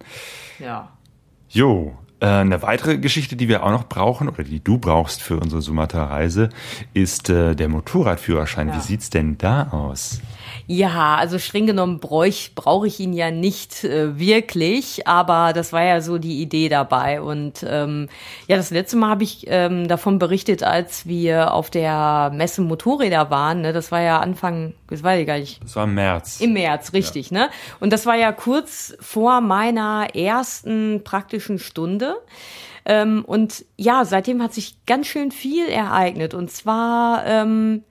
Ja. 0.58 0.92
Jo, 1.48 1.96
eine 2.26 2.62
weitere 2.62 2.98
Geschichte, 2.98 3.36
die 3.36 3.48
wir 3.48 3.62
auch 3.62 3.70
noch 3.70 3.88
brauchen 3.88 4.28
oder 4.28 4.42
die 4.42 4.62
du 4.62 4.78
brauchst 4.78 5.22
für 5.22 5.38
unsere 5.38 5.62
Sumatra-Reise, 5.62 6.48
ist 6.94 7.30
äh, 7.30 7.54
der 7.54 7.68
Motorradführerschein. 7.68 8.68
Ja. 8.68 8.76
Wie 8.76 8.80
sieht's 8.80 9.10
denn 9.10 9.38
da 9.38 9.68
aus? 9.70 10.20
Ja, 10.70 11.16
also 11.16 11.38
streng 11.38 11.66
genommen 11.66 11.98
bräuch, 11.98 12.52
brauche 12.54 12.86
ich 12.86 13.00
ihn 13.00 13.14
ja 13.14 13.30
nicht 13.30 13.84
äh, 13.84 14.18
wirklich, 14.18 15.08
aber 15.08 15.54
das 15.54 15.72
war 15.72 15.82
ja 15.82 16.02
so 16.02 16.18
die 16.18 16.42
Idee 16.42 16.68
dabei. 16.68 17.22
Und 17.22 17.64
ähm, 17.66 18.10
ja, 18.48 18.56
das 18.58 18.68
letzte 18.68 18.98
Mal 18.98 19.08
habe 19.08 19.24
ich 19.24 19.46
ähm, 19.46 19.88
davon 19.88 20.18
berichtet, 20.18 20.62
als 20.62 21.06
wir 21.06 21.54
auf 21.54 21.70
der 21.70 22.30
Messe 22.34 22.60
Motorräder 22.60 23.30
waren. 23.30 23.62
Ne? 23.62 23.72
Das 23.72 23.90
war 23.92 24.02
ja 24.02 24.18
Anfang, 24.18 24.74
das 24.88 25.02
weiß 25.02 25.22
ich 25.22 25.26
gar 25.26 25.38
nicht. 25.38 25.62
Das 25.62 25.74
war 25.74 25.84
im 25.84 25.94
März. 25.94 26.38
Im 26.42 26.52
März, 26.52 26.92
richtig, 26.92 27.30
ja. 27.30 27.38
ne? 27.38 27.50
Und 27.80 27.90
das 27.90 28.04
war 28.04 28.16
ja 28.16 28.30
kurz 28.32 28.94
vor 29.00 29.40
meiner 29.40 30.08
ersten 30.14 31.00
praktischen 31.02 31.58
Stunde. 31.58 32.16
Ähm, 32.84 33.24
und 33.26 33.64
ja, 33.78 34.04
seitdem 34.04 34.42
hat 34.42 34.52
sich 34.52 34.84
ganz 34.84 35.06
schön 35.06 35.30
viel 35.30 35.66
ereignet. 35.66 36.34
Und 36.34 36.50
zwar 36.50 37.24
ähm, 37.24 37.84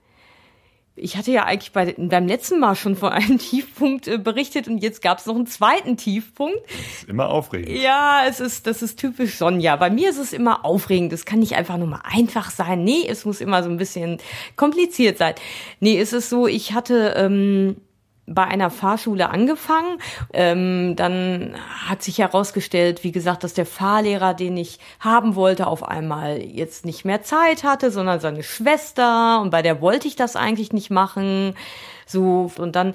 ich 1.00 1.16
hatte 1.16 1.30
ja 1.30 1.44
eigentlich 1.44 1.72
bei, 1.72 1.94
beim 1.96 2.26
letzten 2.26 2.60
Mal 2.60 2.74
schon 2.74 2.96
von 2.96 3.10
einem 3.10 3.38
Tiefpunkt 3.38 4.08
äh, 4.08 4.18
berichtet 4.18 4.68
und 4.68 4.78
jetzt 4.78 5.02
gab 5.02 5.18
es 5.18 5.26
noch 5.26 5.34
einen 5.34 5.46
zweiten 5.46 5.96
Tiefpunkt. 5.96 6.58
Das 6.66 7.02
ist 7.02 7.08
immer 7.08 7.28
aufregend. 7.28 7.70
Ja, 7.80 8.22
es 8.28 8.40
ist, 8.40 8.66
das 8.66 8.82
ist 8.82 8.98
typisch 8.98 9.36
Sonja. 9.36 9.76
Bei 9.76 9.90
mir 9.90 10.10
ist 10.10 10.18
es 10.18 10.32
immer 10.32 10.64
aufregend. 10.64 11.12
Es 11.12 11.24
kann 11.24 11.40
nicht 11.40 11.54
einfach 11.54 11.78
nur 11.78 11.88
mal 11.88 12.02
einfach 12.04 12.50
sein. 12.50 12.84
Nee, 12.84 13.06
es 13.08 13.24
muss 13.24 13.40
immer 13.40 13.62
so 13.62 13.70
ein 13.70 13.76
bisschen 13.76 14.18
kompliziert 14.56 15.18
sein. 15.18 15.34
Nee, 15.80 15.98
es 15.98 16.12
ist 16.12 16.30
so, 16.30 16.46
ich 16.46 16.72
hatte 16.72 17.14
ähm, 17.16 17.76
bei 18.28 18.44
einer 18.44 18.70
Fahrschule 18.70 19.30
angefangen. 19.30 19.98
Ähm, 20.32 20.96
dann 20.96 21.54
hat 21.86 22.02
sich 22.02 22.18
herausgestellt, 22.18 23.04
wie 23.04 23.12
gesagt, 23.12 23.44
dass 23.44 23.54
der 23.54 23.66
Fahrlehrer, 23.66 24.34
den 24.34 24.56
ich 24.56 24.78
haben 25.00 25.34
wollte, 25.34 25.66
auf 25.66 25.82
einmal 25.82 26.42
jetzt 26.42 26.84
nicht 26.84 27.04
mehr 27.04 27.22
Zeit 27.22 27.64
hatte, 27.64 27.90
sondern 27.90 28.20
seine 28.20 28.42
Schwester. 28.42 29.40
Und 29.40 29.50
bei 29.50 29.62
der 29.62 29.80
wollte 29.80 30.08
ich 30.08 30.16
das 30.16 30.36
eigentlich 30.36 30.72
nicht 30.72 30.90
machen. 30.90 31.54
So, 32.06 32.50
und 32.58 32.76
dann 32.76 32.94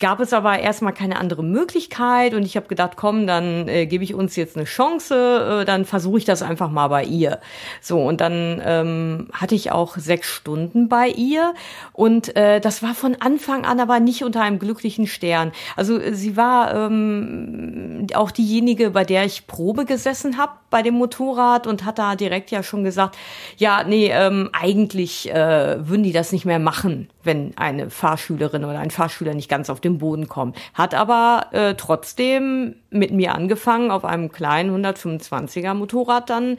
gab 0.00 0.20
es 0.20 0.32
aber 0.32 0.58
erstmal 0.58 0.92
keine 0.92 1.18
andere 1.18 1.44
Möglichkeit 1.44 2.34
und 2.34 2.42
ich 2.44 2.56
habe 2.56 2.66
gedacht, 2.66 2.92
komm, 2.96 3.26
dann 3.26 3.68
äh, 3.68 3.86
gebe 3.86 4.02
ich 4.02 4.14
uns 4.14 4.34
jetzt 4.36 4.56
eine 4.56 4.64
Chance, 4.64 5.62
äh, 5.62 5.64
dann 5.64 5.84
versuche 5.84 6.18
ich 6.18 6.24
das 6.24 6.42
einfach 6.42 6.70
mal 6.70 6.88
bei 6.88 7.04
ihr. 7.04 7.38
So, 7.80 8.02
und 8.02 8.20
dann 8.20 8.60
ähm, 8.64 9.28
hatte 9.32 9.54
ich 9.54 9.70
auch 9.70 9.96
sechs 9.96 10.28
Stunden 10.28 10.88
bei 10.88 11.08
ihr 11.08 11.54
und 11.92 12.34
äh, 12.36 12.60
das 12.60 12.82
war 12.82 12.94
von 12.94 13.16
Anfang 13.20 13.64
an 13.64 13.78
aber 13.78 14.00
nicht 14.00 14.24
unter 14.24 14.42
einem 14.42 14.58
glücklichen 14.58 15.06
Stern. 15.06 15.52
Also 15.76 16.00
sie 16.12 16.36
war 16.36 16.74
ähm, 16.74 18.06
auch 18.14 18.30
diejenige, 18.30 18.90
bei 18.90 19.04
der 19.04 19.24
ich 19.24 19.46
Probe 19.46 19.84
gesessen 19.84 20.38
habe 20.38 20.52
bei 20.70 20.82
dem 20.82 20.94
Motorrad 20.94 21.68
und 21.68 21.84
hat 21.84 22.00
da 22.00 22.16
direkt 22.16 22.50
ja 22.50 22.64
schon 22.64 22.82
gesagt, 22.82 23.16
ja, 23.58 23.84
nee, 23.84 24.10
ähm, 24.12 24.50
eigentlich 24.52 25.30
äh, 25.32 25.88
würden 25.88 26.02
die 26.02 26.10
das 26.10 26.32
nicht 26.32 26.46
mehr 26.46 26.58
machen, 26.58 27.08
wenn 27.22 27.56
eine 27.56 27.90
Fahrschülerin 27.90 28.64
oder 28.64 28.80
ein 28.80 28.90
Fahrschüler 28.90 29.34
nicht 29.34 29.48
ganz 29.48 29.70
auf 29.70 29.80
dem 29.84 29.98
Boden 29.98 30.28
kommt. 30.28 30.56
Hat 30.74 30.94
aber 30.94 31.46
äh, 31.52 31.74
trotzdem 31.74 32.76
mit 32.90 33.12
mir 33.12 33.34
angefangen, 33.34 33.90
auf 33.90 34.04
einem 34.04 34.32
kleinen 34.32 34.84
125er 34.84 35.74
Motorrad 35.74 36.30
dann 36.30 36.56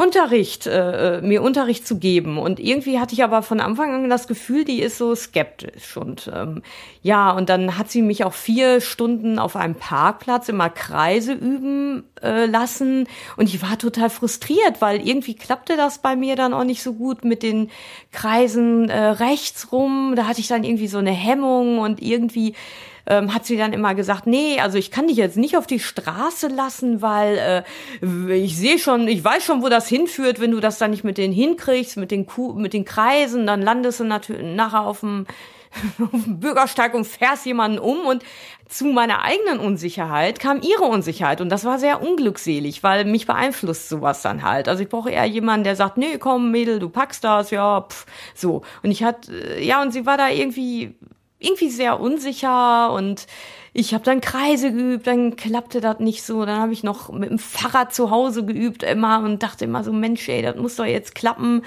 Unterricht, 0.00 0.68
äh, 0.68 1.18
äh, 1.18 1.22
mir 1.22 1.42
Unterricht 1.42 1.84
zu 1.84 1.98
geben. 1.98 2.38
Und 2.38 2.60
irgendwie 2.60 3.00
hatte 3.00 3.14
ich 3.14 3.24
aber 3.24 3.42
von 3.42 3.58
Anfang 3.58 3.92
an 3.92 4.08
das 4.08 4.28
Gefühl, 4.28 4.64
die 4.64 4.80
ist 4.80 4.96
so 4.96 5.12
skeptisch. 5.16 5.96
Und 5.96 6.30
ähm, 6.32 6.62
ja, 7.02 7.32
und 7.32 7.48
dann 7.48 7.76
hat 7.76 7.90
sie 7.90 8.02
mich 8.02 8.22
auch 8.22 8.32
vier 8.32 8.80
Stunden 8.80 9.40
auf 9.40 9.56
einem 9.56 9.74
Parkplatz 9.74 10.48
immer 10.48 10.70
Kreise 10.70 11.32
üben 11.32 12.04
äh, 12.22 12.46
lassen. 12.46 13.08
Und 13.36 13.52
ich 13.52 13.60
war 13.60 13.76
total 13.76 14.08
frustriert, 14.08 14.80
weil 14.80 15.04
irgendwie 15.04 15.34
klappte 15.34 15.76
das 15.76 15.98
bei 15.98 16.14
mir 16.14 16.36
dann 16.36 16.54
auch 16.54 16.62
nicht 16.62 16.84
so 16.84 16.94
gut 16.94 17.24
mit 17.24 17.42
den 17.42 17.68
Kreisen 18.12 18.88
äh, 18.90 18.96
rechts 19.00 19.72
rum. 19.72 20.12
Da 20.14 20.28
hatte 20.28 20.38
ich 20.38 20.46
dann 20.46 20.62
irgendwie 20.62 20.86
so 20.86 20.98
eine 20.98 21.10
Hemmung 21.10 21.80
und 21.80 22.00
irgendwie 22.00 22.54
ähm, 23.08 23.34
hat 23.34 23.46
sie 23.46 23.56
dann 23.56 23.72
immer 23.72 23.94
gesagt, 23.94 24.26
nee, 24.26 24.60
also 24.60 24.78
ich 24.78 24.90
kann 24.90 25.08
dich 25.08 25.16
jetzt 25.16 25.36
nicht 25.36 25.56
auf 25.56 25.66
die 25.66 25.80
Straße 25.80 26.48
lassen, 26.48 27.02
weil 27.02 27.64
äh, 28.02 28.34
ich 28.34 28.56
sehe 28.56 28.78
schon, 28.78 29.08
ich 29.08 29.24
weiß 29.24 29.44
schon, 29.44 29.62
wo 29.62 29.68
das 29.68 29.88
hinführt, 29.88 30.40
wenn 30.40 30.50
du 30.50 30.60
das 30.60 30.78
dann 30.78 30.90
nicht 30.90 31.04
mit 31.04 31.18
denen 31.18 31.32
hinkriegst, 31.32 31.96
mit 31.96 32.10
den 32.10 32.26
Kuh, 32.26 32.52
mit 32.52 32.74
den 32.74 32.84
Kreisen, 32.84 33.46
dann 33.46 33.62
landest 33.62 34.00
du 34.00 34.04
natürlich 34.04 34.54
nachher 34.54 34.82
auf 34.82 35.00
dem 35.00 35.26
auf 36.00 36.24
dem 36.24 36.40
Bürgersteig 36.40 36.94
und 36.94 37.06
fährst 37.06 37.44
jemanden 37.44 37.78
um 37.78 38.06
und 38.06 38.24
zu 38.68 38.86
meiner 38.86 39.22
eigenen 39.22 39.60
Unsicherheit 39.60 40.40
kam 40.40 40.60
ihre 40.60 40.84
Unsicherheit 40.84 41.40
und 41.40 41.48
das 41.48 41.64
war 41.64 41.78
sehr 41.78 42.02
unglückselig, 42.02 42.82
weil 42.82 43.04
mich 43.04 43.26
beeinflusst 43.26 43.88
sowas 43.88 44.22
dann 44.22 44.42
halt. 44.42 44.68
Also 44.68 44.82
ich 44.82 44.88
brauche 44.88 45.10
eher 45.10 45.24
jemanden, 45.24 45.64
der 45.64 45.76
sagt, 45.76 45.96
nee, 45.96 46.18
komm 46.18 46.50
Mädel, 46.50 46.78
du 46.78 46.88
packst 46.88 47.24
das, 47.24 47.50
ja, 47.50 47.82
pff, 47.82 48.06
so. 48.34 48.62
Und 48.82 48.90
ich 48.90 49.02
hatte, 49.02 49.60
ja, 49.60 49.80
und 49.82 49.92
sie 49.92 50.04
war 50.04 50.16
da 50.18 50.28
irgendwie 50.28 50.96
irgendwie 51.38 51.70
sehr 51.70 52.00
unsicher 52.00 52.92
und 52.92 53.26
ich 53.72 53.94
habe 53.94 54.02
dann 54.02 54.20
Kreise 54.20 54.72
geübt, 54.72 55.06
dann 55.06 55.36
klappte 55.36 55.80
das 55.80 56.00
nicht 56.00 56.24
so. 56.24 56.44
Dann 56.44 56.60
habe 56.60 56.72
ich 56.72 56.82
noch 56.82 57.12
mit 57.12 57.30
dem 57.30 57.38
Fahrrad 57.38 57.94
zu 57.94 58.10
Hause 58.10 58.44
geübt 58.44 58.82
immer 58.82 59.20
und 59.20 59.42
dachte 59.42 59.66
immer 59.66 59.84
so, 59.84 59.92
Mensch, 59.92 60.28
ey, 60.28 60.42
das 60.42 60.56
muss 60.56 60.74
doch 60.74 60.84
jetzt 60.84 61.14
klappen. 61.14 61.62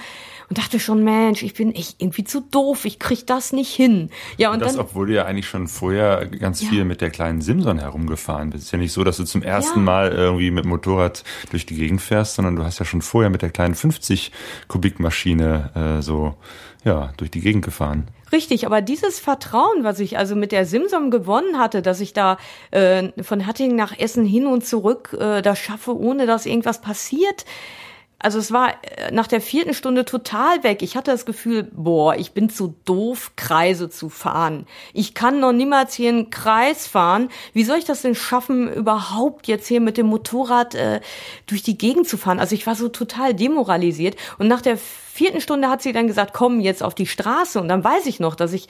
Und 0.49 0.57
dachte 0.57 0.81
schon, 0.81 1.05
Mensch, 1.05 1.41
ich 1.43 1.53
bin 1.53 1.73
echt 1.73 2.01
irgendwie 2.01 2.25
zu 2.25 2.41
doof, 2.41 2.83
ich 2.83 2.99
krieg 2.99 3.25
das 3.25 3.53
nicht 3.53 3.73
hin. 3.73 4.09
Ja, 4.35 4.49
und, 4.49 4.55
und 4.55 4.63
das, 4.63 4.73
dann, 4.73 4.81
obwohl 4.81 5.07
du 5.07 5.13
ja 5.13 5.23
eigentlich 5.23 5.47
schon 5.47 5.69
vorher 5.69 6.25
ganz 6.27 6.61
ja. 6.61 6.67
viel 6.67 6.83
mit 6.83 6.99
der 6.99 7.11
kleinen 7.11 7.39
Simson 7.39 7.79
herumgefahren 7.79 8.49
bist. 8.49 8.63
Es 8.63 8.67
ist 8.67 8.71
ja 8.73 8.79
nicht 8.79 8.91
so, 8.91 9.05
dass 9.05 9.15
du 9.15 9.23
zum 9.23 9.41
ersten 9.41 9.79
ja. 9.79 9.85
Mal 9.85 10.11
irgendwie 10.11 10.51
mit 10.51 10.65
Motorrad 10.65 11.23
durch 11.51 11.65
die 11.65 11.75
Gegend 11.75 12.01
fährst, 12.01 12.35
sondern 12.35 12.57
du 12.57 12.65
hast 12.65 12.79
ja 12.79 12.85
schon 12.85 13.01
vorher 13.01 13.29
mit 13.29 13.41
der 13.41 13.51
kleinen 13.51 13.75
50 13.75 14.33
Kubikmaschine 14.67 15.99
äh, 15.99 16.01
so 16.01 16.35
ja 16.83 17.13
durch 17.15 17.31
die 17.31 17.39
Gegend 17.39 17.63
gefahren. 17.63 18.09
Richtig, 18.31 18.65
aber 18.65 18.81
dieses 18.81 19.19
Vertrauen, 19.19 19.83
was 19.83 19.99
ich 19.99 20.17
also 20.17 20.35
mit 20.35 20.51
der 20.51 20.65
Simsom 20.65 21.11
gewonnen 21.11 21.57
hatte, 21.57 21.81
dass 21.81 21.99
ich 21.99 22.13
da 22.13 22.37
äh, 22.71 23.09
von 23.21 23.45
Hattingen 23.45 23.75
nach 23.75 23.97
Essen 23.97 24.25
hin 24.25 24.45
und 24.45 24.65
zurück 24.65 25.17
äh, 25.19 25.41
das 25.41 25.59
schaffe, 25.59 25.97
ohne 25.97 26.25
dass 26.25 26.45
irgendwas 26.45 26.79
passiert, 26.79 27.45
Also 28.21 28.39
es 28.39 28.51
war 28.51 28.73
äh, 28.83 29.11
nach 29.11 29.27
der 29.27 29.41
vierten 29.41 29.73
Stunde 29.73 30.05
total 30.05 30.63
weg. 30.63 30.81
Ich 30.81 30.95
hatte 30.95 31.11
das 31.11 31.25
Gefühl, 31.25 31.63
boah, 31.71 32.15
ich 32.15 32.33
bin 32.33 32.49
zu 32.49 32.75
doof, 32.85 33.31
Kreise 33.35 33.89
zu 33.89 34.09
fahren. 34.09 34.67
Ich 34.93 35.13
kann 35.13 35.39
noch 35.39 35.51
niemals 35.51 35.93
hier 35.93 36.09
einen 36.09 36.29
Kreis 36.29 36.87
fahren. 36.87 37.29
Wie 37.53 37.63
soll 37.63 37.77
ich 37.77 37.85
das 37.85 38.03
denn 38.03 38.15
schaffen, 38.15 38.71
überhaupt 38.71 39.47
jetzt 39.47 39.67
hier 39.67 39.81
mit 39.81 39.97
dem 39.97 40.07
Motorrad 40.07 40.75
äh, 40.75 41.01
durch 41.47 41.63
die 41.63 41.77
Gegend 41.77 42.07
zu 42.07 42.17
fahren? 42.17 42.39
Also 42.39 42.55
ich 42.55 42.67
war 42.67 42.75
so 42.75 42.89
total 42.89 43.33
demoralisiert. 43.33 44.15
Und 44.37 44.47
nach 44.47 44.61
der 44.61 44.77
vierten 44.77 45.41
Stunde 45.41 45.69
hat 45.69 45.81
sie 45.81 45.91
dann 45.91 46.07
gesagt, 46.07 46.33
komm 46.33 46.59
jetzt 46.59 46.83
auf 46.83 46.95
die 46.95 47.07
Straße. 47.07 47.59
Und 47.59 47.67
dann 47.67 47.83
weiß 47.83 48.05
ich 48.05 48.19
noch, 48.19 48.35
dass 48.35 48.53
ich 48.53 48.67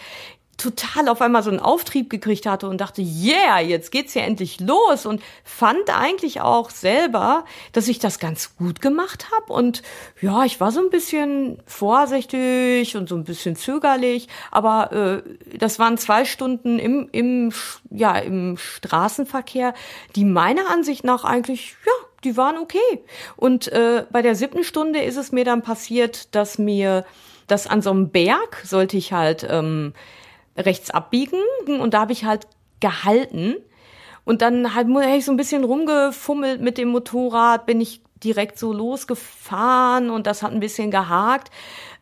total 0.61 1.09
auf 1.09 1.21
einmal 1.21 1.43
so 1.43 1.49
einen 1.49 1.59
Auftrieb 1.59 2.09
gekriegt 2.09 2.45
hatte 2.45 2.67
und 2.67 2.79
dachte, 2.79 3.01
yeah, 3.01 3.59
jetzt 3.59 3.91
geht's 3.91 4.13
ja 4.13 4.21
endlich 4.21 4.59
los. 4.59 5.05
Und 5.05 5.21
fand 5.43 5.89
eigentlich 5.89 6.41
auch 6.41 6.69
selber, 6.69 7.45
dass 7.71 7.87
ich 7.87 7.99
das 7.99 8.19
ganz 8.19 8.55
gut 8.55 8.81
gemacht 8.81 9.27
habe 9.35 9.53
und 9.53 9.81
ja, 10.21 10.43
ich 10.45 10.59
war 10.59 10.71
so 10.71 10.79
ein 10.79 10.89
bisschen 10.89 11.61
vorsichtig 11.65 12.95
und 12.95 13.09
so 13.09 13.15
ein 13.15 13.23
bisschen 13.23 13.55
zögerlich, 13.55 14.27
aber 14.51 14.91
äh, 14.91 15.57
das 15.57 15.79
waren 15.79 15.97
zwei 15.97 16.25
Stunden 16.25 16.79
im 16.79 17.09
im 17.11 17.51
ja 17.89 18.17
im 18.17 18.57
Straßenverkehr, 18.57 19.73
die 20.15 20.25
meiner 20.25 20.69
Ansicht 20.69 21.03
nach 21.03 21.23
eigentlich 21.23 21.75
ja 21.85 21.91
die 22.23 22.37
waren 22.37 22.57
okay. 22.57 23.03
Und 23.35 23.67
äh, 23.69 24.05
bei 24.11 24.21
der 24.21 24.35
siebten 24.35 24.63
Stunde 24.63 25.01
ist 25.01 25.17
es 25.17 25.31
mir 25.31 25.43
dann 25.43 25.63
passiert, 25.63 26.35
dass 26.35 26.59
mir 26.59 27.03
das 27.47 27.67
an 27.67 27.81
so 27.81 27.89
einem 27.89 28.09
Berg 28.09 28.61
sollte 28.63 28.95
ich 28.97 29.11
halt 29.11 29.45
ähm, 29.49 29.93
rechts 30.57 30.91
abbiegen 30.91 31.39
und 31.79 31.93
da 31.93 32.01
habe 32.01 32.13
ich 32.13 32.25
halt 32.25 32.47
gehalten 32.79 33.55
und 34.23 34.41
dann 34.41 34.75
halt 34.75 34.87
habe 34.87 35.17
ich 35.17 35.25
so 35.25 35.31
ein 35.31 35.37
bisschen 35.37 35.63
rumgefummelt 35.63 36.61
mit 36.61 36.77
dem 36.77 36.89
Motorrad, 36.89 37.65
bin 37.65 37.81
ich 37.81 38.01
direkt 38.23 38.59
so 38.59 38.71
losgefahren 38.71 40.09
und 40.09 40.27
das 40.27 40.43
hat 40.43 40.51
ein 40.51 40.59
bisschen 40.59 40.91
gehakt. 40.91 41.49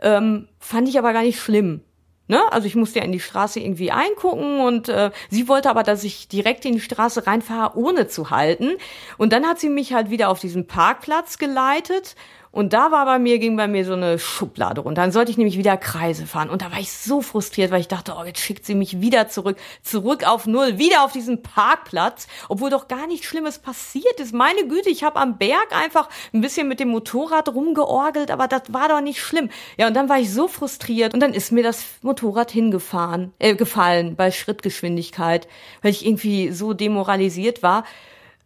Ähm, 0.01 0.47
fand 0.59 0.89
ich 0.89 0.99
aber 0.99 1.13
gar 1.13 1.23
nicht 1.23 1.39
schlimm. 1.39 1.81
Ne? 2.27 2.39
Also 2.51 2.67
ich 2.67 2.75
musste 2.75 2.99
ja 2.99 3.05
in 3.05 3.11
die 3.11 3.19
Straße 3.19 3.59
irgendwie 3.59 3.91
eingucken 3.91 4.59
und 4.59 4.87
äh, 4.87 5.09
sie 5.31 5.47
wollte 5.47 5.69
aber, 5.69 5.81
dass 5.81 6.03
ich 6.03 6.27
direkt 6.27 6.63
in 6.63 6.73
die 6.73 6.79
Straße 6.79 7.25
reinfahre, 7.25 7.75
ohne 7.75 8.07
zu 8.07 8.29
halten. 8.29 8.73
Und 9.17 9.33
dann 9.33 9.47
hat 9.47 9.59
sie 9.59 9.69
mich 9.69 9.93
halt 9.93 10.11
wieder 10.11 10.29
auf 10.29 10.39
diesen 10.39 10.67
Parkplatz 10.67 11.39
geleitet 11.39 12.15
und 12.51 12.73
da 12.73 12.91
war 12.91 13.05
bei 13.05 13.19
mir, 13.19 13.37
ging 13.37 13.55
bei 13.57 13.67
mir 13.67 13.85
so 13.85 13.93
eine 13.93 14.17
Schublade 14.17 14.81
runter. 14.81 15.03
Dann 15.03 15.11
sollte 15.11 15.29
ich 15.29 15.37
nämlich 15.37 15.57
wieder 15.57 15.77
Kreise 15.77 16.25
fahren. 16.25 16.49
Und 16.49 16.63
da 16.63 16.71
war 16.71 16.79
ich 16.79 16.91
so 16.91 17.21
frustriert, 17.21 17.69
weil 17.69 17.81
ich 17.81 17.87
dachte, 17.87 18.15
oh, 18.19 18.23
jetzt 18.23 18.39
schickt 18.39 18.65
sie 18.65 18.73
mich 18.73 19.01
wieder 19.01 19.27
zurück, 19.27 19.57
zurück 19.83 20.27
auf 20.27 20.47
Null, 20.47 20.79
wieder 20.79 21.03
auf 21.03 21.11
diesen 21.11 21.43
Parkplatz, 21.43 22.27
obwohl 22.47 22.71
doch 22.71 22.87
gar 22.87 23.05
nichts 23.05 23.27
Schlimmes 23.27 23.59
passiert 23.59 24.19
ist. 24.19 24.33
Meine 24.33 24.67
Güte, 24.67 24.89
ich 24.89 25.03
habe 25.03 25.19
am 25.19 25.37
Berg 25.37 25.75
einfach 25.75 26.09
ein 26.33 26.41
bisschen 26.41 26.67
mit 26.67 26.79
dem 26.79 26.89
Motorrad 26.89 27.49
rumgeorgelt, 27.49 28.31
aber 28.31 28.47
das 28.47 28.63
war 28.69 28.89
doch 28.89 29.01
nicht 29.01 29.21
schlimm. 29.21 29.49
Ja, 29.77 29.87
und 29.87 29.93
dann 29.93 30.09
war 30.09 30.19
ich 30.19 30.33
so 30.33 30.47
frustriert 30.47 31.13
und 31.13 31.19
dann 31.19 31.33
ist 31.33 31.51
mir 31.51 31.63
das 31.63 31.85
Motorrad 32.01 32.49
hingefahren, 32.49 33.31
äh, 33.37 33.53
gefallen 33.53 34.15
bei 34.15 34.31
Schrittgeschwindigkeit, 34.31 35.47
weil 35.83 35.91
ich 35.91 36.03
irgendwie 36.03 36.51
so 36.51 36.73
demoralisiert 36.73 37.61
war. 37.61 37.83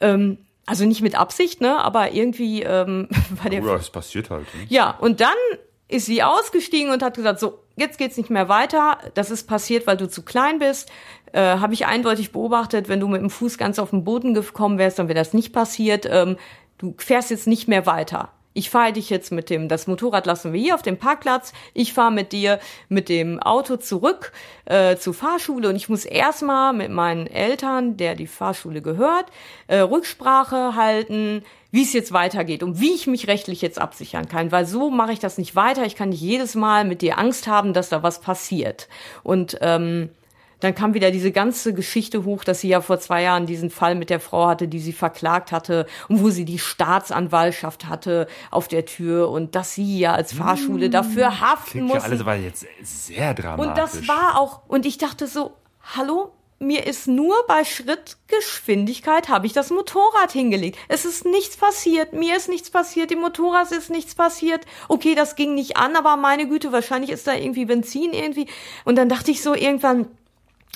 Ähm, 0.02 0.40
also 0.66 0.86
nicht 0.86 1.02
mit 1.02 1.16
Absicht, 1.16 1.62
ne? 1.62 1.78
Aber 1.78 2.14
irgendwie 2.14 2.64
ähm, 2.64 3.10
war 3.42 3.50
der. 3.50 3.62
Ja, 3.62 3.76
es 3.76 3.90
passiert 3.90 4.30
halt. 4.30 4.46
Ne? 4.56 4.66
Ja, 4.70 4.92
und 4.92 5.22
dann 5.22 5.36
ist 5.88 6.06
sie 6.06 6.24
ausgestiegen 6.24 6.92
und 6.92 7.04
hat 7.04 7.16
gesagt, 7.16 7.40
so, 7.40 7.60
jetzt 7.76 7.98
geht's 7.98 8.18
nicht 8.18 8.30
mehr 8.30 8.50
weiter. 8.50 8.98
Das 9.14 9.30
ist 9.30 9.48
passiert, 9.48 9.86
weil 9.86 9.98
du 9.98 10.10
zu 10.10 10.24
klein 10.24 10.60
bist. 10.60 10.90
Äh, 11.34 11.42
Habe 11.42 11.74
ich 11.74 11.86
eindeutig 11.86 12.32
beobachtet, 12.32 12.90
wenn 12.90 13.00
du 13.00 13.08
mit 13.08 13.22
dem 13.22 13.30
Fuß 13.30 13.58
ganz 13.58 13.80
auf 13.80 13.92
den 13.92 14.04
Boden 14.04 14.34
gekommen 14.34 14.78
wärst, 14.78 15.00
dann 15.00 15.08
wäre 15.08 15.20
das 15.20 15.34
nicht 15.34 15.54
passiert. 15.54 16.08
Ähm, 16.10 16.38
du 16.78 16.96
fährst 16.98 17.30
jetzt 17.30 17.48
nicht 17.48 17.68
mehr 17.68 17.86
weiter 17.86 18.32
ich 18.54 18.70
fahre 18.70 18.94
dich 18.94 19.10
jetzt 19.10 19.32
mit 19.32 19.50
dem, 19.50 19.68
das 19.68 19.88
Motorrad 19.88 20.26
lassen 20.26 20.54
wir 20.54 20.60
hier 20.60 20.76
auf 20.76 20.82
dem 20.82 20.98
Parkplatz, 20.98 21.54
ich 21.74 21.94
fahre 21.94 22.12
mit 22.12 22.32
dir 22.32 22.60
mit 22.90 23.10
dem 23.10 23.40
Auto 23.40 23.78
zurück 23.78 24.32
äh, 24.66 24.98
zur 24.98 25.14
Fahrschule 25.14 25.70
und 25.70 25.76
ich 25.76 25.90
muss 25.90 26.06
erstmal 26.06 26.74
mit 26.74 26.92
meinen 26.92 27.28
Eltern, 27.28 27.98
der 27.98 28.16
die 28.16 28.28
Fahrschule 28.28 28.82
gehört, 28.82 29.26
äh, 29.68 29.80
Rücksprache 29.80 30.76
halten, 30.76 31.44
wie 31.72 31.82
es 31.82 31.94
jetzt 31.94 32.14
weitergeht 32.14 32.62
und 32.62 32.80
wie 32.80 32.94
ich 32.94 33.08
mich 33.08 33.28
rechtlich 33.28 33.62
jetzt 33.62 33.80
absichern 33.80 34.30
kann, 34.30 34.52
weil 34.52 34.68
so 34.68 34.92
mache 34.92 35.12
ich 35.12 35.20
das 35.20 35.40
nicht 35.40 35.56
weiter. 35.56 35.86
Ich 35.86 35.96
kann 35.96 36.10
nicht 36.10 36.22
jedes 36.22 36.54
Mal 36.54 36.86
mit 36.86 37.02
dir 37.02 37.18
Angst 37.18 37.48
haben, 37.48 37.74
dass 37.74 37.90
da 37.90 38.04
was 38.04 38.22
passiert. 38.22 38.88
Und 39.24 39.58
ähm, 39.62 40.10
dann 40.64 40.76
kam 40.76 40.94
wieder 40.94 41.12
diese 41.12 41.32
ganze 41.32 41.74
Geschichte 41.74 42.24
hoch, 42.24 42.44
dass 42.44 42.62
sie 42.62 42.70
ja 42.70 42.82
vor 42.82 43.00
zwei 43.00 43.24
Jahren 43.24 43.46
diesen 43.46 43.70
Fall 43.70 43.96
mit 43.96 44.10
der 44.10 44.20
Frau 44.20 44.48
hatte, 44.48 44.68
die 44.68 44.80
sie 44.80 44.94
verklagt 44.94 45.52
hatte 45.52 45.86
und 46.08 46.22
wo 46.22 46.30
sie 46.30 46.46
die 46.46 46.60
Staatsanwaltschaft 46.60 47.88
hatte 47.88 48.28
auf 48.50 48.68
der 48.68 48.86
Tür 48.86 49.30
und 49.30 49.56
dass 49.56 49.74
sie 49.74 50.00
ja 50.00 50.14
als 50.14 50.34
Fahrschule 50.34 50.90
dafür 50.90 51.30
mmh. 51.30 51.42
haften 51.42 51.82
muss. 51.84 52.04
Alles 52.04 52.26
war 52.26 52.36
jetzt 52.36 52.66
sehr 52.82 53.34
dramatisch. 53.34 53.68
Und 53.68 53.78
das 53.78 54.08
war 54.08 54.40
auch, 54.40 54.62
und 54.68 54.86
ich 54.86 54.98
dachte 54.98 55.28
so, 55.28 55.54
hallo, 55.96 56.32
mir 56.60 56.88
ist 56.88 57.08
nur 57.08 57.36
bei 57.48 57.66
Schrittgeschwindigkeit 57.66 59.30
habe 59.30 59.46
ich 59.46 59.54
das 59.54 59.70
Motorrad 59.70 60.32
hingelegt. 60.32 60.78
Es 60.88 61.06
ist 61.06 61.26
nichts 61.26 61.58
passiert, 61.58 62.14
mir 62.14 62.38
ist 62.38 62.50
nichts 62.50 62.70
passiert, 62.70 63.12
dem 63.12 63.20
Motorrad 63.20 63.72
ist 63.72 63.90
nichts 63.90 64.16
passiert. 64.16 64.66
Okay, 64.88 65.14
das 65.14 65.36
ging 65.36 65.56
nicht 65.56 65.78
an, 65.78 65.96
aber 65.96 66.16
meine 66.16 66.48
Güte, 66.48 66.72
wahrscheinlich 66.72 67.12
ist 67.12 67.28
da 67.28 67.34
irgendwie 67.34 67.66
Benzin 67.66 68.14
irgendwie. 68.14 68.48
Und 68.86 68.96
dann 68.96 69.10
dachte 69.10 69.32
ich 69.32 69.42
so 69.42 69.54
irgendwann, 69.54 70.08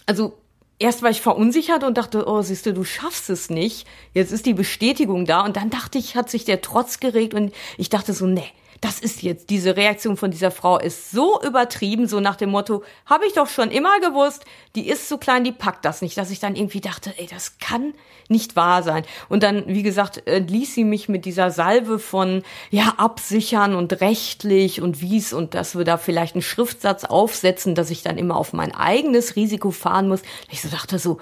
also 0.07 0.33
erst 0.79 1.03
war 1.03 1.11
ich 1.11 1.21
verunsichert 1.21 1.83
und 1.83 1.97
dachte, 1.97 2.27
oh, 2.27 2.41
siehst 2.41 2.65
du, 2.65 2.73
du 2.73 2.83
schaffst 2.83 3.29
es 3.29 3.49
nicht. 3.49 3.87
Jetzt 4.13 4.31
ist 4.31 4.45
die 4.45 4.53
Bestätigung 4.53 5.25
da. 5.25 5.41
Und 5.41 5.55
dann 5.57 5.69
dachte 5.69 5.99
ich, 5.99 6.15
hat 6.15 6.29
sich 6.29 6.45
der 6.45 6.61
Trotz 6.61 6.99
geregt 6.99 7.33
und 7.35 7.53
ich 7.77 7.89
dachte 7.89 8.13
so, 8.13 8.25
nee, 8.25 8.51
das 8.81 8.99
ist 8.99 9.23
jetzt, 9.23 9.49
diese 9.49 9.75
Reaktion 9.75 10.17
von 10.17 10.31
dieser 10.31 10.51
Frau 10.51 10.77
ist 10.77 11.11
so 11.11 11.41
übertrieben, 11.41 12.07
so 12.07 12.19
nach 12.19 12.35
dem 12.35 12.51
Motto, 12.51 12.83
habe 13.05 13.25
ich 13.25 13.33
doch 13.33 13.47
schon 13.47 13.71
immer 13.71 13.99
gewusst, 13.99 14.45
die 14.75 14.87
ist 14.87 15.09
so 15.09 15.17
klein, 15.17 15.43
die 15.43 15.51
packt 15.51 15.83
das 15.85 16.01
nicht, 16.01 16.17
dass 16.17 16.29
ich 16.29 16.39
dann 16.39 16.55
irgendwie 16.55 16.81
dachte, 16.81 17.13
ey, 17.17 17.27
das 17.27 17.57
kann 17.59 17.93
nicht 18.29 18.55
wahr 18.55 18.83
sein. 18.83 19.03
Und 19.29 19.43
dann, 19.43 19.63
wie 19.67 19.83
gesagt, 19.83 20.23
ließ 20.25 20.75
sie 20.75 20.83
mich 20.83 21.09
mit 21.09 21.25
dieser 21.25 21.49
Salve 21.49 21.97
von, 21.97 22.43
ja, 22.69 22.93
absichern 22.97 23.73
und 23.73 24.01
rechtlich 24.01 24.81
und 24.81 25.01
wie's 25.01 25.33
und 25.33 25.53
dass 25.53 25.75
wir 25.77 25.85
da 25.85 25.97
vielleicht 25.97 26.35
einen 26.35 26.41
Schriftsatz 26.41 27.05
aufsetzen, 27.05 27.73
dass 27.73 27.89
ich 27.89 28.03
dann 28.03 28.17
immer 28.17 28.35
auf 28.35 28.53
mein 28.53 28.75
eigenes 28.75 29.35
Risiko 29.35 29.71
fahren 29.71 30.07
muss. 30.07 30.21
Ich 30.51 30.61
so 30.61 30.69
dachte 30.69 30.99
so, 30.99 31.19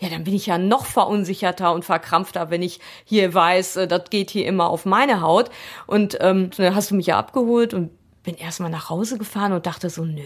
ja, 0.00 0.08
dann 0.08 0.24
bin 0.24 0.34
ich 0.34 0.46
ja 0.46 0.56
noch 0.56 0.86
verunsicherter 0.86 1.72
und 1.72 1.84
verkrampfter, 1.84 2.50
wenn 2.50 2.62
ich 2.62 2.80
hier 3.04 3.32
weiß, 3.32 3.76
äh, 3.76 3.86
das 3.86 4.04
geht 4.08 4.30
hier 4.30 4.46
immer 4.46 4.70
auf 4.70 4.86
meine 4.86 5.20
Haut. 5.20 5.50
Und 5.86 6.16
ähm, 6.20 6.50
dann 6.56 6.74
hast 6.74 6.90
du 6.90 6.94
mich 6.94 7.06
ja 7.06 7.18
abgeholt 7.18 7.74
und 7.74 7.90
bin 8.22 8.34
erstmal 8.34 8.70
nach 8.70 8.88
Hause 8.88 9.18
gefahren 9.18 9.52
und 9.52 9.66
dachte 9.66 9.90
so, 9.90 10.04
nö, 10.04 10.24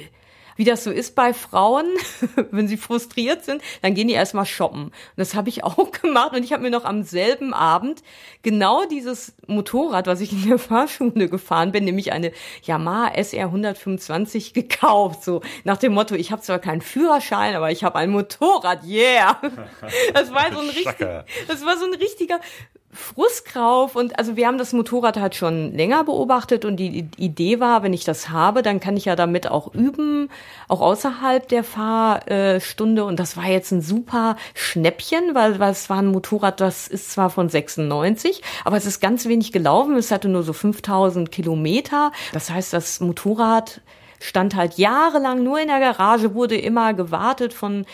wie 0.57 0.64
das 0.64 0.84
so 0.84 0.90
ist 0.90 1.14
bei 1.14 1.34
Frauen, 1.34 1.86
wenn 2.50 2.68
sie 2.68 2.76
frustriert 2.76 3.44
sind, 3.44 3.62
dann 3.82 3.94
gehen 3.94 4.09
die 4.09 4.14
erstmal 4.14 4.46
shoppen. 4.46 4.84
Und 4.84 4.92
das 5.16 5.34
habe 5.34 5.48
ich 5.48 5.64
auch 5.64 5.90
gemacht 5.90 6.32
und 6.34 6.42
ich 6.42 6.52
habe 6.52 6.62
mir 6.62 6.70
noch 6.70 6.84
am 6.84 7.02
selben 7.02 7.55
Abend 7.55 8.02
genau 8.42 8.84
dieses 8.84 9.34
Motorrad, 9.46 10.07
was 10.07 10.20
ich 10.20 10.32
in 10.32 10.48
der 10.48 10.59
Fahrschule 10.59 11.28
gefahren 11.28 11.72
bin, 11.72 11.84
nämlich 11.84 12.12
eine 12.12 12.32
Yamaha 12.62 13.14
SR 13.14 13.46
125 13.46 14.55
gekauft. 14.55 15.24
So 15.24 15.40
nach 15.64 15.78
dem 15.78 15.94
Motto, 15.94 16.14
ich 16.14 16.32
habe 16.32 16.42
zwar 16.42 16.59
keinen 16.59 16.80
Führerschein, 16.80 17.55
aber 17.55 17.70
ich 17.70 17.84
habe 17.84 17.98
ein 17.98 18.11
Motorrad, 18.11 18.84
yeah. 18.84 19.40
Das 20.14 20.32
war 20.32 20.52
so 20.52 20.61
ein 20.61 20.68
richtiger, 20.68 21.24
das 21.48 21.64
war 21.64 21.76
so 21.76 21.86
ein 21.86 21.94
richtiger 21.94 22.40
Frustkrauf 22.95 23.97
und 23.97 24.18
also 24.18 24.36
wir 24.36 24.47
haben 24.47 24.59
das 24.59 24.72
Motorrad 24.72 25.18
halt 25.18 25.34
schon 25.34 25.74
länger 25.74 26.05
beobachtet 26.05 26.64
und 26.64 26.76
die 26.76 27.09
Idee 27.16 27.61
war, 27.61 27.82
wenn 27.82 27.92
ich 27.92 28.05
das 28.05 28.30
habe, 28.30 28.62
dann 28.62 28.80
kann 28.80 28.97
ich 28.97 29.05
ja 29.07 29.16
damit 29.16 29.51
auch 29.51 29.74
üben, 29.74 30.30
auch 30.68 30.80
außerhalb 30.80 31.47
der 31.49 31.64
Fahrstunde. 31.64 33.05
Und 33.05 33.18
das 33.18 33.36
war 33.36 33.47
jetzt 33.47 33.72
ein 33.72 33.82
super 33.82 34.36
Schnäppchen, 34.55 35.34
weil, 35.34 35.59
weil 35.59 35.72
es 35.72 35.90
war 35.90 35.99
ein 35.99 36.07
Motorrad, 36.07 36.61
das 36.61 36.88
ist 36.88 37.11
zwar 37.11 37.30
von 37.30 37.49
96, 37.49 38.42
aber 38.64 38.76
es 38.76 38.86
ist 38.86 39.01
ganz 39.01 39.26
wenig 39.26 39.53
gelaufen, 39.53 39.97
es 39.97 40.11
hatte 40.11 40.28
nur 40.28 40.42
so 40.42 40.53
5000 40.53 41.30
Kilometer, 41.30 42.12
das 42.32 42.51
heißt, 42.51 42.72
das 42.72 43.01
Motorrad 43.01 43.80
stand 44.20 44.55
halt 44.55 44.78
jahrelang 44.78 45.42
nur 45.42 45.61
in 45.61 45.68
der 45.68 45.80
Garage, 45.80 46.34
wurde 46.34 46.57
immer 46.57 46.95
gewartet 46.95 47.53
von 47.53 47.84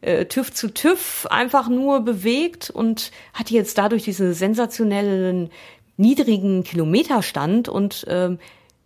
äh, 0.00 0.26
TÜV 0.26 0.52
zu 0.52 0.72
TÜV 0.72 1.26
einfach 1.30 1.68
nur 1.68 2.00
bewegt 2.00 2.70
und 2.70 3.10
hatte 3.34 3.54
jetzt 3.54 3.78
dadurch 3.78 4.04
diesen 4.04 4.34
sensationellen 4.34 5.50
niedrigen 5.96 6.62
Kilometerstand 6.62 7.68
und 7.68 8.06
ähm, 8.08 8.38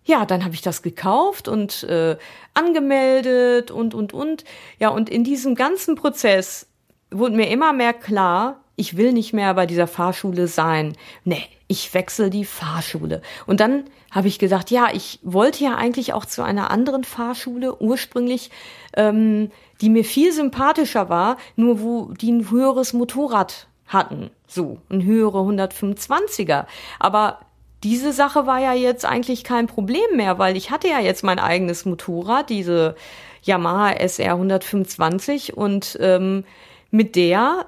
ja, 0.05 0.27
dann 0.27 0.45
habe 0.45 0.55
ich 0.55 0.63
das 0.63 0.83
gekauft 0.83 1.47
und 1.47 1.85
äh, 1.85 2.17
angemeldet 2.55 3.71
und 3.71 3.95
und 3.95 4.13
und 4.13 4.45
ja 4.81 4.89
und 4.89 5.11
in 5.11 5.23
diesem 5.23 5.55
ganzen 5.55 5.95
Prozess 5.95 6.67
wurde 7.11 7.37
mir 7.37 7.51
immer 7.51 7.73
mehr 7.73 7.93
klar, 7.93 8.63
ich 8.77 8.97
will 8.97 9.13
nicht 9.13 9.33
mehr 9.33 9.55
bei 9.55 9.67
dieser 9.67 9.87
Fahrschule 9.87 10.49
sein. 10.49 10.97
Nee, 11.25 11.45
ich 11.69 11.93
wechsle 11.95 12.31
die 12.31 12.45
Fahrschule. 12.45 13.23
Und 13.47 13.61
dann 13.61 13.85
habe 14.11 14.29
ich 14.29 14.39
gesagt, 14.39 14.71
ja, 14.71 14.89
ich 14.93 15.19
wollte 15.23 15.65
ja 15.65 15.77
eigentlich 15.77 16.13
auch 16.13 16.25
zu 16.25 16.43
einer 16.43 16.71
anderen 16.71 17.05
Fahrschule 17.05 17.81
ursprünglich, 17.81 18.51
ähm, 18.97 19.51
die 19.83 19.91
mir 19.91 20.05
viel 20.05 20.33
sympathischer 20.33 21.09
war, 21.09 21.37
nur 21.57 21.83
wo 21.83 22.13
die 22.15 22.33
ein 22.33 22.51
höheres 22.51 22.93
Motorrad 22.93 23.67
hatten. 23.87 24.31
So, 24.47 24.79
ein 24.89 25.05
höhere 25.05 25.39
125er. 25.39 26.67
Aber 26.99 27.41
diese 27.83 28.13
Sache 28.13 28.47
war 28.47 28.61
ja 28.61 28.73
jetzt 28.73 29.05
eigentlich 29.05 29.45
kein 29.45 29.67
Problem 29.67 30.17
mehr, 30.17 30.39
weil 30.39 30.57
ich 30.57 30.71
hatte 30.71 30.89
ja 30.89 31.01
jetzt 31.01 31.25
mein 31.25 31.39
eigenes 31.39 31.85
Motorrad, 31.85 32.49
diese 32.49 32.95
Yamaha 33.43 33.93
SR 33.95 34.35
125 34.35 35.57
und 35.57 35.99
ähm, 36.01 36.45
mit 36.91 37.17
der 37.17 37.67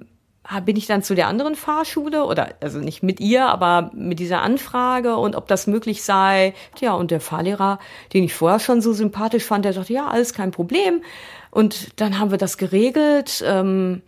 bin 0.65 0.77
ich 0.77 0.87
dann 0.87 1.03
zu 1.03 1.15
der 1.15 1.29
anderen 1.29 1.55
Fahrschule 1.55 2.25
oder 2.25 2.55
also 2.61 2.79
nicht 2.79 3.03
mit 3.03 3.19
ihr, 3.21 3.47
aber 3.47 3.91
mit 3.95 4.19
dieser 4.19 4.43
Anfrage 4.43 5.17
und 5.17 5.37
ob 5.37 5.49
das 5.49 5.67
möglich 5.67 6.03
sei. 6.03 6.55
Ja, 6.81 6.93
und 6.93 7.11
der 7.11 7.21
Fahrlehrer, 7.21 7.79
den 8.13 8.25
ich 8.25 8.35
vorher 8.35 8.61
schon 8.61 8.81
so 8.81 8.93
sympathisch 8.93 9.45
fand, 9.45 9.65
der 9.65 9.73
sagte, 9.73 9.95
ja, 9.95 10.07
alles 10.07 10.35
kein 10.35 10.51
Problem. 10.51 11.03
Und 11.51 12.01
dann 12.01 12.19
haben 12.19 12.31
wir 12.31 12.39
das 12.39 12.59
geregelt. 12.59 13.43
Ähm, 13.47 14.03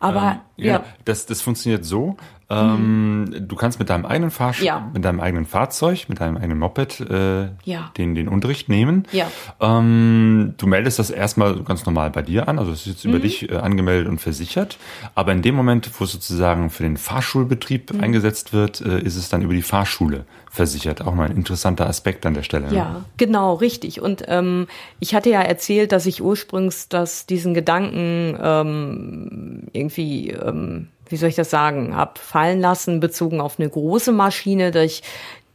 aber 0.00 0.40
ähm, 0.56 0.64
ja, 0.64 0.72
ja, 0.72 0.84
das, 1.04 1.26
das 1.26 1.42
funktioniert 1.42 1.84
so. 1.84 2.16
Ähm, 2.52 3.24
mhm. 3.24 3.48
Du 3.48 3.56
kannst 3.56 3.78
mit 3.78 3.88
deinem 3.88 4.04
eigenen 4.04 4.30
Fahrsch 4.30 4.62
ja. 4.62 4.90
mit 4.92 5.04
deinem 5.04 5.20
eigenen 5.20 5.46
Fahrzeug, 5.46 6.08
mit 6.08 6.20
deinem 6.20 6.36
eigenen 6.36 6.58
Moped 6.58 7.00
äh, 7.00 7.48
ja. 7.64 7.90
den, 7.96 8.14
den 8.14 8.28
Unterricht 8.28 8.68
nehmen. 8.68 9.06
Ja. 9.12 9.28
Ähm, 9.60 10.54
du 10.58 10.66
meldest 10.66 10.98
das 10.98 11.10
erstmal 11.10 11.62
ganz 11.62 11.86
normal 11.86 12.10
bei 12.10 12.22
dir 12.22 12.48
an, 12.48 12.58
also 12.58 12.72
es 12.72 12.80
ist 12.80 12.86
jetzt 12.86 13.04
mhm. 13.04 13.10
über 13.10 13.20
dich 13.20 13.50
äh, 13.50 13.56
angemeldet 13.56 14.08
und 14.08 14.20
versichert. 14.20 14.78
Aber 15.14 15.32
in 15.32 15.42
dem 15.42 15.54
Moment, 15.54 15.90
wo 15.98 16.04
es 16.04 16.12
sozusagen 16.12 16.70
für 16.70 16.82
den 16.82 16.96
Fahrschulbetrieb 16.96 17.94
mhm. 17.94 18.00
eingesetzt 18.00 18.52
wird, 18.52 18.80
äh, 18.80 19.00
ist 19.00 19.16
es 19.16 19.28
dann 19.28 19.42
über 19.42 19.54
die 19.54 19.62
Fahrschule 19.62 20.24
versichert. 20.50 21.00
Auch 21.00 21.14
mal 21.14 21.30
ein 21.30 21.36
interessanter 21.36 21.88
Aspekt 21.88 22.26
an 22.26 22.34
der 22.34 22.42
Stelle. 22.42 22.68
Ne? 22.68 22.76
Ja, 22.76 23.04
genau, 23.16 23.54
richtig. 23.54 24.02
Und 24.02 24.24
ähm, 24.28 24.66
ich 25.00 25.14
hatte 25.14 25.30
ja 25.30 25.40
erzählt, 25.40 25.92
dass 25.92 26.04
ich 26.04 26.22
ursprünglich 26.22 26.88
dass 26.90 27.24
diesen 27.24 27.54
Gedanken 27.54 28.36
ähm, 28.40 29.62
irgendwie 29.72 30.30
ähm, 30.30 30.88
wie 31.12 31.16
soll 31.16 31.28
ich 31.28 31.36
das 31.36 31.50
sagen, 31.50 31.94
habe 31.94 32.18
fallen 32.18 32.60
lassen, 32.60 32.98
bezogen 32.98 33.40
auf 33.40 33.60
eine 33.60 33.68
große 33.68 34.10
Maschine, 34.12 34.70
dass 34.70 34.84
ich 34.84 35.02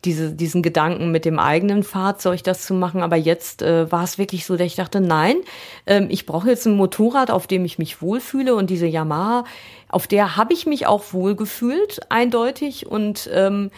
diese, 0.06 0.32
diesen 0.32 0.62
Gedanken 0.62 1.12
mit 1.12 1.26
dem 1.26 1.40
eigenen 1.40 1.84
Fahrzeug 1.84 2.44
das 2.44 2.66
zu 2.66 2.74
machen. 2.74 3.02
Aber 3.02 3.16
jetzt 3.16 3.62
äh, 3.62 3.92
war 3.92 4.04
es 4.04 4.18
wirklich 4.18 4.46
so, 4.46 4.56
dass 4.56 4.68
ich 4.68 4.76
dachte, 4.76 5.02
nein, 5.02 5.38
ähm, 5.86 6.08
ich 6.10 6.26
brauche 6.26 6.50
jetzt 6.50 6.66
ein 6.66 6.78
Motorrad, 6.78 7.32
auf 7.32 7.48
dem 7.48 7.66
ich 7.66 7.80
mich 7.80 8.02
wohlfühle. 8.02 8.56
Und 8.56 8.70
diese 8.70 8.86
Yamaha, 8.86 9.44
auf 9.90 10.08
der 10.08 10.38
habe 10.38 10.54
ich 10.54 10.66
mich 10.66 10.88
auch 10.88 11.04
wohlgefühlt, 11.12 12.00
eindeutig. 12.10 12.88
Und 12.88 13.30
ähm, 13.34 13.72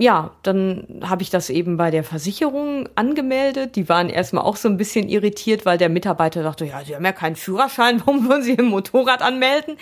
ja, 0.00 0.30
dann 0.42 1.02
habe 1.02 1.20
ich 1.20 1.28
das 1.28 1.50
eben 1.50 1.76
bei 1.76 1.90
der 1.90 2.04
Versicherung 2.04 2.88
angemeldet. 2.94 3.76
Die 3.76 3.90
waren 3.90 4.08
erstmal 4.08 4.44
auch 4.44 4.56
so 4.56 4.66
ein 4.66 4.78
bisschen 4.78 5.10
irritiert, 5.10 5.66
weil 5.66 5.76
der 5.76 5.90
Mitarbeiter 5.90 6.42
dachte, 6.42 6.64
ja, 6.64 6.82
Sie 6.82 6.96
haben 6.96 7.04
ja 7.04 7.12
keinen 7.12 7.36
Führerschein, 7.36 8.00
warum 8.06 8.26
wollen 8.26 8.42
Sie 8.42 8.58
ein 8.58 8.64
Motorrad 8.64 9.20
anmelden? 9.20 9.76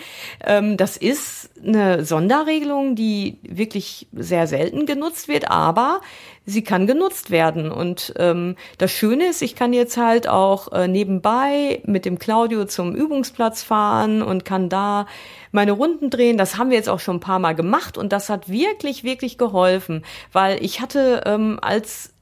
Ähm, 0.45 0.75
das 0.75 0.97
ist 0.97 1.48
eine 1.65 2.05
Sonderregelung, 2.05 2.95
die 2.95 3.39
wirklich 3.43 4.07
sehr 4.13 4.47
selten 4.47 4.85
genutzt 4.85 5.27
wird, 5.27 5.49
aber 5.49 6.01
sie 6.45 6.63
kann 6.63 6.87
genutzt 6.87 7.31
werden. 7.31 7.71
Und 7.71 8.13
ähm, 8.17 8.55
das 8.77 8.91
Schöne 8.91 9.29
ist, 9.29 9.41
ich 9.41 9.55
kann 9.55 9.73
jetzt 9.73 9.97
halt 9.97 10.27
auch 10.27 10.71
äh, 10.71 10.87
nebenbei 10.87 11.81
mit 11.85 12.05
dem 12.05 12.19
Claudio 12.19 12.65
zum 12.65 12.95
Übungsplatz 12.95 13.63
fahren 13.63 14.21
und 14.21 14.45
kann 14.45 14.69
da 14.69 15.05
meine 15.51 15.71
Runden 15.71 16.09
drehen. 16.09 16.37
Das 16.37 16.57
haben 16.57 16.69
wir 16.69 16.77
jetzt 16.77 16.89
auch 16.89 16.99
schon 16.99 17.17
ein 17.17 17.21
paar 17.21 17.39
Mal 17.39 17.55
gemacht 17.55 17.97
und 17.97 18.11
das 18.11 18.29
hat 18.29 18.49
wirklich, 18.49 19.03
wirklich 19.03 19.37
geholfen, 19.37 20.03
weil 20.31 20.63
ich 20.63 20.81
hatte 20.81 21.23
ähm, 21.25 21.59
als 21.61 22.13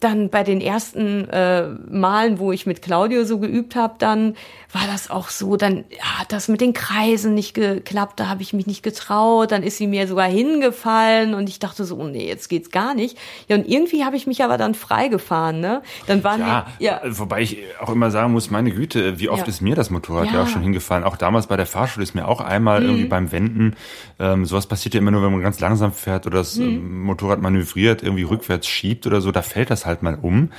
dann 0.00 0.30
bei 0.30 0.44
den 0.44 0.60
ersten 0.60 1.28
äh, 1.28 1.68
Malen, 1.90 2.38
wo 2.38 2.52
ich 2.52 2.66
mit 2.66 2.82
Claudio 2.82 3.24
so 3.24 3.38
geübt 3.38 3.74
habe, 3.74 3.94
dann 3.98 4.36
war 4.72 4.82
das 4.86 5.10
auch 5.10 5.30
so, 5.30 5.56
dann 5.56 5.84
hat 6.00 6.30
das 6.32 6.48
mit 6.48 6.60
den 6.60 6.74
Kreisen 6.74 7.34
nicht 7.34 7.54
geklappt, 7.54 8.20
da 8.20 8.28
habe 8.28 8.42
ich 8.42 8.52
mich 8.52 8.66
nicht 8.66 8.82
getraut, 8.82 9.50
dann 9.50 9.62
ist 9.62 9.78
sie 9.78 9.86
mir 9.86 10.06
sogar 10.06 10.28
hingefallen 10.28 11.34
und 11.34 11.48
ich 11.48 11.58
dachte 11.58 11.84
so, 11.84 11.96
oh 11.96 12.06
nee, 12.06 12.28
jetzt 12.28 12.48
geht's 12.48 12.70
gar 12.70 12.94
nicht. 12.94 13.16
Ja, 13.48 13.56
und 13.56 13.66
irgendwie 13.66 14.04
habe 14.04 14.16
ich 14.16 14.26
mich 14.26 14.44
aber 14.44 14.58
dann 14.58 14.74
freigefahren, 14.74 15.60
ne? 15.60 15.82
Dann 16.06 16.22
waren 16.22 16.40
ja, 16.40 16.66
wir, 16.78 16.86
ja, 16.86 17.00
wobei 17.04 17.40
ich 17.40 17.58
auch 17.80 17.90
immer 17.90 18.10
sagen 18.10 18.32
muss, 18.32 18.50
meine 18.50 18.70
Güte, 18.70 19.18
wie 19.18 19.30
oft 19.30 19.42
ja. 19.42 19.48
ist 19.48 19.62
mir 19.62 19.74
das 19.74 19.90
Motorrad 19.90 20.26
ja. 20.26 20.34
ja. 20.34 20.42
auch 20.42 20.48
schon 20.48 20.62
hingefallen? 20.62 21.02
Auch 21.02 21.16
damals 21.16 21.46
bei 21.46 21.56
der 21.56 21.66
Fahrschule 21.66 22.04
ist 22.04 22.14
mir 22.14 22.28
auch 22.28 22.42
einmal 22.42 22.80
mhm. 22.80 22.86
irgendwie 22.86 23.06
beim 23.06 23.32
Wenden, 23.32 23.74
ähm, 24.20 24.44
sowas 24.44 24.66
passiert 24.66 24.94
ja 24.94 25.00
immer 25.00 25.10
nur, 25.10 25.22
wenn 25.22 25.32
man 25.32 25.40
ganz 25.40 25.60
langsam 25.60 25.92
fährt 25.92 26.26
oder 26.26 26.38
das 26.38 26.56
mhm. 26.56 26.68
Ähm, 26.68 27.02
Motorrad 27.02 27.40
manövriert, 27.40 28.02
irgendwie 28.02 28.24
rückwärts 28.24 28.66
schiebt 28.66 29.06
oder 29.06 29.22
so, 29.22 29.32
da 29.32 29.40
fällt 29.40 29.70
das 29.70 29.86
halt 29.88 30.02
mal 30.02 30.16
um 30.20 30.50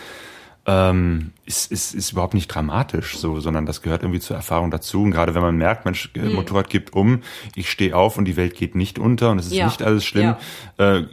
ähm, 0.69 1.31
ist, 1.45 1.71
ist, 1.71 1.95
ist 1.95 2.11
überhaupt 2.11 2.35
nicht 2.35 2.47
dramatisch, 2.47 3.17
so, 3.17 3.39
sondern 3.39 3.65
das 3.65 3.81
gehört 3.81 4.03
irgendwie 4.03 4.19
zur 4.19 4.35
Erfahrung 4.35 4.69
dazu. 4.69 5.01
Und 5.01 5.11
gerade 5.11 5.33
wenn 5.33 5.41
man 5.41 5.55
merkt, 5.57 5.85
Mensch, 5.85 6.11
mhm. 6.15 6.33
Motorrad 6.33 6.69
gibt 6.69 6.93
um, 6.93 7.21
ich 7.55 7.71
stehe 7.71 7.95
auf 7.95 8.17
und 8.17 8.25
die 8.25 8.37
Welt 8.37 8.55
geht 8.55 8.75
nicht 8.75 8.99
unter 8.99 9.31
und 9.31 9.39
es 9.39 9.47
ist 9.47 9.53
ja. 9.53 9.65
nicht 9.65 9.81
alles 9.81 10.05
schlimm, 10.05 10.35
ja. 10.77 10.97
äh, 10.97 11.05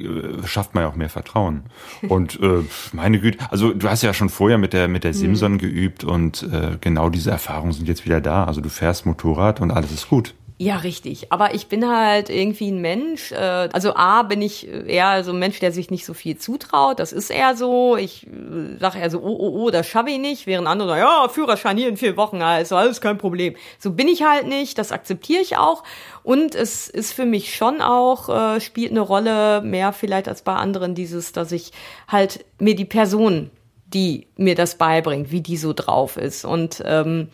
schafft 0.45 0.75
man 0.75 0.85
ja 0.85 0.91
auch 0.91 0.97
mehr 0.97 1.09
Vertrauen. 1.09 1.63
und 2.09 2.39
äh, 2.41 2.65
meine 2.93 3.19
Güte, 3.19 3.39
also 3.51 3.73
du 3.73 3.89
hast 3.89 4.03
ja 4.03 4.13
schon 4.13 4.29
vorher 4.29 4.59
mit 4.59 4.75
der 4.75 4.89
mit 4.89 5.05
der 5.05 5.13
mhm. 5.13 5.17
Simson 5.17 5.53
mhm. 5.53 5.59
geübt 5.59 6.05
und 6.05 6.43
äh, 6.43 6.77
genau 6.81 7.09
diese 7.09 7.31
Erfahrungen 7.31 7.73
sind 7.73 7.89
jetzt 7.89 8.05
wieder 8.05 8.21
da. 8.21 8.45
Also 8.45 8.61
du 8.61 8.69
fährst 8.69 9.07
Motorrad 9.07 9.61
und 9.61 9.71
alles 9.71 9.91
ist 9.91 10.09
gut. 10.09 10.35
Ja, 10.59 10.77
richtig. 10.77 11.33
Aber 11.33 11.55
ich 11.55 11.67
bin 11.67 11.87
halt 11.87 12.31
irgendwie 12.31 12.71
ein 12.71 12.81
Mensch. 12.81 13.31
Äh, 13.31 13.69
also 13.73 13.95
A, 13.95 14.23
bin 14.23 14.41
ich 14.41 14.67
eher 14.67 15.23
so 15.23 15.33
ein 15.33 15.39
Mensch, 15.39 15.59
der 15.61 15.71
sich 15.71 15.91
nicht 15.91 16.07
so 16.07 16.15
viel 16.15 16.39
zutraut. 16.39 16.99
Das 16.99 17.13
ist 17.13 17.29
eher 17.29 17.55
so. 17.57 17.97
Ich 17.99 18.27
äh, 18.27 18.79
sage 18.81 18.99
eher 18.99 19.11
so, 19.11 19.21
oh, 19.21 19.37
oh, 19.39 19.65
oh, 19.65 19.71
das 19.71 19.87
schaffe 19.87 20.09
ich 20.09 20.19
nicht. 20.19 20.47
Während 20.47 20.67
andere 20.67 20.89
sagen, 20.89 21.01
ja, 21.01 21.29
Führerschein 21.29 21.77
hier 21.77 21.89
in 21.89 21.99
vier 21.99 22.17
Wochen, 22.17 22.41
ist 22.41 22.73
alles 22.73 23.03
kein 23.03 23.19
Problem. 23.19 23.55
So 23.79 23.91
bin 23.91 24.09
ich 24.09 24.23
halt 24.23 24.47
nicht. 24.47 24.79
Das 24.79 24.93
akzeptiere 24.93 25.43
ich 25.43 25.59
auch. 25.59 25.83
Und 26.23 26.55
es 26.55 26.89
ist 26.89 27.13
für 27.13 27.27
mich 27.27 27.55
schon 27.55 27.83
auch, 27.83 28.31
äh, 28.31 28.61
spielt 28.63 28.93
eine 28.93 29.01
Rolle, 29.01 29.61
mehr 29.61 29.93
vielleicht 29.93 30.27
als 30.27 30.41
bei 30.41 30.55
anderen, 30.55 30.95
dieses, 30.95 31.33
dass 31.33 31.53
ich 31.53 31.73
halt 32.09 32.47
mir 32.59 32.75
die 32.75 32.87
Person, 32.87 33.51
die 33.89 34.27
mir 34.37 34.55
das 34.55 34.77
beibringt, 34.77 35.31
wie 35.31 35.43
die 35.43 35.59
so 35.59 35.75
drauf 35.75 36.17
ist. 36.17 36.47
Und 36.47 36.83
ähm, 36.87 37.29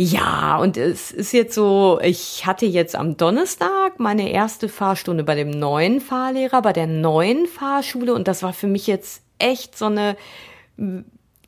ja, 0.00 0.58
und 0.58 0.76
es 0.76 1.10
ist 1.10 1.32
jetzt 1.32 1.56
so, 1.56 1.98
ich 2.00 2.46
hatte 2.46 2.66
jetzt 2.66 2.94
am 2.94 3.16
Donnerstag 3.16 3.98
meine 3.98 4.30
erste 4.30 4.68
Fahrstunde 4.68 5.24
bei 5.24 5.34
dem 5.34 5.50
neuen 5.50 6.00
Fahrlehrer, 6.00 6.62
bei 6.62 6.72
der 6.72 6.86
neuen 6.86 7.46
Fahrschule. 7.46 8.14
Und 8.14 8.28
das 8.28 8.44
war 8.44 8.52
für 8.52 8.68
mich 8.68 8.86
jetzt 8.86 9.22
echt 9.40 9.76
so 9.76 9.86
eine, 9.86 10.16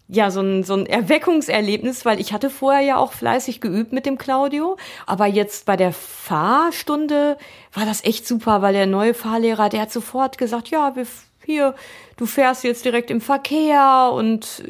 ja, 0.09 0.32
so 0.32 0.40
ein, 0.40 0.64
so 0.64 0.74
ein 0.74 0.86
Erweckungserlebnis, 0.86 2.05
weil 2.05 2.18
ich 2.18 2.32
hatte 2.32 2.51
vorher 2.51 2.80
ja 2.80 2.96
auch 2.96 3.12
fleißig 3.12 3.61
geübt 3.61 3.92
mit 3.92 4.05
dem 4.05 4.18
Claudio, 4.18 4.76
aber 5.07 5.26
jetzt 5.26 5.64
bei 5.64 5.76
der 5.76 5.92
Fahrstunde 5.92 7.38
war 7.72 7.86
das 7.86 8.03
echt 8.03 8.26
super, 8.26 8.62
weil 8.62 8.72
der 8.72 8.86
neue 8.86 9.14
Fahrlehrer, 9.14 9.68
der 9.68 9.82
hat 9.82 9.92
sofort 9.92 10.38
gesagt, 10.38 10.70
ja, 10.70 10.96
wir, 10.96 11.07
hier, 11.44 11.76
du 12.16 12.26
fährst 12.26 12.64
jetzt 12.64 12.84
direkt 12.84 13.12
im 13.12 13.20
Verkehr 13.20 14.11
und 14.12 14.64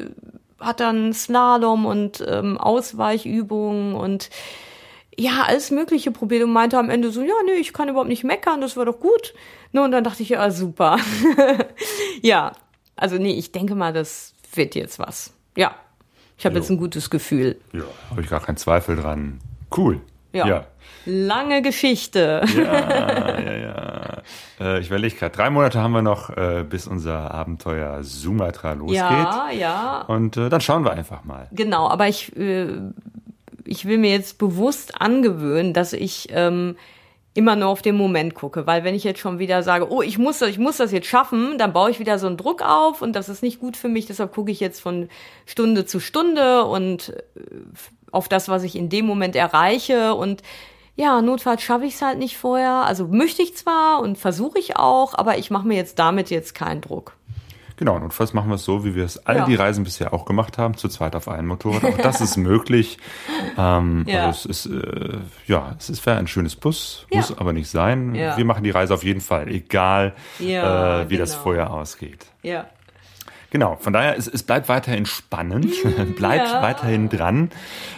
hat 0.61 0.79
dann 0.79 1.13
Slalom 1.13 1.85
und 1.85 2.23
ähm, 2.27 2.57
Ausweichübungen 2.57 3.95
und 3.95 4.29
ja, 5.17 5.43
alles 5.45 5.71
Mögliche 5.71 6.11
probiert 6.11 6.43
und 6.43 6.53
meinte 6.53 6.77
am 6.77 6.89
Ende 6.89 7.11
so, 7.11 7.21
ja, 7.21 7.33
nee, 7.45 7.59
ich 7.59 7.73
kann 7.73 7.89
überhaupt 7.89 8.09
nicht 8.09 8.23
meckern, 8.23 8.61
das 8.61 8.77
war 8.77 8.85
doch 8.85 8.99
gut. 8.99 9.33
Ne, 9.71 9.83
und 9.83 9.91
dann 9.91 10.03
dachte 10.03 10.23
ich, 10.23 10.29
ja, 10.29 10.49
super. 10.51 10.97
ja, 12.21 12.53
also 12.95 13.17
nee, 13.17 13.33
ich 13.33 13.51
denke 13.51 13.75
mal, 13.75 13.93
das 13.93 14.33
wird 14.53 14.75
jetzt 14.75 14.99
was. 14.99 15.33
Ja, 15.55 15.75
ich 16.37 16.45
habe 16.45 16.55
jetzt 16.57 16.69
ein 16.69 16.77
gutes 16.77 17.09
Gefühl. 17.09 17.59
Ja, 17.71 17.83
habe 18.09 18.21
ich 18.21 18.29
gar 18.29 18.41
keinen 18.41 18.57
Zweifel 18.57 18.95
dran. 18.95 19.39
Cool. 19.75 20.01
Ja. 20.33 20.47
ja. 20.47 20.65
Lange 21.05 21.61
Geschichte. 21.61 22.41
Ja, 22.55 23.39
ja, 23.39 23.57
ja. 23.57 23.90
Äh, 24.59 24.79
ich 24.79 24.87
überlege 24.87 25.15
gerade, 25.15 25.35
drei 25.35 25.49
Monate 25.49 25.79
haben 25.79 25.91
wir 25.91 26.01
noch, 26.01 26.29
äh, 26.29 26.65
bis 26.67 26.87
unser 26.87 27.31
Abenteuer 27.31 28.03
Sumatra 28.03 28.73
losgeht. 28.73 28.97
Ja, 28.97 29.49
ja. 29.51 30.01
Und 30.07 30.37
äh, 30.37 30.49
dann 30.49 30.61
schauen 30.61 30.83
wir 30.83 30.91
einfach 30.91 31.23
mal. 31.23 31.47
Genau, 31.51 31.89
aber 31.89 32.07
ich, 32.07 32.31
ich 32.35 33.85
will 33.85 33.97
mir 33.97 34.11
jetzt 34.11 34.37
bewusst 34.37 35.01
angewöhnen, 35.01 35.73
dass 35.73 35.93
ich 35.93 36.27
ähm, 36.31 36.75
immer 37.33 37.55
nur 37.55 37.69
auf 37.69 37.81
den 37.81 37.95
Moment 37.95 38.35
gucke, 38.35 38.67
weil 38.67 38.83
wenn 38.83 38.93
ich 38.93 39.03
jetzt 39.03 39.19
schon 39.19 39.39
wieder 39.39 39.63
sage, 39.63 39.89
oh, 39.89 40.01
ich 40.01 40.17
muss 40.17 40.39
das, 40.39 40.49
ich 40.49 40.57
muss 40.57 40.77
das 40.77 40.91
jetzt 40.91 41.07
schaffen, 41.07 41.57
dann 41.57 41.71
baue 41.71 41.89
ich 41.89 41.99
wieder 41.99 42.19
so 42.19 42.27
einen 42.27 42.37
Druck 42.37 42.61
auf 42.61 43.01
und 43.01 43.13
das 43.13 43.29
ist 43.29 43.41
nicht 43.41 43.59
gut 43.59 43.77
für 43.77 43.87
mich, 43.87 44.05
deshalb 44.05 44.33
gucke 44.33 44.51
ich 44.51 44.59
jetzt 44.59 44.81
von 44.81 45.07
Stunde 45.45 45.85
zu 45.85 46.01
Stunde 46.01 46.65
und 46.65 47.13
auf 48.11 48.27
das, 48.27 48.49
was 48.49 48.63
ich 48.63 48.75
in 48.75 48.89
dem 48.89 49.05
Moment 49.05 49.35
erreiche 49.35 50.13
und 50.13 50.41
ja, 50.95 51.21
notfalls 51.21 51.61
schaffe 51.61 51.85
ich 51.85 51.95
es 51.95 52.01
halt 52.01 52.19
nicht 52.19 52.37
vorher. 52.37 52.85
Also 52.85 53.07
möchte 53.07 53.41
ich 53.41 53.55
zwar 53.55 54.01
und 54.01 54.17
versuche 54.17 54.59
ich 54.59 54.77
auch, 54.77 55.13
aber 55.15 55.37
ich 55.37 55.51
mache 55.51 55.67
mir 55.67 55.75
jetzt 55.75 55.99
damit 55.99 56.29
jetzt 56.29 56.53
keinen 56.53 56.81
Druck. 56.81 57.15
Genau, 57.81 57.97
notfalls 57.97 58.33
machen 58.33 58.49
wir 58.49 58.55
es 58.55 58.63
so, 58.63 58.85
wie 58.85 58.93
wir 58.93 59.03
es 59.03 59.25
all 59.25 59.37
ja. 59.37 59.45
die 59.45 59.55
Reisen 59.55 59.83
bisher 59.83 60.13
auch 60.13 60.25
gemacht 60.25 60.59
haben, 60.59 60.77
zu 60.77 60.87
zweit 60.87 61.15
auf 61.15 61.27
einem 61.27 61.47
Motorrad. 61.47 61.83
Auch 61.83 61.97
das 61.97 62.21
ist 62.21 62.37
möglich. 62.37 62.99
Ähm, 63.57 64.05
ja. 64.07 64.27
Also 64.27 64.49
es 64.49 64.67
ist, 64.67 64.71
äh, 64.71 65.17
ja, 65.47 65.75
es 65.79 65.89
ist 65.89 66.07
ein 66.07 66.27
schönes 66.27 66.55
Bus, 66.55 67.07
ja. 67.09 67.17
muss 67.17 67.35
aber 67.35 67.53
nicht 67.53 67.71
sein. 67.71 68.13
Wir 68.13 68.45
machen 68.45 68.63
die 68.63 68.69
Reise 68.69 68.93
auf 68.93 69.03
jeden 69.03 69.21
Fall, 69.21 69.47
egal 69.47 70.13
äh, 70.39 70.43
wie 70.43 70.45
genau. 70.45 71.19
das 71.21 71.33
vorher 71.33 71.71
ausgeht. 71.71 72.27
Ja. 72.43 72.67
Genau, 73.51 73.75
von 73.75 73.91
daher, 73.91 74.17
es, 74.17 74.27
es 74.29 74.43
bleibt 74.43 74.69
weiterhin 74.69 75.05
spannend, 75.05 75.73
bleibt 76.15 76.47
Ja. 76.47 76.61
weiterhin 76.61 77.09
dran. 77.09 77.49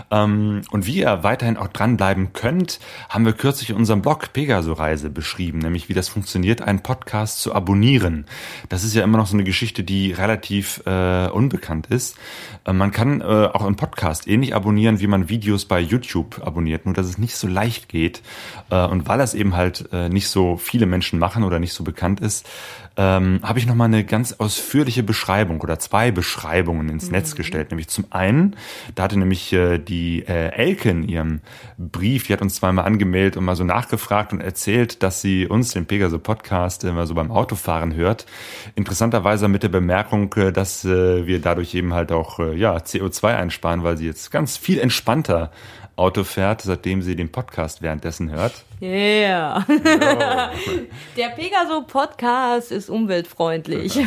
Ähm, 0.10 0.64
und 0.72 0.88
wie 0.88 0.98
ihr 0.98 1.24
weiterhin 1.24 1.58
auch 1.58 1.68
dranbleiben 1.68 2.34
könnt, 2.34 2.80
haben 3.08 3.24
wir 3.24 3.34
kürzlich 3.34 3.70
in 3.70 3.76
unserem 3.76 4.02
Blog 4.02 4.34
Pegaso-Reise 4.34 5.12
beschrieben, 5.12 5.60
nämlich 5.60 5.90
wie 5.90 5.94
das 5.94 6.10
funktioniert, 6.10 6.64
einen 6.64 6.80
Podcast 6.82 7.40
zu 7.40 7.54
abonnieren. 7.54 8.26
Das 8.70 8.84
ist 8.84 8.96
ja 8.96 9.04
immer 9.04 9.20
noch 9.20 9.28
so 9.28 9.36
eine 9.36 9.44
Geschichte, 9.44 9.84
die 9.84 10.12
relativ 10.12 10.82
äh, 10.88 11.28
unbekannt 11.28 11.86
ist. 11.86 12.18
Äh, 12.66 12.74
man 12.74 12.90
kann 12.92 13.22
äh, 13.22 13.24
auch 13.24 13.64
einen 13.64 13.76
Podcast 13.76 14.28
ähnlich 14.28 14.56
abonnieren, 14.56 15.00
wie 15.02 15.08
man 15.08 15.30
Videos 15.30 15.66
bei 15.66 15.80
YouTube 15.80 16.42
abonniert, 16.44 16.86
nur 16.86 16.96
dass 16.96 17.06
es 17.06 17.20
nicht 17.20 17.36
so 17.36 17.48
leicht 17.48 17.90
geht. 17.90 18.24
Äh, 18.72 18.86
und 18.88 19.08
weil 19.08 19.20
das 19.20 19.36
eben 19.36 19.56
halt 19.56 19.88
äh, 19.94 20.10
nicht 20.10 20.30
so 20.30 20.58
viele 20.58 20.88
Menschen 20.88 21.20
machen 21.20 21.44
oder 21.44 21.60
nicht 21.60 21.74
so 21.74 21.84
bekannt 21.84 22.22
ist, 22.22 22.50
ähm, 22.96 23.40
habe 23.42 23.58
ich 23.58 23.66
nochmal 23.66 23.88
eine 23.88 24.04
ganz 24.04 24.34
ausführliche 24.34 25.02
Beschreibung 25.02 25.62
oder 25.62 25.80
zwei 25.80 26.12
Beschreibungen 26.12 26.90
ins 26.90 27.10
Netz 27.10 27.36
gestellt. 27.36 27.72
Nämlich 27.72 27.88
zum 27.88 28.06
einen, 28.12 28.56
da 28.94 29.04
hatte 29.04 29.18
nämlich 29.18 29.52
äh, 29.52 29.80
die 29.80 30.24
äh, 30.28 30.50
Elke 30.50 30.90
in 30.90 31.04
ihrem 31.04 31.42
Brief, 31.78 32.28
die 32.28 32.34
hat 32.34 32.42
uns 32.42 32.56
zweimal 32.56 32.86
angemeldet 32.86 33.38
und 33.38 33.46
mal 33.46 33.56
so 33.56 33.64
nachgefragt 33.64 34.32
und 34.32 34.42
erzählt, 34.42 35.02
dass 35.02 35.22
sie 35.22 35.48
uns, 35.48 35.72
den 35.72 35.88
Pegaso 35.88 36.20
Podcast, 36.20 36.84
immer 36.84 37.08
so 37.08 37.16
beim 37.16 37.32
Autofahren 37.32 37.96
hört. 37.96 38.28
Interessanterweise 38.76 39.48
mit 39.48 39.64
der 39.64 39.70
Bemerkung, 39.70 40.32
äh, 40.36 40.52
dass 40.52 40.86
äh, 40.86 41.26
wir 41.26 41.42
dadurch 41.42 41.74
eben 41.74 41.94
halt 41.94 42.12
auch 42.12 42.40
äh, 42.40 42.56
ja, 42.56 42.78
CO2 42.78 43.36
einsparen, 43.36 43.84
weil 43.84 43.98
sie 43.98 44.06
jetzt 44.06 44.30
ganz 44.30 44.58
viel 44.58 44.80
entspannter 44.80 45.52
Auto 45.96 46.24
fährt, 46.24 46.62
seitdem 46.62 47.02
sie 47.04 47.16
den 47.16 47.32
Podcast 47.32 47.82
währenddessen 47.82 48.32
hört. 48.32 48.66
Yeah. 48.82 49.66
Der 51.18 51.30
Pegaso 51.30 51.84
Podcast 51.88 52.72
ist 52.72 52.90
umweltfreundlich. 52.90 53.98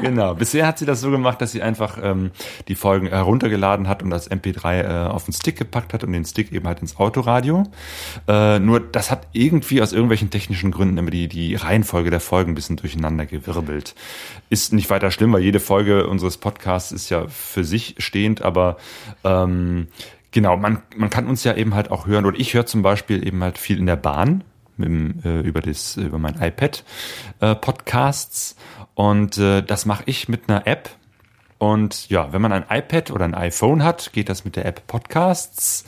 genau. 0.00 0.34
Bisher 0.34 0.66
hat 0.66 0.78
sie 0.78 0.86
das 0.86 1.00
so 1.00 1.10
gemacht, 1.10 1.40
dass 1.40 1.52
sie 1.52 1.62
einfach 1.62 1.98
ähm, 2.02 2.30
die 2.66 2.74
Folgen 2.74 3.08
heruntergeladen 3.08 3.86
hat 3.86 4.02
und 4.02 4.10
das 4.10 4.30
MP3 4.30 4.80
äh, 4.80 5.08
auf 5.08 5.26
den 5.26 5.34
Stick 5.34 5.56
gepackt 5.56 5.92
hat 5.92 6.02
und 6.02 6.12
den 6.12 6.24
Stick 6.24 6.50
eben 6.52 6.66
halt 6.66 6.80
ins 6.80 6.96
Autoradio. 6.96 7.64
Äh, 8.26 8.58
nur 8.58 8.80
das 8.80 9.10
hat 9.10 9.28
irgendwie 9.32 9.80
aus 9.80 9.92
irgendwelchen 9.92 10.30
technischen 10.30 10.72
Gründen 10.72 10.98
immer 10.98 11.10
die, 11.10 11.28
die 11.28 11.54
Reihenfolge 11.54 12.10
der 12.10 12.20
Folgen 12.20 12.52
ein 12.52 12.56
bisschen 12.56 12.76
durcheinander 12.76 13.26
gewirbelt. 13.26 13.94
Ist 14.50 14.72
nicht 14.72 14.90
weiter 14.90 15.10
schlimm, 15.10 15.32
weil 15.34 15.42
jede 15.42 15.60
Folge 15.60 16.08
unseres 16.08 16.38
Podcasts 16.38 16.90
ist 16.90 17.10
ja 17.10 17.28
für 17.28 17.62
sich 17.62 17.94
stehend, 17.98 18.42
aber 18.42 18.78
ähm, 19.22 19.88
genau, 20.36 20.58
man, 20.58 20.82
man 20.94 21.08
kann 21.08 21.28
uns 21.28 21.44
ja 21.44 21.54
eben 21.54 21.74
halt 21.74 21.90
auch 21.90 22.06
hören, 22.06 22.26
oder 22.26 22.38
ich 22.38 22.52
höre 22.52 22.66
zum 22.66 22.82
Beispiel 22.82 23.26
eben 23.26 23.42
halt 23.42 23.56
viel 23.56 23.78
in 23.78 23.86
der 23.86 23.96
Bahn 23.96 24.44
mit 24.76 25.24
äh, 25.24 25.40
über, 25.40 25.62
das, 25.62 25.96
über 25.96 26.18
mein 26.18 26.34
iPad 26.38 26.84
äh, 27.40 27.54
Podcasts 27.54 28.54
und 28.94 29.38
äh, 29.38 29.62
das 29.62 29.86
mache 29.86 30.02
ich 30.04 30.28
mit 30.28 30.50
einer 30.50 30.66
App. 30.66 30.90
Und 31.56 32.10
ja, 32.10 32.34
wenn 32.34 32.42
man 32.42 32.52
ein 32.52 32.66
iPad 32.68 33.10
oder 33.12 33.24
ein 33.24 33.34
iPhone 33.34 33.82
hat, 33.82 34.12
geht 34.12 34.28
das 34.28 34.44
mit 34.44 34.56
der 34.56 34.66
App 34.66 34.86
Podcasts. 34.86 35.86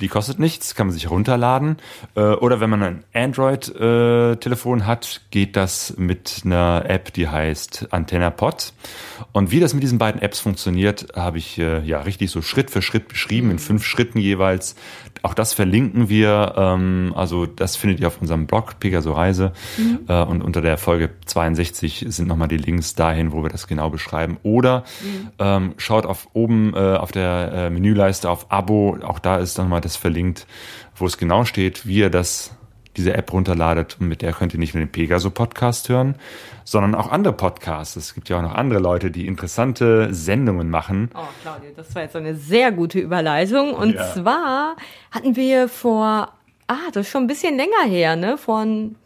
Die 0.00 0.08
kostet 0.08 0.38
nichts, 0.38 0.74
kann 0.74 0.86
man 0.86 0.94
sich 0.94 1.10
runterladen. 1.10 1.76
Äh, 2.14 2.20
Oder 2.20 2.60
wenn 2.60 2.70
man 2.70 2.82
ein 2.82 3.04
Android-Telefon 3.12 4.86
hat, 4.86 5.22
geht 5.30 5.56
das 5.56 5.94
mit 5.96 6.42
einer 6.44 6.84
App, 6.86 7.12
die 7.12 7.28
heißt 7.28 7.88
Antenna 7.90 8.30
Pod. 8.30 8.72
Und 9.32 9.50
wie 9.50 9.60
das 9.60 9.74
mit 9.74 9.82
diesen 9.82 9.98
beiden 9.98 10.22
Apps 10.22 10.40
funktioniert, 10.40 11.08
habe 11.16 11.38
ich 11.38 11.58
äh, 11.58 11.80
ja 11.84 12.00
richtig 12.00 12.30
so 12.30 12.42
Schritt 12.42 12.70
für 12.70 12.82
Schritt 12.82 13.08
beschrieben, 13.08 13.50
in 13.50 13.58
fünf 13.58 13.84
Schritten 13.84 14.18
jeweils. 14.18 14.76
Auch 15.22 15.34
das 15.34 15.52
verlinken 15.52 16.08
wir. 16.08 16.54
Ähm, 16.56 17.12
also 17.16 17.46
das 17.46 17.76
findet 17.76 18.00
ihr 18.00 18.06
auf 18.06 18.20
unserem 18.20 18.46
Blog 18.46 18.78
Pegaso 18.80 19.12
Reise. 19.12 19.52
Äh, 20.08 20.22
und 20.22 20.42
unter 20.42 20.60
der 20.60 20.78
Folge 20.78 21.10
62 21.26 22.06
sind 22.08 22.28
nochmal 22.28 22.48
die 22.48 22.56
Links 22.56 22.94
dahin, 22.94 23.32
wo 23.32 23.42
wir 23.42 23.50
das 23.50 23.66
genau 23.66 23.90
beschreiben. 23.90 24.38
Oder 24.42 24.84
ähm, 25.38 25.74
schaut 25.76 26.06
auf 26.06 26.28
oben 26.34 26.74
äh, 26.74 26.78
auf 26.78 27.12
der 27.12 27.52
äh, 27.52 27.70
Menüleiste 27.70 28.30
auf 28.30 28.50
Abo. 28.50 28.98
Auch 29.02 29.18
da 29.18 29.36
ist 29.38 29.58
dann 29.58 29.68
mal 29.68 29.80
das 29.88 29.96
verlinkt, 29.96 30.46
wo 30.94 31.06
es 31.06 31.18
genau 31.18 31.44
steht, 31.44 31.86
wie 31.86 31.98
ihr 31.98 32.10
das 32.10 32.52
diese 32.96 33.14
App 33.14 33.32
runterladet 33.32 33.96
und 34.00 34.08
mit 34.08 34.22
der 34.22 34.32
könnt 34.32 34.52
ihr 34.54 34.58
nicht 34.58 34.74
nur 34.74 34.84
den 34.84 34.90
Pegaso 34.90 35.30
Podcast 35.30 35.88
hören, 35.88 36.16
sondern 36.64 36.96
auch 36.96 37.12
andere 37.12 37.32
Podcasts. 37.32 37.94
Es 37.94 38.12
gibt 38.12 38.28
ja 38.28 38.38
auch 38.38 38.42
noch 38.42 38.54
andere 38.54 38.80
Leute, 38.80 39.12
die 39.12 39.28
interessante 39.28 40.12
Sendungen 40.12 40.68
machen. 40.68 41.08
Oh, 41.14 41.20
Claudia, 41.42 41.70
das 41.76 41.94
war 41.94 42.02
jetzt 42.02 42.16
eine 42.16 42.34
sehr 42.34 42.72
gute 42.72 42.98
Überleitung. 42.98 43.72
Und 43.72 43.94
Ja. 43.94 44.14
zwar 44.14 44.76
hatten 45.12 45.36
wir 45.36 45.68
vor, 45.68 46.32
ah, 46.66 46.76
das 46.92 47.06
ist 47.06 47.12
schon 47.12 47.22
ein 47.24 47.28
bisschen 47.28 47.56
länger 47.56 47.84
her, 47.86 48.16
ne? 48.16 48.36
Vor 48.36 48.62
ein 48.64 48.96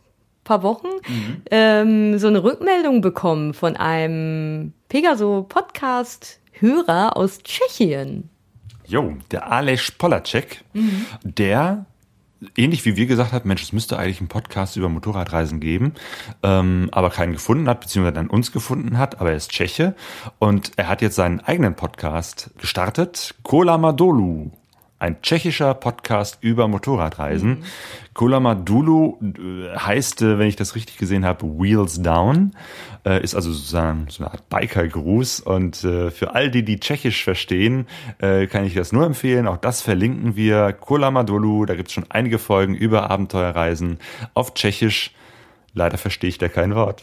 paar 0.42 0.62
Wochen, 0.62 0.88
ähm, 1.50 2.18
so 2.18 2.28
eine 2.28 2.42
Rückmeldung 2.42 3.02
bekommen 3.02 3.52
von 3.52 3.76
einem 3.76 4.72
Pegaso-Podcast-Hörer 5.82 7.16
aus 7.16 7.42
Tschechien. 7.42 8.28
Jo, 8.86 9.16
der 9.30 9.50
Aleš 9.50 9.92
Polacek, 9.92 10.64
der 11.22 11.86
ähnlich 12.56 12.84
wie 12.84 12.96
wir 12.96 13.06
gesagt 13.06 13.32
hat, 13.32 13.44
Mensch, 13.44 13.62
es 13.62 13.72
müsste 13.72 13.98
eigentlich 13.98 14.20
einen 14.20 14.28
Podcast 14.28 14.76
über 14.76 14.88
Motorradreisen 14.88 15.60
geben, 15.60 15.94
ähm, 16.42 16.88
aber 16.92 17.10
keinen 17.10 17.32
gefunden 17.32 17.68
hat, 17.68 17.80
beziehungsweise 17.80 18.14
dann 18.14 18.28
uns 18.28 18.52
gefunden 18.52 18.98
hat, 18.98 19.20
aber 19.20 19.30
er 19.30 19.36
ist 19.36 19.50
Tscheche 19.50 19.94
und 20.38 20.72
er 20.76 20.88
hat 20.88 21.02
jetzt 21.02 21.16
seinen 21.16 21.40
eigenen 21.40 21.74
Podcast 21.74 22.50
gestartet, 22.58 23.34
Kola 23.42 23.78
Madolu. 23.78 24.50
Ein 25.02 25.20
tschechischer 25.20 25.74
Podcast 25.74 26.38
über 26.42 26.68
Motorradreisen. 26.68 27.64
Kola 28.14 28.38
Madulu 28.38 29.18
äh, 29.20 29.76
heißt, 29.76 30.22
äh, 30.22 30.38
wenn 30.38 30.46
ich 30.46 30.54
das 30.54 30.76
richtig 30.76 30.96
gesehen 30.96 31.24
habe, 31.24 31.44
Wheels 31.44 32.00
Down. 32.02 32.52
Äh, 33.04 33.20
ist 33.20 33.34
also 33.34 33.50
sozusagen 33.50 34.06
so 34.10 34.22
eine 34.22 34.32
Art 34.32 34.48
Biker-Gruß. 34.48 35.40
Und 35.40 35.78
für 35.78 36.36
all 36.36 36.52
die, 36.52 36.64
die 36.64 36.78
Tschechisch 36.78 37.24
verstehen, 37.24 37.88
kann 38.20 38.64
ich 38.64 38.74
das 38.74 38.92
nur 38.92 39.04
empfehlen. 39.04 39.48
Auch 39.48 39.56
das 39.56 39.82
verlinken 39.82 40.36
wir. 40.36 40.72
Kola 40.72 41.10
Madulu, 41.10 41.64
da 41.64 41.74
gibt 41.74 41.88
es 41.88 41.94
schon 41.94 42.06
einige 42.08 42.38
Folgen 42.38 42.76
über 42.76 43.10
Abenteuerreisen 43.10 43.98
auf 44.34 44.54
Tschechisch. 44.54 45.10
Leider 45.74 45.98
verstehe 45.98 46.28
ich 46.28 46.38
da 46.38 46.48
kein 46.48 46.76
Wort. 46.76 47.02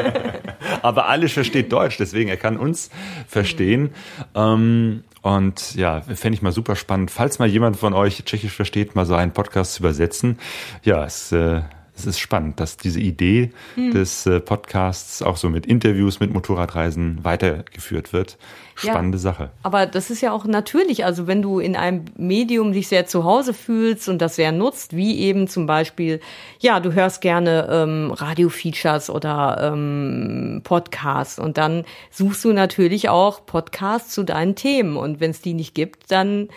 Aber 0.82 1.08
alles 1.08 1.32
versteht 1.32 1.72
Deutsch, 1.72 1.96
deswegen 1.96 2.28
er 2.28 2.36
kann 2.36 2.58
uns 2.58 2.90
verstehen. 3.26 3.90
Ähm, 4.34 5.02
und 5.22 5.74
ja, 5.74 6.00
fände 6.00 6.34
ich 6.34 6.42
mal 6.42 6.52
super 6.52 6.76
spannend, 6.76 7.10
falls 7.10 7.38
mal 7.38 7.48
jemand 7.48 7.76
von 7.76 7.92
euch 7.92 8.24
Tschechisch 8.24 8.54
versteht, 8.54 8.94
mal 8.94 9.06
so 9.06 9.14
einen 9.14 9.32
Podcast 9.32 9.74
zu 9.74 9.82
übersetzen. 9.82 10.38
Ja, 10.82 11.04
es, 11.04 11.30
äh, 11.32 11.62
es 11.94 12.06
ist 12.06 12.18
spannend, 12.18 12.60
dass 12.60 12.78
diese 12.78 13.00
Idee 13.00 13.50
des 13.76 14.24
äh, 14.26 14.40
Podcasts 14.40 15.20
auch 15.20 15.36
so 15.36 15.50
mit 15.50 15.66
Interviews, 15.66 16.20
mit 16.20 16.32
Motorradreisen 16.32 17.22
weitergeführt 17.24 18.12
wird. 18.14 18.38
Spannende 18.80 19.18
Ja. 19.18 19.22
Sache. 19.22 19.50
Aber 19.62 19.86
das 19.86 20.10
ist 20.10 20.20
ja 20.20 20.32
auch 20.32 20.44
natürlich, 20.44 21.04
also 21.04 21.26
wenn 21.26 21.42
du 21.42 21.58
in 21.58 21.76
einem 21.76 22.04
Medium 22.16 22.72
dich 22.72 22.88
sehr 22.88 23.06
zu 23.06 23.24
Hause 23.24 23.54
fühlst 23.54 24.08
und 24.08 24.20
das 24.20 24.36
sehr 24.36 24.52
nutzt, 24.52 24.96
wie 24.96 25.18
eben 25.20 25.48
zum 25.48 25.66
Beispiel, 25.66 26.20
ja, 26.58 26.80
du 26.80 26.92
hörst 26.92 27.20
gerne 27.20 27.68
ähm, 27.70 28.12
Radio-Features 28.12 29.10
oder 29.10 29.72
ähm, 29.72 30.60
Podcasts 30.64 31.38
und 31.38 31.58
dann 31.58 31.84
suchst 32.10 32.44
du 32.44 32.52
natürlich 32.52 33.08
auch 33.08 33.46
Podcasts 33.46 34.12
zu 34.12 34.22
deinen 34.22 34.54
Themen 34.54 34.96
und 34.96 35.20
wenn 35.20 35.30
es 35.30 35.40
die 35.40 35.54
nicht 35.54 35.74
gibt, 35.74 36.10
dann 36.10 36.48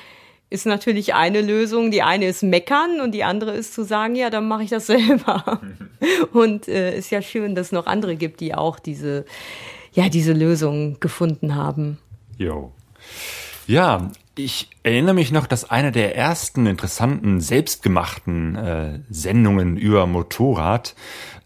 ist 0.54 0.68
natürlich 0.68 1.16
eine 1.16 1.42
Lösung, 1.42 1.90
die 1.90 2.04
eine 2.04 2.28
ist 2.28 2.44
meckern 2.44 3.02
und 3.02 3.12
die 3.12 3.24
andere 3.24 3.54
ist 3.54 3.74
zu 3.74 3.84
sagen, 3.84 4.14
ja, 4.16 4.30
dann 4.30 4.48
mache 4.48 4.62
ich 4.62 4.70
das 4.70 4.86
selber. 4.88 5.60
Und 6.32 6.68
äh, 6.68 6.96
ist 6.96 7.10
ja 7.10 7.24
schön, 7.24 7.56
dass 7.56 7.68
es 7.68 7.72
noch 7.72 7.88
andere 7.88 8.16
gibt, 8.16 8.40
die 8.40 8.54
auch 8.54 8.78
diese, 8.78 9.26
ja, 9.94 10.10
diese 10.10 10.32
Lösung 10.32 11.00
gefunden 11.00 11.56
haben. 11.56 11.98
Jo. 12.38 12.72
Ja, 13.68 14.10
ich 14.36 14.70
erinnere 14.82 15.14
mich 15.14 15.32
noch, 15.32 15.46
dass 15.46 15.70
eine 15.70 15.92
der 15.92 16.18
ersten 16.18 16.66
interessanten, 16.66 17.40
selbstgemachten 17.40 18.56
äh, 18.56 19.00
Sendungen 19.10 19.78
über 19.78 20.08
Motorrad 20.08 20.96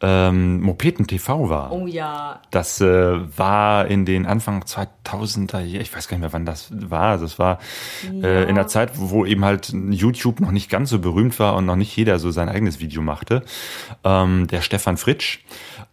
ähm, 0.01 0.61
Mopeten 0.61 1.05
TV 1.05 1.49
war. 1.49 1.71
Oh 1.73 1.85
ja. 1.85 2.41
Das 2.49 2.79
äh, 2.81 3.37
war 3.37 3.87
in 3.87 4.05
den 4.05 4.25
Anfang 4.25 4.63
2000er, 4.63 5.59
Jahr- 5.59 5.81
ich 5.81 5.93
weiß 5.93 6.07
gar 6.07 6.15
nicht 6.17 6.21
mehr, 6.21 6.33
wann 6.33 6.45
das 6.45 6.69
war. 6.71 7.09
Also 7.09 7.25
es 7.25 7.37
war 7.37 7.59
äh, 8.23 8.47
in 8.47 8.55
der 8.55 8.67
Zeit, 8.67 8.91
wo 8.95 9.25
eben 9.25 9.43
halt 9.43 9.73
YouTube 9.89 10.39
noch 10.39 10.51
nicht 10.51 10.69
ganz 10.69 10.89
so 10.89 10.99
berühmt 10.99 11.37
war 11.39 11.55
und 11.55 11.65
noch 11.65 11.75
nicht 11.75 11.95
jeder 11.95 12.19
so 12.19 12.31
sein 12.31 12.47
eigenes 12.47 12.79
Video 12.79 13.01
machte. 13.01 13.43
Ähm, 14.03 14.47
der 14.47 14.61
Stefan 14.61 14.97
Fritsch, 14.97 15.39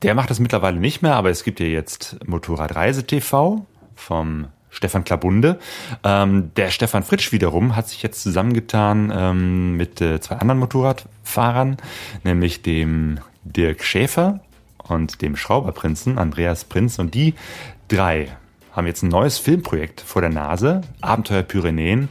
der 0.02 0.14
macht 0.14 0.30
das 0.30 0.38
mittlerweile 0.38 0.78
nicht 0.78 1.02
mehr, 1.02 1.16
aber 1.16 1.30
es 1.30 1.42
gibt 1.42 1.58
ja 1.60 1.66
jetzt 1.66 2.18
Motorradreise 2.26 3.04
TV 3.06 3.66
vom 3.96 4.46
Stefan 4.74 5.04
Klabunde. 5.04 5.58
Ähm, 6.02 6.50
der 6.56 6.70
Stefan 6.70 7.02
Fritsch 7.02 7.32
wiederum 7.32 7.76
hat 7.76 7.88
sich 7.88 8.02
jetzt 8.02 8.22
zusammengetan 8.22 9.12
ähm, 9.14 9.76
mit 9.76 10.00
äh, 10.00 10.20
zwei 10.20 10.36
anderen 10.36 10.58
Motorradfahrern, 10.60 11.76
nämlich 12.24 12.62
dem 12.62 13.20
Dirk 13.44 13.84
Schäfer 13.84 14.40
und 14.82 15.22
dem 15.22 15.36
Schrauberprinzen 15.36 16.18
Andreas 16.18 16.64
Prinz. 16.64 16.98
Und 16.98 17.14
die 17.14 17.34
drei 17.88 18.28
haben 18.72 18.86
jetzt 18.86 19.02
ein 19.02 19.08
neues 19.08 19.38
Filmprojekt 19.38 20.00
vor 20.00 20.20
der 20.20 20.30
Nase, 20.30 20.82
Abenteuer 21.00 21.42
Pyrenäen. 21.42 22.08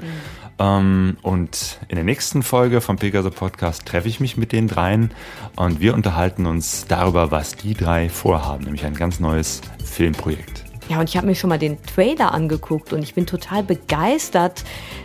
Ähm, 0.59 1.17
und 1.21 1.79
in 1.89 1.95
der 1.95 2.05
nächsten 2.05 2.43
Folge 2.43 2.79
vom 2.79 2.97
Pegaso 2.97 3.31
Podcast 3.31 3.85
treffe 3.85 4.07
ich 4.07 4.19
mich 4.19 4.37
mit 4.37 4.51
den 4.51 4.67
dreien 4.67 5.11
und 5.55 5.81
wir 5.81 5.93
unterhalten 5.93 6.45
uns 6.45 6.85
darüber, 6.87 7.31
was 7.31 7.55
die 7.55 7.73
drei 7.73 8.07
vorhaben, 8.09 8.63
nämlich 8.63 8.85
ein 8.85 8.95
ganz 8.95 9.19
neues 9.19 9.61
Filmprojekt. 9.83 10.62
Ja, 10.89 10.99
und 10.99 11.09
ich 11.09 11.15
habe 11.15 11.27
mir 11.27 11.35
schon 11.35 11.49
mal 11.49 11.59
den 11.59 11.81
Trailer 11.83 12.33
angeguckt 12.33 12.91
und 12.91 13.03
ich 13.03 13.13
bin 13.15 13.25
total 13.25 13.63
begeistert 13.63 14.63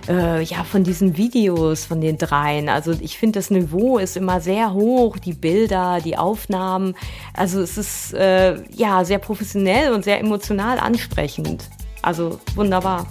äh, 0.09 0.43
ja, 0.43 0.65
von 0.65 0.83
diesen 0.83 1.17
Videos 1.17 1.85
von 1.85 2.01
den 2.01 2.19
dreien. 2.19 2.69
Also 2.69 2.93
ich 3.01 3.17
finde, 3.17 3.39
das 3.39 3.51
Niveau 3.51 3.99
ist 3.99 4.17
immer 4.17 4.41
sehr 4.41 4.73
hoch, 4.73 5.19
die 5.19 5.35
Bilder, 5.35 6.01
die 6.05 6.17
Aufnahmen. 6.17 6.95
Also 7.33 7.61
es 7.61 7.79
ist 7.79 8.13
äh, 8.15 8.61
ja 8.73 9.05
sehr 9.05 9.19
professionell 9.19 9.93
und 9.93 10.05
sehr 10.05 10.19
emotional 10.19 10.79
ansprechend. 10.79 11.69
Also 12.03 12.41
wunderbar. 12.55 13.07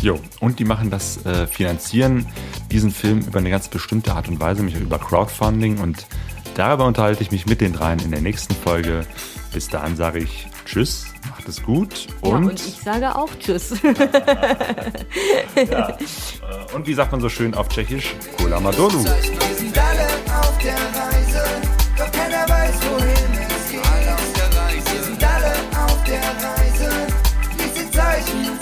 Jo, 0.00 0.18
und 0.40 0.58
die 0.58 0.64
machen 0.64 0.90
das, 0.90 1.24
äh, 1.26 1.46
finanzieren 1.46 2.26
diesen 2.72 2.90
Film 2.90 3.20
über 3.20 3.38
eine 3.38 3.50
ganz 3.50 3.68
bestimmte 3.68 4.14
Art 4.14 4.28
und 4.28 4.40
Weise, 4.40 4.62
nämlich 4.64 4.80
über 4.80 4.98
Crowdfunding. 4.98 5.78
Und 5.78 6.06
darüber 6.54 6.86
unterhalte 6.86 7.22
ich 7.22 7.30
mich 7.30 7.46
mit 7.46 7.60
den 7.60 7.74
dreien 7.74 8.00
in 8.00 8.10
der 8.10 8.22
nächsten 8.22 8.54
Folge. 8.54 9.06
Bis 9.52 9.68
dahin 9.68 9.94
sage 9.94 10.18
ich 10.20 10.48
Tschüss, 10.64 11.11
macht 11.42 11.48
es 11.48 11.62
gut. 11.62 12.06
Und, 12.20 12.30
ja, 12.30 12.36
und 12.36 12.60
ich 12.66 12.76
sage 12.76 13.16
auch 13.16 13.30
Tschüss. 13.38 13.74
ja, 15.56 15.88
äh, 15.88 15.96
und 16.74 16.86
wie 16.86 16.94
sagt 16.94 17.10
man 17.12 17.20
so 17.20 17.28
schön 17.28 17.54
auf 17.54 17.68
Tschechisch? 17.68 18.14
Kola 18.38 18.60
Madolu. 18.60 19.04
Wir 19.04 19.12
sind 19.56 19.76
alle 19.76 20.06
auf 20.38 20.56
der 20.58 20.74
Reise, 20.74 21.44
doch 21.96 22.12
keiner 22.12 22.48
weiß, 22.48 22.74
wohin 22.90 23.32
es 23.48 23.70
geht. 23.70 23.80
Alle 23.84 24.14
auf 24.14 24.32
der 24.34 24.46
Reise. 24.60 24.92
Wir 24.92 25.02
sind 25.02 25.24
alle 25.24 25.52
auf 25.84 26.04
der 26.04 26.22
Reise, 26.22 26.90
lies 27.58 27.72
die 27.74 27.90
Zeichen. 27.90 28.58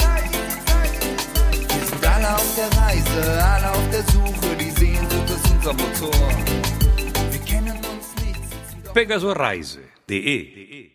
Wir 1.69 1.87
sind 1.87 2.07
alle 2.07 2.35
auf 2.35 2.55
der 2.57 2.71
Reise, 2.81 3.45
alle 3.45 3.71
auf 3.71 3.91
der 3.91 4.03
Suche, 4.05 4.57
die 4.59 4.71
Sehnsucht 4.71 5.29
ist 5.29 5.51
unser 5.55 5.73
Motor. 5.75 6.29
Wir 7.31 7.41
kennen 7.41 7.77
uns 7.77 8.15
nicht. 8.25 8.95
Pegasoreise.de 8.95 10.90